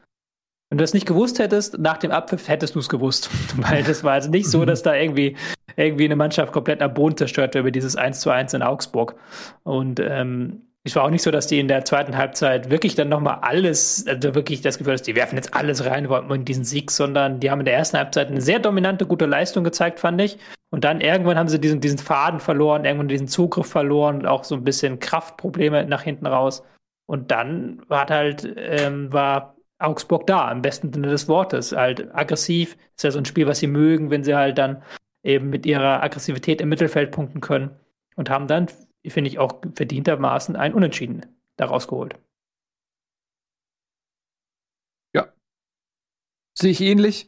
Wenn 0.72 0.78
du 0.78 0.84
das 0.84 0.94
nicht 0.94 1.06
gewusst 1.06 1.38
hättest, 1.38 1.80
nach 1.80 1.98
dem 1.98 2.12
Abpfiff 2.12 2.48
hättest 2.48 2.76
du 2.76 2.80
es 2.80 2.88
gewusst. 2.88 3.30
Weil 3.58 3.84
das 3.84 4.06
war 4.06 4.14
also 4.14 4.30
nicht 4.30 4.50
so, 4.50 4.64
dass 4.64 4.82
da 4.82 4.96
irgendwie, 4.96 5.36
irgendwie 5.76 6.06
eine 6.06 6.16
Mannschaft 6.16 6.54
komplett 6.54 6.82
am 6.82 6.94
Boden 6.94 7.18
zerstört 7.18 7.54
wird 7.54 7.64
über 7.64 7.72
dieses 7.72 7.98
1 7.98 8.22
zu 8.22 8.30
1 8.30 8.54
in 8.54 8.62
Augsburg. 8.64 9.16
Und 9.64 10.00
ähm, 10.00 10.62
es 10.86 10.96
war 10.96 11.04
auch 11.04 11.10
nicht 11.10 11.24
so, 11.24 11.30
dass 11.30 11.48
die 11.48 11.60
in 11.60 11.68
der 11.68 11.84
zweiten 11.84 12.16
Halbzeit 12.16 12.72
wirklich 12.72 12.96
dann 12.96 13.10
nochmal 13.10 13.40
alles, 13.42 14.06
also 14.08 14.34
wirklich 14.34 14.62
das 14.62 14.78
Gefühl, 14.78 14.94
dass 14.94 15.02
die 15.02 15.16
werfen 15.18 15.36
jetzt 15.36 15.54
alles 15.54 15.86
rein 15.86 16.06
in 16.06 16.46
diesen 16.46 16.64
Sieg, 16.64 16.90
sondern 16.90 17.42
die 17.42 17.52
haben 17.52 17.60
in 17.60 17.66
der 17.66 17.76
ersten 17.76 17.98
Halbzeit 17.98 18.30
eine 18.30 18.40
sehr 18.40 18.60
dominante, 18.60 19.06
gute 19.06 19.26
Leistung 19.26 19.66
gezeigt, 19.66 20.00
fand 20.00 20.22
ich. 20.22 20.38
Und 20.70 20.86
dann 20.86 21.02
irgendwann 21.02 21.38
haben 21.38 21.50
sie 21.50 21.60
diesen, 21.60 21.82
diesen 21.82 22.00
Faden 22.00 22.40
verloren, 22.40 22.86
irgendwann 22.86 23.10
diesen 23.10 23.28
Zugriff 23.28 23.68
verloren 23.68 24.20
und 24.20 24.26
auch 24.26 24.46
so 24.46 24.56
ein 24.56 24.64
bisschen 24.64 25.00
Kraftprobleme 25.00 25.86
nach 25.86 26.04
hinten 26.04 26.28
raus. 26.28 26.64
Und 27.08 27.30
dann 27.30 27.82
war 27.90 28.08
halt, 28.08 28.52
ähm, 28.56 29.12
war 29.12 29.58
Augsburg 29.82 30.28
da, 30.28 30.52
im 30.52 30.62
besten 30.62 30.94
Sinne 30.94 31.10
des 31.10 31.28
Wortes. 31.28 31.72
Halt 31.72 32.14
aggressiv, 32.14 32.78
ist 32.96 33.04
ja 33.04 33.12
so 33.12 33.20
ein 33.20 33.26
Spiel, 33.26 33.48
was 33.48 33.60
sie 33.60 33.68
mögen, 33.68 34.10
wenn 34.10 34.24
sie 34.24 34.36
halt 34.36 34.58
dann 34.58 34.84
eben 35.24 35.50
mit 35.50 35.66
ihrer 35.66 36.02
Aggressivität 36.04 36.62
im 36.62 36.70
Mittelfeld 36.70 37.12
punkten 37.12 37.42
können. 37.42 37.72
Und 38.16 38.30
haben 38.30 38.48
dann 38.48 38.68
finde 39.10 39.30
ich, 39.30 39.40
auch 39.40 39.62
verdientermaßen 39.74 40.56
ein 40.56 40.74
Unentschieden 40.74 41.26
daraus 41.58 41.88
geholt. 41.88 42.16
Ja. 45.16 45.34
Sehe 46.58 46.72
ich 46.72 46.82
ähnlich. 46.82 47.28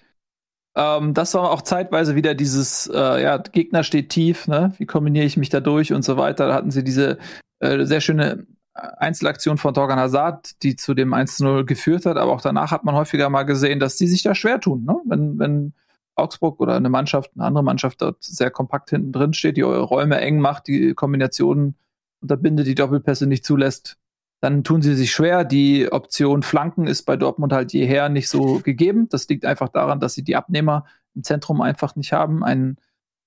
Ähm, 0.76 1.14
das 1.14 1.34
war 1.34 1.52
auch 1.52 1.62
zeitweise 1.62 2.16
wieder 2.16 2.36
dieses, 2.36 2.88
äh, 2.88 3.22
ja, 3.22 3.38
Gegner 3.38 3.84
steht 3.84 4.10
tief, 4.10 4.48
ne? 4.48 4.74
Wie 4.78 4.86
kombiniere 4.86 5.26
ich 5.26 5.38
mich 5.38 5.50
da 5.50 5.60
durch 5.60 5.94
und 5.94 6.04
so 6.04 6.18
weiter. 6.18 6.48
Da 6.48 6.54
hatten 6.54 6.72
sie 6.72 6.84
diese 6.84 7.20
äh, 7.60 7.86
sehr 7.86 8.02
schöne 8.02 8.46
Einzelaktion 8.74 9.58
von 9.58 9.74
Torgan 9.74 10.00
Hazard, 10.00 10.64
die 10.64 10.76
zu 10.76 10.94
dem 10.94 11.14
1-0 11.14 11.64
geführt 11.64 12.06
hat, 12.06 12.18
aber 12.18 12.32
auch 12.32 12.42
danach 12.42 12.72
hat 12.72 12.84
man 12.84 12.96
häufiger 12.96 13.30
mal 13.30 13.44
gesehen, 13.44 13.80
dass 13.80 13.98
die 13.98 14.08
sich 14.08 14.24
da 14.24 14.34
schwer 14.34 14.60
tun, 14.60 14.84
ne? 14.86 15.00
Wenn, 15.06 15.38
wenn 15.38 15.74
Augsburg 16.16 16.60
oder 16.60 16.76
eine 16.76 16.90
Mannschaft, 16.90 17.32
eine 17.36 17.46
andere 17.46 17.64
Mannschaft 17.64 18.02
dort 18.02 18.24
sehr 18.24 18.52
kompakt 18.52 18.90
hinten 18.90 19.12
drin 19.12 19.34
steht, 19.34 19.58
die 19.58 19.64
eure 19.64 19.84
Räume 19.84 20.20
eng 20.20 20.40
macht, 20.40 20.68
die 20.68 20.94
Kombinationen 20.94 21.76
unterbindet, 22.22 22.68
die 22.68 22.76
Doppelpässe 22.76 23.28
nicht 23.28 23.46
zulässt, 23.46 23.98
dann 24.42 24.64
tun 24.64 24.82
sie 24.82 24.96
sich 24.96 25.12
schwer. 25.12 25.44
Die 25.44 25.92
Option 25.92 26.44
Flanken 26.44 26.86
ist 26.86 27.04
bei 27.04 27.16
Dortmund 27.16 27.54
halt 27.54 27.74
jeher 27.74 28.10
nicht 28.10 28.30
so 28.30 28.60
gegeben. 28.60 29.08
Das 29.10 29.28
liegt 29.28 29.46
einfach 29.46 29.70
daran, 29.70 30.00
dass 30.00 30.16
sie 30.16 30.24
die 30.24 30.36
Abnehmer 30.36 30.86
im 31.16 31.24
Zentrum 31.24 31.62
einfach 31.62 31.96
nicht 31.96 32.12
haben. 32.12 32.44
Ein 32.44 32.78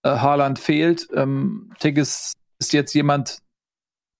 äh, 0.02 0.10
Haaland 0.10 0.58
fehlt. 0.58 1.08
Ähm, 1.14 1.72
Tigges 1.78 2.34
ist 2.58 2.72
jetzt 2.72 2.92
jemand, 2.94 3.38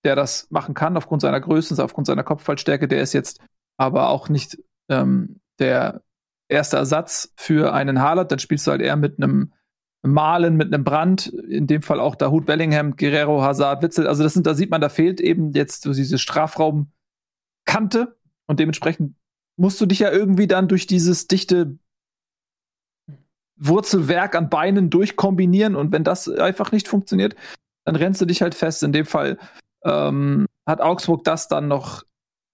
der 0.05 0.17
das 0.17 0.51
machen 0.51 0.75
kann 0.75 0.97
aufgrund 0.97 1.23
seiner 1.23 1.41
Größe, 1.41 1.83
aufgrund 1.83 2.07
seiner 2.07 2.25
Kopfballstärke. 2.25 2.89
Der 2.89 3.03
ist 3.03 3.13
jetzt 3.13 3.41
aber 3.77 4.09
auch 4.09 4.29
nicht 4.29 4.59
ähm, 4.89 5.41
der 5.59 6.03
erster 6.49 6.79
Ersatz 6.79 7.33
für 7.37 7.73
einen 7.73 8.01
Haaland, 8.01 8.31
dann 8.31 8.39
spielst 8.39 8.67
du 8.67 8.71
halt 8.71 8.81
eher 8.81 8.97
mit 8.97 9.19
einem 9.19 9.53
Malen, 10.03 10.57
mit 10.57 10.73
einem 10.73 10.85
Brand, 10.85 11.27
in 11.27 11.67
dem 11.67 11.83
Fall 11.83 12.01
auch 12.01 12.15
Dahut 12.15 12.47
Bellingham, 12.47 12.97
Guerrero, 12.97 13.43
Hazard, 13.43 13.83
Witzel. 13.83 14.07
Also 14.07 14.23
das 14.23 14.35
sind, 14.35 14.47
da 14.47 14.55
sieht 14.55 14.71
man, 14.71 14.81
da 14.81 14.89
fehlt 14.89 15.21
eben 15.21 15.53
jetzt 15.53 15.83
so 15.83 15.93
diese 15.93 16.19
Strafraumkante 16.19 18.17
und 18.47 18.61
dementsprechend 18.61 19.17
musst 19.57 19.81
du 19.81 19.87
dich 19.87 20.01
ja 20.01 20.13
irgendwie 20.13 20.47
dann 20.47 20.69
durch 20.69 20.87
dieses 20.87 21.27
dichte 21.27 21.79
Wurzelwerk 23.57 24.35
an 24.35 24.51
Beinen 24.51 24.91
durchkombinieren 24.91 25.77
und 25.77 25.93
wenn 25.93 26.05
das 26.05 26.29
einfach 26.29 26.73
nicht 26.73 26.89
funktioniert, 26.89 27.35
dann 27.85 27.97
rennst 27.97 28.21
du 28.21 28.27
dich 28.27 28.43
halt 28.43 28.55
fest. 28.55 28.83
In 28.83 28.93
dem 28.93 29.07
Fall 29.07 29.39
ähm, 29.87 30.47
hat 30.67 30.81
Augsburg 30.81 31.25
das 31.25 31.49
dann 31.49 31.69
noch 31.69 32.03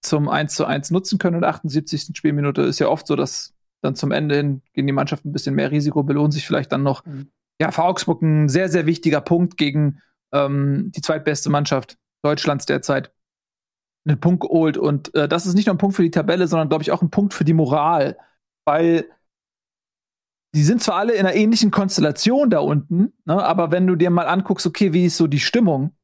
zum 0.02 0.28
1 0.28 0.54
zu 0.54 0.64
1 0.64 0.90
nutzen 0.90 1.18
können 1.18 1.36
und 1.36 1.44
78. 1.44 2.16
Spielminute 2.16 2.62
ist 2.62 2.78
ja 2.78 2.88
oft 2.88 3.06
so, 3.06 3.16
dass 3.16 3.54
dann 3.80 3.96
zum 3.96 4.12
Ende 4.12 4.36
hin 4.36 4.62
gehen 4.74 4.86
die 4.86 4.92
Mannschaften 4.92 5.30
ein 5.30 5.32
bisschen 5.32 5.54
mehr 5.54 5.70
Risiko, 5.70 6.02
belohnen 6.02 6.30
sich 6.30 6.46
vielleicht 6.46 6.72
dann 6.72 6.82
noch. 6.82 7.04
Mhm. 7.04 7.30
Ja, 7.60 7.70
für 7.70 7.84
Augsburg 7.84 8.22
ein 8.22 8.48
sehr, 8.48 8.68
sehr 8.68 8.86
wichtiger 8.86 9.20
Punkt 9.20 9.56
gegen 9.56 10.00
ähm, 10.32 10.92
die 10.94 11.00
zweitbeste 11.00 11.50
Mannschaft 11.50 11.96
Deutschlands 12.22 12.66
derzeit 12.66 13.12
einen 14.04 14.20
Punkt 14.20 14.42
geholt. 14.42 14.76
Und 14.76 15.14
äh, 15.14 15.28
das 15.28 15.46
ist 15.46 15.54
nicht 15.54 15.66
nur 15.66 15.74
ein 15.74 15.78
Punkt 15.78 15.96
für 15.96 16.02
die 16.02 16.10
Tabelle, 16.10 16.48
sondern, 16.48 16.68
glaube 16.68 16.82
ich, 16.82 16.92
auch 16.92 17.02
ein 17.02 17.10
Punkt 17.10 17.34
für 17.34 17.44
die 17.44 17.52
Moral. 17.52 18.18
Weil 18.64 19.06
die 20.54 20.62
sind 20.62 20.82
zwar 20.82 20.96
alle 20.96 21.14
in 21.14 21.26
einer 21.26 21.34
ähnlichen 21.34 21.70
Konstellation 21.70 22.50
da 22.50 22.58
unten, 22.58 23.12
ne, 23.24 23.42
aber 23.42 23.70
wenn 23.70 23.86
du 23.86 23.96
dir 23.96 24.10
mal 24.10 24.26
anguckst, 24.26 24.66
okay, 24.66 24.92
wie 24.92 25.06
ist 25.06 25.16
so 25.16 25.26
die 25.26 25.40
Stimmung, 25.40 25.96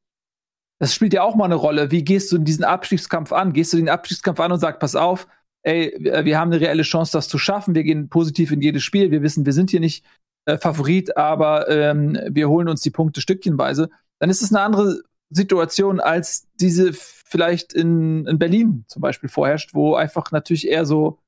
das 0.79 0.93
spielt 0.93 1.13
ja 1.13 1.23
auch 1.23 1.35
mal 1.35 1.45
eine 1.45 1.55
Rolle. 1.55 1.91
Wie 1.91 2.03
gehst 2.03 2.31
du 2.31 2.37
in 2.37 2.45
diesen 2.45 2.63
Abstiegskampf 2.63 3.33
an? 3.33 3.53
Gehst 3.53 3.73
du 3.73 3.77
den 3.77 3.89
Abstiegskampf 3.89 4.39
an 4.39 4.53
und 4.53 4.59
sagst, 4.59 4.79
pass 4.79 4.95
auf, 4.95 5.27
ey, 5.63 5.93
wir 5.99 6.39
haben 6.39 6.51
eine 6.51 6.61
reelle 6.61 6.83
Chance, 6.83 7.11
das 7.11 7.27
zu 7.27 7.37
schaffen. 7.37 7.75
Wir 7.75 7.83
gehen 7.83 8.09
positiv 8.09 8.51
in 8.51 8.61
jedes 8.61 8.83
Spiel. 8.83 9.11
Wir 9.11 9.21
wissen, 9.21 9.45
wir 9.45 9.53
sind 9.53 9.69
hier 9.69 9.81
nicht 9.81 10.05
äh, 10.45 10.57
Favorit, 10.57 11.17
aber 11.17 11.69
ähm, 11.69 12.17
wir 12.29 12.47
holen 12.47 12.69
uns 12.69 12.81
die 12.81 12.91
Punkte 12.91 13.19
stückchenweise. 13.19 13.89
Dann 14.19 14.29
ist 14.29 14.41
es 14.41 14.53
eine 14.53 14.61
andere 14.61 15.01
Situation, 15.29 15.99
als 15.99 16.47
diese 16.55 16.93
vielleicht 16.93 17.73
in, 17.73 18.25
in 18.25 18.39
Berlin 18.39 18.85
zum 18.87 19.01
Beispiel 19.01 19.29
vorherrscht, 19.29 19.73
wo 19.73 19.95
einfach 19.95 20.31
natürlich 20.31 20.67
eher 20.67 20.85
so 20.85 21.19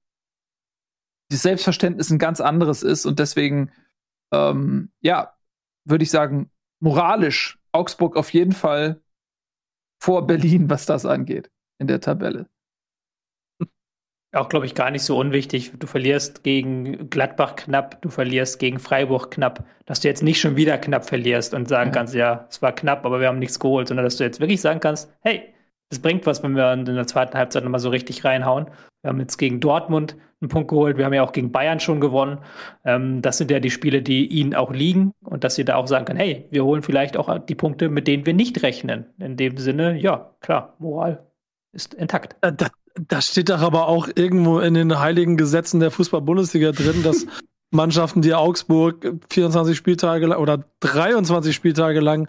das 1.30 1.44
Selbstverständnis 1.44 2.10
ein 2.10 2.20
ganz 2.20 2.42
anderes 2.42 2.84
ist 2.84 3.06
und 3.06 3.20
deswegen, 3.20 3.72
ähm, 4.34 4.92
ja, 5.02 5.34
würde 5.86 6.04
ich 6.04 6.10
sagen, 6.10 6.50
moralisch 6.80 7.60
Augsburg 7.72 8.18
auf 8.18 8.34
jeden 8.34 8.52
Fall 8.52 9.02
vor 10.02 10.26
Berlin, 10.26 10.70
was 10.70 10.86
das 10.86 11.06
angeht 11.06 11.52
in 11.80 11.88
der 11.88 12.02
Tabelle. 12.02 12.48
Auch, 14.34 14.48
glaube 14.48 14.66
ich, 14.66 14.76
gar 14.76 14.92
nicht 14.92 15.04
so 15.04 15.18
unwichtig. 15.18 15.74
Du 15.78 15.88
verlierst 15.88 16.44
gegen 16.44 17.10
Gladbach 17.10 17.58
knapp, 17.58 18.02
du 18.02 18.10
verlierst 18.10 18.60
gegen 18.60 18.80
Freiburg 18.80 19.30
knapp, 19.32 19.66
dass 19.86 20.00
du 20.00 20.08
jetzt 20.08 20.24
nicht 20.24 20.40
schon 20.40 20.56
wieder 20.56 20.78
knapp 20.78 21.06
verlierst 21.06 21.54
und 21.54 21.68
sagen 21.68 21.90
ja. 21.90 21.94
kannst, 21.94 22.16
ja, 22.16 22.48
es 22.50 22.62
war 22.62 22.72
knapp, 22.72 23.06
aber 23.06 23.20
wir 23.20 23.28
haben 23.28 23.40
nichts 23.40 23.60
geholt, 23.60 23.90
sondern 23.90 24.06
dass 24.06 24.16
du 24.16 24.24
jetzt 24.24 24.40
wirklich 24.40 24.62
sagen 24.62 24.80
kannst, 24.80 25.14
hey, 25.20 25.54
es 25.90 26.02
bringt 26.02 26.26
was, 26.26 26.42
wenn 26.44 26.56
wir 26.56 26.72
in 26.72 26.86
der 26.86 27.08
zweiten 27.08 27.38
Halbzeit 27.38 27.66
nochmal 27.66 27.82
so 27.82 27.90
richtig 27.90 28.24
reinhauen. 28.24 28.68
Wir 29.02 29.10
haben 29.10 29.20
jetzt 29.20 29.38
gegen 29.38 29.60
Dortmund 29.60 30.16
einen 30.42 30.50
Punkt 30.50 30.70
geholt, 30.70 30.98
wir 30.98 31.06
haben 31.06 31.14
ja 31.14 31.24
auch 31.24 31.34
gegen 31.34 31.52
Bayern 31.52 31.80
schon 31.80 32.02
gewonnen. 32.02 32.40
Ähm, 32.84 33.22
das 33.22 33.38
sind 33.38 33.52
ja 33.52 33.60
die 33.60 33.70
Spiele, 33.70 34.02
die 34.02 34.26
ihnen 34.26 34.56
auch 34.56 34.72
liegen 34.72 35.14
und 35.24 35.44
dass 35.44 35.56
sie 35.56 35.66
da 35.66 35.76
auch 35.76 35.88
sagen 35.88 36.06
können, 36.06 36.20
hey, 36.20 36.48
wir 36.50 36.66
holen 36.66 36.82
vielleicht 36.82 37.16
auch 37.16 37.38
die 37.40 37.56
Punkte, 37.56 37.90
mit 37.90 38.08
denen 38.08 38.26
wir 38.26 38.34
nicht 38.34 38.64
rechnen. 38.64 39.06
In 39.20 39.38
dem 39.38 39.58
Sinne, 39.58 40.00
ja, 40.00 40.32
klar, 40.42 40.76
Moral 40.80 41.24
ist 41.74 41.94
intakt. 41.94 42.36
Äh, 42.42 42.54
das, 42.54 42.72
das 43.08 43.28
steht 43.28 43.50
doch 43.50 43.62
aber 43.62 43.88
auch 43.88 44.10
irgendwo 44.16 44.60
in 44.60 44.74
den 44.74 45.00
heiligen 45.00 45.38
Gesetzen 45.38 45.80
der 45.80 45.92
Fußball-Bundesliga 45.92 46.72
drin, 46.72 47.04
dass 47.04 47.28
Mannschaften, 47.72 48.22
die 48.22 48.34
Augsburg 48.34 49.14
24 49.30 49.78
Spieltage 49.78 50.26
lang 50.26 50.40
oder 50.40 50.66
23 50.82 51.56
Spieltage 51.56 52.00
lang, 52.00 52.28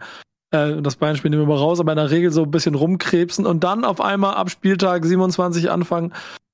äh, 0.53 0.81
das 0.83 0.97
Bayern-Spiel 0.97 1.31
nehmen 1.31 1.43
wir 1.43 1.55
mal 1.55 1.59
raus, 1.59 1.81
aber 1.81 1.93
in 1.93 1.97
der 1.97 2.11
Regel 2.11 2.31
so 2.31 2.45
ein 2.45 2.51
bisschen 2.51 2.75
rumkrebsen 2.75 3.47
und 3.47 3.65
dann 3.65 3.85
auf 3.85 4.01
einmal 4.01 4.35
ab 4.35 4.51
Spieltag 4.51 5.05
27 5.05 5.71
anfangen, 5.71 6.13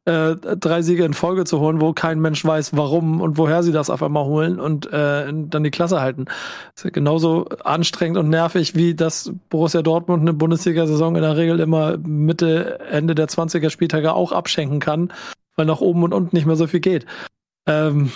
äh, 0.08 0.36
drei 0.36 0.80
Siege 0.80 1.04
in 1.04 1.12
Folge 1.12 1.44
zu 1.44 1.60
holen, 1.60 1.82
wo 1.82 1.92
kein 1.92 2.18
Mensch 2.18 2.42
weiß, 2.42 2.74
warum 2.74 3.20
und 3.20 3.36
woher 3.36 3.62
sie 3.62 3.72
das 3.72 3.90
auf 3.90 4.02
einmal 4.02 4.24
holen 4.24 4.58
und 4.58 4.90
äh, 4.90 5.30
dann 5.30 5.62
die 5.62 5.70
Klasse 5.70 6.00
halten. 6.00 6.24
Das 6.24 6.76
ist 6.76 6.84
ja 6.84 6.90
genauso 6.90 7.44
anstrengend 7.62 8.16
und 8.16 8.30
nervig, 8.30 8.74
wie 8.74 8.94
das 8.94 9.30
Borussia 9.50 9.82
Dortmund 9.82 10.22
eine 10.22 10.32
Bundesliga-Saison 10.32 11.14
in 11.16 11.22
der 11.22 11.36
Regel 11.36 11.60
immer 11.60 11.98
Mitte, 11.98 12.80
Ende 12.90 13.14
der 13.14 13.28
20er 13.28 13.68
Spieltage 13.68 14.14
auch 14.14 14.32
abschenken 14.32 14.80
kann, 14.80 15.12
weil 15.56 15.66
nach 15.66 15.82
oben 15.82 16.02
und 16.02 16.14
unten 16.14 16.34
nicht 16.34 16.46
mehr 16.46 16.56
so 16.56 16.66
viel 16.66 16.80
geht. 16.80 17.04
Ähm, 17.66 18.10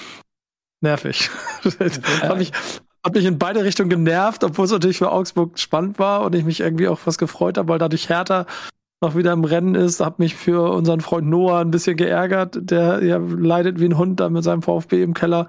nervig. 0.80 1.28
hat, 2.22 2.38
mich, 2.38 2.52
hat 3.04 3.14
mich 3.14 3.26
in 3.26 3.38
beide 3.38 3.64
Richtungen 3.64 3.90
genervt, 3.90 4.44
obwohl 4.44 4.64
es 4.64 4.72
natürlich 4.72 4.96
für 4.96 5.12
Augsburg 5.12 5.58
spannend 5.58 5.98
war 5.98 6.22
und 6.22 6.34
ich 6.34 6.44
mich 6.44 6.60
irgendwie 6.60 6.88
auch 6.88 7.00
was 7.04 7.18
gefreut 7.18 7.58
habe, 7.58 7.68
weil 7.68 7.78
dadurch 7.78 8.08
Hertha 8.08 8.46
noch 9.02 9.16
wieder 9.16 9.32
im 9.32 9.44
Rennen 9.44 9.74
ist. 9.74 10.00
Hab 10.00 10.18
mich 10.18 10.34
für 10.34 10.70
unseren 10.72 11.00
Freund 11.00 11.28
Noah 11.28 11.60
ein 11.60 11.70
bisschen 11.70 11.96
geärgert. 11.96 12.58
Der 12.60 13.02
ja, 13.02 13.18
leidet 13.18 13.80
wie 13.80 13.86
ein 13.86 13.98
Hund 13.98 14.20
da 14.20 14.30
mit 14.30 14.44
seinem 14.44 14.62
VfB 14.62 15.02
im 15.02 15.14
Keller. 15.14 15.48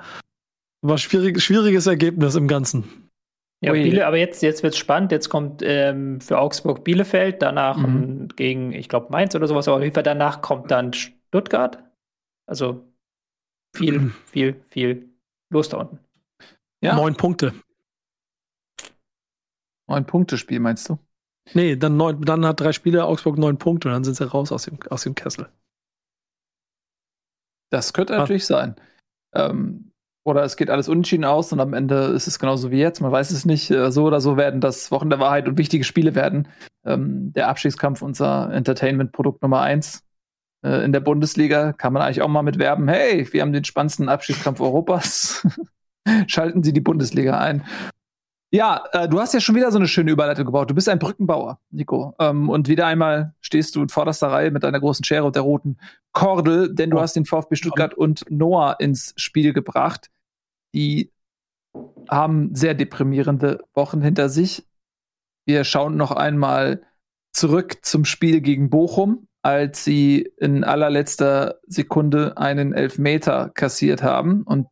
War 0.81 0.97
schwierig, 0.97 1.41
schwieriges 1.41 1.87
Ergebnis 1.87 2.35
im 2.35 2.47
Ganzen. 2.47 3.09
Ja, 3.61 3.71
Biele, 3.71 4.05
aber 4.05 4.17
jetzt, 4.17 4.43
jetzt 4.43 4.61
wird 4.61 4.73
es 4.73 4.79
spannend. 4.79 5.13
Jetzt 5.13 5.29
kommt 5.29 5.61
ähm, 5.63 6.19
für 6.19 6.37
Augsburg 6.37 6.83
Bielefeld, 6.83 7.41
danach 7.41 7.77
mhm. 7.77 8.27
gegen, 8.35 8.73
ich 8.73 8.89
glaube, 8.89 9.07
Mainz 9.09 9.35
oder 9.35 9.47
sowas, 9.47 9.69
aber 9.69 9.77
auf 9.77 9.83
jeden 9.83 9.93
Fall 9.93 10.03
danach 10.03 10.41
kommt 10.41 10.69
dann 10.69 10.91
Stuttgart. 10.91 11.81
Also 12.45 12.83
viel, 13.73 14.11
viel, 14.25 14.61
viel 14.69 15.13
los 15.49 15.69
da 15.69 15.77
unten. 15.77 15.99
Ja. 16.81 16.95
Neun 16.95 17.15
Punkte. 17.15 17.53
Neun 19.87 20.05
Punkte 20.05 20.37
Spiel, 20.37 20.59
meinst 20.59 20.89
du? 20.89 20.99
Nee, 21.53 21.75
dann, 21.75 21.97
neun, 21.97 22.21
dann 22.21 22.45
hat 22.45 22.59
drei 22.59 22.71
Spiele 22.71 23.05
Augsburg 23.05 23.37
neun 23.37 23.57
Punkte 23.57 23.89
und 23.89 23.93
dann 23.93 24.03
sind 24.03 24.15
sie 24.15 24.29
raus 24.29 24.51
aus 24.51 24.63
dem, 24.63 24.79
aus 24.89 25.03
dem 25.03 25.15
Kessel. 25.15 25.49
Das 27.69 27.93
könnte 27.93 28.15
ah. 28.15 28.19
natürlich 28.19 28.45
sein. 28.45 28.75
Ähm, 29.33 29.91
oder 30.25 30.43
es 30.43 30.55
geht 30.55 30.69
alles 30.69 30.87
unentschieden 30.87 31.25
aus 31.25 31.51
und 31.51 31.59
am 31.59 31.73
Ende 31.73 32.05
ist 32.05 32.27
es 32.27 32.39
genauso 32.39 32.71
wie 32.71 32.79
jetzt. 32.79 33.01
Man 33.01 33.11
weiß 33.11 33.31
es 33.31 33.45
nicht. 33.45 33.69
Äh, 33.71 33.91
so 33.91 34.05
oder 34.05 34.21
so 34.21 34.37
werden 34.37 34.61
das 34.61 34.89
Wochen 34.89 35.09
der 35.09 35.19
Wahrheit 35.19 35.47
und 35.47 35.57
wichtige 35.57 35.83
Spiele 35.83 36.15
werden. 36.15 36.47
Ähm, 36.85 37.33
der 37.33 37.49
Abstiegskampf 37.49 38.01
unser 38.01 38.51
Entertainment-Produkt 38.53 39.41
Nummer 39.41 39.61
eins 39.61 40.03
äh, 40.63 40.85
in 40.85 40.93
der 40.93 41.01
Bundesliga. 41.01 41.73
Kann 41.73 41.91
man 41.91 42.01
eigentlich 42.01 42.21
auch 42.21 42.29
mal 42.29 42.41
mit 42.41 42.57
werben. 42.57 42.87
Hey, 42.87 43.27
wir 43.33 43.41
haben 43.41 43.51
den 43.51 43.65
spannendsten 43.65 44.07
Abstiegskampf 44.07 44.61
Europas. 44.61 45.45
Schalten 46.27 46.63
Sie 46.63 46.73
die 46.73 46.81
Bundesliga 46.81 47.39
ein. 47.39 47.65
Ja, 48.53 48.83
äh, 48.91 49.09
du 49.09 49.19
hast 49.19 49.33
ja 49.33 49.39
schon 49.39 49.55
wieder 49.55 49.71
so 49.71 49.79
eine 49.79 49.87
schöne 49.87 50.11
Überleitung 50.11 50.45
gebaut. 50.45 50.69
Du 50.69 50.75
bist 50.75 50.87
ein 50.87 50.99
Brückenbauer, 50.99 51.59
Nico. 51.71 52.13
Ähm, 52.19 52.49
und 52.49 52.67
wieder 52.67 52.85
einmal 52.85 53.33
stehst 53.41 53.75
du 53.75 53.81
in 53.81 53.89
vorderster 53.89 54.27
Reihe 54.27 54.51
mit 54.51 54.63
deiner 54.63 54.79
großen 54.79 55.03
Schere 55.03 55.23
und 55.23 55.35
der 55.35 55.41
roten 55.41 55.79
Kordel, 56.11 56.71
denn 56.71 56.91
du 56.91 56.97
oh. 56.97 57.01
hast 57.01 57.15
den 57.15 57.25
VfB 57.25 57.55
Stuttgart 57.55 57.95
und 57.95 58.25
Noah 58.29 58.75
ins 58.79 59.15
Spiel 59.17 59.53
gebracht. 59.53 60.11
Die 60.75 61.11
haben 62.07 62.53
sehr 62.53 62.75
deprimierende 62.75 63.63
Wochen 63.73 64.03
hinter 64.03 64.29
sich. 64.29 64.67
Wir 65.47 65.63
schauen 65.63 65.97
noch 65.97 66.11
einmal 66.11 66.83
zurück 67.31 67.83
zum 67.83 68.05
Spiel 68.05 68.39
gegen 68.41 68.69
Bochum, 68.69 69.27
als 69.41 69.83
sie 69.83 70.31
in 70.37 70.63
allerletzter 70.63 71.55
Sekunde 71.65 72.37
einen 72.37 72.71
Elfmeter 72.71 73.49
kassiert 73.49 74.03
haben 74.03 74.43
und 74.43 74.67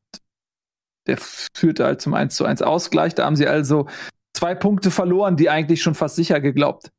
der 1.07 1.17
führte 1.17 1.85
halt 1.85 2.01
zum 2.01 2.13
1 2.13 2.35
zu 2.35 2.45
1 2.45 2.61
Ausgleich. 2.61 3.15
Da 3.15 3.25
haben 3.25 3.35
sie 3.35 3.47
also 3.47 3.87
zwei 4.33 4.55
Punkte 4.55 4.91
verloren, 4.91 5.37
die 5.37 5.49
eigentlich 5.49 5.81
schon 5.81 5.95
fast 5.95 6.15
sicher 6.15 6.39
geglaubt 6.39 6.91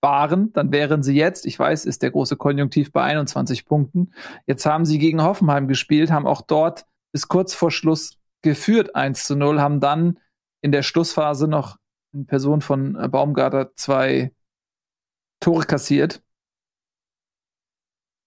waren. 0.00 0.52
Dann 0.52 0.72
wären 0.72 1.02
sie 1.02 1.14
jetzt, 1.14 1.46
ich 1.46 1.58
weiß, 1.58 1.84
ist 1.84 2.02
der 2.02 2.10
große 2.10 2.36
Konjunktiv 2.36 2.92
bei 2.92 3.02
21 3.02 3.66
Punkten. 3.66 4.12
Jetzt 4.46 4.66
haben 4.66 4.84
sie 4.84 4.98
gegen 4.98 5.22
Hoffenheim 5.22 5.68
gespielt, 5.68 6.10
haben 6.10 6.26
auch 6.26 6.42
dort 6.42 6.86
bis 7.12 7.28
kurz 7.28 7.54
vor 7.54 7.70
Schluss 7.70 8.18
geführt 8.42 8.94
1 8.94 9.24
zu 9.24 9.36
0, 9.36 9.60
haben 9.60 9.80
dann 9.80 10.18
in 10.62 10.72
der 10.72 10.82
Schlussphase 10.82 11.48
noch 11.48 11.76
in 12.12 12.26
Person 12.26 12.60
von 12.60 12.94
Baumgarter 13.10 13.74
zwei 13.76 14.32
Tore 15.40 15.64
kassiert. 15.64 16.22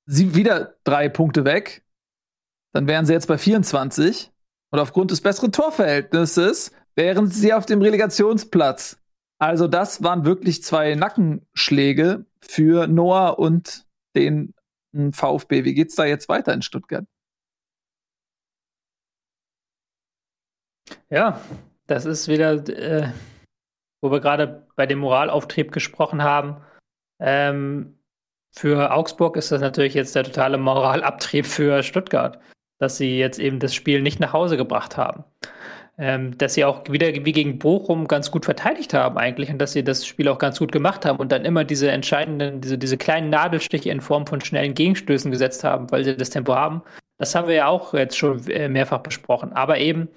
Sie 0.06 0.36
wieder 0.36 0.76
drei 0.84 1.10
Punkte 1.10 1.46
weg. 1.46 1.86
Dann 2.74 2.88
wären 2.88 3.06
sie 3.06 3.14
jetzt 3.14 3.28
bei 3.28 3.38
24. 3.38 4.33
Und 4.74 4.80
aufgrund 4.80 5.12
des 5.12 5.22
besseren 5.22 5.52
Torverhältnisses 5.52 6.72
wären 6.96 7.28
sie 7.28 7.54
auf 7.54 7.68
dem 7.68 7.84
Relegationsplatz. 7.84 8.98
Also 9.38 9.68
das 9.68 10.02
waren 10.02 10.26
wirklich 10.26 10.64
zwei 10.64 10.96
Nackenschläge 10.96 12.26
für 12.42 12.88
Noah 12.88 13.38
und 13.38 13.86
den 14.16 14.56
hm, 14.92 15.14
VfB. 15.14 15.64
Wie 15.64 15.76
geht's 15.76 15.94
da 15.94 16.06
jetzt 16.06 16.28
weiter 16.28 16.54
in 16.54 16.64
Stuttgart? 16.64 17.06
Ja, 21.12 21.40
das 21.86 22.06
ist 22.06 22.28
wieder, 22.28 22.54
äh, 22.68 23.12
wo 24.02 24.10
wir 24.10 24.22
gerade 24.22 24.68
bei 24.76 24.88
dem 24.88 24.98
Moralauftrieb 24.98 25.72
gesprochen 25.72 26.24
haben. 26.24 26.64
Ähm, 27.20 28.00
für 28.50 28.92
Augsburg 28.92 29.38
ist 29.38 29.52
das 29.52 29.62
natürlich 29.62 29.94
jetzt 29.94 30.16
der 30.16 30.24
totale 30.24 30.58
Moralabtrieb 30.58 31.46
für 31.46 31.84
Stuttgart 31.84 32.40
dass 32.80 32.98
sie 32.98 33.18
jetzt 33.18 33.40
eben 33.40 33.60
das 33.60 33.74
Spiel 33.74 34.02
nicht 34.02 34.20
nach 34.20 34.34
Hause 34.34 34.58
gebracht 34.58 34.98
haben. 34.98 35.24
Ähm, 35.96 36.36
dass 36.40 36.56
sie 36.56 36.66
auch 36.66 36.90
wieder 36.90 37.14
wie 37.14 37.32
gegen 37.32 37.60
Bochum 37.60 38.08
ganz 38.08 38.32
gut 38.32 38.46
verteidigt 38.46 38.96
haben 38.96 39.16
eigentlich 39.20 39.52
und 39.52 39.60
dass 39.60 39.74
sie 39.74 39.84
das 39.84 40.08
Spiel 40.08 40.28
auch 40.28 40.40
ganz 40.40 40.58
gut 40.58 40.72
gemacht 40.72 41.06
haben 41.06 41.20
und 41.20 41.32
dann 41.32 41.46
immer 41.46 41.66
diese 41.66 41.92
entscheidenden, 41.92 42.62
diese, 42.62 42.80
diese 42.80 42.98
kleinen 42.98 43.30
Nadelstiche 43.30 43.92
in 43.92 44.02
Form 44.02 44.26
von 44.26 44.42
schnellen 44.42 44.74
Gegenstößen 44.74 45.30
gesetzt 45.30 45.64
haben, 45.64 45.92
weil 45.92 46.04
sie 46.04 46.18
das 46.18 46.32
Tempo 46.32 46.56
haben. 46.56 46.82
Das 47.20 47.36
haben 47.36 47.48
wir 47.48 47.56
ja 47.56 47.68
auch 47.68 47.94
jetzt 47.94 48.18
schon 48.18 48.46
äh, 48.48 48.70
mehrfach 48.70 49.00
besprochen. 49.02 49.54
Aber 49.54 49.78
eben, 49.78 50.10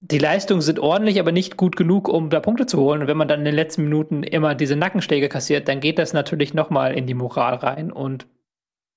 die 0.00 0.18
Leistungen 0.18 0.60
sind 0.60 0.78
ordentlich, 0.78 1.18
aber 1.18 1.32
nicht 1.32 1.56
gut 1.56 1.74
genug, 1.74 2.08
um 2.08 2.30
da 2.30 2.38
Punkte 2.38 2.66
zu 2.66 2.78
holen. 2.78 3.02
Und 3.02 3.08
wenn 3.08 3.16
man 3.16 3.26
dann 3.26 3.40
in 3.40 3.46
den 3.46 3.54
letzten 3.54 3.82
Minuten 3.82 4.22
immer 4.22 4.54
diese 4.54 4.76
Nackenschläge 4.76 5.28
kassiert, 5.28 5.66
dann 5.66 5.80
geht 5.80 5.98
das 5.98 6.12
natürlich 6.12 6.54
nochmal 6.54 6.94
in 6.94 7.06
die 7.06 7.14
Moral 7.14 7.56
rein. 7.56 7.90
Und 7.90 8.28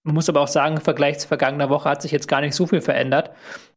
man 0.04 0.16
muss 0.16 0.30
aber 0.30 0.42
auch 0.42 0.48
sagen, 0.48 0.78
im 0.78 0.82
Vergleich 0.82 1.20
zu 1.20 1.28
vergangener 1.28 1.70
Woche 1.70 1.90
hat 1.90 2.02
sich 2.02 2.12
jetzt 2.12 2.28
gar 2.28 2.42
nicht 2.42 2.56
so 2.56 2.66
viel 2.66 2.82
verändert. 2.82 3.32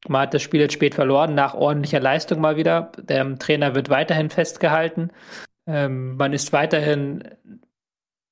Man 0.09 0.22
hat 0.22 0.35
das 0.35 0.43
Spiel 0.43 0.61
jetzt 0.61 0.72
spät 0.72 0.95
verloren, 0.95 1.35
nach 1.35 1.55
ordentlicher 1.55 2.01
Leistung 2.01 2.41
mal 2.41 2.57
wieder. 2.57 2.93
Der 3.03 3.39
Trainer 3.39 3.75
wird 3.75 3.91
weiterhin 3.91 4.31
festgehalten. 4.31 5.11
Ähm, 5.66 6.16
man 6.16 6.33
ist 6.33 6.53
weiterhin 6.53 7.25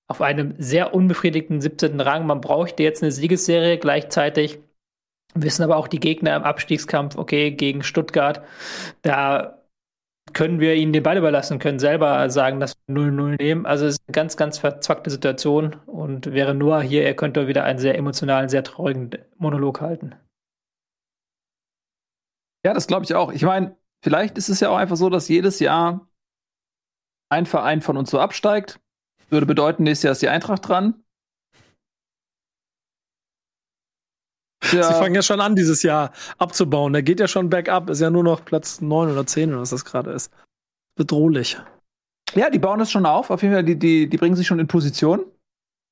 auf 0.08 0.22
einem 0.22 0.54
sehr 0.58 0.94
unbefriedigten 0.94 1.60
17. 1.60 2.00
Rang. 2.00 2.26
Man 2.26 2.40
bräuchte 2.40 2.82
jetzt 2.82 3.02
eine 3.02 3.12
Siegesserie 3.12 3.78
gleichzeitig. 3.78 4.58
Wissen 5.34 5.62
aber 5.62 5.76
auch 5.76 5.88
die 5.88 6.00
Gegner 6.00 6.36
im 6.36 6.42
Abstiegskampf, 6.42 7.16
okay, 7.16 7.50
gegen 7.50 7.82
Stuttgart, 7.82 8.42
da 9.00 9.61
können 10.32 10.60
wir 10.60 10.74
ihnen 10.74 10.92
den 10.92 11.02
Ball 11.02 11.16
überlassen, 11.16 11.58
können 11.58 11.78
selber 11.78 12.28
sagen, 12.30 12.60
dass 12.60 12.74
wir 12.86 12.96
0-0 12.96 13.36
nehmen. 13.40 13.66
Also 13.66 13.86
es 13.86 13.94
ist 13.94 14.02
eine 14.06 14.12
ganz, 14.12 14.36
ganz 14.36 14.58
verzwackte 14.58 15.10
Situation 15.10 15.76
und 15.86 16.32
wäre 16.32 16.54
nur 16.54 16.82
hier, 16.82 17.04
er 17.04 17.14
könnte 17.14 17.48
wieder 17.48 17.64
einen 17.64 17.78
sehr 17.78 17.96
emotionalen, 17.96 18.48
sehr 18.48 18.64
traurigen 18.64 19.10
Monolog 19.38 19.80
halten. 19.80 20.14
Ja, 22.64 22.74
das 22.74 22.86
glaube 22.86 23.04
ich 23.04 23.14
auch. 23.14 23.32
Ich 23.32 23.42
meine, 23.42 23.76
vielleicht 24.02 24.38
ist 24.38 24.48
es 24.48 24.60
ja 24.60 24.70
auch 24.70 24.76
einfach 24.76 24.96
so, 24.96 25.10
dass 25.10 25.28
jedes 25.28 25.58
Jahr 25.58 26.08
ein 27.28 27.46
Verein 27.46 27.80
von 27.80 27.96
uns 27.96 28.10
so 28.10 28.20
absteigt. 28.20 28.80
Würde 29.30 29.46
bedeuten, 29.46 29.84
nächstes 29.84 30.04
Jahr 30.04 30.12
ist 30.12 30.22
die 30.22 30.28
Eintracht 30.28 30.68
dran. 30.68 31.01
Ja. 34.70 34.84
Sie 34.84 34.94
fangen 34.94 35.14
ja 35.14 35.22
schon 35.22 35.40
an, 35.40 35.56
dieses 35.56 35.82
Jahr 35.82 36.12
abzubauen. 36.38 36.92
Der 36.92 37.02
geht 37.02 37.20
ja 37.20 37.26
schon 37.26 37.50
bergab. 37.50 37.90
Ist 37.90 38.00
ja 38.00 38.10
nur 38.10 38.22
noch 38.22 38.44
Platz 38.44 38.80
9 38.80 39.10
oder 39.10 39.26
10 39.26 39.50
oder 39.50 39.60
was 39.60 39.70
das 39.70 39.84
gerade 39.84 40.12
ist. 40.12 40.32
Bedrohlich. 40.96 41.58
Ja, 42.34 42.48
die 42.48 42.58
bauen 42.58 42.80
es 42.80 42.90
schon 42.90 43.06
auf. 43.06 43.30
Auf 43.30 43.42
jeden 43.42 43.54
Fall, 43.54 43.64
die, 43.64 43.78
die, 43.78 44.08
die 44.08 44.16
bringen 44.16 44.36
sich 44.36 44.46
schon 44.46 44.58
in 44.58 44.68
Position. 44.68 45.24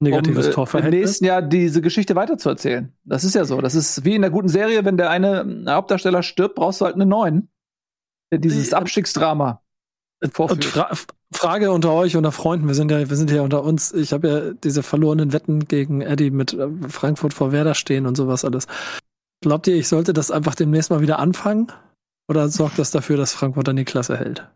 Negatives 0.03 0.47
um, 0.47 0.53
Torverhältnis. 0.53 0.95
Im 0.95 1.01
nächsten 1.01 1.25
Jahr 1.27 1.43
diese 1.43 1.83
Geschichte 1.83 2.14
weiterzuerzählen. 2.16 2.93
Das 3.05 3.25
ist 3.25 3.35
ja 3.35 3.45
so. 3.45 3.61
Das 3.61 3.75
ist 3.75 4.05
wie 4.05 4.14
in 4.14 4.23
der 4.23 4.31
guten 4.31 4.49
Serie, 4.49 4.85
wenn 4.85 4.97
der 4.97 5.11
eine 5.11 5.64
Hauptdarsteller 5.68 6.23
stirbt, 6.23 6.55
brauchst 6.55 6.81
du 6.81 6.87
halt 6.87 6.95
einen 6.95 7.09
neuen. 7.09 7.51
Dieses 8.33 8.73
Abstiegsdrama. 8.73 9.62
Fra 10.33 10.91
Frage 11.33 11.71
unter 11.71 11.93
euch, 11.93 12.16
unter 12.16 12.33
Freunden, 12.33 12.66
wir 12.66 12.75
sind 12.75 12.91
ja, 12.91 13.09
wir 13.09 13.16
sind 13.16 13.31
ja 13.31 13.43
unter 13.43 13.62
uns. 13.62 13.93
Ich 13.93 14.12
habe 14.12 14.29
ja 14.29 14.53
diese 14.53 14.83
verlorenen 14.83 15.33
Wetten 15.33 15.66
gegen 15.66 16.01
Eddie 16.01 16.31
mit 16.31 16.53
äh, 16.53 16.68
Frankfurt 16.89 17.33
vor 17.33 17.53
Werder 17.53 17.75
stehen 17.75 18.07
und 18.07 18.16
sowas 18.16 18.45
alles. 18.45 18.66
Glaubt 19.41 19.66
ihr, 19.68 19.77
ich 19.77 19.89
sollte 19.89 20.12
das 20.12 20.31
einfach 20.31 20.55
demnächst 20.55 20.91
mal 20.91 21.01
wieder 21.01 21.18
anfangen? 21.18 21.73
Oder 22.29 22.49
sorgt 22.49 22.79
das 22.79 22.91
dafür, 22.91 23.16
dass 23.16 23.33
Frankfurt 23.33 23.68
dann 23.68 23.77
die 23.77 23.85
Klasse 23.85 24.16
hält? 24.18 24.47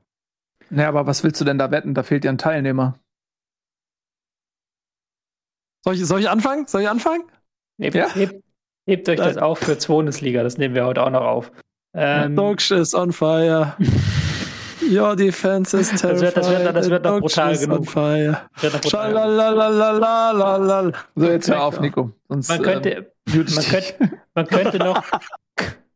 Naja, 0.69 0.89
aber 0.89 1.07
was 1.07 1.25
willst 1.25 1.41
du 1.41 1.45
denn 1.45 1.59
da 1.59 1.71
wetten? 1.71 1.95
Da 1.95 2.03
fehlt 2.03 2.25
ja 2.25 2.31
ein 2.31 2.39
Teilnehmer. 2.39 2.99
Soll 5.85 5.95
ich, 5.95 6.07
soll 6.07 6.21
ich 6.21 6.29
anfangen? 6.29 6.67
Soll 6.67 6.83
ich 6.83 6.89
anfangen? 6.89 7.25
Hebt, 7.79 7.95
ja? 7.95 8.09
hebt, 8.11 8.43
hebt 8.87 9.09
euch 9.09 9.19
das 9.19 9.37
auf 9.37 9.59
für 9.59 9.77
Bundesliga, 9.77 10.43
das 10.43 10.59
nehmen 10.59 10.75
wir 10.75 10.85
heute 10.85 11.03
auch 11.03 11.11
noch 11.11 11.23
auf. 11.23 11.53
Ähm, 11.95 12.35
Dogsch 12.37 12.71
ist 12.71 12.95
on 12.95 13.13
fire. 13.13 13.77
Your 14.91 15.17
defense 15.17 15.75
is 15.75 15.91
terrified. 15.91 16.13
Das 16.13 16.21
wird, 16.23 16.37
das 16.37 16.49
wird, 16.65 16.77
das 16.77 16.91
wird 16.91 17.05
noch 17.05 17.21
brutal 17.21 17.57
genug. 17.57 17.87
So, 21.15 21.27
jetzt 21.27 21.51
hör 21.51 21.63
auf, 21.63 21.81
Nico. 21.81 22.11
Sonst, 22.29 22.49
man, 22.49 22.63
könnte, 22.63 22.91
ähm, 22.91 23.07
man, 23.55 23.65
könnte, 23.65 23.95
man, 24.35 24.47
könnte 24.47 24.79
noch, 24.79 25.03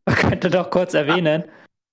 man 0.05 0.15
könnte 0.15 0.49
noch 0.49 0.69
kurz 0.69 0.93
erwähnen, 0.93 1.43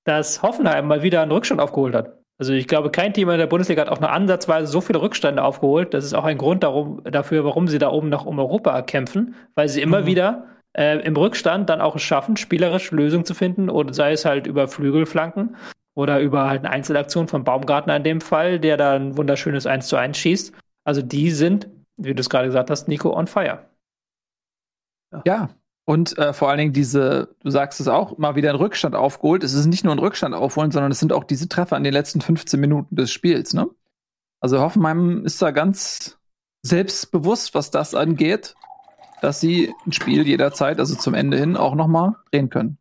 dass 0.05 0.43
Hoffenheim 0.43 0.87
mal 0.87 1.03
wieder 1.03 1.23
einen 1.23 1.33
Rückstand 1.33 1.61
aufgeholt 1.61 1.95
hat. 1.95 2.19
Also 2.39 2.53
ich 2.53 2.69
glaube, 2.69 2.91
kein 2.91 3.15
Team 3.15 3.31
in 3.31 3.39
der 3.39 3.47
Bundesliga 3.47 3.83
hat 3.83 3.89
auch 3.89 4.01
nur 4.01 4.11
ansatzweise 4.11 4.71
so 4.71 4.81
viele 4.81 5.01
Rückstände 5.01 5.43
aufgeholt. 5.43 5.95
Das 5.95 6.05
ist 6.05 6.15
auch 6.15 6.25
ein 6.25 6.37
Grund 6.37 6.63
darum, 6.63 7.03
dafür, 7.05 7.45
warum 7.45 7.67
sie 7.67 7.79
da 7.79 7.91
oben 7.91 8.11
noch 8.11 8.27
um 8.27 8.39
Europa 8.39 8.83
kämpfen, 8.83 9.35
weil 9.55 9.69
sie 9.69 9.81
immer 9.81 10.03
mhm. 10.03 10.07
wieder 10.07 10.45
äh, 10.77 10.99
im 11.01 11.17
Rückstand 11.17 11.71
dann 11.71 11.81
auch 11.81 11.97
es 11.97 12.03
schaffen, 12.03 12.37
spielerisch 12.37 12.91
Lösungen 12.91 13.25
zu 13.25 13.33
finden, 13.33 13.71
oder 13.71 13.95
sei 13.95 14.13
es 14.13 14.27
halt 14.27 14.47
über 14.47 14.69
Flügelflanken 14.69 15.57
oder 15.97 16.21
über 16.21 16.49
halt 16.49 16.65
eine 16.65 16.71
Einzelaktion 16.71 17.27
von 17.27 17.43
Baumgartner 17.43 17.97
in 17.97 18.05
dem 18.05 18.21
Fall, 18.21 18.61
der 18.61 18.77
da 18.77 18.95
ein 18.95 19.17
wunderschönes 19.17 19.67
1 19.67 19.89
zu 19.89 19.97
1 19.97 20.17
schießt. 20.17 20.53
Also 20.85 21.03
die 21.03 21.31
sind, 21.31 21.69
wie 21.97 22.15
du 22.15 22.21
es 22.21 22.31
gerade 22.31 22.47
gesagt 22.47 22.71
hast, 22.71 22.87
Nico 22.87 23.17
on 23.17 23.27
fire. 23.27 23.65
Ja, 25.25 25.49
und 25.87 26.19
äh, 26.19 26.33
vor 26.35 26.51
allen 26.51 26.59
Dingen 26.59 26.73
diese, 26.75 27.35
du 27.41 27.51
sagst 27.51 27.81
es 27.81 27.89
auch, 27.89 28.19
mal 28.19 28.37
wieder 28.37 28.51
ein 28.51 28.57
Rückstand 28.57 28.95
aufgeholt. 28.95 29.43
Es 29.43 29.55
ist 29.55 29.67
nicht 29.67 29.85
nur 29.85 29.95
ein 29.95 29.99
Rückstand 29.99 30.35
aufholen, 30.35 30.71
sondern 30.71 30.93
es 30.93 30.99
sind 30.99 31.13
auch 31.13 31.25
diese 31.25 31.49
Treffer 31.49 31.77
in 31.77 31.85
den 31.85 31.95
letzten 31.95 32.21
15 32.21 32.61
Minuten 32.61 32.95
des 32.95 33.11
Spiels, 33.11 33.55
ne? 33.55 33.69
Also 34.41 34.61
Hoffenheim 34.61 35.25
ist 35.25 35.41
da 35.41 35.51
ganz 35.51 36.19
selbstbewusst, 36.63 37.55
was 37.55 37.71
das 37.71 37.95
angeht, 37.95 38.55
dass 39.23 39.41
sie 39.41 39.73
ein 39.87 39.93
Spiel 39.93 40.27
jederzeit, 40.27 40.79
also 40.79 40.95
zum 40.95 41.15
Ende 41.15 41.39
hin, 41.39 41.57
auch 41.57 41.75
noch 41.75 41.87
mal 41.87 42.17
drehen 42.31 42.51
können. 42.51 42.79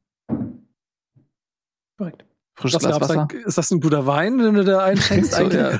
Korrekt. 1.98 2.26
Frisches 2.56 2.80
Glas 2.80 3.02
Wasser. 3.02 3.28
Ist 3.46 3.58
das 3.58 3.72
ein 3.72 3.82
guter 3.82 4.06
Wein, 4.08 4.38
den 4.38 4.56
du 4.56 4.64
da 4.64 4.84
einschenkst 4.84 5.34
so? 5.34 5.44
Ja. 5.50 5.80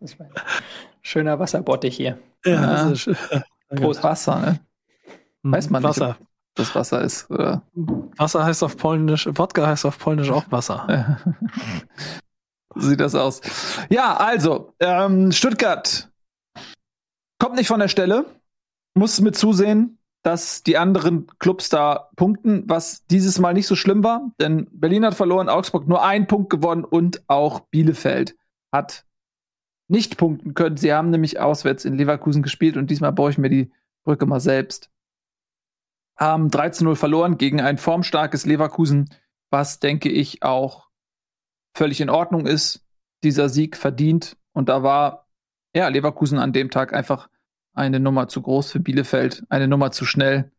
Schöner 1.02 1.38
Wasserbottich 1.38 1.96
hier. 1.96 2.18
Ja, 2.44 2.92
ja. 2.92 3.42
Prost. 3.76 4.02
Wasser, 4.02 4.38
ne? 4.40 4.60
Hm, 5.42 5.52
Weiß 5.52 5.70
man 5.70 5.82
Wasser. 5.82 6.08
nicht, 6.08 6.20
ob 6.20 6.26
das 6.54 6.74
Wasser 6.74 7.02
ist. 7.02 7.30
Oder? 7.30 7.62
Wasser 8.16 8.44
heißt 8.44 8.62
auf 8.62 8.76
Polnisch, 8.76 9.28
Wodka 9.32 9.66
heißt 9.66 9.86
auf 9.86 9.98
Polnisch 9.98 10.30
auch 10.30 10.44
Wasser. 10.50 11.18
so 12.74 12.88
sieht 12.88 13.00
das 13.00 13.14
aus. 13.14 13.40
Ja, 13.90 14.16
also, 14.16 14.74
ähm, 14.80 15.30
Stuttgart 15.32 16.08
kommt 17.38 17.56
nicht 17.56 17.68
von 17.68 17.80
der 17.80 17.88
Stelle, 17.88 18.24
muss 18.94 19.20
mit 19.20 19.36
zusehen, 19.36 19.97
dass 20.22 20.62
die 20.62 20.76
anderen 20.76 21.26
Clubs 21.38 21.68
da 21.68 22.10
punkten, 22.16 22.64
was 22.66 23.06
dieses 23.06 23.38
Mal 23.38 23.54
nicht 23.54 23.66
so 23.66 23.76
schlimm 23.76 24.02
war, 24.02 24.32
denn 24.40 24.68
Berlin 24.72 25.04
hat 25.04 25.14
verloren, 25.14 25.48
Augsburg 25.48 25.86
nur 25.86 26.04
einen 26.04 26.26
Punkt 26.26 26.50
gewonnen 26.50 26.84
und 26.84 27.22
auch 27.28 27.60
Bielefeld 27.60 28.36
hat 28.72 29.06
nicht 29.88 30.18
punkten 30.18 30.54
können. 30.54 30.76
Sie 30.76 30.92
haben 30.92 31.10
nämlich 31.10 31.40
auswärts 31.40 31.84
in 31.84 31.96
Leverkusen 31.96 32.42
gespielt 32.42 32.76
und 32.76 32.90
diesmal 32.90 33.12
baue 33.12 33.30
ich 33.30 33.38
mir 33.38 33.48
die 33.48 33.72
Brücke 34.04 34.26
mal 34.26 34.40
selbst. 34.40 34.90
Haben 36.18 36.48
13-0 36.48 36.96
verloren 36.96 37.38
gegen 37.38 37.60
ein 37.60 37.78
formstarkes 37.78 38.44
Leverkusen, 38.44 39.08
was 39.50 39.78
denke 39.78 40.10
ich 40.10 40.42
auch 40.42 40.88
völlig 41.74 42.00
in 42.00 42.10
Ordnung 42.10 42.46
ist. 42.46 42.84
Dieser 43.22 43.48
Sieg 43.48 43.76
verdient 43.76 44.36
und 44.52 44.68
da 44.68 44.82
war 44.82 45.28
ja 45.74 45.88
Leverkusen 45.88 46.38
an 46.38 46.52
dem 46.52 46.70
Tag 46.70 46.92
einfach 46.92 47.28
eine 47.78 48.00
Nummer 48.00 48.28
zu 48.28 48.42
groß 48.42 48.72
für 48.72 48.80
Bielefeld, 48.80 49.44
eine 49.48 49.68
Nummer 49.68 49.92
zu 49.92 50.04
schnell, 50.04 50.50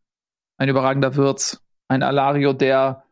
ein 0.58 0.70
überragender 0.70 1.16
Wirtz, 1.16 1.62
ein 1.88 2.02
Alario, 2.02 2.54
der 2.54 3.04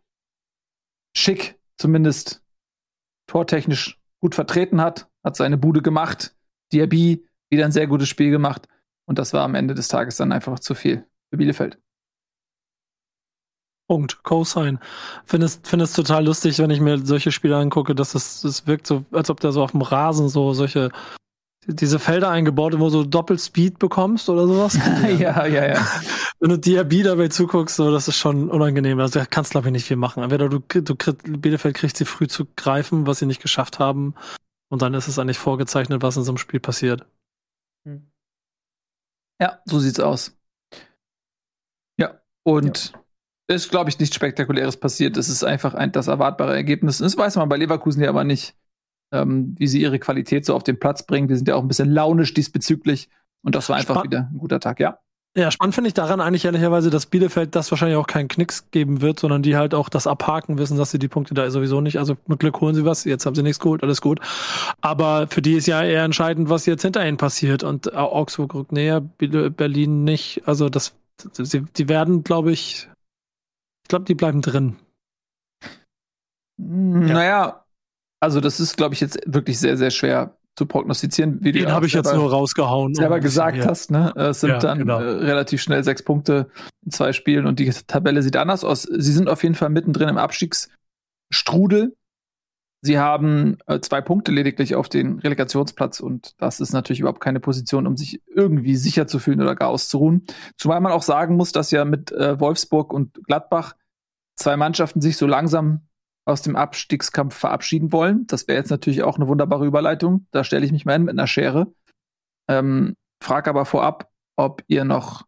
schick 1.15 1.59
zumindest 1.77 2.41
tortechnisch 3.27 3.99
gut 4.19 4.33
vertreten 4.33 4.81
hat, 4.81 5.09
hat 5.23 5.35
seine 5.35 5.57
Bude 5.57 5.81
gemacht, 5.81 6.35
Diaby 6.71 7.27
wieder 7.49 7.65
ein 7.65 7.71
sehr 7.71 7.87
gutes 7.87 8.07
Spiel 8.07 8.31
gemacht 8.31 8.67
und 9.05 9.19
das 9.19 9.33
war 9.33 9.43
am 9.43 9.55
Ende 9.55 9.73
des 9.73 9.89
Tages 9.89 10.17
dann 10.17 10.31
einfach 10.31 10.59
zu 10.59 10.73
viel 10.73 11.05
für 11.29 11.37
Bielefeld. 11.37 11.77
Punkt, 13.89 14.21
Cosine. 14.23 14.79
Finde 15.23 15.45
es, 15.45 15.61
finde 15.63 15.85
es 15.85 15.93
total 15.93 16.25
lustig, 16.25 16.59
wenn 16.59 16.69
ich 16.69 16.81
mir 16.81 16.97
solche 17.05 17.31
Spiele 17.31 17.55
angucke, 17.55 17.95
dass 17.95 18.15
es, 18.15 18.43
es 18.43 18.67
wirkt 18.67 18.85
so, 18.85 19.05
als 19.11 19.29
ob 19.29 19.39
da 19.39 19.53
so 19.53 19.63
auf 19.63 19.71
dem 19.71 19.81
Rasen 19.81 20.27
so 20.27 20.53
solche 20.53 20.91
diese 21.67 21.99
Felder 21.99 22.29
eingebaut, 22.29 22.79
wo 22.79 22.89
du 22.89 23.03
Doppelspeed 23.03 23.77
bekommst 23.77 24.29
oder 24.29 24.47
sowas. 24.47 24.75
ja, 25.19 25.45
ja, 25.45 25.67
ja. 25.67 25.87
Wenn 26.39 26.49
du 26.49 26.57
Diaby 26.57 27.03
dabei 27.03 27.27
zuguckst, 27.27 27.75
so, 27.75 27.91
das 27.91 28.07
ist 28.07 28.17
schon 28.17 28.49
unangenehm. 28.49 28.99
Also, 28.99 29.19
da 29.19 29.25
kannst, 29.25 29.51
glaube 29.51 29.67
ich, 29.67 29.73
nicht 29.73 29.85
viel 29.85 29.97
machen. 29.97 30.23
Entweder 30.23 30.47
du, 30.49 30.59
du 30.59 30.95
Bielefeld 30.95 31.75
kriegt 31.75 31.97
sie 31.97 32.05
früh 32.05 32.27
zu 32.27 32.45
greifen, 32.55 33.05
was 33.05 33.19
sie 33.19 33.25
nicht 33.25 33.41
geschafft 33.41 33.79
haben. 33.79 34.15
Und 34.69 34.81
dann 34.81 34.93
ist 34.93 35.07
es 35.07 35.19
eigentlich 35.19 35.39
vorgezeichnet, 35.39 36.01
was 36.01 36.15
in 36.15 36.23
so 36.23 36.31
einem 36.31 36.37
Spiel 36.37 36.59
passiert. 36.59 37.05
Hm. 37.85 38.09
Ja, 39.41 39.59
so 39.65 39.79
sieht's 39.79 39.99
aus. 39.99 40.37
Ja, 41.99 42.21
und 42.43 42.93
ja. 42.93 43.55
ist, 43.55 43.69
glaube 43.69 43.89
ich, 43.89 43.99
nichts 43.99 44.15
Spektakuläres 44.15 44.77
passiert. 44.77 45.17
Es 45.17 45.27
ist 45.27 45.43
einfach 45.43 45.73
ein, 45.73 45.91
das 45.91 46.07
erwartbare 46.07 46.55
Ergebnis. 46.55 46.99
Das 46.99 47.17
weiß 47.17 47.35
man 47.35 47.49
bei 47.49 47.57
Leverkusen 47.57 48.01
ja 48.01 48.09
aber 48.09 48.23
nicht 48.23 48.55
ähm, 49.11 49.55
wie 49.57 49.67
sie 49.67 49.81
ihre 49.81 49.99
Qualität 49.99 50.45
so 50.45 50.55
auf 50.55 50.63
den 50.63 50.79
Platz 50.79 51.05
bringen. 51.05 51.29
Wir 51.29 51.37
sind 51.37 51.47
ja 51.47 51.55
auch 51.55 51.61
ein 51.61 51.67
bisschen 51.67 51.91
launisch 51.91 52.33
diesbezüglich. 52.33 53.09
Und 53.43 53.55
das 53.55 53.69
war 53.69 53.77
einfach 53.77 53.95
Spann 53.95 54.05
wieder 54.05 54.29
ein 54.31 54.37
guter 54.37 54.59
Tag, 54.59 54.79
ja. 54.79 54.99
Ja, 55.37 55.51
spannend 55.51 55.75
finde 55.75 55.89
ich 55.89 55.93
daran 55.93 56.19
eigentlich 56.19 56.45
ehrlicherweise, 56.45 56.89
dass 56.89 57.05
Bielefeld 57.05 57.55
das 57.55 57.69
wahrscheinlich 57.69 57.95
auch 57.97 58.07
keinen 58.07 58.27
Knicks 58.27 58.71
geben 58.71 59.01
wird, 59.01 59.19
sondern 59.19 59.43
die 59.43 59.55
halt 59.55 59.75
auch 59.75 59.87
das 59.87 60.07
abhaken 60.07 60.57
wissen, 60.57 60.77
dass 60.77 60.89
sie 60.89 60.97
die 60.97 61.07
Punkte 61.07 61.35
da 61.35 61.51
sowieso 61.51 61.79
nicht. 61.79 61.99
Also 61.99 62.17
mit 62.25 62.39
Glück 62.39 62.59
holen 62.59 62.73
sie 62.73 62.85
was, 62.85 63.03
jetzt 63.03 63.27
haben 63.27 63.35
sie 63.35 63.43
nichts 63.43 63.59
geholt, 63.59 63.83
alles 63.83 64.01
gut. 64.01 64.19
Aber 64.81 65.27
für 65.27 65.43
die 65.43 65.53
ist 65.53 65.67
ja 65.67 65.83
eher 65.83 66.03
entscheidend, 66.03 66.49
was 66.49 66.65
jetzt 66.65 66.81
hinter 66.81 67.07
ihnen 67.07 67.17
passiert. 67.17 67.63
Und 67.63 67.93
Augsburg 67.95 68.55
rückt 68.55 68.71
näher, 68.71 68.99
Berlin 68.99 70.03
nicht. 70.03 70.41
Also 70.47 70.69
das, 70.69 70.95
sie, 71.33 71.61
die 71.61 71.87
werden, 71.87 72.23
glaube 72.23 72.51
ich, 72.51 72.89
ich 73.83 73.89
glaube, 73.89 74.05
die 74.05 74.15
bleiben 74.15 74.41
drin. 74.41 74.77
Naja, 76.57 77.63
also 78.19 78.41
das 78.41 78.59
ist, 78.59 78.77
glaube 78.77 78.95
ich, 78.95 79.01
jetzt 79.01 79.19
wirklich 79.25 79.59
sehr, 79.59 79.77
sehr 79.77 79.91
schwer 79.91 80.37
zu 80.57 80.65
prognostizieren. 80.65 81.37
Wie 81.41 81.51
Den 81.51 81.71
habe 81.71 81.85
ich 81.85 81.93
jetzt 81.93 82.13
nur 82.13 82.31
rausgehauen. 82.31 82.95
Selber 82.95 83.19
gesagt 83.19 83.63
hast, 83.65 83.91
ne? 83.91 84.11
Es 84.15 84.41
sind 84.41 84.49
ja, 84.49 84.57
dann 84.57 84.79
genau. 84.79 84.99
äh, 84.99 85.03
relativ 85.03 85.61
schnell 85.61 85.83
sechs 85.83 86.01
Punkte 86.01 86.49
in 86.83 86.91
zwei 86.91 87.13
Spielen 87.13 87.45
und 87.45 87.59
die 87.59 87.69
Tabelle 87.69 88.23
sieht 88.23 88.37
anders 88.37 88.63
aus. 88.63 88.83
Sie 88.83 89.11
sind 89.11 89.29
auf 89.29 89.43
jeden 89.43 89.53
Fall 89.53 89.69
mittendrin 89.69 90.09
im 90.09 90.17
Abstiegsstrudel. 90.17 91.95
Sie 92.81 92.97
haben 92.97 93.57
äh, 93.67 93.79
zwei 93.81 94.01
Punkte 94.01 94.31
lediglich 94.31 94.73
auf 94.73 94.89
den 94.89 95.19
Relegationsplatz 95.19 95.99
und 95.99 96.33
das 96.39 96.59
ist 96.59 96.73
natürlich 96.73 97.01
überhaupt 97.01 97.21
keine 97.21 97.39
Position, 97.39 97.85
um 97.85 97.95
sich 97.95 98.21
irgendwie 98.27 98.75
sicher 98.75 99.05
zu 99.05 99.19
fühlen 99.19 99.41
oder 99.41 99.55
gar 99.55 99.69
auszuruhen. 99.69 100.25
Zumal 100.57 100.79
man 100.81 100.91
auch 100.91 101.03
sagen 101.03 101.35
muss, 101.35 101.51
dass 101.51 101.69
ja 101.69 101.85
mit 101.85 102.11
äh, 102.11 102.39
Wolfsburg 102.39 102.93
und 102.93 103.19
Gladbach 103.25 103.75
zwei 104.35 104.57
Mannschaften 104.57 105.01
sich 105.01 105.17
so 105.17 105.27
langsam 105.27 105.86
aus 106.27 106.41
dem 106.41 106.55
Abstiegskampf 106.55 107.35
verabschieden 107.35 107.91
wollen. 107.91 108.27
Das 108.27 108.47
wäre 108.47 108.57
jetzt 108.57 108.69
natürlich 108.69 109.03
auch 109.03 109.15
eine 109.15 109.27
wunderbare 109.27 109.65
Überleitung. 109.65 110.27
Da 110.31 110.43
stelle 110.43 110.65
ich 110.65 110.71
mich 110.71 110.85
mal 110.85 110.93
hin 110.93 111.03
mit 111.03 111.13
einer 111.13 111.27
Schere. 111.27 111.73
Ähm, 112.49 112.95
frag 113.23 113.47
aber 113.47 113.65
vorab, 113.65 114.09
ob 114.35 114.63
ihr 114.67 114.83
noch 114.83 115.23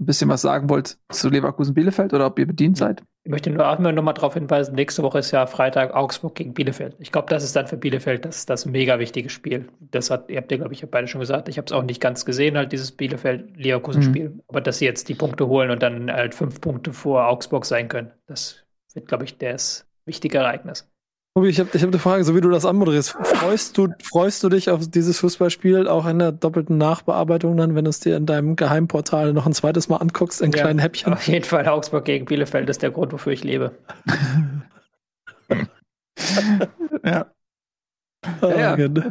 ein 0.00 0.06
bisschen 0.06 0.28
was 0.28 0.42
sagen 0.42 0.68
wollt 0.68 0.98
zu 1.10 1.28
Leverkusen 1.28 1.74
Bielefeld 1.74 2.12
oder 2.12 2.26
ob 2.26 2.38
ihr 2.38 2.46
bedient 2.46 2.76
seid. 2.76 3.02
Ich 3.24 3.30
möchte 3.30 3.50
nur 3.50 3.68
auch 3.68 3.78
noch 3.78 4.02
mal 4.02 4.14
darauf 4.14 4.34
hinweisen, 4.34 4.74
nächste 4.74 5.04
Woche 5.04 5.20
ist 5.20 5.30
ja 5.30 5.46
Freitag 5.46 5.94
Augsburg 5.94 6.34
gegen 6.34 6.54
Bielefeld. 6.54 6.96
Ich 6.98 7.12
glaube, 7.12 7.28
das 7.28 7.44
ist 7.44 7.54
dann 7.54 7.68
für 7.68 7.76
Bielefeld 7.76 8.24
das, 8.24 8.46
das 8.46 8.66
mega 8.66 8.98
wichtige 8.98 9.28
Spiel. 9.28 9.68
Das 9.78 10.10
hat, 10.10 10.28
ihr 10.28 10.38
habt 10.38 10.50
ja, 10.50 10.56
glaube 10.56 10.72
ich, 10.72 10.84
beide 10.90 11.06
schon 11.06 11.20
gesagt. 11.20 11.48
Ich 11.48 11.56
habe 11.56 11.66
es 11.66 11.72
auch 11.72 11.84
nicht 11.84 12.00
ganz 12.00 12.24
gesehen, 12.24 12.56
halt 12.56 12.72
dieses 12.72 12.90
Bielefeld-Leverkusen-Spiel. 12.90 14.30
Mhm. 14.30 14.42
Aber 14.48 14.60
dass 14.60 14.78
sie 14.78 14.86
jetzt 14.86 15.08
die 15.08 15.14
Punkte 15.14 15.46
holen 15.46 15.70
und 15.70 15.82
dann 15.82 16.10
halt 16.10 16.34
fünf 16.34 16.60
Punkte 16.60 16.92
vor 16.92 17.28
Augsburg 17.28 17.64
sein 17.64 17.88
können, 17.88 18.10
das 18.26 18.64
wird, 18.94 19.06
glaube 19.06 19.24
ich, 19.24 19.38
das 19.38 19.86
wichtige 20.06 20.38
Ereignis. 20.38 20.88
Tobi, 21.34 21.48
ich 21.48 21.58
habe 21.60 21.70
ich 21.72 21.82
hab 21.82 21.88
eine 21.88 21.98
Frage, 21.98 22.24
so 22.24 22.36
wie 22.36 22.42
du 22.42 22.50
das 22.50 22.66
anmoderierst. 22.66 23.16
Freust 23.22 23.78
du, 23.78 23.88
freust 24.02 24.44
du 24.44 24.50
dich 24.50 24.68
auf 24.68 24.86
dieses 24.90 25.18
Fußballspiel 25.20 25.88
auch 25.88 26.06
in 26.06 26.18
der 26.18 26.30
doppelten 26.30 26.76
Nachbearbeitung 26.76 27.56
dann, 27.56 27.74
wenn 27.74 27.84
du 27.84 27.90
es 27.90 28.00
dir 28.00 28.18
in 28.18 28.26
deinem 28.26 28.54
Geheimportal 28.54 29.32
noch 29.32 29.46
ein 29.46 29.54
zweites 29.54 29.88
Mal 29.88 29.96
anguckst, 29.96 30.42
in 30.42 30.52
ja, 30.52 30.60
kleinen 30.60 30.78
Häppchen? 30.78 31.14
Auf 31.14 31.26
jeden 31.26 31.46
Fall 31.46 31.66
Augsburg 31.66 32.04
gegen 32.04 32.26
Bielefeld 32.26 32.68
ist 32.68 32.82
der 32.82 32.90
Grund, 32.90 33.14
wofür 33.14 33.32
ich 33.32 33.44
lebe. 33.44 33.72
ja. 37.04 37.32
Oh, 38.42 38.48
ja, 38.48 38.58
ja. 38.58 38.76
Genau. 38.76 39.08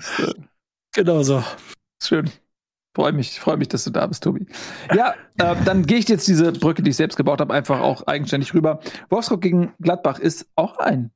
genau 0.94 1.24
so. 1.24 1.44
Schön. 2.04 2.30
Freue 2.94 3.14
mich, 3.14 3.40
freue 3.40 3.58
mich, 3.58 3.70
dass 3.70 3.86
du 3.86 3.90
da 3.90 4.06
bist, 4.06 4.24
Tobi. 4.24 4.48
Ja, 4.94 5.14
äh, 5.38 5.56
dann 5.64 5.86
gehe 5.86 5.98
ich 5.98 6.10
jetzt 6.10 6.28
diese 6.28 6.52
Brücke, 6.52 6.84
die 6.84 6.90
ich 6.90 6.98
selbst 6.98 7.16
gebaut 7.16 7.40
habe, 7.40 7.54
einfach 7.54 7.80
auch 7.80 8.06
eigenständig 8.06 8.54
rüber. 8.54 8.82
Wolfsburg 9.10 9.42
gegen 9.42 9.74
Gladbach 9.80 10.20
ist 10.20 10.50
auch 10.56 10.78
ein 10.78 11.12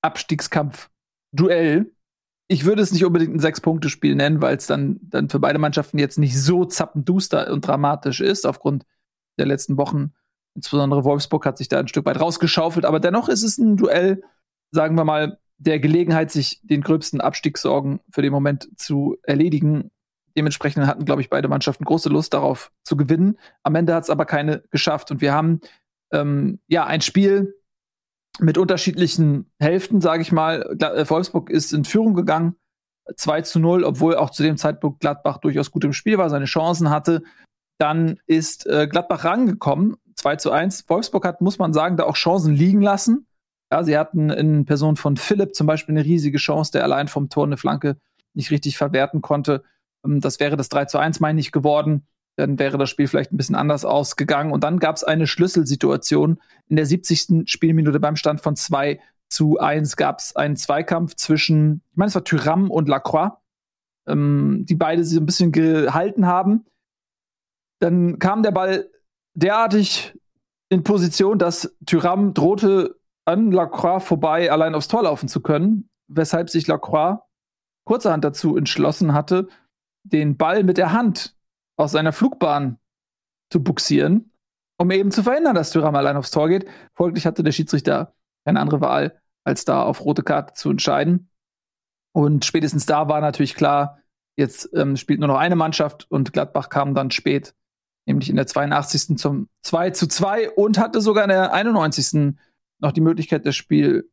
Abstiegskampf-Duell. 0.00 1.92
Ich 2.48 2.64
würde 2.64 2.80
es 2.80 2.92
nicht 2.92 3.04
unbedingt 3.04 3.34
ein 3.34 3.40
Sechs-Punkte-Spiel 3.40 4.14
nennen, 4.14 4.40
weil 4.40 4.56
es 4.56 4.66
dann, 4.66 5.00
dann 5.02 5.28
für 5.28 5.38
beide 5.38 5.58
Mannschaften 5.58 5.98
jetzt 5.98 6.18
nicht 6.18 6.40
so 6.40 6.64
zappenduster 6.64 7.52
und 7.52 7.66
dramatisch 7.66 8.20
ist, 8.20 8.46
aufgrund 8.46 8.86
der 9.38 9.46
letzten 9.46 9.76
Wochen. 9.76 10.14
Insbesondere 10.54 11.04
Wolfsburg 11.04 11.44
hat 11.44 11.58
sich 11.58 11.68
da 11.68 11.78
ein 11.78 11.88
Stück 11.88 12.06
weit 12.06 12.20
rausgeschaufelt, 12.20 12.86
aber 12.86 13.00
dennoch 13.00 13.28
ist 13.28 13.42
es 13.42 13.58
ein 13.58 13.76
Duell, 13.76 14.22
sagen 14.70 14.96
wir 14.96 15.04
mal, 15.04 15.38
der 15.58 15.78
Gelegenheit, 15.78 16.30
sich 16.30 16.60
den 16.62 16.80
gröbsten 16.80 17.20
Abstiegssorgen 17.20 18.00
für 18.10 18.22
den 18.22 18.32
Moment 18.32 18.70
zu 18.76 19.18
erledigen. 19.24 19.90
Dementsprechend 20.38 20.86
hatten, 20.86 21.04
glaube 21.04 21.20
ich, 21.20 21.30
beide 21.30 21.48
Mannschaften 21.48 21.84
große 21.84 22.08
Lust 22.08 22.32
darauf 22.32 22.70
zu 22.84 22.96
gewinnen. 22.96 23.36
Am 23.64 23.74
Ende 23.74 23.92
hat 23.92 24.04
es 24.04 24.10
aber 24.10 24.24
keine 24.24 24.62
geschafft. 24.70 25.10
Und 25.10 25.20
wir 25.20 25.32
haben 25.32 25.60
ähm, 26.12 26.60
ja 26.68 26.86
ein 26.86 27.00
Spiel 27.00 27.56
mit 28.38 28.56
unterschiedlichen 28.56 29.50
Hälften, 29.58 30.00
sage 30.00 30.22
ich 30.22 30.30
mal. 30.30 30.76
Äh, 30.80 31.10
Wolfsburg 31.10 31.50
ist 31.50 31.72
in 31.72 31.84
Führung 31.84 32.14
gegangen, 32.14 32.54
2 33.16 33.42
zu 33.42 33.58
0, 33.58 33.82
obwohl 33.82 34.14
auch 34.14 34.30
zu 34.30 34.44
dem 34.44 34.56
Zeitpunkt 34.56 35.00
Gladbach 35.00 35.38
durchaus 35.38 35.72
gut 35.72 35.82
im 35.82 35.92
Spiel 35.92 36.18
war, 36.18 36.30
seine 36.30 36.44
Chancen 36.44 36.88
hatte. 36.88 37.24
Dann 37.78 38.20
ist 38.28 38.64
äh, 38.68 38.86
Gladbach 38.86 39.24
rangekommen, 39.24 39.96
2 40.14 40.36
zu 40.36 40.52
1. 40.52 40.88
Wolfsburg 40.88 41.24
hat, 41.24 41.40
muss 41.40 41.58
man 41.58 41.72
sagen, 41.72 41.96
da 41.96 42.04
auch 42.04 42.14
Chancen 42.14 42.54
liegen 42.54 42.80
lassen. 42.80 43.26
Ja, 43.72 43.82
sie 43.82 43.98
hatten 43.98 44.30
in 44.30 44.66
Person 44.66 44.94
von 44.94 45.16
Philipp 45.16 45.56
zum 45.56 45.66
Beispiel 45.66 45.96
eine 45.96 46.04
riesige 46.04 46.38
Chance, 46.38 46.70
der 46.70 46.84
allein 46.84 47.08
vom 47.08 47.28
Tor 47.28 47.44
eine 47.44 47.56
Flanke 47.56 47.96
nicht 48.34 48.52
richtig 48.52 48.78
verwerten 48.78 49.20
konnte. 49.20 49.64
Ähm, 50.04 50.20
das 50.20 50.40
wäre 50.40 50.56
das 50.56 50.68
3 50.68 50.86
zu 50.86 50.98
1, 50.98 51.20
meine 51.20 51.40
ich, 51.40 51.52
geworden. 51.52 52.06
Dann 52.36 52.58
wäre 52.58 52.78
das 52.78 52.88
Spiel 52.88 53.08
vielleicht 53.08 53.32
ein 53.32 53.36
bisschen 53.36 53.56
anders 53.56 53.84
ausgegangen. 53.84 54.52
Und 54.52 54.62
dann 54.62 54.78
gab 54.78 54.96
es 54.96 55.04
eine 55.04 55.26
Schlüsselsituation. 55.26 56.40
In 56.68 56.76
der 56.76 56.86
70. 56.86 57.50
Spielminute 57.50 57.98
beim 57.98 58.16
Stand 58.16 58.40
von 58.40 58.54
2 58.54 59.00
zu 59.28 59.58
1 59.58 59.96
gab 59.96 60.20
es 60.20 60.36
einen 60.36 60.56
Zweikampf 60.56 61.14
zwischen, 61.14 61.82
ich 61.90 61.96
meine, 61.96 62.08
es 62.08 62.14
war 62.14 62.24
Tyram 62.24 62.70
und 62.70 62.88
Lacroix, 62.88 63.32
ähm, 64.06 64.64
die 64.68 64.74
beide 64.74 65.04
sich 65.04 65.18
ein 65.18 65.26
bisschen 65.26 65.52
gehalten 65.52 66.26
haben. 66.26 66.64
Dann 67.80 68.18
kam 68.18 68.42
der 68.42 68.52
Ball 68.52 68.88
derartig 69.34 70.14
in 70.68 70.84
Position, 70.84 71.38
dass 71.38 71.76
Tyram 71.86 72.34
drohte, 72.34 72.96
an 73.24 73.52
Lacroix 73.52 74.02
vorbei 74.02 74.50
allein 74.50 74.74
aufs 74.74 74.88
Tor 74.88 75.02
laufen 75.02 75.28
zu 75.28 75.42
können, 75.42 75.90
weshalb 76.08 76.48
sich 76.48 76.66
Lacroix 76.66 77.18
kurzerhand 77.84 78.24
dazu 78.24 78.56
entschlossen 78.56 79.12
hatte, 79.12 79.48
den 80.08 80.36
Ball 80.36 80.64
mit 80.64 80.78
der 80.78 80.92
Hand 80.92 81.36
aus 81.76 81.92
seiner 81.92 82.12
Flugbahn 82.12 82.78
zu 83.50 83.62
buxieren, 83.62 84.32
um 84.78 84.90
eben 84.90 85.10
zu 85.10 85.22
verhindern, 85.22 85.54
dass 85.54 85.70
Tyram 85.70 85.94
allein 85.94 86.16
aufs 86.16 86.30
Tor 86.30 86.48
geht. 86.48 86.66
Folglich 86.94 87.26
hatte 87.26 87.42
der 87.42 87.52
Schiedsrichter 87.52 88.14
keine 88.44 88.60
andere 88.60 88.80
Wahl, 88.80 89.20
als 89.44 89.64
da 89.64 89.82
auf 89.82 90.04
rote 90.04 90.22
Karte 90.22 90.54
zu 90.54 90.70
entscheiden. 90.70 91.30
Und 92.12 92.44
spätestens 92.44 92.86
da 92.86 93.08
war 93.08 93.20
natürlich 93.20 93.54
klar, 93.54 93.98
jetzt 94.36 94.70
ähm, 94.74 94.96
spielt 94.96 95.20
nur 95.20 95.28
noch 95.28 95.38
eine 95.38 95.56
Mannschaft 95.56 96.06
und 96.10 96.32
Gladbach 96.32 96.68
kam 96.68 96.94
dann 96.94 97.10
spät, 97.10 97.54
nämlich 98.06 98.30
in 98.30 98.36
der 98.36 98.46
82. 98.46 99.18
zum 99.18 99.48
2 99.62 99.90
zu 99.90 100.06
2 100.06 100.50
und 100.50 100.78
hatte 100.78 101.00
sogar 101.00 101.24
in 101.24 101.30
der 101.30 101.52
91. 101.52 102.34
noch 102.80 102.92
die 102.92 103.00
Möglichkeit, 103.00 103.46
das 103.46 103.56
Spiel 103.56 104.10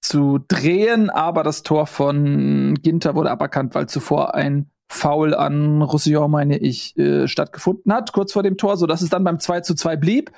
zu 0.00 0.38
drehen, 0.46 1.10
aber 1.10 1.42
das 1.42 1.62
Tor 1.62 1.86
von 1.86 2.74
Ginter 2.80 3.14
wurde 3.14 3.30
aberkannt, 3.30 3.74
weil 3.74 3.88
zuvor 3.88 4.34
ein 4.34 4.70
Foul 4.88 5.34
an 5.34 5.82
Roussillon, 5.82 6.30
meine 6.30 6.58
ich, 6.58 6.96
äh, 6.96 7.28
stattgefunden 7.28 7.92
hat, 7.92 8.12
kurz 8.12 8.32
vor 8.32 8.42
dem 8.42 8.56
Tor, 8.56 8.76
sodass 8.76 9.02
es 9.02 9.10
dann 9.10 9.24
beim 9.24 9.40
2 9.40 9.60
zu 9.60 9.74
2 9.74 9.96
blieb. 9.96 10.32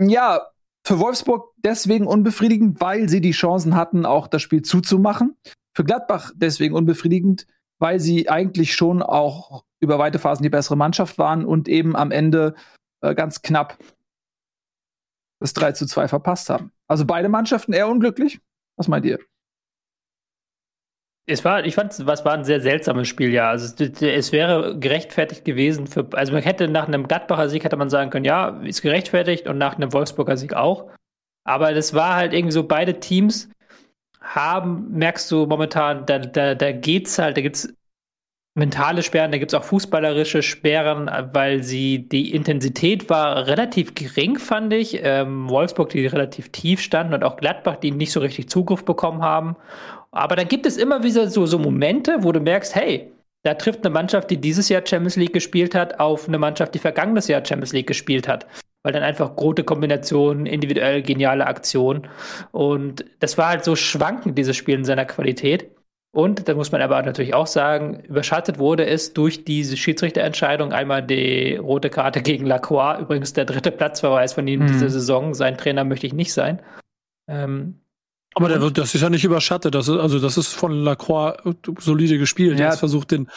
Ja, 0.00 0.48
für 0.84 0.98
Wolfsburg 0.98 1.52
deswegen 1.58 2.06
unbefriedigend, 2.06 2.80
weil 2.80 3.08
sie 3.08 3.20
die 3.20 3.32
Chancen 3.32 3.74
hatten, 3.74 4.06
auch 4.06 4.26
das 4.26 4.42
Spiel 4.42 4.62
zuzumachen. 4.62 5.36
Für 5.74 5.84
Gladbach 5.84 6.32
deswegen 6.34 6.74
unbefriedigend, 6.74 7.46
weil 7.78 8.00
sie 8.00 8.28
eigentlich 8.28 8.74
schon 8.74 9.02
auch 9.02 9.64
über 9.80 9.98
weite 9.98 10.18
Phasen 10.18 10.42
die 10.42 10.50
bessere 10.50 10.76
Mannschaft 10.76 11.18
waren 11.18 11.44
und 11.44 11.68
eben 11.68 11.94
am 11.94 12.10
Ende 12.10 12.54
äh, 13.00 13.14
ganz 13.14 13.42
knapp 13.42 13.78
das 15.40 15.52
3 15.52 15.72
zu 15.72 15.86
2 15.86 16.08
verpasst 16.08 16.50
haben. 16.50 16.72
Also 16.88 17.04
beide 17.04 17.28
Mannschaften 17.28 17.72
eher 17.72 17.88
unglücklich. 17.88 18.40
Was 18.76 18.88
meint 18.88 19.04
ihr? 19.04 19.18
Es 21.30 21.44
war, 21.44 21.64
ich 21.66 21.74
fand, 21.74 21.92
es 21.92 22.06
war 22.06 22.32
ein 22.32 22.44
sehr 22.44 22.60
seltsames 22.62 23.06
Spiel, 23.06 23.30
ja. 23.32 23.50
Also 23.50 23.74
es, 23.84 24.00
es, 24.00 24.32
wäre 24.32 24.78
gerechtfertigt 24.78 25.44
gewesen 25.44 25.86
für, 25.86 26.08
also 26.12 26.32
man 26.32 26.42
hätte 26.42 26.68
nach 26.68 26.88
einem 26.88 27.06
Gladbacher 27.06 27.50
Sieg 27.50 27.64
hätte 27.64 27.76
man 27.76 27.90
sagen 27.90 28.10
können, 28.10 28.24
ja, 28.24 28.60
ist 28.62 28.80
gerechtfertigt 28.80 29.46
und 29.46 29.58
nach 29.58 29.76
einem 29.76 29.92
Wolfsburger 29.92 30.38
Sieg 30.38 30.54
auch. 30.54 30.90
Aber 31.44 31.74
das 31.74 31.92
war 31.92 32.16
halt 32.16 32.32
irgendwie 32.32 32.52
so, 32.52 32.64
beide 32.66 32.98
Teams 32.98 33.50
haben, 34.22 34.90
merkst 34.90 35.30
du 35.30 35.46
momentan, 35.46 36.06
da, 36.06 36.18
da, 36.18 36.54
da 36.54 36.72
geht's 36.72 37.18
halt, 37.18 37.36
da 37.36 37.42
gibt's 37.42 37.74
mentale 38.58 39.02
Sperren, 39.02 39.32
da 39.32 39.38
gibt's 39.38 39.54
auch 39.54 39.64
fußballerische 39.64 40.42
Sperren, 40.42 41.10
weil 41.32 41.62
sie, 41.62 42.08
die 42.08 42.34
Intensität 42.34 43.08
war 43.08 43.46
relativ 43.46 43.94
gering, 43.94 44.38
fand 44.38 44.72
ich. 44.72 45.00
Ähm, 45.02 45.48
Wolfsburg, 45.48 45.88
die 45.90 46.06
relativ 46.06 46.50
tief 46.50 46.80
standen 46.80 47.14
und 47.14 47.24
auch 47.24 47.36
Gladbach, 47.36 47.76
die 47.76 47.90
nicht 47.90 48.12
so 48.12 48.20
richtig 48.20 48.48
Zugriff 48.48 48.84
bekommen 48.84 49.22
haben. 49.22 49.56
Aber 50.10 50.36
dann 50.36 50.48
gibt 50.48 50.66
es 50.66 50.76
immer 50.76 51.02
wieder 51.02 51.28
so, 51.28 51.46
so 51.46 51.58
Momente, 51.58 52.18
wo 52.20 52.32
du 52.32 52.40
merkst, 52.40 52.74
hey, 52.74 53.10
da 53.44 53.54
trifft 53.54 53.84
eine 53.84 53.94
Mannschaft, 53.94 54.30
die 54.30 54.40
dieses 54.40 54.68
Jahr 54.68 54.82
Champions 54.84 55.16
League 55.16 55.32
gespielt 55.32 55.74
hat, 55.74 56.00
auf 56.00 56.28
eine 56.28 56.38
Mannschaft, 56.38 56.74
die 56.74 56.78
vergangenes 56.78 57.28
Jahr 57.28 57.44
Champions 57.44 57.72
League 57.72 57.86
gespielt 57.86 58.28
hat. 58.28 58.46
Weil 58.82 58.92
dann 58.92 59.02
einfach 59.02 59.34
große 59.36 59.64
Kombinationen, 59.64 60.46
individuell 60.46 61.02
geniale 61.02 61.46
Aktionen. 61.46 62.08
Und 62.52 63.04
das 63.20 63.38
war 63.38 63.48
halt 63.48 63.64
so 63.64 63.76
schwankend, 63.76 64.38
dieses 64.38 64.56
Spiel 64.56 64.76
in 64.76 64.84
seiner 64.84 65.04
Qualität. 65.04 65.70
Und 66.10 66.48
da 66.48 66.54
muss 66.54 66.72
man 66.72 66.80
aber 66.80 67.02
natürlich 67.02 67.34
auch 67.34 67.46
sagen, 67.46 68.00
überschattet 68.00 68.58
wurde 68.58 68.86
es 68.86 69.12
durch 69.12 69.44
diese 69.44 69.76
Schiedsrichterentscheidung. 69.76 70.72
Einmal 70.72 71.02
die 71.02 71.56
rote 71.56 71.90
Karte 71.90 72.22
gegen 72.22 72.46
Lacroix, 72.46 73.00
übrigens 73.00 73.34
der 73.34 73.44
dritte 73.44 73.70
Platzverweis 73.70 74.32
von 74.32 74.48
ihm 74.48 74.60
mhm. 74.60 74.66
diese 74.68 74.88
Saison. 74.88 75.34
Sein 75.34 75.58
Trainer 75.58 75.84
möchte 75.84 76.06
ich 76.06 76.14
nicht 76.14 76.32
sein. 76.32 76.62
Ähm, 77.28 77.80
aber 78.34 78.48
der, 78.48 78.70
das 78.70 78.94
ist 78.94 79.00
ja 79.02 79.10
nicht 79.10 79.24
überschattet. 79.24 79.74
Das 79.74 79.88
ist, 79.88 79.98
also 79.98 80.18
das 80.18 80.38
ist 80.38 80.54
von 80.54 80.72
Lacroix 80.72 81.36
solide 81.78 82.18
gespielt. 82.18 82.58
Ja. 82.58 82.66
Er 82.66 82.72
hat 82.72 82.78
versucht, 82.78 83.10
den, 83.10 83.28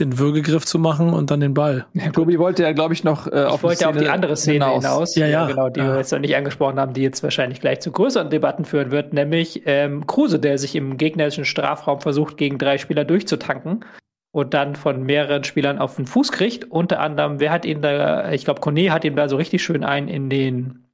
den 0.00 0.18
Würgegriff 0.18 0.64
zu 0.64 0.78
machen 0.78 1.12
und 1.12 1.30
dann 1.30 1.40
den 1.40 1.54
Ball. 1.54 1.86
Ja, 1.94 2.10
Tobi 2.10 2.38
wollte 2.38 2.62
ja, 2.62 2.72
glaube 2.72 2.94
ich, 2.94 3.04
noch 3.04 3.26
äh, 3.26 3.44
auf, 3.44 3.56
ich 3.56 3.62
wollte 3.62 3.76
Szene 3.76 3.90
auf 3.90 3.98
die 3.98 4.08
andere 4.08 4.36
Szene 4.36 4.64
hinaus. 4.64 4.82
hinaus 4.84 5.14
ja, 5.16 5.26
ja. 5.26 5.46
genau, 5.46 5.68
die 5.68 5.80
ja. 5.80 5.88
wir 5.88 5.96
jetzt 5.96 6.12
noch 6.12 6.18
nicht 6.18 6.36
angesprochen 6.36 6.78
haben, 6.78 6.92
die 6.92 7.02
jetzt 7.02 7.22
wahrscheinlich 7.22 7.60
gleich 7.60 7.80
zu 7.80 7.90
größeren 7.90 8.30
Debatten 8.30 8.64
führen 8.64 8.90
wird, 8.90 9.12
nämlich 9.12 9.62
ähm, 9.66 10.06
Kruse, 10.06 10.38
der 10.38 10.58
sich 10.58 10.74
im 10.76 10.96
gegnerischen 10.96 11.44
Strafraum 11.44 12.00
versucht, 12.00 12.36
gegen 12.36 12.58
drei 12.58 12.78
Spieler 12.78 13.04
durchzutanken 13.04 13.84
und 14.30 14.54
dann 14.54 14.76
von 14.76 15.02
mehreren 15.02 15.44
Spielern 15.44 15.78
auf 15.78 15.96
den 15.96 16.06
Fuß 16.06 16.32
kriegt. 16.32 16.70
Unter 16.70 17.00
anderem, 17.00 17.40
wer 17.40 17.50
hat 17.50 17.64
ihn 17.64 17.82
da, 17.82 18.30
ich 18.30 18.44
glaube, 18.44 18.60
Kone 18.60 18.92
hat 18.92 19.04
ihm 19.04 19.16
da 19.16 19.28
so 19.28 19.36
richtig 19.36 19.62
schön 19.62 19.84
ein 19.84 20.08
in 20.08 20.30
den, 20.30 20.84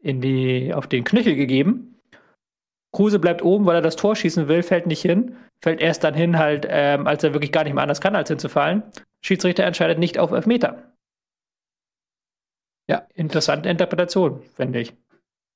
in 0.00 0.20
die, 0.20 0.74
auf 0.74 0.86
den 0.86 1.04
Knöchel 1.04 1.36
gegeben. 1.36 2.00
Kruse 2.92 3.18
bleibt 3.18 3.42
oben, 3.42 3.64
weil 3.64 3.76
er 3.76 3.82
das 3.82 3.96
Tor 3.96 4.14
schießen 4.14 4.48
will, 4.48 4.62
fällt 4.62 4.86
nicht 4.86 5.00
hin. 5.00 5.36
Fällt 5.62 5.80
erst 5.80 6.02
dann 6.04 6.14
hin, 6.14 6.38
halt, 6.38 6.66
ähm, 6.68 7.06
als 7.06 7.22
er 7.22 7.34
wirklich 7.34 7.52
gar 7.52 7.64
nicht 7.64 7.74
mehr 7.74 7.82
anders 7.82 8.00
kann, 8.00 8.16
als 8.16 8.28
hinzufallen. 8.28 8.82
Schiedsrichter 9.24 9.64
entscheidet 9.64 9.98
nicht 9.98 10.18
auf 10.18 10.32
Elfmeter. 10.32 10.92
Ja. 12.88 13.06
Interessante 13.14 13.68
Interpretation, 13.68 14.42
finde 14.54 14.80
ich. 14.80 14.94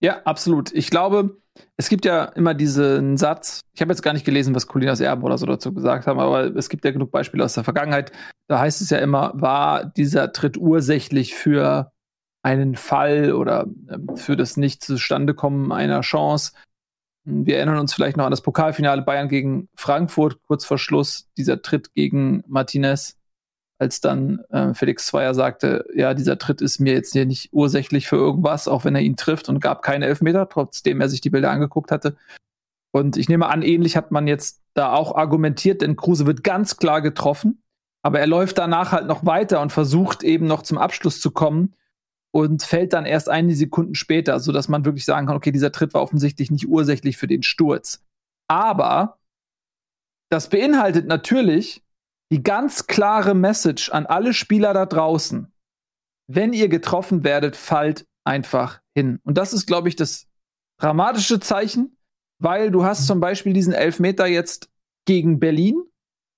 Ja, 0.00 0.22
absolut. 0.24 0.72
Ich 0.72 0.90
glaube, 0.90 1.38
es 1.76 1.88
gibt 1.88 2.04
ja 2.04 2.24
immer 2.24 2.54
diesen 2.54 3.16
Satz, 3.16 3.62
ich 3.72 3.80
habe 3.80 3.92
jetzt 3.92 4.02
gar 4.02 4.12
nicht 4.12 4.24
gelesen, 4.24 4.54
was 4.54 4.66
Colinas 4.66 5.00
Erben 5.00 5.22
oder 5.22 5.38
so 5.38 5.46
dazu 5.46 5.72
gesagt 5.72 6.06
haben, 6.06 6.20
aber 6.20 6.54
es 6.54 6.68
gibt 6.68 6.84
ja 6.84 6.90
genug 6.90 7.10
Beispiele 7.10 7.44
aus 7.44 7.54
der 7.54 7.64
Vergangenheit. 7.64 8.12
Da 8.46 8.60
heißt 8.60 8.80
es 8.82 8.90
ja 8.90 8.98
immer, 8.98 9.32
war 9.34 9.84
dieser 9.84 10.32
Tritt 10.32 10.56
ursächlich 10.56 11.34
für 11.34 11.92
einen 12.42 12.76
Fall 12.76 13.32
oder 13.32 13.66
ähm, 13.90 14.16
für 14.16 14.36
das 14.36 14.56
Nicht-Zustandekommen 14.56 15.72
einer 15.72 16.02
Chance. 16.02 16.52
Wir 17.28 17.56
erinnern 17.56 17.78
uns 17.78 17.92
vielleicht 17.92 18.16
noch 18.16 18.24
an 18.24 18.30
das 18.30 18.40
Pokalfinale 18.40 19.02
Bayern 19.02 19.28
gegen 19.28 19.68
Frankfurt, 19.74 20.38
kurz 20.46 20.64
vor 20.64 20.78
Schluss, 20.78 21.28
dieser 21.36 21.60
Tritt 21.60 21.92
gegen 21.92 22.44
Martinez, 22.46 23.16
als 23.80 24.00
dann 24.00 24.44
äh, 24.50 24.74
Felix 24.74 25.06
Zweier 25.06 25.34
sagte, 25.34 25.84
ja, 25.92 26.14
dieser 26.14 26.38
Tritt 26.38 26.60
ist 26.60 26.78
mir 26.78 26.92
jetzt 26.92 27.14
hier 27.14 27.26
nicht 27.26 27.52
ursächlich 27.52 28.06
für 28.06 28.14
irgendwas, 28.14 28.68
auch 28.68 28.84
wenn 28.84 28.94
er 28.94 29.00
ihn 29.00 29.16
trifft 29.16 29.48
und 29.48 29.58
gab 29.58 29.82
keine 29.82 30.06
Elfmeter, 30.06 30.48
trotzdem 30.48 31.00
er 31.00 31.08
sich 31.08 31.20
die 31.20 31.30
Bilder 31.30 31.50
angeguckt 31.50 31.90
hatte. 31.90 32.16
Und 32.92 33.16
ich 33.16 33.28
nehme 33.28 33.48
an, 33.48 33.62
ähnlich 33.62 33.96
hat 33.96 34.12
man 34.12 34.28
jetzt 34.28 34.62
da 34.74 34.92
auch 34.92 35.16
argumentiert, 35.16 35.82
denn 35.82 35.96
Kruse 35.96 36.26
wird 36.26 36.44
ganz 36.44 36.76
klar 36.76 37.02
getroffen, 37.02 37.60
aber 38.02 38.20
er 38.20 38.28
läuft 38.28 38.56
danach 38.56 38.92
halt 38.92 39.08
noch 39.08 39.26
weiter 39.26 39.60
und 39.62 39.72
versucht 39.72 40.22
eben 40.22 40.46
noch 40.46 40.62
zum 40.62 40.78
Abschluss 40.78 41.20
zu 41.20 41.32
kommen 41.32 41.74
und 42.36 42.62
fällt 42.62 42.92
dann 42.92 43.06
erst 43.06 43.30
einige 43.30 43.56
Sekunden 43.56 43.94
später, 43.94 44.38
sodass 44.40 44.68
man 44.68 44.84
wirklich 44.84 45.06
sagen 45.06 45.26
kann, 45.26 45.36
okay, 45.36 45.52
dieser 45.52 45.72
Tritt 45.72 45.94
war 45.94 46.02
offensichtlich 46.02 46.50
nicht 46.50 46.68
ursächlich 46.68 47.16
für 47.16 47.26
den 47.26 47.42
Sturz. 47.42 48.04
Aber 48.46 49.18
das 50.30 50.50
beinhaltet 50.50 51.06
natürlich 51.06 51.82
die 52.30 52.42
ganz 52.42 52.86
klare 52.88 53.34
Message 53.34 53.88
an 53.88 54.04
alle 54.04 54.34
Spieler 54.34 54.74
da 54.74 54.84
draußen. 54.84 55.50
Wenn 56.30 56.52
ihr 56.52 56.68
getroffen 56.68 57.24
werdet, 57.24 57.56
fallt 57.56 58.06
einfach 58.26 58.82
hin. 58.94 59.18
Und 59.24 59.38
das 59.38 59.54
ist, 59.54 59.66
glaube 59.66 59.88
ich, 59.88 59.96
das 59.96 60.26
dramatische 60.78 61.40
Zeichen, 61.40 61.96
weil 62.38 62.70
du 62.70 62.84
hast 62.84 63.06
zum 63.06 63.18
Beispiel 63.18 63.54
diesen 63.54 63.72
Elfmeter 63.72 64.26
jetzt 64.26 64.68
gegen 65.06 65.40
Berlin, 65.40 65.82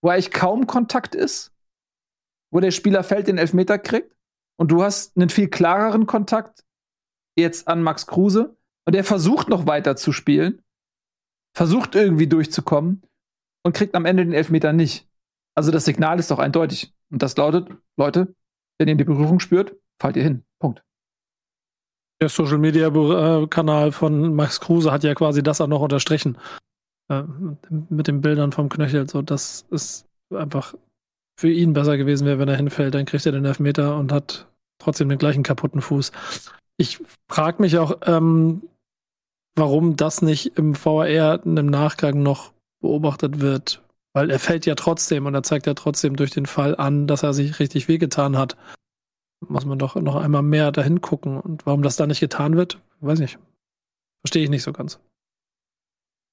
wo 0.01 0.11
eigentlich 0.11 0.31
kaum 0.31 0.69
Kontakt 0.69 1.17
ist, 1.17 1.53
wo 2.53 2.61
der 2.61 2.71
Spieler 2.71 3.03
fällt, 3.03 3.27
den 3.27 3.39
Elfmeter 3.39 3.81
kriegt 3.81 4.15
und 4.59 4.71
du 4.71 4.83
hast 4.83 5.17
einen 5.17 5.31
viel 5.31 5.49
klareren 5.49 6.07
Kontakt 6.07 6.65
jetzt 7.37 7.69
an 7.69 7.83
Max 7.83 8.07
Kruse 8.07 8.57
und 8.85 8.95
er 8.95 9.05
versucht 9.05 9.49
noch 9.49 9.67
weiter 9.67 9.97
zu 9.97 10.13
spielen. 10.13 10.63
versucht 11.57 11.95
irgendwie 11.95 12.29
durchzukommen 12.29 13.03
und 13.65 13.75
kriegt 13.75 13.95
am 13.95 14.05
Ende 14.05 14.25
den 14.25 14.33
Elfmeter 14.33 14.73
nicht. 14.73 15.09
Also 15.57 15.73
das 15.73 15.85
Signal 15.85 16.19
ist 16.21 16.31
doch 16.31 16.39
eindeutig. 16.39 16.95
Und 17.11 17.23
das 17.23 17.37
lautet, 17.37 17.69
Leute, 17.97 18.35
wenn 18.79 18.87
ihr 18.87 18.95
die 18.95 19.05
Berührung 19.05 19.41
spürt, 19.41 19.75
fallt 20.01 20.17
ihr 20.17 20.23
hin. 20.23 20.45
Punkt. 20.61 20.85
Der 22.21 22.29
Social 22.29 22.59
Media 22.59 22.89
äh, 22.89 23.47
Kanal 23.49 23.91
von 23.93 24.35
Max 24.35 24.61
Kruse 24.61 24.93
hat 24.93 25.05
ja 25.05 25.15
quasi 25.15 25.43
das 25.43 25.61
auch 25.61 25.67
noch 25.67 25.81
unterstrichen. 25.81 26.39
Äh, 27.09 27.25
mit 27.89 28.07
den 28.07 28.21
Bildern 28.21 28.53
vom 28.53 28.69
Knöchel. 28.69 29.09
So, 29.09 29.23
das 29.23 29.67
ist 29.71 30.07
einfach 30.33 30.75
für 31.39 31.49
ihn 31.49 31.73
besser 31.73 31.97
gewesen 31.97 32.27
wäre, 32.27 32.41
wenn 32.41 32.49
er 32.49 32.57
hinfällt, 32.57 32.95
dann 32.95 33.07
kriegt 33.07 33.25
er 33.25 33.31
den 33.31 33.45
Elfmeter 33.45 33.97
und 33.97 34.11
hat 34.11 34.49
trotzdem 34.79 35.09
den 35.09 35.19
gleichen 35.19 35.45
kaputten 35.45 35.81
Fuß. 35.81 36.11
Ich 36.79 36.99
frage 37.31 37.63
mich 37.63 37.79
auch, 37.79 37.99
ähm, 38.07 38.63
warum 39.55 39.95
das 39.95 40.21
nicht 40.21 40.59
im 40.59 40.75
VR 40.75 41.41
im 41.45 41.67
Nachgang 41.67 42.25
noch 42.25 42.53
beobachtet 42.81 43.41
wird. 43.41 43.85
Weil 44.15 44.31
er 44.31 44.41
fällt 44.41 44.67
ja 44.67 44.75
trotzdem 44.75 45.27
und 45.27 45.35
er 45.35 45.45
zeigt 45.45 45.67
ja 45.67 45.75
trotzdem 45.75 46.17
durch 46.17 46.33
den 46.33 46.47
Fall 46.47 46.75
an, 46.75 47.07
dass 47.07 47.23
er 47.23 47.33
sich 47.33 47.61
richtig 47.61 47.87
wehgetan 47.87 48.37
hat. 48.37 48.57
Muss 49.47 49.65
man 49.65 49.79
doch 49.79 49.95
noch 49.95 50.17
einmal 50.17 50.43
mehr 50.43 50.73
dahin 50.73 51.01
gucken. 51.01 51.41
Und 51.41 51.67
warum 51.67 51.83
das 51.83 51.95
da 51.95 52.09
nicht 52.09 52.19
getan 52.19 52.57
wird, 52.57 52.81
weiß 52.99 53.21
ich. 53.21 53.39
Verstehe 54.25 54.43
ich 54.43 54.51
nicht 54.51 54.65
so 54.65 54.73
ganz. 54.73 54.99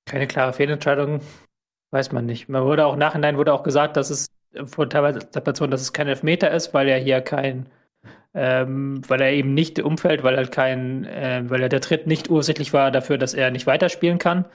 Keine 0.07 0.25
klare 0.25 0.53
Fehlentscheidung, 0.53 1.21
weiß 1.91 2.11
man 2.11 2.25
nicht. 2.25 2.49
Man 2.49 2.63
wurde 2.63 2.87
auch 2.87 2.95
nachhinein 2.95 3.37
wurde 3.37 3.53
auch 3.53 3.61
gesagt, 3.61 3.97
dass 3.97 4.09
es 4.09 4.27
von 4.65 4.89
teilweise 4.89 5.19
Interpretation, 5.19 5.71
dass 5.71 5.81
es 5.81 5.93
kein 5.93 6.07
Elfmeter 6.07 6.51
ist, 6.51 6.73
weil 6.73 6.87
er 6.87 6.99
hier 6.99 7.21
kein, 7.21 7.67
ähm, 8.33 9.01
weil 9.07 9.21
er 9.21 9.31
eben 9.31 9.53
nicht 9.53 9.79
umfällt, 9.79 10.23
weil 10.23 10.37
halt 10.37 10.51
kein, 10.51 11.05
äh, 11.05 11.43
weil 11.47 11.61
er 11.61 11.69
der 11.69 11.81
Tritt 11.81 12.07
nicht 12.07 12.29
ursächlich 12.29 12.73
war 12.73 12.91
dafür, 12.91 13.17
dass 13.17 13.33
er 13.33 13.51
nicht 13.51 13.67
weiterspielen 13.67 14.19
kann. 14.19 14.45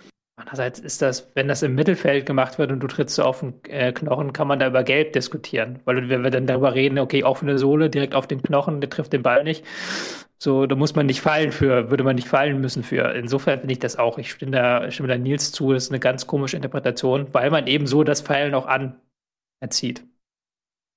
Andererseits 0.41 0.79
ist 0.79 1.03
das, 1.03 1.31
wenn 1.35 1.49
das 1.49 1.63
im 1.63 1.75
Mittelfeld 1.75 2.25
gemacht 2.25 2.59
wird 2.59 2.73
und 2.73 2.81
du 2.81 2.87
trittst 2.87 3.17
so 3.17 3.25
auf 3.25 3.41
den 3.41 3.55
äh, 3.69 3.93
Knochen, 3.93 4.33
kann 4.33 4.49
man 4.49 4.59
da 4.59 4.69
über 4.69 4.83
Gelb 4.83 5.13
diskutieren. 5.13 5.81
Weil 5.85 6.09
wenn 6.09 6.25
wir 6.25 6.31
dann 6.31 6.47
darüber 6.47 6.75
reden, 6.75 6.99
okay, 6.99 7.25
auch 7.25 7.43
eine 7.43 7.59
Sohle 7.59 7.91
direkt 7.91 8.15
auf 8.15 8.27
den 8.27 8.43
Knochen, 8.43 8.81
der 8.81 8.89
trifft 8.89 9.13
den 9.13 9.23
Ball 9.23 9.45
nicht. 9.45 9.65
So, 10.39 10.65
da 10.65 10.75
muss 10.75 10.95
man 10.95 11.05
nicht 11.05 11.21
fallen 11.21 11.53
für, 11.53 11.91
würde 11.91 12.05
man 12.05 12.17
nicht 12.17 12.27
fallen 12.27 12.59
müssen 12.63 12.83
für. 12.83 13.13
Insofern 13.15 13.61
finde 13.61 13.73
ich 13.75 13.79
das 13.81 13.99
auch. 13.99 14.17
Ich 14.17 14.31
stimme 14.31 14.53
da, 14.53 14.91
stimme 14.91 15.09
da 15.09 15.19
Nils 15.19 15.53
zu, 15.53 15.75
das 15.75 15.85
ist 15.85 15.91
eine 15.91 16.01
ganz 16.01 16.27
komische 16.27 16.57
Interpretation, 16.57 17.27
weil 17.33 17.51
man 17.51 17.67
eben 17.67 17.87
so 17.87 18.05
das 18.05 18.23
Pfeilen 18.23 18.55
auch 18.55 18.65
anerzieht. 19.61 20.05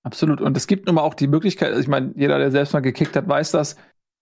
Absolut. 0.03 0.41
Und 0.41 0.57
es 0.57 0.67
gibt 0.67 0.85
nun 0.85 0.95
mal 0.95 1.01
auch 1.01 1.13
die 1.13 1.27
Möglichkeit, 1.27 1.69
also 1.69 1.81
ich 1.81 1.87
meine, 1.87 2.13
jeder, 2.15 2.37
der 2.37 2.51
selbst 2.51 2.73
mal 2.73 2.81
gekickt 2.81 3.15
hat, 3.15 3.27
weiß 3.27 3.51
das. 3.51 3.75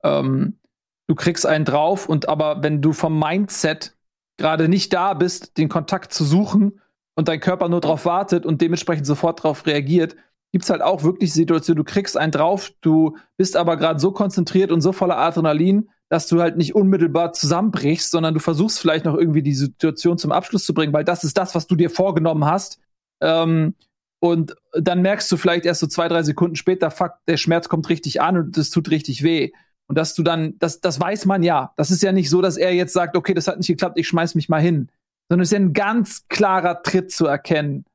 Ähm, 0.04 0.60
du 1.08 1.16
kriegst 1.16 1.46
einen 1.46 1.66
drauf 1.66 2.08
und 2.08 2.30
aber 2.30 2.62
wenn 2.64 2.82
du 2.82 2.94
vom 2.94 3.18
Mindset 3.18 3.96
gerade 4.38 4.68
nicht 4.68 4.94
da 4.94 5.14
bist, 5.14 5.58
den 5.58 5.70
Kontakt 5.70 6.14
zu 6.14 6.24
suchen 6.24 6.80
und 7.16 7.28
dein 7.28 7.40
Körper 7.40 7.68
nur 7.68 7.82
darauf 7.82 8.06
wartet 8.06 8.46
und 8.46 8.62
dementsprechend 8.62 9.08
sofort 9.08 9.40
darauf 9.40 9.66
reagiert, 9.66 10.16
gibt 10.52 10.66
es 10.66 10.70
halt 10.70 10.82
auch 10.82 11.04
wirklich 11.04 11.34
Situationen, 11.34 11.84
du 11.84 11.92
kriegst 11.92 12.18
einen 12.18 12.32
drauf, 12.32 12.72
du 12.82 13.18
bist 13.38 13.56
aber 13.56 13.78
gerade 13.78 14.00
so 14.00 14.12
konzentriert 14.12 14.72
und 14.72 14.82
so 14.82 14.92
voller 14.92 15.18
Adrenalin, 15.18 15.90
dass 16.10 16.28
du 16.28 16.42
halt 16.42 16.58
nicht 16.58 16.76
unmittelbar 16.76 17.32
zusammenbrichst, 17.34 18.12
sondern 18.12 18.34
du 18.34 18.40
versuchst 18.40 18.80
vielleicht 18.80 19.06
noch 19.06 19.16
irgendwie 19.16 19.42
die 19.42 19.54
Situation 19.54 20.18
zum 20.18 20.32
Abschluss 20.32 20.66
zu 20.66 20.74
bringen, 20.74 20.94
weil 20.94 21.06
das 21.06 21.24
ist 21.24 21.38
das, 21.38 21.56
was 21.56 21.68
du 21.68 21.76
dir 21.76 21.90
vorgenommen 21.90 22.46
hast. 22.46 22.80
Ähm, 23.22 23.76
und 24.22 24.56
dann 24.74 25.02
merkst 25.02 25.32
du 25.32 25.38
vielleicht 25.38 25.66
erst 25.66 25.82
so 25.82 25.88
zwei, 25.88 26.08
drei 26.08 26.24
Sekunden 26.24 26.56
später, 26.56 26.92
fuck, 26.92 27.14
der 27.28 27.38
Schmerz 27.38 27.70
kommt 27.70 27.90
richtig 27.90 28.22
an 28.22 28.38
und 28.38 28.58
es 28.58 28.70
tut 28.70 28.90
richtig 28.92 29.24
weh. 29.24 29.52
Und 29.88 29.98
dass 29.98 30.16
du 30.16 30.24
dann, 30.24 30.58
das, 30.60 30.80
das 30.80 31.00
weiß 31.00 31.26
man 31.26 31.44
ja. 31.44 31.74
Das 31.76 31.92
ist 31.92 32.02
ja 32.02 32.12
nicht 32.12 32.30
so, 32.30 32.42
dass 32.42 32.56
er 32.56 32.74
jetzt 32.74 32.94
sagt, 32.94 33.18
okay, 33.18 33.34
das 33.34 33.48
hat 33.48 33.58
nicht 33.58 33.68
geklappt, 33.68 33.98
ich 34.00 34.08
schmeiß 34.08 34.36
mich 34.36 34.48
mal 34.48 34.62
hin. 34.62 34.90
Sondern 35.28 35.44
es 35.44 35.50
ist 35.50 35.58
ja 35.58 35.60
ein 35.60 35.74
ganz 35.74 36.28
klarer 36.30 36.82
Tritt 36.84 37.12
zu 37.12 37.26
erkennen. 37.26 37.86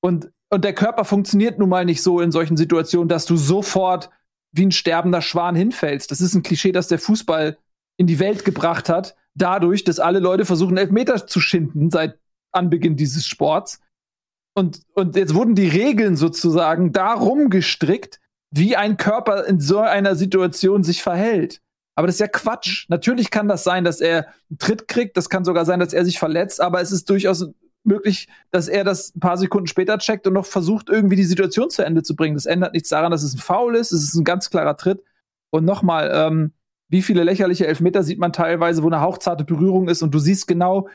Und 0.00 0.30
und 0.54 0.64
der 0.64 0.72
Körper 0.72 1.04
funktioniert 1.04 1.58
nun 1.58 1.68
mal 1.68 1.84
nicht 1.84 2.00
so 2.00 2.20
in 2.20 2.30
solchen 2.30 2.56
Situationen, 2.56 3.08
dass 3.08 3.26
du 3.26 3.36
sofort 3.36 4.10
wie 4.52 4.66
ein 4.66 4.70
sterbender 4.70 5.20
Schwan 5.20 5.56
hinfällst. 5.56 6.12
Das 6.12 6.20
ist 6.20 6.34
ein 6.34 6.44
Klischee, 6.44 6.70
das 6.70 6.86
der 6.86 7.00
Fußball 7.00 7.58
in 7.96 8.06
die 8.06 8.20
Welt 8.20 8.44
gebracht 8.44 8.88
hat, 8.88 9.16
dadurch, 9.34 9.82
dass 9.82 9.98
alle 9.98 10.20
Leute 10.20 10.44
versuchen, 10.44 10.76
Elfmeter 10.76 11.26
zu 11.26 11.40
schinden 11.40 11.90
seit 11.90 12.20
Anbeginn 12.52 12.96
dieses 12.96 13.26
Sports. 13.26 13.80
Und, 14.54 14.82
und 14.94 15.16
jetzt 15.16 15.34
wurden 15.34 15.54
die 15.54 15.68
Regeln 15.68 16.16
sozusagen 16.16 16.92
darum 16.92 17.50
gestrickt, 17.50 18.20
wie 18.50 18.76
ein 18.76 18.96
Körper 18.96 19.44
in 19.46 19.58
so 19.60 19.80
einer 19.80 20.14
Situation 20.14 20.84
sich 20.84 21.02
verhält. 21.02 21.60
Aber 21.96 22.06
das 22.06 22.16
ist 22.16 22.20
ja 22.20 22.28
Quatsch. 22.28 22.86
Natürlich 22.88 23.30
kann 23.30 23.48
das 23.48 23.64
sein, 23.64 23.84
dass 23.84 24.00
er 24.00 24.26
einen 24.50 24.58
Tritt 24.58 24.88
kriegt. 24.88 25.16
Das 25.16 25.28
kann 25.28 25.44
sogar 25.44 25.64
sein, 25.64 25.80
dass 25.80 25.92
er 25.92 26.04
sich 26.04 26.18
verletzt. 26.18 26.60
Aber 26.60 26.80
es 26.80 26.92
ist 26.92 27.10
durchaus 27.10 27.46
möglich, 27.84 28.28
dass 28.50 28.68
er 28.68 28.84
das 28.84 29.14
ein 29.14 29.20
paar 29.20 29.36
Sekunden 29.36 29.66
später 29.66 29.98
checkt 29.98 30.26
und 30.26 30.32
noch 30.32 30.46
versucht, 30.46 30.88
irgendwie 30.88 31.16
die 31.16 31.24
Situation 31.24 31.70
zu 31.70 31.84
Ende 31.84 32.02
zu 32.02 32.16
bringen. 32.16 32.34
Das 32.34 32.46
ändert 32.46 32.72
nichts 32.72 32.88
daran, 32.88 33.10
dass 33.10 33.22
es 33.22 33.34
ein 33.34 33.38
Foul 33.38 33.76
ist. 33.76 33.92
Es 33.92 34.02
ist 34.02 34.14
ein 34.14 34.24
ganz 34.24 34.50
klarer 34.50 34.76
Tritt. 34.76 35.02
Und 35.50 35.64
nochmal, 35.64 36.10
ähm, 36.12 36.52
wie 36.88 37.02
viele 37.02 37.24
lächerliche 37.24 37.66
Elfmeter 37.66 38.02
sieht 38.02 38.18
man 38.18 38.32
teilweise, 38.32 38.82
wo 38.82 38.86
eine 38.86 39.00
hauchzarte 39.00 39.44
Berührung 39.44 39.88
ist 39.88 40.02
und 40.02 40.12
du 40.14 40.18
siehst 40.18 40.46
genau, 40.46 40.88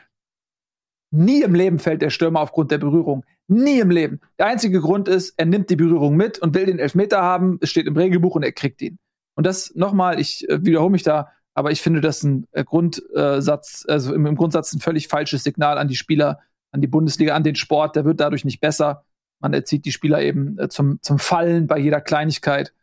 nie 1.11 1.41
im 1.41 1.55
Leben 1.55 1.79
fällt 1.79 2.01
der 2.01 2.09
Stürmer 2.09 2.41
aufgrund 2.41 2.71
der 2.71 2.77
Berührung. 2.77 3.25
Nie 3.49 3.79
im 3.79 3.89
Leben. 3.89 4.21
Der 4.37 4.45
einzige 4.45 4.79
Grund 4.79 5.07
ist, 5.07 5.33
er 5.37 5.45
nimmt 5.45 5.69
die 5.69 5.75
Berührung 5.75 6.15
mit 6.15 6.39
und 6.39 6.53
will 6.53 6.65
den 6.65 6.79
Elfmeter 6.79 7.21
haben. 7.21 7.57
Es 7.61 7.69
steht 7.69 7.87
im 7.87 7.97
Regelbuch 7.97 8.35
und 8.35 8.43
er 8.43 8.51
kriegt 8.51 8.81
ihn. 8.81 8.99
Und 9.35 9.45
das 9.45 9.73
nochmal, 9.75 10.19
ich 10.19 10.47
äh, 10.49 10.63
wiederhole 10.63 10.91
mich 10.91 11.03
da, 11.03 11.31
aber 11.53 11.71
ich 11.71 11.81
finde 11.81 11.99
das 11.99 12.23
ein 12.23 12.47
äh, 12.51 12.63
Grundsatz, 12.63 13.85
also 13.87 14.13
im, 14.13 14.25
im 14.25 14.35
Grundsatz 14.35 14.73
ein 14.73 14.79
völlig 14.79 15.07
falsches 15.07 15.43
Signal 15.43 15.77
an 15.77 15.87
die 15.87 15.95
Spieler, 15.95 16.39
an 16.71 16.81
die 16.81 16.87
Bundesliga, 16.87 17.35
an 17.35 17.43
den 17.43 17.55
Sport. 17.55 17.95
Der 17.95 18.05
wird 18.05 18.19
dadurch 18.19 18.45
nicht 18.45 18.61
besser. 18.61 19.03
Man 19.41 19.53
erzieht 19.53 19.85
die 19.85 19.91
Spieler 19.91 20.21
eben 20.21 20.59
äh, 20.59 20.69
zum, 20.69 21.01
zum 21.01 21.17
Fallen 21.19 21.67
bei 21.67 21.79
jeder 21.79 22.01
Kleinigkeit. 22.01 22.73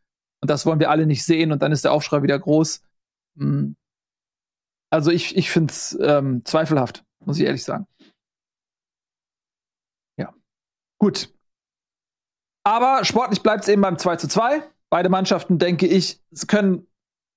Und 0.40 0.50
das 0.50 0.66
wollen 0.66 0.80
wir 0.80 0.90
alle 0.90 1.06
nicht 1.06 1.24
sehen. 1.24 1.52
Und 1.52 1.62
dann 1.62 1.72
ist 1.72 1.84
der 1.84 1.92
Aufschrei 1.92 2.22
wieder 2.22 2.38
groß. 2.38 2.82
Hm. 3.38 3.76
Also 4.90 5.10
ich, 5.10 5.36
ich 5.36 5.50
finde 5.50 5.72
es 5.72 5.96
ähm, 6.00 6.44
zweifelhaft, 6.44 7.04
muss 7.24 7.38
ich 7.38 7.44
ehrlich 7.44 7.64
sagen. 7.64 7.86
Ja. 10.16 10.32
Gut. 10.98 11.30
Aber 12.64 13.04
sportlich 13.04 13.42
bleibt 13.42 13.62
es 13.62 13.68
eben 13.68 13.82
beim 13.82 13.98
2 13.98 14.16
zu 14.16 14.28
2. 14.28 14.62
Beide 14.90 15.08
Mannschaften, 15.08 15.58
denke 15.58 15.86
ich, 15.86 16.20
können 16.48 16.86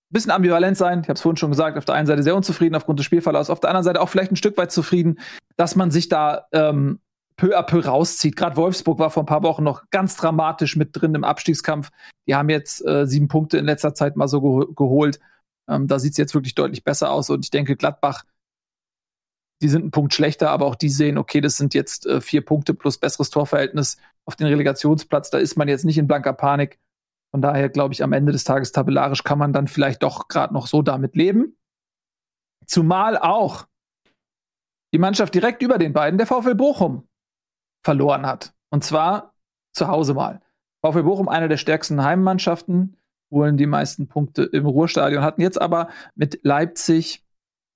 bisschen 0.10 0.32
ambivalent 0.32 0.78
sein. 0.78 1.02
Ich 1.02 1.08
habe 1.08 1.14
es 1.14 1.22
vorhin 1.22 1.38
schon 1.38 1.52
gesagt, 1.52 1.78
auf 1.78 1.86
der 1.86 1.96
einen 1.96 2.08
Seite 2.08 2.24
sehr 2.24 2.36
unzufrieden 2.36 2.76
aufgrund 2.76 3.00
des 3.00 3.06
Spielverlaufs, 3.06 3.50
auf 3.50 3.60
der 3.60 3.70
anderen 3.70 3.84
Seite 3.84 4.02
auch 4.02 4.10
vielleicht 4.10 4.32
ein 4.32 4.38
Stück 4.38 4.58
weit 4.58 4.72
zufrieden, 4.72 5.20
dass 5.56 5.76
man 5.76 5.92
sich 5.92 6.10
da 6.10 6.48
ähm, 6.52 7.00
peu 7.38 7.58
à 7.58 7.64
peu 7.64 7.86
rauszieht. 7.86 8.36
Gerade 8.36 8.58
Wolfsburg 8.58 9.00
war 9.00 9.12
vor 9.12 9.24
ein 9.24 9.28
paar 9.28 9.44
Wochen 9.44 9.64
noch 9.64 9.90
ganz 9.92 10.16
dramatisch 10.16 10.76
mit 10.76 10.90
drin 10.94 11.16
im 11.16 11.24
Abstiegskampf. 11.24 11.90
Die 12.28 12.36
haben 12.36 12.50
jetzt 12.50 12.86
äh, 12.86 13.06
sieben 13.06 13.28
Punkte 13.28 13.58
in 13.58 13.66
letzter 13.66 13.94
Zeit 13.94 14.16
mal 14.16 14.28
so 14.28 14.42
ge 14.42 14.74
geholt. 14.76 15.20
Ähm, 15.70 15.88
da 15.88 16.00
sieht 16.00 16.14
es 16.14 16.18
jetzt 16.18 16.34
wirklich 16.34 16.56
deutlich 16.56 16.84
besser 16.84 17.12
aus. 17.12 17.30
Und 17.30 17.46
ich 17.46 17.52
denke, 17.52 17.76
Gladbach, 17.76 18.24
die 19.62 19.70
sind 19.70 19.86
ein 19.86 19.92
Punkt 19.92 20.14
schlechter, 20.14 20.52
aber 20.52 20.66
auch 20.66 20.76
die 20.76 20.90
sehen, 20.90 21.18
okay, 21.18 21.42
das 21.42 21.58
sind 21.58 21.74
jetzt 21.74 22.06
äh, 22.06 22.22
vier 22.22 22.46
Punkte 22.46 22.74
plus 22.74 22.98
besseres 22.98 23.30
Torverhältnis 23.30 23.98
auf 24.26 24.36
den 24.36 24.48
Relegationsplatz. 24.48 25.30
Da 25.30 25.38
ist 25.38 25.58
man 25.58 25.68
jetzt 25.68 25.86
nicht 25.86 25.98
in 25.98 26.08
blanker 26.08 26.34
Panik. 26.34 26.80
Von 27.32 27.42
daher 27.42 27.70
glaube 27.70 27.94
ich, 27.94 28.04
am 28.04 28.14
Ende 28.14 28.32
des 28.32 28.44
Tages 28.44 28.72
tabellarisch 28.72 29.24
kann 29.24 29.38
man 29.38 29.54
dann 29.54 29.68
vielleicht 29.68 30.02
doch 30.04 30.28
gerade 30.28 30.54
noch 30.54 30.68
so 30.68 30.82
damit 30.82 31.16
leben. 31.16 31.58
Zumal 32.66 33.18
auch 33.18 33.68
die 34.94 34.98
Mannschaft 34.98 35.36
direkt 35.36 35.62
über 35.62 35.78
den 35.78 35.94
beiden, 35.94 36.18
der 36.18 36.28
VfL 36.28 36.56
Bochum, 36.56 37.08
verloren 37.84 38.26
hat. 38.26 38.54
Und 38.70 38.84
zwar 38.84 39.34
zu 39.74 39.88
Hause 39.88 40.14
mal. 40.14 40.42
VfL 40.84 41.04
Bochum, 41.04 41.28
einer 41.28 41.48
der 41.48 41.58
stärksten 41.58 42.04
Heimmannschaften, 42.04 42.98
holen 43.32 43.58
die 43.58 43.68
meisten 43.68 44.08
Punkte 44.08 44.44
im 44.44 44.66
Ruhrstadion, 44.66 45.24
hatten 45.24 45.42
jetzt 45.42 45.62
aber 45.62 45.90
mit 46.16 46.40
Leipzig, 46.44 47.24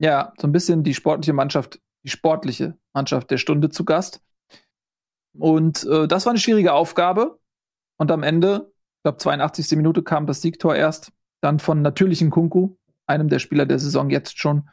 ja, 0.03 0.33
so 0.37 0.47
ein 0.47 0.51
bisschen 0.51 0.83
die 0.83 0.93
sportliche 0.93 1.33
Mannschaft, 1.33 1.79
die 2.03 2.09
sportliche 2.09 2.77
Mannschaft 2.93 3.31
der 3.31 3.37
Stunde 3.37 3.69
zu 3.69 3.85
Gast. 3.85 4.21
Und 5.37 5.85
äh, 5.85 6.07
das 6.07 6.25
war 6.25 6.31
eine 6.31 6.39
schwierige 6.39 6.73
Aufgabe. 6.73 7.39
Und 7.97 8.11
am 8.11 8.23
Ende 8.23 8.73
ich 9.03 9.05
glaube, 9.05 9.17
82. 9.17 9.75
Minute 9.75 10.01
kam 10.01 10.27
das 10.27 10.41
Siegtor 10.41 10.77
erst. 10.77 11.11
Dann 11.41 11.59
von 11.59 11.81
natürlichen 11.81 12.29
Kunku, 12.29 12.77
einem 13.05 13.27
der 13.27 13.39
Spieler 13.39 13.65
der 13.65 13.77
Saison 13.77 14.09
jetzt 14.09 14.39
schon. 14.39 14.69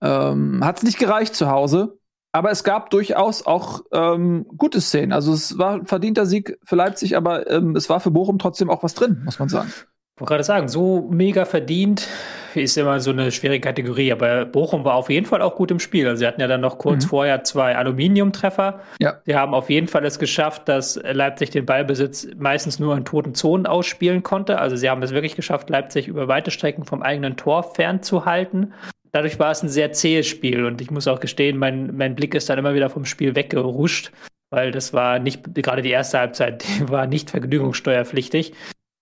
Ähm, 0.00 0.64
Hat 0.64 0.76
es 0.76 0.82
nicht 0.84 1.00
gereicht 1.00 1.34
zu 1.34 1.48
Hause, 1.48 1.98
aber 2.30 2.52
es 2.52 2.62
gab 2.62 2.90
durchaus 2.90 3.46
auch 3.46 3.82
ähm, 3.90 4.46
gute 4.56 4.80
Szenen. 4.80 5.12
Also 5.12 5.32
es 5.32 5.58
war 5.58 5.74
ein 5.74 5.86
verdienter 5.86 6.24
Sieg 6.24 6.56
für 6.64 6.76
Leipzig, 6.76 7.16
aber 7.16 7.50
ähm, 7.50 7.74
es 7.74 7.88
war 7.88 7.98
für 7.98 8.12
Bochum 8.12 8.38
trotzdem 8.38 8.70
auch 8.70 8.84
was 8.84 8.94
drin, 8.94 9.22
muss 9.24 9.40
man 9.40 9.48
sagen. 9.48 9.72
Ich 10.16 10.20
wollte 10.20 10.30
gerade 10.30 10.44
sagen, 10.44 10.68
so 10.68 11.08
mega 11.10 11.44
verdient 11.44 12.08
ist 12.54 12.78
immer 12.78 13.00
so 13.00 13.10
eine 13.10 13.32
schwere 13.32 13.58
Kategorie, 13.58 14.12
aber 14.12 14.44
Bochum 14.44 14.84
war 14.84 14.94
auf 14.94 15.10
jeden 15.10 15.26
Fall 15.26 15.42
auch 15.42 15.56
gut 15.56 15.72
im 15.72 15.80
Spiel. 15.80 16.06
Also 16.06 16.20
sie 16.20 16.26
hatten 16.28 16.40
ja 16.40 16.46
dann 16.46 16.60
noch 16.60 16.78
kurz 16.78 17.04
mhm. 17.04 17.08
vorher 17.08 17.42
zwei 17.42 17.74
Aluminiumtreffer. 17.76 18.78
Ja. 19.00 19.20
Sie 19.26 19.34
haben 19.34 19.54
auf 19.54 19.70
jeden 19.70 19.88
Fall 19.88 20.04
es 20.04 20.20
geschafft, 20.20 20.68
dass 20.68 21.00
Leipzig 21.02 21.50
den 21.50 21.66
Ballbesitz 21.66 22.28
meistens 22.36 22.78
nur 22.78 22.96
in 22.96 23.04
toten 23.04 23.34
Zonen 23.34 23.66
ausspielen 23.66 24.22
konnte. 24.22 24.60
Also 24.60 24.76
sie 24.76 24.88
haben 24.88 25.02
es 25.02 25.10
wirklich 25.10 25.34
geschafft, 25.34 25.68
Leipzig 25.68 26.06
über 26.06 26.28
weite 26.28 26.52
Strecken 26.52 26.84
vom 26.84 27.02
eigenen 27.02 27.36
Tor 27.36 27.74
fernzuhalten. 27.74 28.72
dadurch 29.10 29.40
war 29.40 29.50
es 29.50 29.64
ein 29.64 29.68
sehr 29.68 29.90
zähes 29.90 30.28
Spiel 30.28 30.64
und 30.64 30.80
ich 30.80 30.92
muss 30.92 31.08
auch 31.08 31.18
gestehen, 31.18 31.58
mein, 31.58 31.96
mein 31.96 32.14
Blick 32.14 32.36
ist 32.36 32.48
dann 32.48 32.58
immer 32.60 32.74
wieder 32.74 32.88
vom 32.88 33.04
Spiel 33.04 33.34
weggeruscht, 33.34 34.12
weil 34.50 34.70
das 34.70 34.92
war 34.92 35.18
nicht, 35.18 35.54
gerade 35.56 35.82
die 35.82 35.90
erste 35.90 36.20
Halbzeit, 36.20 36.64
die 36.78 36.88
war 36.88 37.08
nicht 37.08 37.30
vergnügungssteuerpflichtig. 37.30 38.52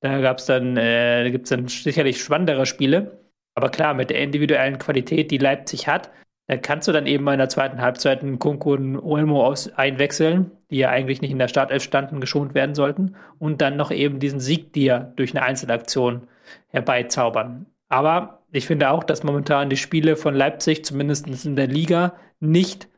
Da 0.03 0.21
gab 0.21 0.39
es 0.39 0.47
dann, 0.47 0.77
äh, 0.77 1.25
da 1.25 1.31
gibt 1.31 1.45
es 1.45 1.51
dann 1.51 1.69
sicherlich 1.69 2.23
spannendere 2.23 2.67
Spiele. 2.67 3.21
Aber 3.55 3.71
klar, 3.71 3.95
mit 3.95 4.11
der 4.11 4.21
individuellen 4.21 4.79
Qualität, 4.79 5.31
die 5.31 5.39
Leipzig 5.39 5.87
hat, 5.87 6.11
da 6.49 6.57
kannst 6.57 6.89
du 6.89 6.93
dann 6.93 7.07
eben 7.07 7.27
in 7.29 7.39
der 7.39 7.49
zweiten 7.49 7.81
Halbzeit 7.81 8.23
einen 8.23 8.39
Kunku 8.39 8.73
und 8.75 8.99
Olmo 8.99 9.47
aus 9.47 9.73
einwechseln, 9.75 10.51
die 10.71 10.79
ja 10.79 10.91
eigentlich 10.91 11.23
nicht 11.23 11.31
in 11.31 11.39
der 11.39 11.49
Startelf 11.49 11.83
standen, 11.85 12.21
geschont 12.21 12.55
werden 12.55 12.75
sollten. 12.75 13.15
Und 13.39 13.61
dann 13.61 13.77
noch 13.77 13.93
eben 13.93 14.19
diesen 14.19 14.41
Sieg 14.41 14.73
dir 14.73 15.13
durch 15.17 15.35
eine 15.35 15.45
Einzelaktion 15.45 16.27
herbeizaubern. 16.69 17.67
Aber 17.89 18.43
ich 18.51 18.67
finde 18.67 18.91
auch, 18.91 19.05
dass 19.05 19.23
momentan 19.23 19.71
die 19.71 19.77
Spiele 19.77 20.17
von 20.17 20.35
Leipzig, 20.35 20.85
zumindest 20.85 21.27
in 21.47 21.57
der 21.57 21.69
Liga, 21.69 22.15
nicht 22.41 22.89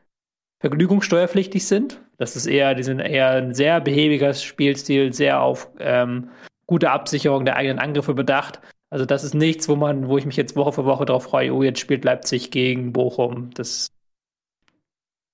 vergnügungssteuerpflichtig 0.59 1.67
sind. 1.67 2.01
Das 2.17 2.35
ist 2.35 2.47
eher, 2.47 2.73
die 2.73 2.83
sind 2.83 2.99
eher 2.99 3.29
ein 3.31 3.53
sehr 3.53 3.79
behäbiger 3.79 4.33
Spielstil, 4.33 5.13
sehr 5.13 5.41
auf 5.41 5.69
ähm, 5.79 6.29
gute 6.67 6.91
Absicherung 6.91 7.45
der 7.45 7.55
eigenen 7.55 7.79
Angriffe 7.79 8.13
bedacht. 8.13 8.61
Also 8.89 9.05
das 9.05 9.23
ist 9.23 9.33
nichts, 9.33 9.67
wo 9.67 9.75
man, 9.75 10.07
wo 10.07 10.17
ich 10.17 10.25
mich 10.25 10.37
jetzt 10.37 10.55
Woche 10.55 10.71
für 10.71 10.85
Woche 10.85 11.05
darauf 11.05 11.23
freue, 11.23 11.53
oh, 11.53 11.63
jetzt 11.63 11.79
spielt 11.79 12.05
Leipzig 12.05 12.51
gegen 12.51 12.93
Bochum. 12.93 13.51
Das 13.53 13.91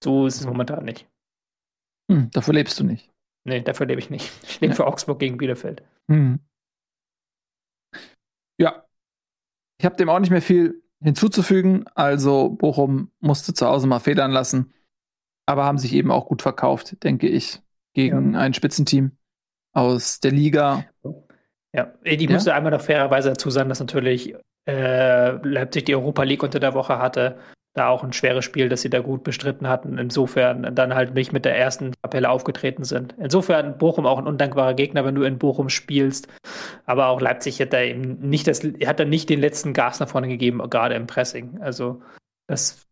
so 0.04 0.26
ist 0.26 0.40
es 0.40 0.48
momentan 0.48 0.86
nicht. 0.86 1.08
Hm, 2.10 2.32
dafür 2.32 2.54
lebst 2.54 2.80
du 2.80 2.84
nicht. 2.84 3.12
Nee, 3.44 3.62
dafür 3.62 3.86
lebe 3.86 4.00
ich 4.00 4.10
nicht. 4.10 4.32
Ich 4.44 4.60
lebe 4.62 4.72
ja. 4.72 4.76
für 4.76 4.88
Augsburg 4.88 5.20
gegen 5.20 5.38
Bielefeld. 5.38 5.84
Hm. 6.10 6.40
Ja. 8.60 8.86
Ich 9.80 9.86
habe 9.86 9.96
dem 9.96 10.10
auch 10.10 10.20
nicht 10.20 10.30
mehr 10.30 10.42
viel 10.42 10.84
hinzuzufügen. 11.02 11.86
Also 11.96 12.50
Bochum 12.50 13.12
musste 13.20 13.54
zu 13.54 13.68
Hause 13.68 13.88
mal 13.88 14.00
federn 14.00 14.32
lassen, 14.32 14.74
aber 15.46 15.66
haben 15.66 15.78
sich 15.78 15.94
eben 15.94 16.12
auch 16.12 16.28
gut 16.28 16.42
verkauft, 16.42 17.04
denke 17.04 17.28
ich, 17.28 17.62
gegen 17.94 18.34
ja. 18.34 18.40
ein 18.40 18.54
Spitzenteam 18.54 19.18
aus 19.74 20.20
der 20.20 20.32
Liga. 20.32 20.86
Ja, 21.74 21.94
ich 22.04 22.22
ja? 22.22 22.32
musste 22.32 22.54
einmal 22.54 22.72
noch 22.72 22.82
fairerweise 22.82 23.30
dazu 23.30 23.50
sagen, 23.50 23.70
dass 23.70 23.80
natürlich 23.80 24.36
äh, 24.68 25.32
Leipzig 25.48 25.86
die 25.86 25.96
Europa 25.96 26.24
League 26.24 26.44
unter 26.44 26.60
der 26.60 26.74
Woche 26.74 27.00
hatte. 27.00 27.38
Da 27.74 27.88
auch 27.88 28.04
ein 28.04 28.12
schweres 28.12 28.44
Spiel, 28.44 28.68
das 28.68 28.82
sie 28.82 28.90
da 28.90 29.00
gut 29.00 29.24
bestritten 29.24 29.70
hatten. 29.70 29.98
Insofern 29.98 30.76
dann 30.76 30.94
halt 30.94 31.14
nicht 31.14 31.32
mit 31.32 31.46
der 31.46 31.58
ersten 31.58 31.94
Tabelle 32.02 32.30
aufgetreten 32.30 32.84
sind. 32.84 33.16
Insofern 33.18 33.78
Bochum 33.78 34.06
auch 34.06 34.18
ein 34.18 34.28
undankbarer 34.28 34.74
Gegner, 34.74 35.06
wenn 35.06 35.16
du 35.16 35.24
in 35.24 35.40
Bochum 35.40 35.70
spielst. 35.70 36.28
Aber 36.86 37.08
auch 37.08 37.22
Leipzig 37.22 37.62
hat 37.62 37.72
da 37.72 37.82
eben 37.82 38.20
nicht 38.20 38.48
das, 38.48 38.62
hat 38.62 39.00
da 39.00 39.06
nicht 39.06 39.30
den 39.30 39.40
letzten 39.40 39.72
Gas 39.72 40.02
nach 40.02 40.10
vorne 40.10 40.28
gegeben, 40.28 40.58
gerade 40.70 40.96
im 40.96 41.08
Pressing. 41.08 41.62
Also 41.62 42.02
das 42.48 42.86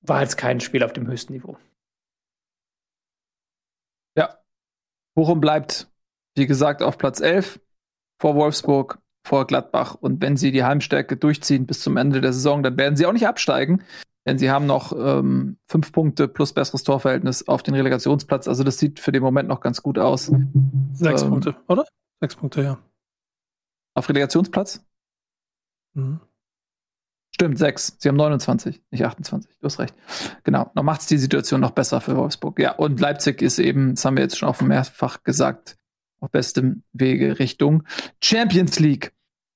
war 0.00 0.22
jetzt 0.22 0.36
kein 0.36 0.58
Spiel 0.58 0.82
auf 0.82 0.92
dem 0.92 1.06
höchsten 1.06 1.34
Niveau. 1.34 1.56
Ja. 4.16 4.38
Bochum 5.14 5.40
bleibt 5.40 5.89
wie 6.40 6.46
gesagt, 6.46 6.82
auf 6.82 6.96
Platz 6.96 7.20
11 7.20 7.60
vor 8.18 8.34
Wolfsburg, 8.34 8.98
vor 9.26 9.46
Gladbach. 9.46 9.94
Und 9.94 10.22
wenn 10.22 10.38
sie 10.38 10.52
die 10.52 10.64
Heimstärke 10.64 11.18
durchziehen 11.18 11.66
bis 11.66 11.80
zum 11.80 11.98
Ende 11.98 12.22
der 12.22 12.32
Saison, 12.32 12.62
dann 12.62 12.78
werden 12.78 12.96
sie 12.96 13.04
auch 13.04 13.12
nicht 13.12 13.28
absteigen. 13.28 13.84
Denn 14.26 14.38
sie 14.38 14.50
haben 14.50 14.64
noch 14.64 14.92
ähm, 14.92 15.58
fünf 15.66 15.92
Punkte 15.92 16.28
plus 16.28 16.54
besseres 16.54 16.82
Torverhältnis 16.82 17.46
auf 17.46 17.62
den 17.62 17.74
Relegationsplatz. 17.74 18.48
Also 18.48 18.64
das 18.64 18.78
sieht 18.78 19.00
für 19.00 19.12
den 19.12 19.22
Moment 19.22 19.48
noch 19.48 19.60
ganz 19.60 19.82
gut 19.82 19.98
aus. 19.98 20.32
Sechs 20.92 21.22
ähm, 21.22 21.28
Punkte, 21.28 21.56
oder? 21.68 21.84
Sechs 22.20 22.36
Punkte, 22.36 22.62
ja. 22.62 22.78
Auf 23.94 24.08
Relegationsplatz? 24.08 24.82
Mhm. 25.92 26.20
Stimmt, 27.34 27.58
sechs. 27.58 27.96
Sie 27.98 28.08
haben 28.08 28.16
29, 28.16 28.82
nicht 28.90 29.04
28. 29.04 29.58
Du 29.58 29.64
hast 29.64 29.78
recht. 29.78 29.94
Genau. 30.44 30.70
Noch 30.74 30.82
macht 30.82 31.02
es 31.02 31.06
die 31.06 31.18
Situation 31.18 31.60
noch 31.60 31.70
besser 31.70 32.00
für 32.00 32.16
Wolfsburg. 32.16 32.58
Ja, 32.58 32.72
und 32.72 32.98
Leipzig 32.98 33.42
ist 33.42 33.58
eben, 33.58 33.94
das 33.94 34.04
haben 34.04 34.16
wir 34.16 34.22
jetzt 34.22 34.38
schon 34.38 34.48
auch 34.48 34.60
mehrfach 34.60 35.22
gesagt, 35.22 35.78
auf 36.20 36.30
bestem 36.30 36.82
Wege 36.92 37.38
Richtung 37.38 37.82
Champions 38.22 38.78
League. 38.78 39.12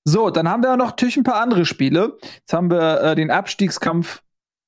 So, 0.07 0.31
dann 0.31 0.49
haben 0.49 0.63
wir 0.63 0.77
noch 0.77 0.91
natürlich 0.91 1.17
ein 1.17 1.25
paar 1.25 1.41
andere 1.41 1.65
Spiele. 1.65 2.19
Jetzt 2.23 2.53
haben 2.53 2.71
wir 2.71 3.01
äh, 3.01 3.15
den 3.15 3.31
Abstiegskampf 3.31 4.23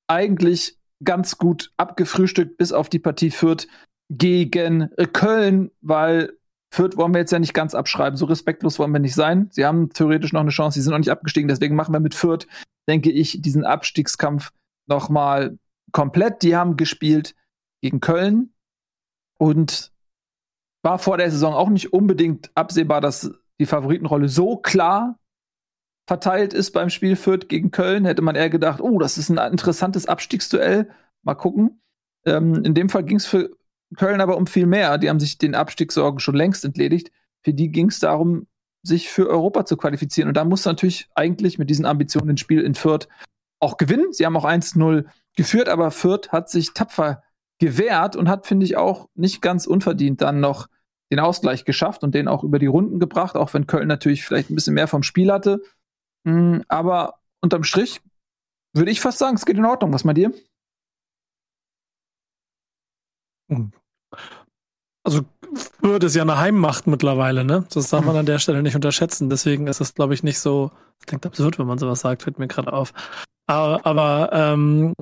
eigentlich 0.07 0.77
ganz 1.03 1.37
gut 1.37 1.71
abgefrühstückt, 1.77 2.57
bis 2.57 2.71
auf 2.71 2.89
die 2.89 2.99
Partie 2.99 3.29
Fürth 3.29 3.67
gegen 4.09 4.89
äh, 4.97 5.05
Köln, 5.05 5.69
weil 5.81 6.33
Fürth 6.73 6.97
wollen 6.97 7.13
wir 7.13 7.19
jetzt 7.19 7.31
ja 7.31 7.39
nicht 7.39 7.53
ganz 7.53 7.75
abschreiben. 7.75 8.17
So 8.17 8.25
respektlos 8.25 8.79
wollen 8.79 8.91
wir 8.91 8.99
nicht 8.99 9.15
sein. 9.15 9.47
Sie 9.51 9.65
haben 9.65 9.89
theoretisch 9.89 10.33
noch 10.33 10.41
eine 10.41 10.49
Chance, 10.49 10.75
sie 10.75 10.81
sind 10.81 10.91
noch 10.91 10.97
nicht 10.97 11.11
abgestiegen. 11.11 11.47
Deswegen 11.47 11.75
machen 11.75 11.93
wir 11.93 11.99
mit 11.99 12.15
Fürth, 12.15 12.47
denke 12.89 13.11
ich, 13.11 13.41
diesen 13.41 13.63
Abstiegskampf 13.63 14.51
noch 14.87 15.09
mal 15.09 15.57
komplett. 15.91 16.41
Die 16.41 16.55
haben 16.55 16.77
gespielt 16.77 17.35
gegen 17.81 17.99
Köln 17.99 18.53
und 19.37 19.91
war 20.87 20.99
vor 20.99 21.17
der 21.17 21.29
Saison 21.29 21.53
auch 21.53 21.67
nicht 21.67 21.91
unbedingt 21.91 22.49
absehbar, 22.55 23.01
dass 23.01 23.29
die 23.59 23.65
Favoritenrolle 23.65 24.29
so 24.29 24.55
klar 24.55 25.19
verteilt 26.07 26.53
ist 26.53 26.71
beim 26.71 26.89
Spiel 26.89 27.17
Fürth 27.17 27.49
gegen 27.49 27.71
Köln. 27.71 28.05
Hätte 28.05 28.21
man 28.21 28.35
eher 28.35 28.49
gedacht, 28.49 28.79
oh, 28.79 28.97
das 28.97 29.17
ist 29.17 29.29
ein 29.29 29.51
interessantes 29.51 30.05
Abstiegsduell. 30.05 30.89
Mal 31.23 31.35
gucken. 31.35 31.81
Ähm, 32.25 32.63
in 32.63 32.73
dem 32.73 32.87
Fall 32.87 33.03
ging 33.03 33.17
es 33.17 33.25
für 33.25 33.49
Köln 33.97 34.21
aber 34.21 34.37
um 34.37 34.47
viel 34.47 34.65
mehr. 34.65 34.97
Die 34.97 35.09
haben 35.09 35.19
sich 35.19 35.37
den 35.37 35.55
Abstiegssorgen 35.55 36.21
schon 36.21 36.35
längst 36.35 36.63
entledigt. 36.63 37.11
Für 37.43 37.53
die 37.53 37.69
ging 37.69 37.89
es 37.89 37.99
darum, 37.99 38.47
sich 38.81 39.09
für 39.09 39.27
Europa 39.27 39.65
zu 39.65 39.75
qualifizieren. 39.75 40.29
Und 40.29 40.37
da 40.37 40.45
muss 40.45 40.63
natürlich 40.63 41.09
eigentlich 41.15 41.59
mit 41.59 41.69
diesen 41.69 41.85
Ambitionen 41.85 42.29
ein 42.29 42.37
Spiel 42.37 42.61
in 42.61 42.75
Fürth 42.75 43.09
auch 43.59 43.75
gewinnen. 43.75 44.13
Sie 44.13 44.25
haben 44.25 44.37
auch 44.37 44.45
1-0 44.45 45.03
geführt, 45.35 45.67
aber 45.67 45.91
Fürth 45.91 46.31
hat 46.31 46.49
sich 46.49 46.73
tapfer 46.73 47.23
gewehrt 47.59 48.15
und 48.15 48.29
hat, 48.29 48.47
finde 48.47 48.65
ich, 48.65 48.77
auch 48.77 49.09
nicht 49.15 49.41
ganz 49.41 49.67
unverdient 49.67 50.21
dann 50.21 50.39
noch 50.39 50.69
den 51.11 51.19
Ausgleich 51.19 51.65
geschafft 51.65 52.03
und 52.03 52.13
den 52.13 52.27
auch 52.27 52.43
über 52.43 52.59
die 52.59 52.65
Runden 52.65 52.99
gebracht, 52.99 53.35
auch 53.35 53.53
wenn 53.53 53.67
Köln 53.67 53.87
natürlich 53.87 54.25
vielleicht 54.25 54.49
ein 54.49 54.55
bisschen 54.55 54.73
mehr 54.73 54.87
vom 54.87 55.03
Spiel 55.03 55.31
hatte. 55.31 55.61
Mm, 56.23 56.59
aber 56.67 57.19
unterm 57.41 57.63
Strich 57.63 58.01
würde 58.73 58.91
ich 58.91 59.01
fast 59.01 59.17
sagen, 59.17 59.35
es 59.35 59.45
geht 59.45 59.57
in 59.57 59.65
Ordnung. 59.65 59.93
Was 59.93 60.03
meint 60.03 60.17
ihr? 60.17 60.33
Hm. 63.49 63.71
Also 65.03 65.21
Fürth 65.79 66.03
ist 66.03 66.15
ja 66.15 66.23
eine 66.23 66.37
Heimmacht 66.37 66.85
mittlerweile, 66.87 67.45
ne? 67.45 67.65
Das 67.73 67.89
darf 67.89 68.03
man 68.03 68.15
hm. 68.15 68.19
an 68.19 68.25
der 68.25 68.39
Stelle 68.39 68.61
nicht 68.61 68.75
unterschätzen. 68.75 69.29
Deswegen 69.29 69.67
ist 69.67 69.79
es, 69.79 69.95
glaube 69.95 70.13
ich, 70.13 70.23
nicht 70.23 70.39
so, 70.39 70.71
das 70.99 71.05
klingt 71.07 71.25
absurd, 71.25 71.57
wenn 71.59 71.67
man 71.67 71.77
sowas 71.77 72.01
sagt, 72.01 72.23
fällt 72.23 72.39
mir 72.39 72.47
gerade 72.47 72.73
auf. 72.73 72.93
Aber 73.47 74.29
ähm, 74.33 74.93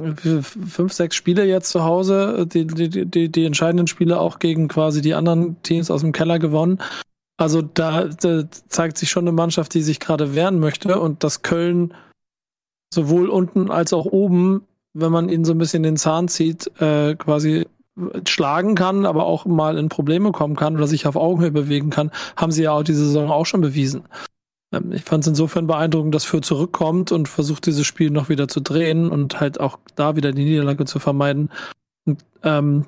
fünf, 0.43 0.93
sechs 0.93 1.15
Spiele 1.15 1.45
jetzt 1.45 1.72
zu 1.72 1.84
Hause, 1.84 2.45
die, 2.45 2.67
die, 2.67 2.89
die, 3.09 3.31
die 3.31 3.45
entscheidenden 3.45 3.88
Spiele 3.88 4.19
auch 4.19 4.38
gegen 4.38 4.67
quasi 4.67 5.01
die 5.01 5.15
anderen 5.15 5.61
Teams 5.63 5.89
aus 5.89 6.01
dem 6.01 6.11
Keller 6.11 6.38
gewonnen. 6.38 6.80
Also 7.38 7.61
da, 7.63 8.05
da 8.05 8.43
zeigt 8.69 8.97
sich 8.97 9.09
schon 9.09 9.23
eine 9.23 9.31
Mannschaft, 9.31 9.73
die 9.73 9.81
sich 9.81 9.99
gerade 9.99 10.35
wehren 10.35 10.59
möchte 10.59 10.99
und 10.99 11.23
dass 11.23 11.41
Köln 11.41 11.93
sowohl 12.93 13.30
unten 13.30 13.72
als 13.72 13.93
auch 13.93 14.05
oben, 14.05 14.67
wenn 14.93 15.11
man 15.11 15.27
ihnen 15.27 15.43
so 15.43 15.53
ein 15.53 15.57
bisschen 15.57 15.84
den 15.84 15.97
Zahn 15.97 16.27
zieht, 16.27 16.67
äh, 16.80 17.15
quasi 17.15 17.67
schlagen 18.27 18.76
kann, 18.76 19.05
aber 19.05 19.26
auch 19.26 19.45
mal 19.45 19.77
in 19.77 19.89
Probleme 19.89 20.31
kommen 20.31 20.55
kann 20.55 20.76
oder 20.76 20.88
sich 20.88 21.07
auf 21.07 21.15
Augenhöhe 21.15 21.51
bewegen 21.51 21.89
kann, 21.89 22.11
haben 22.35 22.51
sie 22.51 22.63
ja 22.63 22.72
auch 22.72 22.84
diese 22.84 23.05
Saison 23.05 23.31
auch 23.31 23.45
schon 23.45 23.61
bewiesen. 23.61 24.03
Ähm, 24.76 24.91
ich 24.91 25.03
fand 25.03 25.23
es 25.23 25.27
insofern 25.27 25.68
beeindruckend, 25.68 26.14
dass 26.14 26.26
Fürth 26.26 26.45
zurückkommt 26.45 27.11
und 27.11 27.27
versucht, 27.27 27.65
dieses 27.65 27.85
Spiel 27.85 28.10
noch 28.10 28.30
wieder 28.30 28.47
zu 28.47 28.60
drehen 28.60 29.10
und 29.10 29.39
halt 29.39 29.60
auch 29.60 29.80
da 29.95 30.15
wieder 30.15 30.31
die 30.31 30.45
Niederlage 30.45 30.85
zu 30.85 30.99
vermeiden. 30.99 31.52
Und, 32.06 32.23
ähm, 32.43 32.85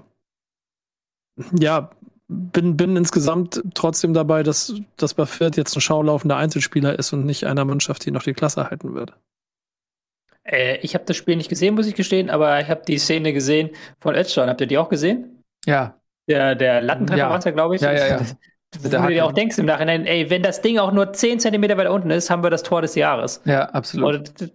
ja, 1.60 1.92
bin, 2.28 2.76
bin 2.76 2.98
insgesamt 2.98 3.64
trotzdem 3.74 4.14
dabei, 4.14 4.44
dass, 4.44 4.74
dass 4.98 5.14
bei 5.14 5.26
Fürth 5.26 5.56
jetzt 5.56 5.76
ein 5.76 5.82
schaulaufender 5.82 6.38
Einzelspieler 6.38 6.98
ist 6.98 7.14
und 7.14 7.26
nicht 7.26 7.46
einer 7.46 7.64
Mannschaft, 7.64 8.06
die 8.06 8.12
noch 8.12 8.24
die 8.24 8.34
Klasse 8.34 8.70
halten 8.70 8.94
würde. 8.94 9.14
Äh, 10.44 10.78
ich 10.78 10.94
habe 10.94 11.06
das 11.06 11.16
Spiel 11.16 11.38
nicht 11.38 11.50
gesehen, 11.50 11.76
muss 11.76 11.88
ich 11.88 11.96
gestehen, 11.96 12.30
aber 12.30 12.60
ich 12.60 12.70
habe 12.70 12.82
die 12.86 12.98
Szene 12.98 13.34
gesehen 13.34 13.70
von 14.00 14.16
Edstone. 14.16 14.50
Habt 14.50 14.62
ihr 14.62 14.68
die 14.68 14.78
auch 14.78 14.90
gesehen? 14.90 15.44
Ja. 15.66 16.00
Der, 16.28 16.56
der 16.56 16.82
Lattentreffer 16.82 17.20
ja. 17.20 17.30
war 17.30 17.38
es 17.38 17.46
ja, 17.46 17.52
glaube 17.52 17.76
ich. 17.76 17.82
Ja, 17.82 17.94
ja, 17.94 18.08
ja. 18.08 18.22
Wo 18.82 18.90
du 18.90 19.08
dir 19.08 19.26
auch 19.26 19.32
denkst 19.32 19.58
im 19.58 19.66
Nachhinein, 19.66 20.06
ey, 20.06 20.30
wenn 20.30 20.44
das 20.44 20.62
Ding 20.62 20.78
auch 20.78 20.92
nur 20.92 21.14
10 21.14 21.40
cm 21.40 21.64
weiter 21.64 21.94
unten 21.94 22.12
ist, 22.12 22.30
haben 22.30 22.44
wir 22.44 22.50
das 22.50 22.64
Tor 22.64 22.82
des 22.82 22.96
Jahres. 22.96 23.42
Ja, 23.46 23.70
absolut. 23.70 24.42
Und, 24.42 24.54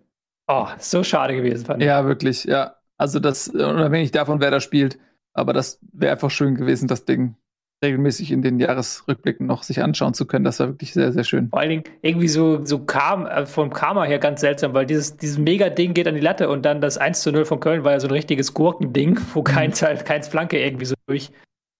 oh, 0.48 0.66
so 0.78 1.02
schade 1.02 1.34
gewesen, 1.34 1.64
fand 1.64 1.82
ich. 1.82 1.86
Ja, 1.86 2.04
wirklich, 2.04 2.44
ja. 2.44 2.76
Also 2.98 3.20
das, 3.20 3.48
unabhängig 3.48 4.12
davon, 4.12 4.40
wer 4.40 4.50
da 4.50 4.60
spielt, 4.60 4.98
aber 5.32 5.52
das 5.52 5.80
wäre 5.92 6.12
einfach 6.12 6.30
schön 6.30 6.54
gewesen, 6.54 6.88
das 6.88 7.04
Ding 7.04 7.36
regelmäßig 7.82 8.30
in 8.30 8.42
den 8.42 8.60
Jahresrückblicken 8.60 9.46
noch 9.46 9.64
sich 9.64 9.82
anschauen 9.82 10.14
zu 10.14 10.26
können. 10.26 10.44
Das 10.44 10.60
war 10.60 10.68
wirklich 10.68 10.92
sehr, 10.92 11.12
sehr 11.12 11.24
schön. 11.24 11.48
Vor 11.48 11.58
allen 11.58 11.70
Dingen 11.70 11.84
irgendwie 12.02 12.28
so, 12.28 12.64
so 12.64 12.78
kam, 12.78 13.26
äh, 13.26 13.44
vom 13.44 13.70
Karma 13.70 14.04
her 14.04 14.18
ganz 14.18 14.40
seltsam, 14.40 14.72
weil 14.72 14.86
dieses, 14.86 15.16
dieses 15.16 15.38
Mega-Ding 15.38 15.92
geht 15.94 16.06
an 16.06 16.14
die 16.14 16.20
Latte 16.20 16.48
und 16.48 16.62
dann 16.64 16.80
das 16.80 16.96
1 16.96 17.22
zu 17.22 17.32
0 17.32 17.44
von 17.44 17.60
Köln 17.60 17.82
war 17.82 17.92
ja 17.92 18.00
so 18.00 18.06
ein 18.06 18.12
richtiges 18.12 18.54
Gurkending, 18.54 19.18
wo 19.34 19.40
mhm. 19.40 19.44
keins 19.44 19.82
halt, 19.82 20.04
keins 20.04 20.28
Flanke 20.28 20.60
irgendwie 20.60 20.84
so 20.84 20.94
durch, 21.06 21.32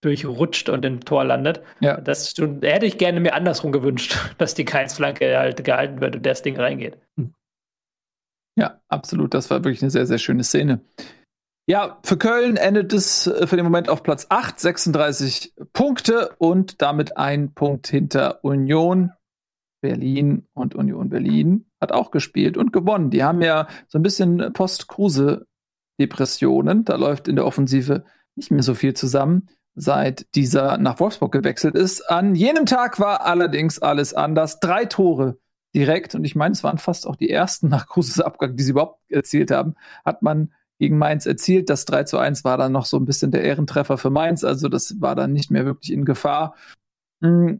durchrutscht 0.03 0.69
und 0.69 0.85
im 0.85 1.01
Tor 1.01 1.23
landet. 1.23 1.61
Ja. 1.79 1.99
Das 1.99 2.33
hätte 2.61 2.85
ich 2.85 2.97
gerne 2.97 3.19
mir 3.19 3.33
andersrum 3.33 3.71
gewünscht, 3.71 4.17
dass 4.37 4.53
die 4.53 4.65
Keins-Flanke 4.65 5.37
halt 5.37 5.63
gehalten 5.63 6.01
wird 6.01 6.15
und 6.15 6.25
das 6.25 6.41
Ding 6.41 6.57
reingeht. 6.57 6.97
Hm. 7.17 7.33
Ja, 8.55 8.81
absolut. 8.87 9.33
Das 9.33 9.49
war 9.49 9.63
wirklich 9.63 9.81
eine 9.81 9.91
sehr, 9.91 10.05
sehr 10.05 10.19
schöne 10.19 10.43
Szene. 10.43 10.81
Ja, 11.65 11.99
für 12.03 12.17
Köln 12.17 12.57
endet 12.57 12.91
es 12.91 13.27
äh, 13.27 13.47
für 13.47 13.55
den 13.55 13.63
Moment 13.63 13.87
auf 13.87 14.03
Platz 14.03 14.25
8, 14.29 14.59
36 14.59 15.53
Punkte 15.71 16.35
und 16.37 16.81
damit 16.81 17.15
ein 17.17 17.53
Punkt 17.53 17.87
hinter 17.87 18.43
Union 18.43 19.13
Berlin 19.81 20.45
und 20.53 20.75
Union 20.75 21.09
Berlin 21.09 21.65
hat 21.81 21.91
auch 21.91 22.11
gespielt 22.11 22.57
und 22.57 22.71
gewonnen. 22.71 23.09
Die 23.11 23.23
haben 23.23 23.41
ja 23.41 23.67
so 23.87 23.97
ein 23.99 24.03
bisschen 24.03 24.53
Post-Kruse-Depressionen. 24.53 26.85
Da 26.85 26.95
läuft 26.95 27.27
in 27.27 27.35
der 27.35 27.45
Offensive 27.45 28.05
nicht 28.35 28.49
mehr 28.49 28.63
so 28.63 28.75
viel 28.75 28.93
zusammen, 28.93 29.49
seit 29.75 30.27
dieser 30.35 30.77
nach 30.77 30.99
Wolfsburg 30.99 31.31
gewechselt 31.31 31.75
ist. 31.75 32.01
An 32.01 32.35
jenem 32.35 32.65
Tag 32.65 32.99
war 32.99 33.25
allerdings 33.25 33.79
alles 33.79 34.13
anders. 34.13 34.59
Drei 34.59 34.85
Tore 34.85 35.37
direkt, 35.75 36.15
und 36.15 36.23
ich 36.23 36.35
meine, 36.35 36.53
es 36.53 36.63
waren 36.63 36.77
fast 36.77 37.07
auch 37.07 37.15
die 37.15 37.29
ersten 37.29 37.67
nach 37.67 37.87
Kruses 37.87 38.19
Abgang, 38.19 38.55
die 38.55 38.63
sie 38.63 38.71
überhaupt 38.71 38.99
erzielt 39.09 39.51
haben, 39.51 39.75
hat 40.05 40.21
man 40.21 40.53
gegen 40.79 40.97
Mainz 40.97 41.25
erzielt. 41.25 41.69
Das 41.69 41.85
3 41.85 42.03
zu 42.03 42.17
1 42.17 42.43
war 42.43 42.57
dann 42.57 42.71
noch 42.71 42.85
so 42.85 42.97
ein 42.97 43.05
bisschen 43.05 43.31
der 43.31 43.43
Ehrentreffer 43.43 43.97
für 43.97 44.09
Mainz, 44.09 44.43
also 44.43 44.69
das 44.69 45.01
war 45.01 45.15
dann 45.15 45.33
nicht 45.33 45.49
mehr 45.49 45.65
wirklich 45.65 45.91
in 45.91 46.05
Gefahr. 46.05 46.55
Hm. 47.21 47.59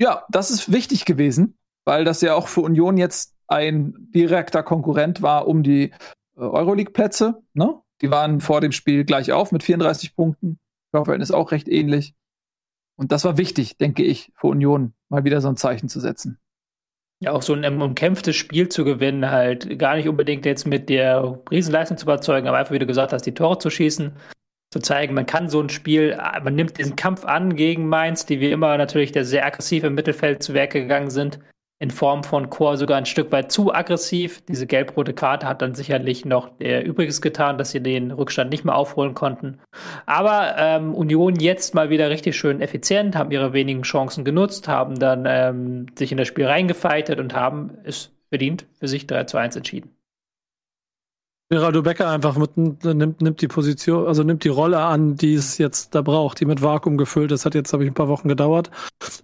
Ja, 0.00 0.24
das 0.28 0.50
ist 0.50 0.70
wichtig 0.70 1.04
gewesen, 1.04 1.58
weil 1.84 2.04
das 2.04 2.20
ja 2.20 2.34
auch 2.34 2.46
für 2.46 2.60
Union 2.60 2.96
jetzt 2.96 3.34
ein 3.48 3.94
direkter 4.14 4.62
Konkurrent 4.62 5.22
war 5.22 5.48
um 5.48 5.62
die 5.62 5.90
äh, 6.36 6.40
Euroleague-Plätze. 6.40 7.42
Ne? 7.54 7.80
Die 8.00 8.10
waren 8.10 8.40
vor 8.40 8.60
dem 8.60 8.70
Spiel 8.70 9.04
gleich 9.04 9.32
auf 9.32 9.50
mit 9.50 9.64
34 9.64 10.14
Punkten. 10.14 10.60
Torverhältnis 10.92 11.30
auch 11.30 11.52
recht 11.52 11.68
ähnlich. 11.68 12.14
Und 12.96 13.12
das 13.12 13.24
war 13.24 13.38
wichtig, 13.38 13.76
denke 13.76 14.02
ich, 14.02 14.32
für 14.34 14.48
Union, 14.48 14.94
mal 15.08 15.24
wieder 15.24 15.40
so 15.40 15.48
ein 15.48 15.56
Zeichen 15.56 15.88
zu 15.88 16.00
setzen. 16.00 16.38
Ja, 17.20 17.32
auch 17.32 17.42
so 17.42 17.52
ein 17.52 17.82
umkämpftes 17.82 18.36
Spiel 18.36 18.68
zu 18.68 18.84
gewinnen, 18.84 19.30
halt 19.30 19.78
gar 19.78 19.96
nicht 19.96 20.08
unbedingt 20.08 20.46
jetzt 20.46 20.66
mit 20.66 20.88
der 20.88 21.40
Riesenleistung 21.50 21.96
zu 21.96 22.04
überzeugen, 22.04 22.46
aber 22.46 22.58
einfach, 22.58 22.72
wie 22.72 22.78
du 22.78 22.86
gesagt 22.86 23.12
hast, 23.12 23.22
die 23.22 23.34
Tore 23.34 23.58
zu 23.58 23.70
schießen, 23.70 24.12
zu 24.72 24.78
zeigen, 24.80 25.14
man 25.14 25.26
kann 25.26 25.48
so 25.48 25.60
ein 25.60 25.68
Spiel, 25.68 26.16
man 26.42 26.54
nimmt 26.54 26.78
diesen 26.78 26.94
Kampf 26.94 27.24
an 27.24 27.56
gegen 27.56 27.88
Mainz, 27.88 28.26
die 28.26 28.40
wie 28.40 28.52
immer 28.52 28.76
natürlich 28.78 29.12
sehr 29.14 29.46
aggressiv 29.46 29.82
im 29.84 29.94
Mittelfeld 29.94 30.42
zu 30.42 30.54
Werke 30.54 30.80
gegangen 30.80 31.10
sind, 31.10 31.40
in 31.80 31.90
Form 31.90 32.24
von 32.24 32.50
Chor 32.50 32.76
sogar 32.76 32.98
ein 32.98 33.06
Stück 33.06 33.30
weit 33.30 33.52
zu 33.52 33.72
aggressiv. 33.72 34.42
Diese 34.46 34.66
gelb-rote 34.66 35.14
Karte 35.14 35.46
hat 35.46 35.62
dann 35.62 35.74
sicherlich 35.74 36.24
noch 36.24 36.50
der 36.58 36.84
Übriges 36.84 37.20
getan, 37.20 37.56
dass 37.56 37.70
sie 37.70 37.80
den 37.80 38.10
Rückstand 38.10 38.50
nicht 38.50 38.64
mehr 38.64 38.74
aufholen 38.74 39.14
konnten. 39.14 39.58
Aber 40.06 40.56
ähm, 40.58 40.94
Union 40.94 41.36
jetzt 41.36 41.74
mal 41.74 41.90
wieder 41.90 42.10
richtig 42.10 42.36
schön 42.36 42.60
effizient, 42.60 43.14
haben 43.14 43.30
ihre 43.30 43.52
wenigen 43.52 43.82
Chancen 43.82 44.24
genutzt, 44.24 44.66
haben 44.66 44.98
dann 44.98 45.24
ähm, 45.26 45.86
sich 45.96 46.10
in 46.10 46.18
das 46.18 46.28
Spiel 46.28 46.46
reingefeitet 46.46 47.20
und 47.20 47.34
haben 47.34 47.78
es 47.84 48.12
verdient 48.28 48.66
für 48.78 48.88
sich 48.88 49.06
3 49.06 49.24
zu 49.24 49.36
1 49.36 49.56
entschieden. 49.56 49.97
Geraldo 51.50 51.80
Becker 51.80 52.10
einfach 52.10 52.36
mit, 52.36 52.58
nimmt, 52.58 53.22
nimmt 53.22 53.40
die 53.40 53.48
Position, 53.48 54.06
also 54.06 54.22
nimmt 54.22 54.44
die 54.44 54.50
Rolle 54.50 54.80
an, 54.80 55.16
die 55.16 55.32
es 55.32 55.56
jetzt 55.56 55.94
da 55.94 56.02
braucht, 56.02 56.40
die 56.40 56.44
mit 56.44 56.60
Vakuum 56.60 56.98
gefüllt 56.98 57.32
ist. 57.32 57.46
Hat 57.46 57.54
jetzt, 57.54 57.72
habe 57.72 57.84
ich, 57.84 57.90
ein 57.90 57.94
paar 57.94 58.08
Wochen 58.08 58.28
gedauert, 58.28 58.70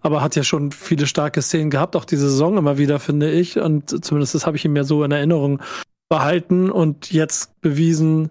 aber 0.00 0.22
hat 0.22 0.34
ja 0.34 0.42
schon 0.42 0.72
viele 0.72 1.06
starke 1.06 1.42
Szenen 1.42 1.68
gehabt, 1.68 1.96
auch 1.96 2.06
diese 2.06 2.30
Saison 2.30 2.56
immer 2.56 2.78
wieder, 2.78 2.98
finde 2.98 3.30
ich. 3.30 3.58
Und 3.58 4.04
zumindest 4.04 4.34
das 4.34 4.46
habe 4.46 4.56
ich 4.56 4.64
ihm 4.64 4.74
ja 4.74 4.84
so 4.84 5.04
in 5.04 5.12
Erinnerung 5.12 5.60
behalten 6.08 6.70
und 6.70 7.12
jetzt 7.12 7.60
bewiesen, 7.60 8.30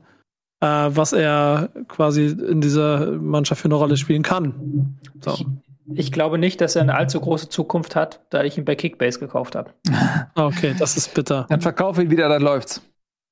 äh, 0.61 0.65
was 0.65 1.13
er 1.13 1.69
quasi 1.87 2.25
in 2.25 2.61
dieser 2.61 3.11
Mannschaft 3.11 3.61
für 3.61 3.67
eine 3.67 3.75
Rolle 3.75 3.97
spielen 3.97 4.23
kann. 4.23 4.97
So. 5.21 5.33
Ich, 5.33 5.45
ich 5.93 6.11
glaube 6.11 6.39
nicht, 6.39 6.61
dass 6.61 6.75
er 6.75 6.81
eine 6.81 6.95
allzu 6.95 7.19
große 7.19 7.49
Zukunft 7.49 7.95
hat, 7.95 8.21
da 8.31 8.43
ich 8.43 8.57
ihn 8.57 8.65
bei 8.65 8.73
Kickbase 8.73 9.19
gekauft 9.19 9.53
habe. 9.53 9.71
okay, 10.35 10.73
das 10.79 10.97
ist 10.97 11.13
bitter. 11.13 11.45
Dann 11.47 11.61
verkaufe 11.61 12.01
ihn 12.01 12.09
wieder, 12.09 12.27
dann 12.27 12.41
läuft's. 12.41 12.81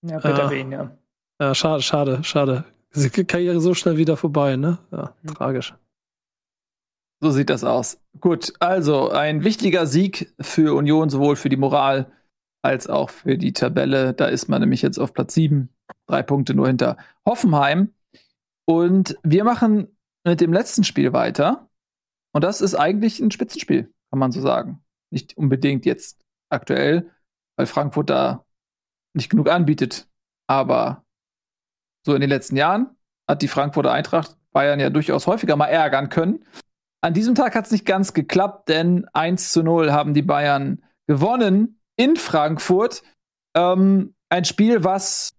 Ja, 0.01 0.19
bitte 0.19 0.49
für 0.49 0.57
ihn, 0.57 0.71
ja. 0.71 0.91
Ja, 1.39 1.55
schade, 1.55 1.81
schade, 1.81 2.23
schade. 2.23 2.65
Diese 2.93 3.09
Karriere 3.09 3.61
so 3.61 3.73
schnell 3.73 3.97
wieder 3.97 4.17
vorbei, 4.17 4.55
ne? 4.55 4.79
Ja, 4.91 5.15
mhm. 5.21 5.33
tragisch. 5.33 5.73
So 7.19 7.31
sieht 7.31 7.49
das 7.49 7.63
aus. 7.63 7.99
Gut, 8.19 8.53
also 8.59 9.09
ein 9.11 9.43
wichtiger 9.43 9.85
Sieg 9.85 10.33
für 10.41 10.75
Union, 10.75 11.09
sowohl 11.09 11.35
für 11.35 11.49
die 11.49 11.57
Moral 11.57 12.11
als 12.63 12.87
auch 12.87 13.09
für 13.11 13.37
die 13.37 13.53
Tabelle. 13.53 14.13
Da 14.13 14.25
ist 14.25 14.49
man 14.49 14.61
nämlich 14.61 14.81
jetzt 14.81 14.97
auf 14.97 15.13
Platz 15.13 15.35
7, 15.35 15.69
drei 16.07 16.23
Punkte 16.23 16.55
nur 16.55 16.67
hinter 16.67 16.97
Hoffenheim. 17.25 17.93
Und 18.65 19.17
wir 19.23 19.43
machen 19.43 19.95
mit 20.23 20.41
dem 20.41 20.51
letzten 20.51 20.83
Spiel 20.83 21.13
weiter. 21.13 21.69
Und 22.33 22.43
das 22.43 22.61
ist 22.61 22.75
eigentlich 22.75 23.19
ein 23.19 23.31
Spitzenspiel, 23.31 23.93
kann 24.09 24.19
man 24.19 24.31
so 24.31 24.41
sagen. 24.41 24.83
Nicht 25.11 25.37
unbedingt 25.37 25.85
jetzt 25.85 26.21
aktuell, 26.49 27.11
weil 27.55 27.65
Frankfurt 27.65 28.09
da 28.09 28.45
nicht 29.13 29.29
genug 29.29 29.49
anbietet. 29.49 30.07
Aber 30.47 31.05
so 32.05 32.13
in 32.13 32.21
den 32.21 32.29
letzten 32.29 32.57
Jahren 32.57 32.95
hat 33.27 33.41
die 33.41 33.47
Frankfurter 33.47 33.91
Eintracht 33.91 34.37
Bayern 34.51 34.79
ja 34.79 34.89
durchaus 34.89 35.27
häufiger 35.27 35.55
mal 35.55 35.67
ärgern 35.67 36.09
können. 36.09 36.45
An 37.01 37.13
diesem 37.13 37.35
Tag 37.35 37.55
hat 37.55 37.65
es 37.65 37.71
nicht 37.71 37.85
ganz 37.85 38.13
geklappt, 38.13 38.69
denn 38.69 39.07
1 39.13 39.51
zu 39.51 39.63
0 39.63 39.91
haben 39.91 40.13
die 40.13 40.21
Bayern 40.21 40.83
gewonnen 41.07 41.79
in 41.95 42.15
Frankfurt. 42.15 43.01
Ähm, 43.55 44.13
ein 44.29 44.45
Spiel, 44.45 44.83
was 44.83 45.33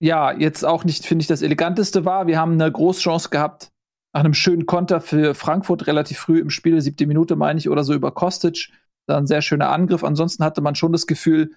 ja 0.00 0.32
jetzt 0.32 0.64
auch 0.64 0.84
nicht, 0.84 1.04
finde 1.04 1.22
ich, 1.22 1.26
das 1.26 1.42
eleganteste 1.42 2.04
war. 2.04 2.26
Wir 2.26 2.38
haben 2.38 2.52
eine 2.52 2.70
Großchance 2.70 3.30
gehabt 3.30 3.70
nach 4.12 4.20
einem 4.20 4.34
schönen 4.34 4.66
Konter 4.66 5.00
für 5.00 5.34
Frankfurt 5.34 5.86
relativ 5.86 6.18
früh 6.18 6.38
im 6.38 6.50
Spiel, 6.50 6.80
siebte 6.80 7.06
Minute 7.06 7.36
meine 7.36 7.58
ich, 7.58 7.68
oder 7.68 7.84
so 7.84 7.94
über 7.94 8.12
Kostic. 8.12 8.70
Da 9.06 9.16
ein 9.16 9.26
sehr 9.26 9.42
schöner 9.42 9.70
Angriff. 9.70 10.04
Ansonsten 10.04 10.44
hatte 10.44 10.60
man 10.60 10.74
schon 10.74 10.92
das 10.92 11.06
Gefühl, 11.06 11.56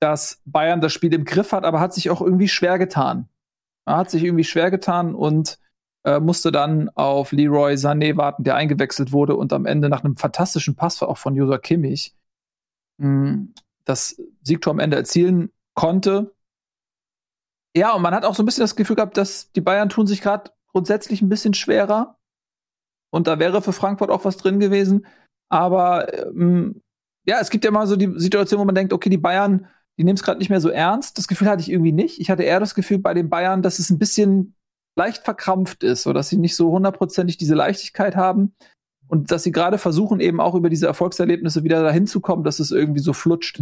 dass 0.00 0.40
Bayern 0.44 0.80
das 0.80 0.92
Spiel 0.92 1.12
im 1.14 1.24
Griff 1.24 1.52
hat, 1.52 1.64
aber 1.64 1.80
hat 1.80 1.94
sich 1.94 2.10
auch 2.10 2.20
irgendwie 2.20 2.48
schwer 2.48 2.78
getan. 2.78 3.28
Er 3.86 3.96
hat 3.96 4.10
sich 4.10 4.22
irgendwie 4.22 4.44
schwer 4.44 4.70
getan 4.70 5.14
und 5.14 5.58
äh, 6.04 6.20
musste 6.20 6.52
dann 6.52 6.88
auf 6.90 7.32
Leroy 7.32 7.74
Sané 7.74 8.16
warten, 8.16 8.44
der 8.44 8.54
eingewechselt 8.54 9.12
wurde 9.12 9.34
und 9.34 9.52
am 9.52 9.66
Ende 9.66 9.88
nach 9.88 10.04
einem 10.04 10.16
fantastischen 10.16 10.76
Pass 10.76 11.02
auch 11.02 11.18
von 11.18 11.34
Josua 11.34 11.58
Kimmich 11.58 12.14
mh, 12.98 13.06
hm, 13.06 13.54
das 13.84 14.20
Siegtor 14.42 14.72
am 14.72 14.78
Ende 14.80 14.96
erzielen 14.96 15.50
konnte. 15.74 16.34
Ja, 17.74 17.94
und 17.94 18.02
man 18.02 18.14
hat 18.14 18.24
auch 18.24 18.34
so 18.34 18.42
ein 18.42 18.46
bisschen 18.46 18.62
das 18.62 18.76
Gefühl 18.76 18.96
gehabt, 18.96 19.16
dass 19.16 19.52
die 19.52 19.60
Bayern 19.60 19.88
tun 19.88 20.06
sich 20.06 20.20
gerade 20.20 20.50
grundsätzlich 20.72 21.22
ein 21.22 21.28
bisschen 21.28 21.54
schwerer. 21.54 22.18
Und 23.10 23.26
da 23.26 23.38
wäre 23.38 23.62
für 23.62 23.72
Frankfurt 23.72 24.10
auch 24.10 24.24
was 24.24 24.36
drin 24.36 24.60
gewesen. 24.60 25.06
Aber 25.48 26.12
ähm, 26.12 26.82
ja, 27.24 27.40
es 27.40 27.50
gibt 27.50 27.64
ja 27.64 27.70
mal 27.70 27.86
so 27.86 27.96
die 27.96 28.12
Situation, 28.18 28.60
wo 28.60 28.64
man 28.64 28.74
denkt, 28.74 28.92
okay, 28.92 29.08
die 29.08 29.16
Bayern 29.16 29.68
die 29.98 30.04
nehmen 30.04 30.16
es 30.16 30.22
gerade 30.22 30.38
nicht 30.38 30.48
mehr 30.48 30.60
so 30.60 30.70
ernst. 30.70 31.18
Das 31.18 31.28
Gefühl 31.28 31.48
hatte 31.48 31.60
ich 31.60 31.70
irgendwie 31.70 31.92
nicht. 31.92 32.20
Ich 32.20 32.30
hatte 32.30 32.44
eher 32.44 32.60
das 32.60 32.74
Gefühl 32.74 32.98
bei 32.98 33.14
den 33.14 33.28
Bayern, 33.28 33.62
dass 33.62 33.80
es 33.80 33.90
ein 33.90 33.98
bisschen 33.98 34.54
leicht 34.96 35.24
verkrampft 35.24 35.82
ist, 35.82 36.04
so 36.04 36.12
dass 36.12 36.28
sie 36.28 36.38
nicht 36.38 36.56
so 36.56 36.70
hundertprozentig 36.70 37.36
diese 37.36 37.54
Leichtigkeit 37.54 38.16
haben 38.16 38.54
und 39.08 39.30
dass 39.30 39.42
sie 39.42 39.52
gerade 39.52 39.78
versuchen, 39.78 40.20
eben 40.20 40.40
auch 40.40 40.54
über 40.54 40.70
diese 40.70 40.86
Erfolgserlebnisse 40.86 41.64
wieder 41.64 41.82
dahin 41.82 42.06
zu 42.06 42.20
kommen, 42.20 42.44
dass 42.44 42.60
es 42.60 42.70
irgendwie 42.70 43.00
so 43.00 43.12
flutscht. 43.12 43.60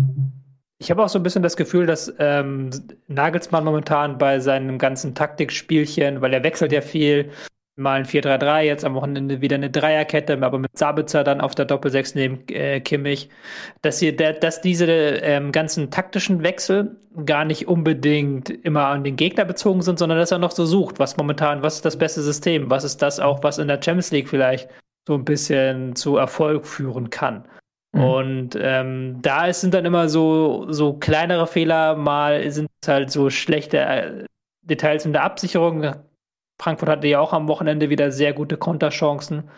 Ich 0.79 0.91
habe 0.91 1.03
auch 1.03 1.09
so 1.09 1.19
ein 1.19 1.23
bisschen 1.23 1.43
das 1.43 1.57
Gefühl, 1.57 1.87
dass 1.87 2.13
ähm, 2.19 2.69
Nagelsmann 3.09 3.65
momentan 3.65 4.19
bei 4.19 4.41
seinem 4.41 4.79
ganzen 4.79 5.15
Taktikspielchen, 5.15 6.21
weil 6.21 6.35
er 6.35 6.43
wechselt 6.43 6.73
ja 6.73 6.83
viel, 6.83 7.31
mal 7.77 8.01
ein 8.01 8.07
4-3-3, 8.07 8.63
jetzt 8.63 8.85
am 8.85 8.95
Wochenende 8.95 9.43
wieder 9.43 9.57
eine 9.57 9.71
Dreierkette, 9.71 10.39
aber 10.43 10.59
mit 10.59 10.77
Sabitzer 10.77 11.25
dann 11.25 11.41
auf 11.41 11.55
der 11.55 11.67
Doppel-6 11.67 12.13
neben 12.15 12.49
äh, 12.49 12.81
Kimmich, 12.81 13.29
dass, 13.83 13.99
hier, 13.99 14.17
dass 14.17 14.63
diese 14.63 14.87
ähm, 14.87 15.53
ganzen 15.53 15.91
taktischen 15.91 16.43
Wechsel 16.43 16.97
gar 17.25 17.45
nicht 17.45 17.69
unbedingt 17.69 18.51
immer 18.51 18.87
an 18.87 19.05
den 19.05 19.17
Gegner 19.17 19.45
bezogen 19.45 19.83
sind, 19.83 19.99
sondern 19.99 20.19
dass 20.19 20.33
er 20.33 20.39
noch 20.39 20.53
so 20.53 20.65
sucht, 20.65 20.99
was 20.99 21.17
momentan, 21.17 21.63
was 21.63 21.77
ist 21.77 21.85
das 21.85 21.99
beste 21.99 22.23
System, 22.23 22.71
was 22.71 22.85
ist 22.85 23.03
das 23.03 23.21
auch, 23.21 23.43
was 23.43 23.59
in 23.59 23.69
der 23.69 23.81
Champions 23.83 24.11
League 24.11 24.29
vielleicht 24.29 24.69
so 25.07 25.15
ein 25.15 25.25
bisschen 25.25 25.95
zu 25.97 26.17
Erfolg 26.17 26.67
führen 26.67 27.11
kann. 27.11 27.45
Mhm. 27.93 28.05
Und 28.05 28.59
ähm, 28.61 29.19
da 29.23 29.53
sind 29.53 29.75
dann 29.75 29.85
immer 29.85 30.09
so, 30.09 30.67
so 30.71 30.95
kleinere 30.95 31.47
Fehler, 31.47 31.95
mal 31.97 32.51
sind 32.51 32.69
es 32.81 32.89
halt 32.89 33.11
so 33.11 33.31
schlechte 33.31 33.79
äh, 33.79 34.25
Details 34.63 35.07
in 35.07 35.13
der 35.13 35.23
Absicherung, 35.23 35.95
Frankfurt 36.59 36.89
hatte 36.89 37.07
ja 37.07 37.21
auch 37.21 37.33
am 37.33 37.49
Wochenende 37.49 37.91
wieder 37.91 38.11
sehr 38.11 38.33
gute 38.33 38.57
Konterchancen. 38.57 39.51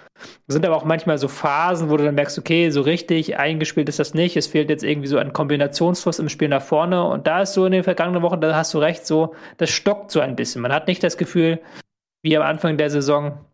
Es 0.48 0.54
sind 0.54 0.66
aber 0.66 0.76
auch 0.76 0.84
manchmal 0.84 1.16
so 1.18 1.28
Phasen, 1.28 1.90
wo 1.90 1.96
du 1.96 2.04
dann 2.04 2.16
merkst, 2.16 2.38
okay, 2.38 2.70
so 2.70 2.80
richtig 2.80 3.38
eingespielt 3.38 3.88
ist 3.88 4.00
das 4.00 4.14
nicht. 4.14 4.36
Es 4.36 4.48
fehlt 4.48 4.68
jetzt 4.68 4.82
irgendwie 4.82 5.06
so 5.06 5.18
ein 5.18 5.32
Kombinationsfluss 5.32 6.18
im 6.18 6.28
Spiel 6.28 6.48
nach 6.48 6.62
vorne. 6.62 7.04
Und 7.04 7.28
da 7.28 7.42
ist 7.42 7.54
so 7.54 7.64
in 7.66 7.72
den 7.72 7.84
vergangenen 7.84 8.22
Wochen, 8.22 8.40
da 8.40 8.54
hast 8.54 8.74
du 8.74 8.78
recht, 8.78 9.06
so, 9.06 9.34
das 9.58 9.70
stockt 9.70 10.10
so 10.10 10.18
ein 10.18 10.34
bisschen. 10.34 10.60
Man 10.60 10.72
hat 10.72 10.88
nicht 10.88 11.02
das 11.04 11.16
Gefühl, 11.16 11.60
wie 12.22 12.36
am 12.36 12.42
Anfang 12.42 12.76
der 12.76 12.90
Saison, 12.90 13.44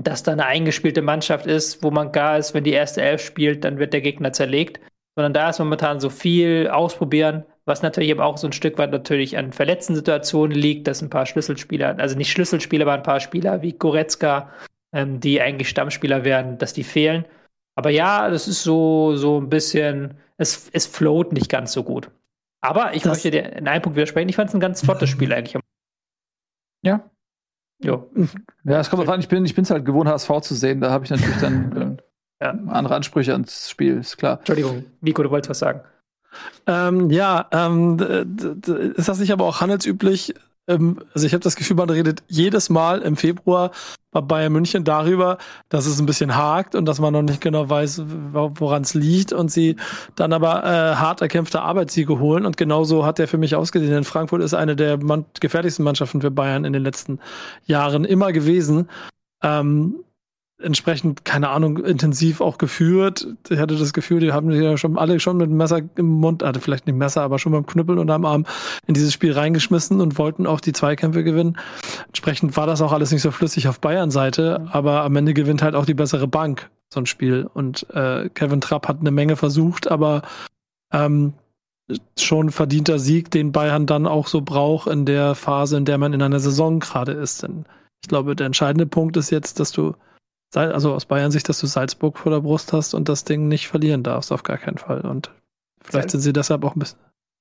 dass 0.00 0.22
da 0.22 0.32
eine 0.32 0.46
eingespielte 0.46 1.02
Mannschaft 1.02 1.46
ist, 1.46 1.82
wo 1.82 1.90
man 1.90 2.10
gar 2.10 2.38
ist, 2.38 2.54
wenn 2.54 2.64
die 2.64 2.72
erste 2.72 3.02
Elf 3.02 3.20
spielt, 3.20 3.64
dann 3.64 3.78
wird 3.78 3.92
der 3.92 4.00
Gegner 4.00 4.32
zerlegt. 4.32 4.80
Sondern 5.14 5.34
da 5.34 5.50
ist 5.50 5.58
momentan 5.58 6.00
so 6.00 6.08
viel 6.08 6.68
ausprobieren, 6.68 7.44
was 7.68 7.82
natürlich 7.82 8.10
eben 8.10 8.20
auch 8.20 8.38
so 8.38 8.48
ein 8.48 8.52
Stück 8.52 8.78
weit 8.78 8.90
natürlich 8.90 9.38
an 9.38 9.52
verletzten 9.52 9.94
Situationen 9.94 10.56
liegt, 10.56 10.86
dass 10.86 11.02
ein 11.02 11.10
paar 11.10 11.26
Schlüsselspieler, 11.26 11.98
also 11.98 12.16
nicht 12.16 12.32
Schlüsselspieler, 12.32 12.84
aber 12.84 12.94
ein 12.94 13.02
paar 13.02 13.20
Spieler 13.20 13.62
wie 13.62 13.72
Goretzka, 13.72 14.50
ähm, 14.92 15.20
die 15.20 15.40
eigentlich 15.40 15.68
Stammspieler 15.68 16.24
werden, 16.24 16.58
dass 16.58 16.72
die 16.72 16.84
fehlen. 16.84 17.24
Aber 17.76 17.90
ja, 17.90 18.28
das 18.28 18.48
ist 18.48 18.64
so, 18.64 19.14
so 19.14 19.40
ein 19.40 19.48
bisschen, 19.48 20.14
es, 20.36 20.68
es 20.72 20.86
float 20.86 21.32
nicht 21.32 21.48
ganz 21.48 21.72
so 21.72 21.84
gut. 21.84 22.10
Aber 22.60 22.94
ich 22.94 23.02
das 23.02 23.12
möchte 23.12 23.30
dir 23.30 23.52
in 23.52 23.68
einem 23.68 23.82
Punkt 23.82 23.96
widersprechen. 23.96 24.28
Ich 24.28 24.36
fand 24.36 24.48
es 24.48 24.54
ein 24.54 24.60
ganz 24.60 24.80
flottes 24.80 25.08
Spiel 25.08 25.32
eigentlich. 25.32 25.62
Ja. 26.82 27.08
Jo. 27.80 28.10
Ja, 28.64 28.80
es 28.80 28.90
kommt 28.90 29.02
drauf 29.02 29.14
an, 29.14 29.20
ich 29.20 29.28
bin 29.28 29.44
es 29.44 29.70
halt 29.70 29.84
gewohnt, 29.84 30.08
HSV 30.08 30.40
zu 30.40 30.54
sehen. 30.54 30.80
Da 30.80 30.90
habe 30.90 31.04
ich 31.04 31.10
natürlich 31.10 31.36
dann 31.38 31.98
äh, 32.40 32.44
ja. 32.44 32.50
andere 32.68 32.96
Ansprüche 32.96 33.32
ans 33.32 33.70
Spiel, 33.70 33.98
ist 33.98 34.16
klar. 34.16 34.38
Entschuldigung, 34.38 34.84
Nico, 35.00 35.22
du 35.22 35.30
wolltest 35.30 35.50
was 35.50 35.58
sagen. 35.60 35.82
Ähm, 36.66 37.10
ja, 37.10 37.46
ähm, 37.52 37.98
ist 38.96 39.08
das 39.08 39.18
nicht 39.18 39.32
aber 39.32 39.46
auch 39.46 39.60
handelsüblich, 39.60 40.34
ähm, 40.68 41.00
also 41.14 41.26
ich 41.26 41.32
habe 41.32 41.42
das 41.42 41.56
Gefühl, 41.56 41.76
man 41.76 41.90
redet 41.90 42.22
jedes 42.28 42.68
Mal 42.68 43.00
im 43.00 43.16
Februar 43.16 43.72
bei 44.12 44.20
Bayern 44.20 44.52
München 44.52 44.84
darüber, 44.84 45.38
dass 45.68 45.86
es 45.86 45.98
ein 45.98 46.06
bisschen 46.06 46.36
hakt 46.36 46.74
und 46.74 46.86
dass 46.86 47.00
man 47.00 47.12
noch 47.12 47.22
nicht 47.22 47.40
genau 47.40 47.68
weiß, 47.68 48.02
woran 48.32 48.82
es 48.82 48.94
liegt 48.94 49.32
und 49.32 49.50
sie 49.50 49.76
dann 50.14 50.32
aber 50.32 50.64
äh, 50.64 50.96
hart 50.96 51.20
erkämpfte 51.20 51.62
Arbeitssiege 51.62 52.18
holen 52.18 52.46
und 52.46 52.56
genauso 52.56 53.04
hat 53.04 53.18
der 53.18 53.28
für 53.28 53.38
mich 53.38 53.54
ausgesehen. 53.54 53.92
Denn 53.92 54.04
Frankfurt 54.04 54.42
ist 54.42 54.54
eine 54.54 54.76
der 54.76 55.02
man 55.02 55.24
gefährlichsten 55.40 55.82
Mannschaften 55.82 56.20
für 56.20 56.30
Bayern 56.30 56.64
in 56.64 56.72
den 56.72 56.82
letzten 56.82 57.18
Jahren 57.64 58.04
immer 58.04 58.32
gewesen. 58.32 58.88
Ähm, 59.42 59.96
entsprechend, 60.60 61.24
keine 61.24 61.50
Ahnung, 61.50 61.78
intensiv 61.78 62.40
auch 62.40 62.58
geführt. 62.58 63.28
Ich 63.48 63.58
hatte 63.58 63.76
das 63.76 63.92
Gefühl, 63.92 64.20
die 64.20 64.32
haben 64.32 64.50
sich 64.50 64.62
ja 64.62 64.76
schon 64.76 64.98
alle 64.98 65.20
schon 65.20 65.36
mit 65.36 65.50
dem 65.50 65.56
Messer 65.56 65.82
im 65.96 66.06
Mund, 66.06 66.42
also 66.42 66.60
vielleicht 66.60 66.86
nicht 66.86 66.96
Messer, 66.96 67.22
aber 67.22 67.38
schon 67.38 67.52
mit 67.52 67.60
dem 67.60 67.66
Knüppel 67.66 67.98
unterm 67.98 68.24
Arm 68.24 68.44
in 68.86 68.94
dieses 68.94 69.12
Spiel 69.12 69.32
reingeschmissen 69.32 70.00
und 70.00 70.18
wollten 70.18 70.46
auch 70.46 70.60
die 70.60 70.72
Zweikämpfe 70.72 71.22
gewinnen. 71.22 71.58
Entsprechend 72.08 72.56
war 72.56 72.66
das 72.66 72.82
auch 72.82 72.92
alles 72.92 73.12
nicht 73.12 73.22
so 73.22 73.30
flüssig 73.30 73.68
auf 73.68 73.80
Bayern 73.80 74.10
Seite, 74.10 74.66
aber 74.72 75.02
am 75.04 75.14
Ende 75.16 75.34
gewinnt 75.34 75.62
halt 75.62 75.74
auch 75.74 75.86
die 75.86 75.94
bessere 75.94 76.26
Bank 76.26 76.70
so 76.92 77.00
ein 77.00 77.06
Spiel. 77.06 77.48
Und 77.52 77.88
äh, 77.90 78.28
Kevin 78.30 78.60
Trapp 78.60 78.88
hat 78.88 79.00
eine 79.00 79.10
Menge 79.10 79.36
versucht, 79.36 79.88
aber 79.88 80.22
ähm, 80.92 81.34
schon 82.18 82.50
verdienter 82.50 82.98
Sieg, 82.98 83.30
den 83.30 83.52
Bayern 83.52 83.86
dann 83.86 84.06
auch 84.06 84.26
so 84.26 84.40
braucht 84.40 84.88
in 84.88 85.06
der 85.06 85.34
Phase, 85.34 85.76
in 85.76 85.84
der 85.84 85.98
man 85.98 86.12
in 86.12 86.22
einer 86.22 86.40
Saison 86.40 86.80
gerade 86.80 87.12
ist. 87.12 87.42
Denn 87.42 87.64
ich 88.02 88.08
glaube, 88.08 88.36
der 88.36 88.46
entscheidende 88.46 88.86
Punkt 88.86 89.16
ist 89.16 89.30
jetzt, 89.30 89.60
dass 89.60 89.72
du 89.72 89.94
also 90.54 90.94
aus 90.94 91.06
Bayern 91.06 91.30
Sicht, 91.30 91.48
dass 91.48 91.60
du 91.60 91.66
Salzburg 91.66 92.18
vor 92.18 92.32
der 92.32 92.40
Brust 92.40 92.72
hast 92.72 92.94
und 92.94 93.08
das 93.08 93.24
Ding 93.24 93.48
nicht 93.48 93.68
verlieren 93.68 94.02
darfst, 94.02 94.32
auf 94.32 94.42
gar 94.42 94.58
keinen 94.58 94.78
Fall. 94.78 95.02
Und 95.02 95.30
vielleicht 95.82 96.10
sind 96.10 96.20
sie 96.20 96.32
deshalb 96.32 96.64
auch 96.64 96.74
ein 96.74 96.78
bisschen. 96.78 96.98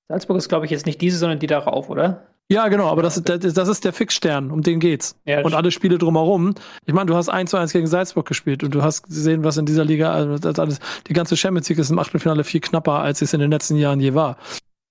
Salzburg 0.10 0.38
ist, 0.38 0.50
glaube 0.50 0.66
ich, 0.66 0.72
jetzt 0.72 0.86
nicht 0.86 1.02
diese, 1.02 1.18
sondern 1.18 1.40
die 1.40 1.48
darauf, 1.48 1.90
oder? 1.90 2.28
Ja, 2.50 2.70
genau, 2.70 2.88
aber 2.88 3.02
das, 3.02 3.22
das, 3.22 3.54
das 3.54 3.68
ist 3.68 3.84
der 3.84 3.92
Fixstern, 3.92 4.52
um 4.52 4.62
den 4.62 4.80
geht's. 4.80 5.20
Ja, 5.26 5.44
und 5.44 5.54
alle 5.54 5.70
Spiele 5.70 5.98
drumherum. 5.98 6.56
Ich 6.86 6.94
meine, 6.94 7.08
du 7.08 7.16
hast 7.16 7.28
1 7.28 7.52
zu 7.52 7.58
1 7.58 7.74
gegen 7.74 7.88
Salzburg 7.88 8.26
gespielt 8.26 8.64
und 8.64 8.74
du 8.74 8.84
hast 8.84 9.04
gesehen, 9.04 9.44
was 9.44 9.58
in 9.58 9.66
dieser 9.66 9.84
Liga, 9.84 10.14
also 10.14 10.38
das 10.38 10.58
alles, 10.58 10.80
die 11.08 11.14
ganze 11.14 11.36
Champions 11.36 11.68
League 11.68 11.80
ist 11.80 11.90
im 11.90 12.00
Achtelfinale 12.00 12.46
viel 12.46 12.62
knapper, 12.62 13.00
als 13.00 13.22
es 13.22 13.34
in 13.34 13.42
den 13.42 13.52
letzten 13.52 13.76
Jahren 13.76 14.00
je 14.00 14.14
war 14.14 14.38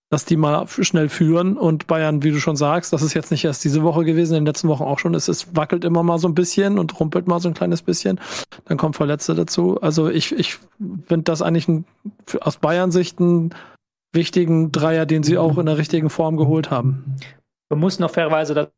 dass 0.08 0.24
die 0.24 0.36
mal 0.36 0.68
schnell 0.68 1.08
führen 1.08 1.56
und 1.56 1.88
Bayern, 1.88 2.22
wie 2.22 2.30
du 2.30 2.38
schon 2.38 2.56
sagst, 2.56 2.92
das 2.92 3.02
ist 3.02 3.14
jetzt 3.14 3.30
nicht 3.32 3.44
erst 3.44 3.64
diese 3.64 3.82
Woche 3.82 4.04
gewesen, 4.04 4.34
in 4.34 4.40
den 4.42 4.46
letzten 4.46 4.68
Wochen 4.68 4.84
auch 4.84 5.00
schon, 5.00 5.14
es, 5.14 5.26
es 5.26 5.56
wackelt 5.56 5.84
immer 5.84 6.04
mal 6.04 6.18
so 6.18 6.28
ein 6.28 6.34
bisschen 6.34 6.78
und 6.78 6.98
rumpelt 7.00 7.26
mal 7.26 7.40
so 7.40 7.48
ein 7.48 7.54
kleines 7.54 7.82
bisschen, 7.82 8.20
dann 8.66 8.78
kommen 8.78 8.94
Verletzte 8.94 9.34
dazu. 9.34 9.80
Also 9.80 10.08
ich, 10.08 10.32
ich 10.32 10.58
finde 11.06 11.24
das 11.24 11.42
eigentlich 11.42 11.66
ein, 11.66 11.84
aus 12.40 12.58
Bayern 12.58 12.92
Sicht 12.92 13.18
einen 13.20 13.54
wichtigen 14.12 14.70
Dreier, 14.70 15.06
den 15.06 15.24
sie 15.24 15.38
auch 15.38 15.58
in 15.58 15.66
der 15.66 15.78
richtigen 15.78 16.08
Form 16.08 16.36
geholt 16.36 16.70
haben. 16.70 17.16
Man 17.68 17.80
muss 17.80 17.98
noch 17.98 18.10
fairerweise 18.10 18.54
das 18.54 18.68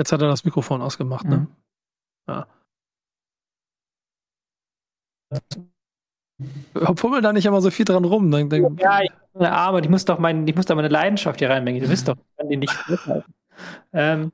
Jetzt 0.00 0.12
hat 0.12 0.22
er 0.22 0.28
das 0.28 0.44
Mikrofon 0.44 0.80
ausgemacht, 0.80 1.26
ne? 1.26 1.38
Mhm. 1.38 1.56
Ja. 2.28 2.46
Fummel 6.96 7.20
da 7.20 7.32
nicht 7.32 7.46
immer 7.46 7.60
so 7.60 7.70
viel 7.70 7.84
dran 7.84 8.04
rum. 8.04 8.30
Dann, 8.30 8.48
dann 8.48 8.76
ja, 8.78 9.02
ich 9.02 9.10
meine 9.34 9.52
Arme, 9.52 9.80
ich 9.80 9.88
muss 9.88 10.04
doch 10.04 10.18
mein, 10.18 10.46
ich 10.46 10.54
muss 10.54 10.66
da 10.66 10.74
meine 10.74 10.88
Leidenschaft 10.88 11.40
hier 11.40 11.50
reinbringen. 11.50 11.82
Du 11.82 11.88
wisst 11.88 12.08
doch, 12.08 12.16
ich 12.16 12.36
kann 12.36 12.48
die 12.48 12.56
nicht 12.56 12.74
ähm, 13.92 14.32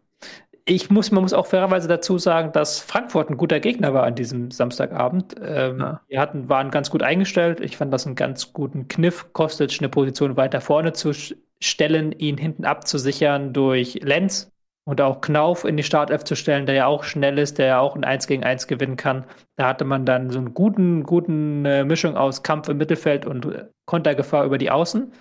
ich 0.67 0.91
muss, 0.91 1.11
man 1.11 1.23
muss 1.23 1.35
auch 1.35 1.47
fairerweise 1.47 1.89
dazu 1.89 2.19
sagen, 2.19 2.53
dass 2.53 2.81
Frankfurt 2.81 3.29
ein 3.29 3.37
guter 3.37 3.61
Gegner 3.61 3.93
war 3.93 4.05
an 4.05 4.15
diesem 4.15 4.51
Samstagabend. 4.51 5.35
Ähm, 5.43 5.79
ja. 5.79 6.01
Die 6.11 6.19
hatten, 6.19 6.49
waren 6.49 6.71
ganz 6.71 6.91
gut 6.91 7.03
eingestellt. 7.03 7.61
Ich 7.61 7.77
fand 7.77 7.93
das 7.93 8.07
einen 8.07 8.15
ganz 8.15 8.53
guten 8.53 8.89
Kniff, 8.89 9.33
Kostic 9.35 9.77
eine 9.79 9.91
Position 9.91 10.37
weiter 10.37 10.63
vorne 10.63 10.95
zu 10.95 11.13
stellen, 11.61 12.13
ihn 12.13 12.39
hinten 12.39 12.65
abzusichern 12.65 13.53
durch 13.53 14.01
Lenz, 14.03 14.51
und 14.85 15.01
auch 15.01 15.21
Knauf 15.21 15.65
in 15.65 15.77
die 15.77 15.83
Startelf 15.83 16.25
zu 16.25 16.37
stellen, 16.37 16.67
der 16.67 16.75
ja 16.75 16.87
auch 16.87 17.05
schnell 17.05 17.39
ist, 17.39 17.59
der 17.59 17.67
ja 17.67 17.79
auch 17.81 17.97
ein 17.97 18.05
1 18.05 18.27
gegen 18.27 18.45
1 18.45 18.67
gewinnen 18.67 18.97
kann. 18.97 19.25
Da 19.57 19.69
hatte 19.69 19.85
man 19.85 20.05
dann 20.05 20.31
so 20.31 20.39
eine 20.39 20.51
guten, 20.51 21.05
guten 21.05 21.65
äh, 21.65 21.85
Mischung 21.85 22.17
aus 22.17 22.43
Kampf 22.43 22.69
im 22.69 22.77
Mittelfeld 22.77 23.27
und 23.27 23.47
äh, 23.47 23.65
Kontergefahr 23.87 24.45
über 24.45 24.59
die 24.59 24.71
Außen. 24.71 25.13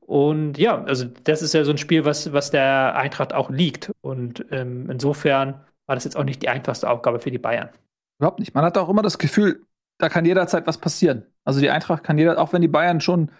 Und 0.00 0.58
ja, 0.58 0.82
also 0.84 1.06
das 1.24 1.40
ist 1.40 1.54
ja 1.54 1.64
so 1.64 1.70
ein 1.70 1.78
Spiel, 1.78 2.04
was, 2.04 2.32
was 2.32 2.50
der 2.50 2.96
Eintracht 2.96 3.32
auch 3.32 3.48
liegt. 3.48 3.92
Und 4.02 4.44
ähm, 4.50 4.90
insofern 4.90 5.64
war 5.86 5.94
das 5.94 6.04
jetzt 6.04 6.16
auch 6.16 6.24
nicht 6.24 6.42
die 6.42 6.48
einfachste 6.48 6.90
Aufgabe 6.90 7.20
für 7.20 7.30
die 7.30 7.38
Bayern. 7.38 7.70
Überhaupt 8.18 8.40
nicht. 8.40 8.54
Man 8.54 8.64
hat 8.64 8.76
auch 8.76 8.88
immer 8.88 9.02
das 9.02 9.18
Gefühl, 9.18 9.64
da 9.98 10.08
kann 10.08 10.24
jederzeit 10.24 10.66
was 10.66 10.78
passieren. 10.78 11.26
Also 11.44 11.60
die 11.60 11.70
Eintracht 11.70 12.04
kann 12.04 12.18
jeder, 12.18 12.38
auch 12.38 12.52
wenn 12.52 12.60
die 12.60 12.68
Bayern 12.68 13.00
schon 13.00 13.30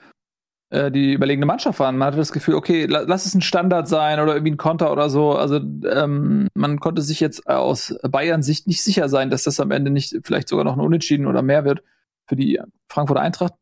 äh, 0.71 0.91
die 0.91 1.13
überlegene 1.13 1.47
Mannschaft 1.47 1.79
waren. 1.81 1.99
Man 1.99 2.07
hatte 2.07 2.17
das 2.17 2.33
Gefühl, 2.33 2.55
okay, 2.55 2.87
la 2.87 3.01
lass 3.01 3.27
es 3.27 3.35
ein 3.35 3.43
Standard 3.43 3.89
sein 3.89 4.21
oder 4.21 4.35
irgendwie 4.35 4.53
ein 4.53 4.57
Konter 4.57 4.93
oder 4.93 5.11
so. 5.11 5.33
Also 5.33 5.57
ähm, 5.57 6.49
man 6.55 6.81
konnte 6.81 7.03
sich 7.03 7.21
jetzt 7.21 7.47
aus 7.49 7.97
Bayern 8.03 8.43
Sicht 8.43 8.67
nicht 8.67 8.83
sicher 8.83 9.09
sein, 9.09 9.31
dass 9.31 9.45
das 9.45 9.61
am 9.61 9.73
Ende 9.73 9.91
nicht 9.91 10.17
vielleicht 10.23 10.49
sogar 10.49 10.65
noch 10.65 10.75
ein 10.75 10.81
Unentschieden 10.81 11.27
oder 11.27 11.43
mehr 11.43 11.65
wird 11.65 11.83
für 12.27 12.37
die 12.37 12.61
Frankfurter 12.89 13.21
Eintracht. 13.21 13.55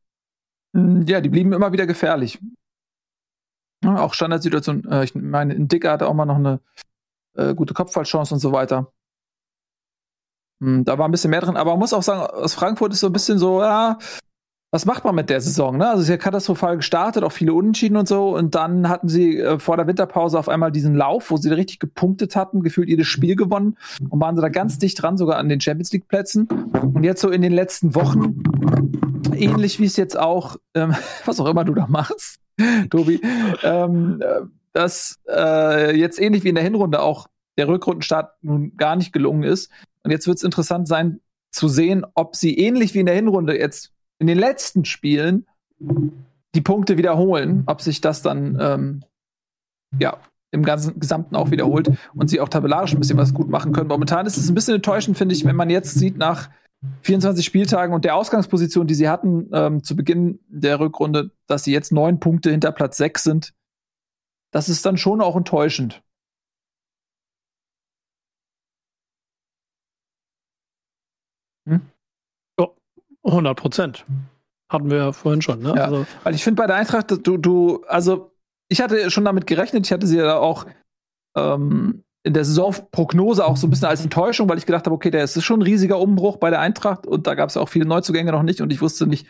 Hm, 0.75 1.03
ja, 1.07 1.21
die 1.21 1.31
blieben 1.31 1.53
immer 1.53 1.73
wieder 1.73 1.87
gefährlich. 1.87 2.39
Auch 3.85 4.13
Standardsituation, 4.13 4.85
äh, 4.91 5.05
ich 5.05 5.15
meine, 5.15 5.55
in 5.55 5.69
Dicker 5.69 5.93
hatte 5.93 6.09
auch 6.09 6.15
mal 6.15 6.27
noch 6.27 6.37
eine 6.37 6.61
äh, 7.35 7.55
gute 7.55 7.75
Kopfballchance 7.75 8.35
und 8.35 8.41
so 8.41 8.53
weiter. 8.53 8.93
Hm, 10.61 10.85
da 10.85 10.99
war 10.99 11.09
ein 11.09 11.13
bisschen 11.13 11.31
mehr 11.31 11.41
drin, 11.41 11.57
aber 11.57 11.71
man 11.71 11.79
muss 11.79 11.93
auch 11.93 12.03
sagen, 12.03 12.21
aus 12.21 12.55
Frankfurt 12.55 12.93
ist 12.93 13.01
so 13.01 13.07
ein 13.07 13.13
bisschen 13.13 13.39
so, 13.39 13.63
ja, 13.63 13.99
was 14.71 14.85
macht 14.85 15.05
man 15.05 15.15
mit 15.15 15.31
der 15.31 15.41
Saison? 15.41 15.79
Ne? 15.79 15.89
Also 15.89 16.03
sie 16.03 16.05
ist 16.05 16.11
ja 16.11 16.17
katastrophal 16.19 16.77
gestartet, 16.77 17.25
auch 17.25 17.33
viele 17.33 17.55
Unentschieden 17.55 17.97
und 17.97 18.07
so. 18.07 18.37
Und 18.37 18.55
dann 18.55 18.89
hatten 18.89 19.09
sie 19.09 19.39
äh, 19.39 19.59
vor 19.59 19.77
der 19.79 19.87
Winterpause 19.87 20.39
auf 20.39 20.49
einmal 20.49 20.71
diesen 20.71 20.95
Lauf, 20.95 21.31
wo 21.31 21.39
sie 21.39 21.49
richtig 21.51 21.79
gepunktet 21.79 22.37
hatten, 22.37 22.63
gefühlt 22.63 22.89
jedes 22.89 23.07
Spiel 23.07 23.35
gewonnen 23.35 23.79
und 24.11 24.21
waren 24.21 24.37
sie 24.37 24.43
da 24.43 24.51
ganz 24.51 24.79
dicht 24.79 25.03
dran, 25.03 25.17
sogar 25.17 25.39
an 25.39 25.49
den 25.49 25.61
Champions 25.61 25.93
League 25.93 26.07
Plätzen. 26.07 26.49
Und 26.49 27.03
jetzt 27.03 27.23
so 27.23 27.31
in 27.31 27.41
den 27.41 27.53
letzten 27.53 27.95
Wochen, 27.95 28.43
ähnlich 29.35 29.81
wie 29.81 29.87
es 29.87 29.97
jetzt 29.97 30.19
auch, 30.19 30.57
ähm, 30.75 30.95
was 31.25 31.41
auch 31.41 31.47
immer 31.47 31.65
du 31.65 31.73
da 31.73 31.87
machst, 31.87 32.39
Tobi, 32.91 33.23
ähm, 33.63 34.21
äh, 34.21 34.41
dass 34.75 35.19
äh, 35.31 35.97
jetzt 35.97 36.21
ähnlich 36.21 36.45
wie 36.45 36.51
in 36.51 36.55
der 36.55 36.65
Hinrunde 36.65 37.01
auch 37.01 37.27
der 37.57 37.69
Rückrundenstart 37.69 38.35
nun 38.43 38.77
gar 38.77 38.97
nicht 38.97 39.15
gelungen 39.15 39.45
ist. 39.45 39.71
Und 40.03 40.11
jetzt 40.11 40.27
wird 40.27 40.37
es 40.37 40.45
interessant 40.45 40.87
sein 40.89 41.21
zu 41.51 41.69
sehen, 41.69 42.05
ob 42.15 42.37
sie 42.37 42.59
ähnlich 42.59 42.93
wie 42.93 43.01
in 43.01 43.07
der 43.07 43.15
Hinrunde 43.15 43.59
jetzt 43.59 43.93
in 44.19 44.27
den 44.27 44.39
letzten 44.39 44.85
Spielen 44.85 45.47
die 46.55 46.61
Punkte 46.61 46.97
wiederholen, 46.97 47.63
ob 47.67 47.81
sich 47.81 48.01
das 48.01 48.23
dann 48.23 48.59
ähm, 48.61 49.05
ja 49.99 50.19
im 50.51 50.65
ganzen 50.65 50.99
Gesamten 50.99 51.37
auch 51.37 51.51
wiederholt 51.51 51.91
und 52.15 52.29
sie 52.29 52.41
auch 52.41 52.49
tabellarisch 52.49 52.95
ein 52.95 53.01
bisschen 53.01 53.19
was 53.19 53.35
gut 53.35 53.49
machen 53.49 53.73
können. 53.73 53.89
Momentan 53.89 54.27
ist 54.27 54.39
es 54.39 54.49
ein 54.49 54.55
bisschen 54.55 54.77
enttäuschend, 54.77 55.19
finde 55.19 55.35
ich, 55.35 55.45
wenn 55.45 55.57
man 55.57 55.69
jetzt 55.71 55.95
sieht 55.95 56.17
nach 56.17 56.49
24 57.03 57.45
Spieltagen 57.45 57.95
und 57.95 58.05
der 58.05 58.15
Ausgangsposition, 58.15 58.87
die 58.87 58.95
sie 58.95 59.09
hatten 59.09 59.51
ähm, 59.53 59.83
zu 59.83 59.97
Beginn 59.97 60.41
der 60.49 60.81
Rückrunde, 60.81 61.33
dass 61.47 61.65
sie 61.65 61.73
jetzt 61.73 61.93
neun 61.93 62.21
Punkte 62.21 62.51
hinter 62.51 62.73
Platz 62.73 62.97
sechs 62.97 63.25
sind. 63.25 63.53
Das 64.53 64.69
ist 64.69 64.87
dann 64.87 64.97
schon 64.97 65.21
auch 65.21 65.37
enttäuschend. 65.37 66.03
100 73.33 73.59
Prozent. 73.59 74.05
Hatten 74.71 74.91
wir 74.91 74.99
ja 74.99 75.13
vorhin 75.13 75.41
schon, 75.41 75.61
ne? 75.61 75.75
Ja, 75.77 75.85
also, 75.85 76.07
weil 76.25 76.35
ich 76.35 76.45
finde 76.45 76.61
bei 76.63 76.67
der 76.67 76.77
Eintracht, 76.77 77.11
du, 77.11 77.37
du, 77.39 77.85
also 77.89 78.33
ich 78.69 78.81
hatte 78.81 79.11
schon 79.11 79.25
damit 79.25 79.47
gerechnet, 79.47 79.87
ich 79.87 79.93
hatte 79.93 80.07
sie 80.07 80.19
ja 80.19 80.37
auch 80.37 80.67
ähm, 81.37 82.05
in 82.23 82.35
der 82.35 82.45
Saisonprognose 82.45 83.47
auch 83.47 83.57
so 83.57 83.67
ein 83.67 83.71
bisschen 83.71 83.89
als 83.89 84.03
Enttäuschung, 84.03 84.49
weil 84.49 84.59
ich 84.59 84.67
gedacht 84.67 84.85
habe, 84.85 84.95
okay, 84.95 85.11
der 85.11 85.25
ist 85.25 85.43
schon 85.43 85.61
ein 85.61 85.63
riesiger 85.63 85.99
Umbruch 85.99 86.37
bei 86.37 86.51
der 86.51 86.61
Eintracht 86.61 87.07
und 87.07 87.27
da 87.27 87.35
gab 87.35 87.49
es 87.49 87.55
ja 87.55 87.63
auch 87.63 87.69
viele 87.69 87.87
Neuzugänge 87.87 88.33
noch 88.33 88.43
nicht 88.43 88.61
und 88.61 88.71
ich 88.71 88.83
wusste 88.83 89.07
nicht, 89.07 89.27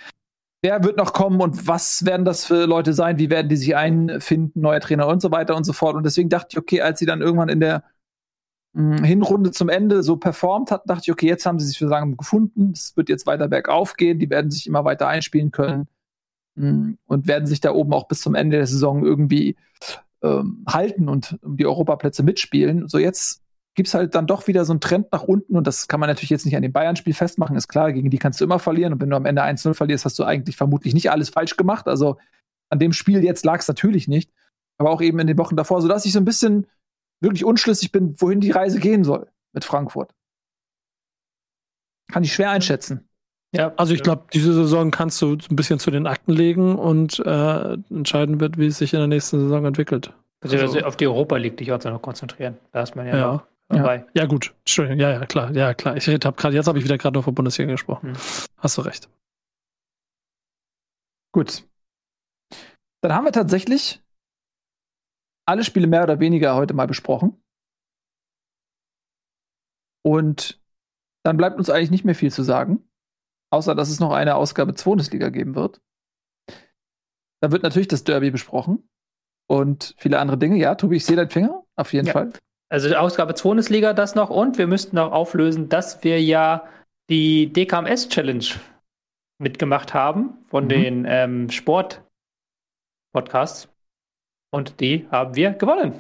wer 0.63 0.83
wird 0.83 0.97
noch 0.97 1.13
kommen 1.13 1.41
und 1.41 1.67
was 1.69 2.05
werden 2.05 2.25
das 2.25 2.45
für 2.45 2.67
Leute 2.67 2.93
sein, 2.93 3.19
wie 3.19 3.31
werden 3.31 3.49
die 3.49 3.57
sich 3.57 3.77
einfinden, 3.77 4.61
neuer 4.61 4.81
Trainer 4.81 5.07
und 5.07 5.23
so 5.23 5.31
weiter 5.31 5.55
und 5.55 5.65
so 5.65 5.73
fort. 5.73 5.95
Und 5.95 6.05
deswegen 6.05 6.29
dachte 6.29 6.49
ich, 6.53 6.59
okay, 6.59 6.81
als 6.81 6.99
sie 6.99 7.07
dann 7.07 7.23
irgendwann 7.23 7.49
in 7.49 7.61
der 7.61 7.85
Hinrunde 8.79 9.51
zum 9.51 9.69
Ende 9.69 10.05
so 10.05 10.17
performt 10.17 10.71
hat, 10.71 10.83
dachte 10.87 11.03
ich, 11.07 11.13
okay, 11.13 11.27
jetzt 11.27 11.45
haben 11.47 11.59
sie 11.59 11.67
sich 11.67 11.79
für 11.79 11.89
sagen 11.89 12.17
gefunden. 12.17 12.71
Es 12.73 12.97
wird 12.97 13.09
jetzt 13.09 13.27
weiter 13.27 13.49
bergauf 13.49 13.95
gehen. 13.95 14.21
Die 14.21 14.31
werden 14.31 14.53
sich 14.53 14.69
immer 14.69 14.85
weiter 14.85 15.09
einspielen 15.09 15.51
können 15.51 15.89
mhm. 16.55 16.99
und 17.07 17.27
werden 17.27 17.47
sich 17.47 17.61
da 17.61 17.73
oben 17.73 17.93
auch 17.93 18.07
bis 18.07 18.21
zum 18.21 18.37
Ende 18.37 18.57
der 18.57 18.67
Saison 18.67 19.05
irgendwie 19.05 19.57
ähm, 20.23 20.65
halten 20.69 21.09
und 21.09 21.39
um 21.43 21.57
die 21.57 21.67
Europaplätze 21.67 22.23
mitspielen. 22.23 22.87
So 22.87 22.99
jetzt 22.99 23.43
gibt 23.75 23.89
es 23.89 23.95
halt 23.95 24.15
dann 24.15 24.27
doch 24.27 24.47
wieder 24.47 24.65
so 24.65 24.73
einen 24.73 24.81
Trend 24.81 25.07
nach 25.13 25.23
unten 25.23 25.57
und 25.57 25.67
das 25.67 25.89
kann 25.89 26.01
man 26.01 26.09
natürlich 26.09 26.31
jetzt 26.31 26.45
nicht 26.45 26.57
an 26.57 26.63
dem 26.63 26.73
Bayern-Spiel 26.73 27.15
festmachen, 27.15 27.57
ist 27.57 27.69
klar, 27.69 27.93
gegen 27.93 28.11
die 28.11 28.19
kannst 28.19 28.41
du 28.41 28.45
immer 28.45 28.59
verlieren 28.59 28.93
und 28.93 29.01
wenn 29.01 29.11
du 29.11 29.17
am 29.17 29.25
Ende 29.25 29.43
1-0 29.43 29.75
verlierst, 29.75 30.05
hast 30.05 30.19
du 30.19 30.25
eigentlich 30.25 30.57
vermutlich 30.57 30.95
nicht 30.95 31.13
alles 31.13 31.31
falsch 31.31 31.57
gemacht. 31.57 31.87
Also 31.87 32.17
an 32.71 32.81
dem 32.81 32.93
Spiel 32.93 33.23
jetzt 33.23 33.45
lag 33.45 33.61
es 33.61 33.69
natürlich 33.69 34.09
nicht, 34.09 34.33
aber 34.79 34.91
auch 34.91 35.01
eben 35.01 35.21
in 35.21 35.29
den 35.29 35.39
Wochen 35.39 35.57
davor, 35.57 35.81
sodass 35.81 36.07
ich 36.07 36.13
so 36.13 36.19
ein 36.19 36.25
bisschen 36.25 36.67
wirklich 37.21 37.45
unschlüssig 37.45 37.93
bin, 37.93 38.21
wohin 38.21 38.41
die 38.41 38.51
Reise 38.51 38.81
gehen 38.81 39.05
soll 39.05 39.31
mit 39.53 39.65
Frankfurt. 39.65 40.15
Kann 42.11 42.25
ich 42.25 42.33
schwer 42.33 42.51
einschätzen. 42.51 43.09
Ja, 43.53 43.73
also 43.77 43.95
ich 43.95 44.03
glaube, 44.03 44.25
diese 44.33 44.53
Saison 44.53 44.91
kannst 44.91 45.21
du 45.23 45.33
ein 45.33 45.57
bisschen 45.57 45.79
zu 45.79 45.91
den 45.91 46.07
Akten 46.07 46.33
legen 46.33 46.77
und 46.77 47.19
äh, 47.21 47.73
entscheiden 47.91 48.41
wird, 48.41 48.59
wie 48.59 48.67
es 48.67 48.79
sich 48.79 48.93
in 48.93 48.99
der 48.99 49.09
nächsten 49.09 49.41
Saison 49.41 49.65
entwickelt. 49.65 50.13
Also, 50.41 50.57
also 50.59 50.81
auf 50.81 50.97
die 50.97 51.07
Europa 51.07 51.37
League 51.37 51.57
dich 51.57 51.73
auch 51.73 51.83
noch 51.83 52.03
konzentrieren. 52.03 52.59
Da 52.73 52.83
ist 52.83 52.95
man 52.95 53.07
ja, 53.07 53.17
ja. 53.17 53.33
noch 53.33 53.47
dabei. 53.69 53.97
Ja. 53.97 54.23
ja, 54.23 54.27
gut. 54.27 54.55
Entschuldigung. 54.61 55.01
Ja, 55.01 55.11
ja, 55.11 55.27
klar. 55.27 55.51
Ja, 55.53 55.75
klar. 55.75 55.97
Ich 55.97 56.07
habe 56.09 56.33
gerade, 56.33 56.55
jetzt 56.55 56.67
habe 56.67 56.79
ich 56.79 56.85
wieder 56.85 56.99
gerade 56.99 57.17
noch 57.17 57.25
von 57.25 57.35
Bundesliga 57.35 57.73
gesprochen. 57.73 58.11
Hm. 58.11 58.17
Hast 58.59 58.77
du 58.77 58.83
recht. 58.83 59.09
Gut. 61.33 61.65
Dann 63.01 63.15
haben 63.15 63.25
wir 63.25 63.33
tatsächlich 63.33 64.03
alle 65.49 65.65
Spiele 65.65 65.87
mehr 65.87 66.03
oder 66.03 66.21
weniger 66.21 66.55
heute 66.55 66.75
mal 66.75 66.87
besprochen. 66.87 67.43
Und 70.05 70.61
dann 71.25 71.39
bleibt 71.39 71.59
uns 71.59 71.71
eigentlich 71.71 71.91
nicht 71.91 72.05
mehr 72.05 72.15
viel 72.15 72.31
zu 72.31 72.43
sagen. 72.43 72.87
Außer, 73.51 73.75
dass 73.75 73.89
es 73.89 73.99
noch 73.99 74.13
eine 74.13 74.37
Ausgabe 74.37 74.75
Bundesliga 74.75 75.31
geben 75.31 75.55
wird. 75.55 75.81
Da 77.41 77.51
wird 77.51 77.63
natürlich 77.63 77.89
das 77.89 78.05
Derby 78.05 78.31
besprochen 78.31 78.87
und 79.49 79.95
viele 79.97 80.19
andere 80.19 80.37
Dinge. 80.37 80.57
Ja, 80.57 80.75
Tobi, 80.75 80.97
ich 80.97 81.07
sehe 81.07 81.17
deinen 81.17 81.31
Finger, 81.31 81.65
auf 81.77 81.95
jeden 81.95 82.09
ja. 82.09 82.13
Fall. 82.13 82.31
Also 82.71 82.95
Ausgabe 82.95 83.33
Bundesliga 83.33 83.95
das 83.95 84.15
noch 84.15 84.29
und 84.29 84.59
wir 84.59 84.67
müssten 84.67 84.97
noch 84.97 85.13
auflösen, 85.13 85.71
dass 85.71 86.05
wir 86.05 86.23
ja 86.23 86.69
die 87.09 87.51
DKMS 87.51 88.11
Challenge 88.11 88.45
mitgemacht 89.39 89.95
haben 89.95 90.45
von 90.49 90.65
mhm. 90.65 90.69
den 90.69 91.07
ähm, 91.09 91.49
Sport-Podcasts. 91.49 93.71
Und 94.51 94.81
die 94.81 95.07
haben 95.11 95.35
wir 95.35 95.53
gewonnen. 95.53 95.93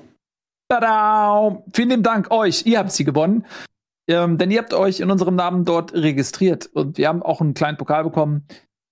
Tada! 0.69 1.63
Vielen 1.73 1.91
lieben 1.91 2.03
Dank 2.03 2.31
euch. 2.31 2.67
Ihr 2.67 2.79
habt 2.79 2.93
sie 2.93 3.05
gewonnen. 3.05 3.45
Ähm, 4.09 4.39
denn 4.39 4.51
ihr 4.51 4.59
habt 4.59 4.73
euch 4.73 5.01
in 5.01 5.11
unserem 5.11 5.37
Namen 5.37 5.65
dort 5.67 5.93
registriert 5.93 6.67
und 6.73 6.97
wir 6.97 7.09
haben 7.09 7.23
auch 7.23 7.43
einen 7.43 7.53
kleinen 7.53 7.77
Pokal 7.77 8.05
bekommen, 8.05 8.47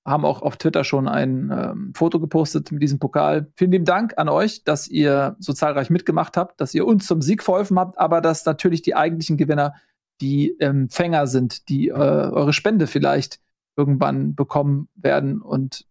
haben 0.06 0.26
auch 0.26 0.42
auf 0.42 0.58
Twitter 0.58 0.84
schon 0.84 1.08
ein 1.08 1.50
ähm, 1.50 1.92
Foto 1.96 2.20
gepostet 2.20 2.70
mit 2.70 2.82
diesem 2.82 2.98
Pokal. 2.98 3.50
Vielen 3.56 3.72
lieben 3.72 3.84
Dank 3.86 4.18
an 4.18 4.28
euch, 4.28 4.62
dass 4.62 4.86
ihr 4.88 5.36
so 5.38 5.54
zahlreich 5.54 5.88
mitgemacht 5.88 6.36
habt, 6.36 6.60
dass 6.60 6.74
ihr 6.74 6.86
uns 6.86 7.06
zum 7.06 7.22
Sieg 7.22 7.42
verholfen 7.42 7.78
habt, 7.78 7.98
aber 7.98 8.20
dass 8.20 8.44
natürlich 8.44 8.82
die 8.82 8.94
eigentlichen 8.94 9.38
Gewinner 9.38 9.74
die 10.20 10.54
Empfänger 10.60 11.26
sind, 11.26 11.70
die 11.70 11.88
äh, 11.88 11.92
eure 11.92 12.52
Spende 12.52 12.86
vielleicht 12.86 13.40
irgendwann 13.76 14.34
bekommen 14.34 14.88
werden 14.94 15.40
und 15.40 15.85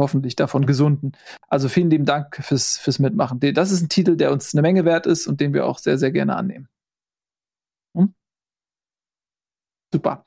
hoffentlich 0.00 0.36
davon 0.36 0.66
gesunden. 0.66 1.12
Also 1.48 1.68
vielen 1.68 1.90
lieben 1.90 2.04
Dank 2.04 2.36
fürs, 2.36 2.78
fürs 2.78 2.98
Mitmachen. 2.98 3.38
Das 3.54 3.70
ist 3.70 3.82
ein 3.82 3.88
Titel, 3.88 4.16
der 4.16 4.32
uns 4.32 4.54
eine 4.54 4.62
Menge 4.62 4.84
wert 4.84 5.06
ist 5.06 5.26
und 5.26 5.40
den 5.40 5.54
wir 5.54 5.66
auch 5.66 5.78
sehr, 5.78 5.98
sehr 5.98 6.10
gerne 6.10 6.34
annehmen. 6.36 6.68
Hm? 7.96 8.14
Super. 9.92 10.24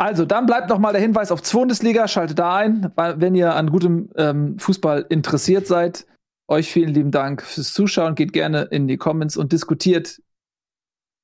Also, 0.00 0.24
dann 0.24 0.46
bleibt 0.46 0.70
noch 0.70 0.78
mal 0.78 0.92
der 0.92 1.02
Hinweis 1.02 1.30
auf 1.30 1.42
Bundesliga. 1.42 2.08
Schaltet 2.08 2.38
da 2.38 2.56
ein, 2.56 2.90
wenn 2.96 3.34
ihr 3.34 3.54
an 3.54 3.70
gutem 3.70 4.10
ähm, 4.16 4.58
Fußball 4.58 5.04
interessiert 5.10 5.66
seid. 5.66 6.06
Euch 6.48 6.72
vielen 6.72 6.94
lieben 6.94 7.10
Dank 7.10 7.42
fürs 7.42 7.74
Zuschauen. 7.74 8.14
Geht 8.14 8.32
gerne 8.32 8.62
in 8.62 8.88
die 8.88 8.96
Comments 8.96 9.36
und 9.36 9.52
diskutiert 9.52 10.22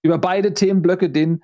über 0.05 0.19
beide 0.19 0.53
Themenblöcke, 0.53 1.09
den 1.09 1.43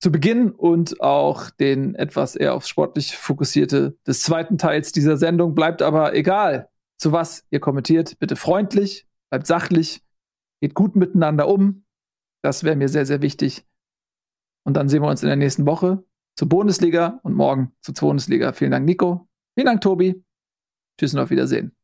zu 0.00 0.12
Beginn 0.12 0.50
und 0.50 1.00
auch 1.00 1.50
den 1.50 1.94
etwas 1.94 2.36
eher 2.36 2.54
aufs 2.54 2.68
sportlich 2.68 3.16
fokussierte 3.16 3.96
des 4.06 4.22
zweiten 4.22 4.58
Teils 4.58 4.92
dieser 4.92 5.16
Sendung. 5.16 5.54
Bleibt 5.54 5.82
aber 5.82 6.14
egal, 6.14 6.68
zu 6.98 7.12
was 7.12 7.44
ihr 7.50 7.60
kommentiert. 7.60 8.18
Bitte 8.18 8.36
freundlich, 8.36 9.06
bleibt 9.30 9.46
sachlich, 9.46 10.02
geht 10.60 10.74
gut 10.74 10.96
miteinander 10.96 11.48
um. 11.48 11.84
Das 12.42 12.62
wäre 12.62 12.76
mir 12.76 12.88
sehr, 12.88 13.06
sehr 13.06 13.22
wichtig. 13.22 13.64
Und 14.64 14.74
dann 14.74 14.88
sehen 14.88 15.02
wir 15.02 15.08
uns 15.08 15.22
in 15.22 15.28
der 15.28 15.36
nächsten 15.36 15.66
Woche 15.66 16.04
zur 16.36 16.48
Bundesliga 16.48 17.18
und 17.22 17.34
morgen 17.34 17.72
zur 17.80 17.94
Bundesliga. 17.94 18.52
Vielen 18.52 18.70
Dank, 18.70 18.86
Nico. 18.86 19.28
Vielen 19.54 19.66
Dank, 19.66 19.80
Tobi. 19.80 20.22
Tschüss 20.98 21.14
und 21.14 21.20
auf 21.20 21.30
Wiedersehen. 21.30 21.77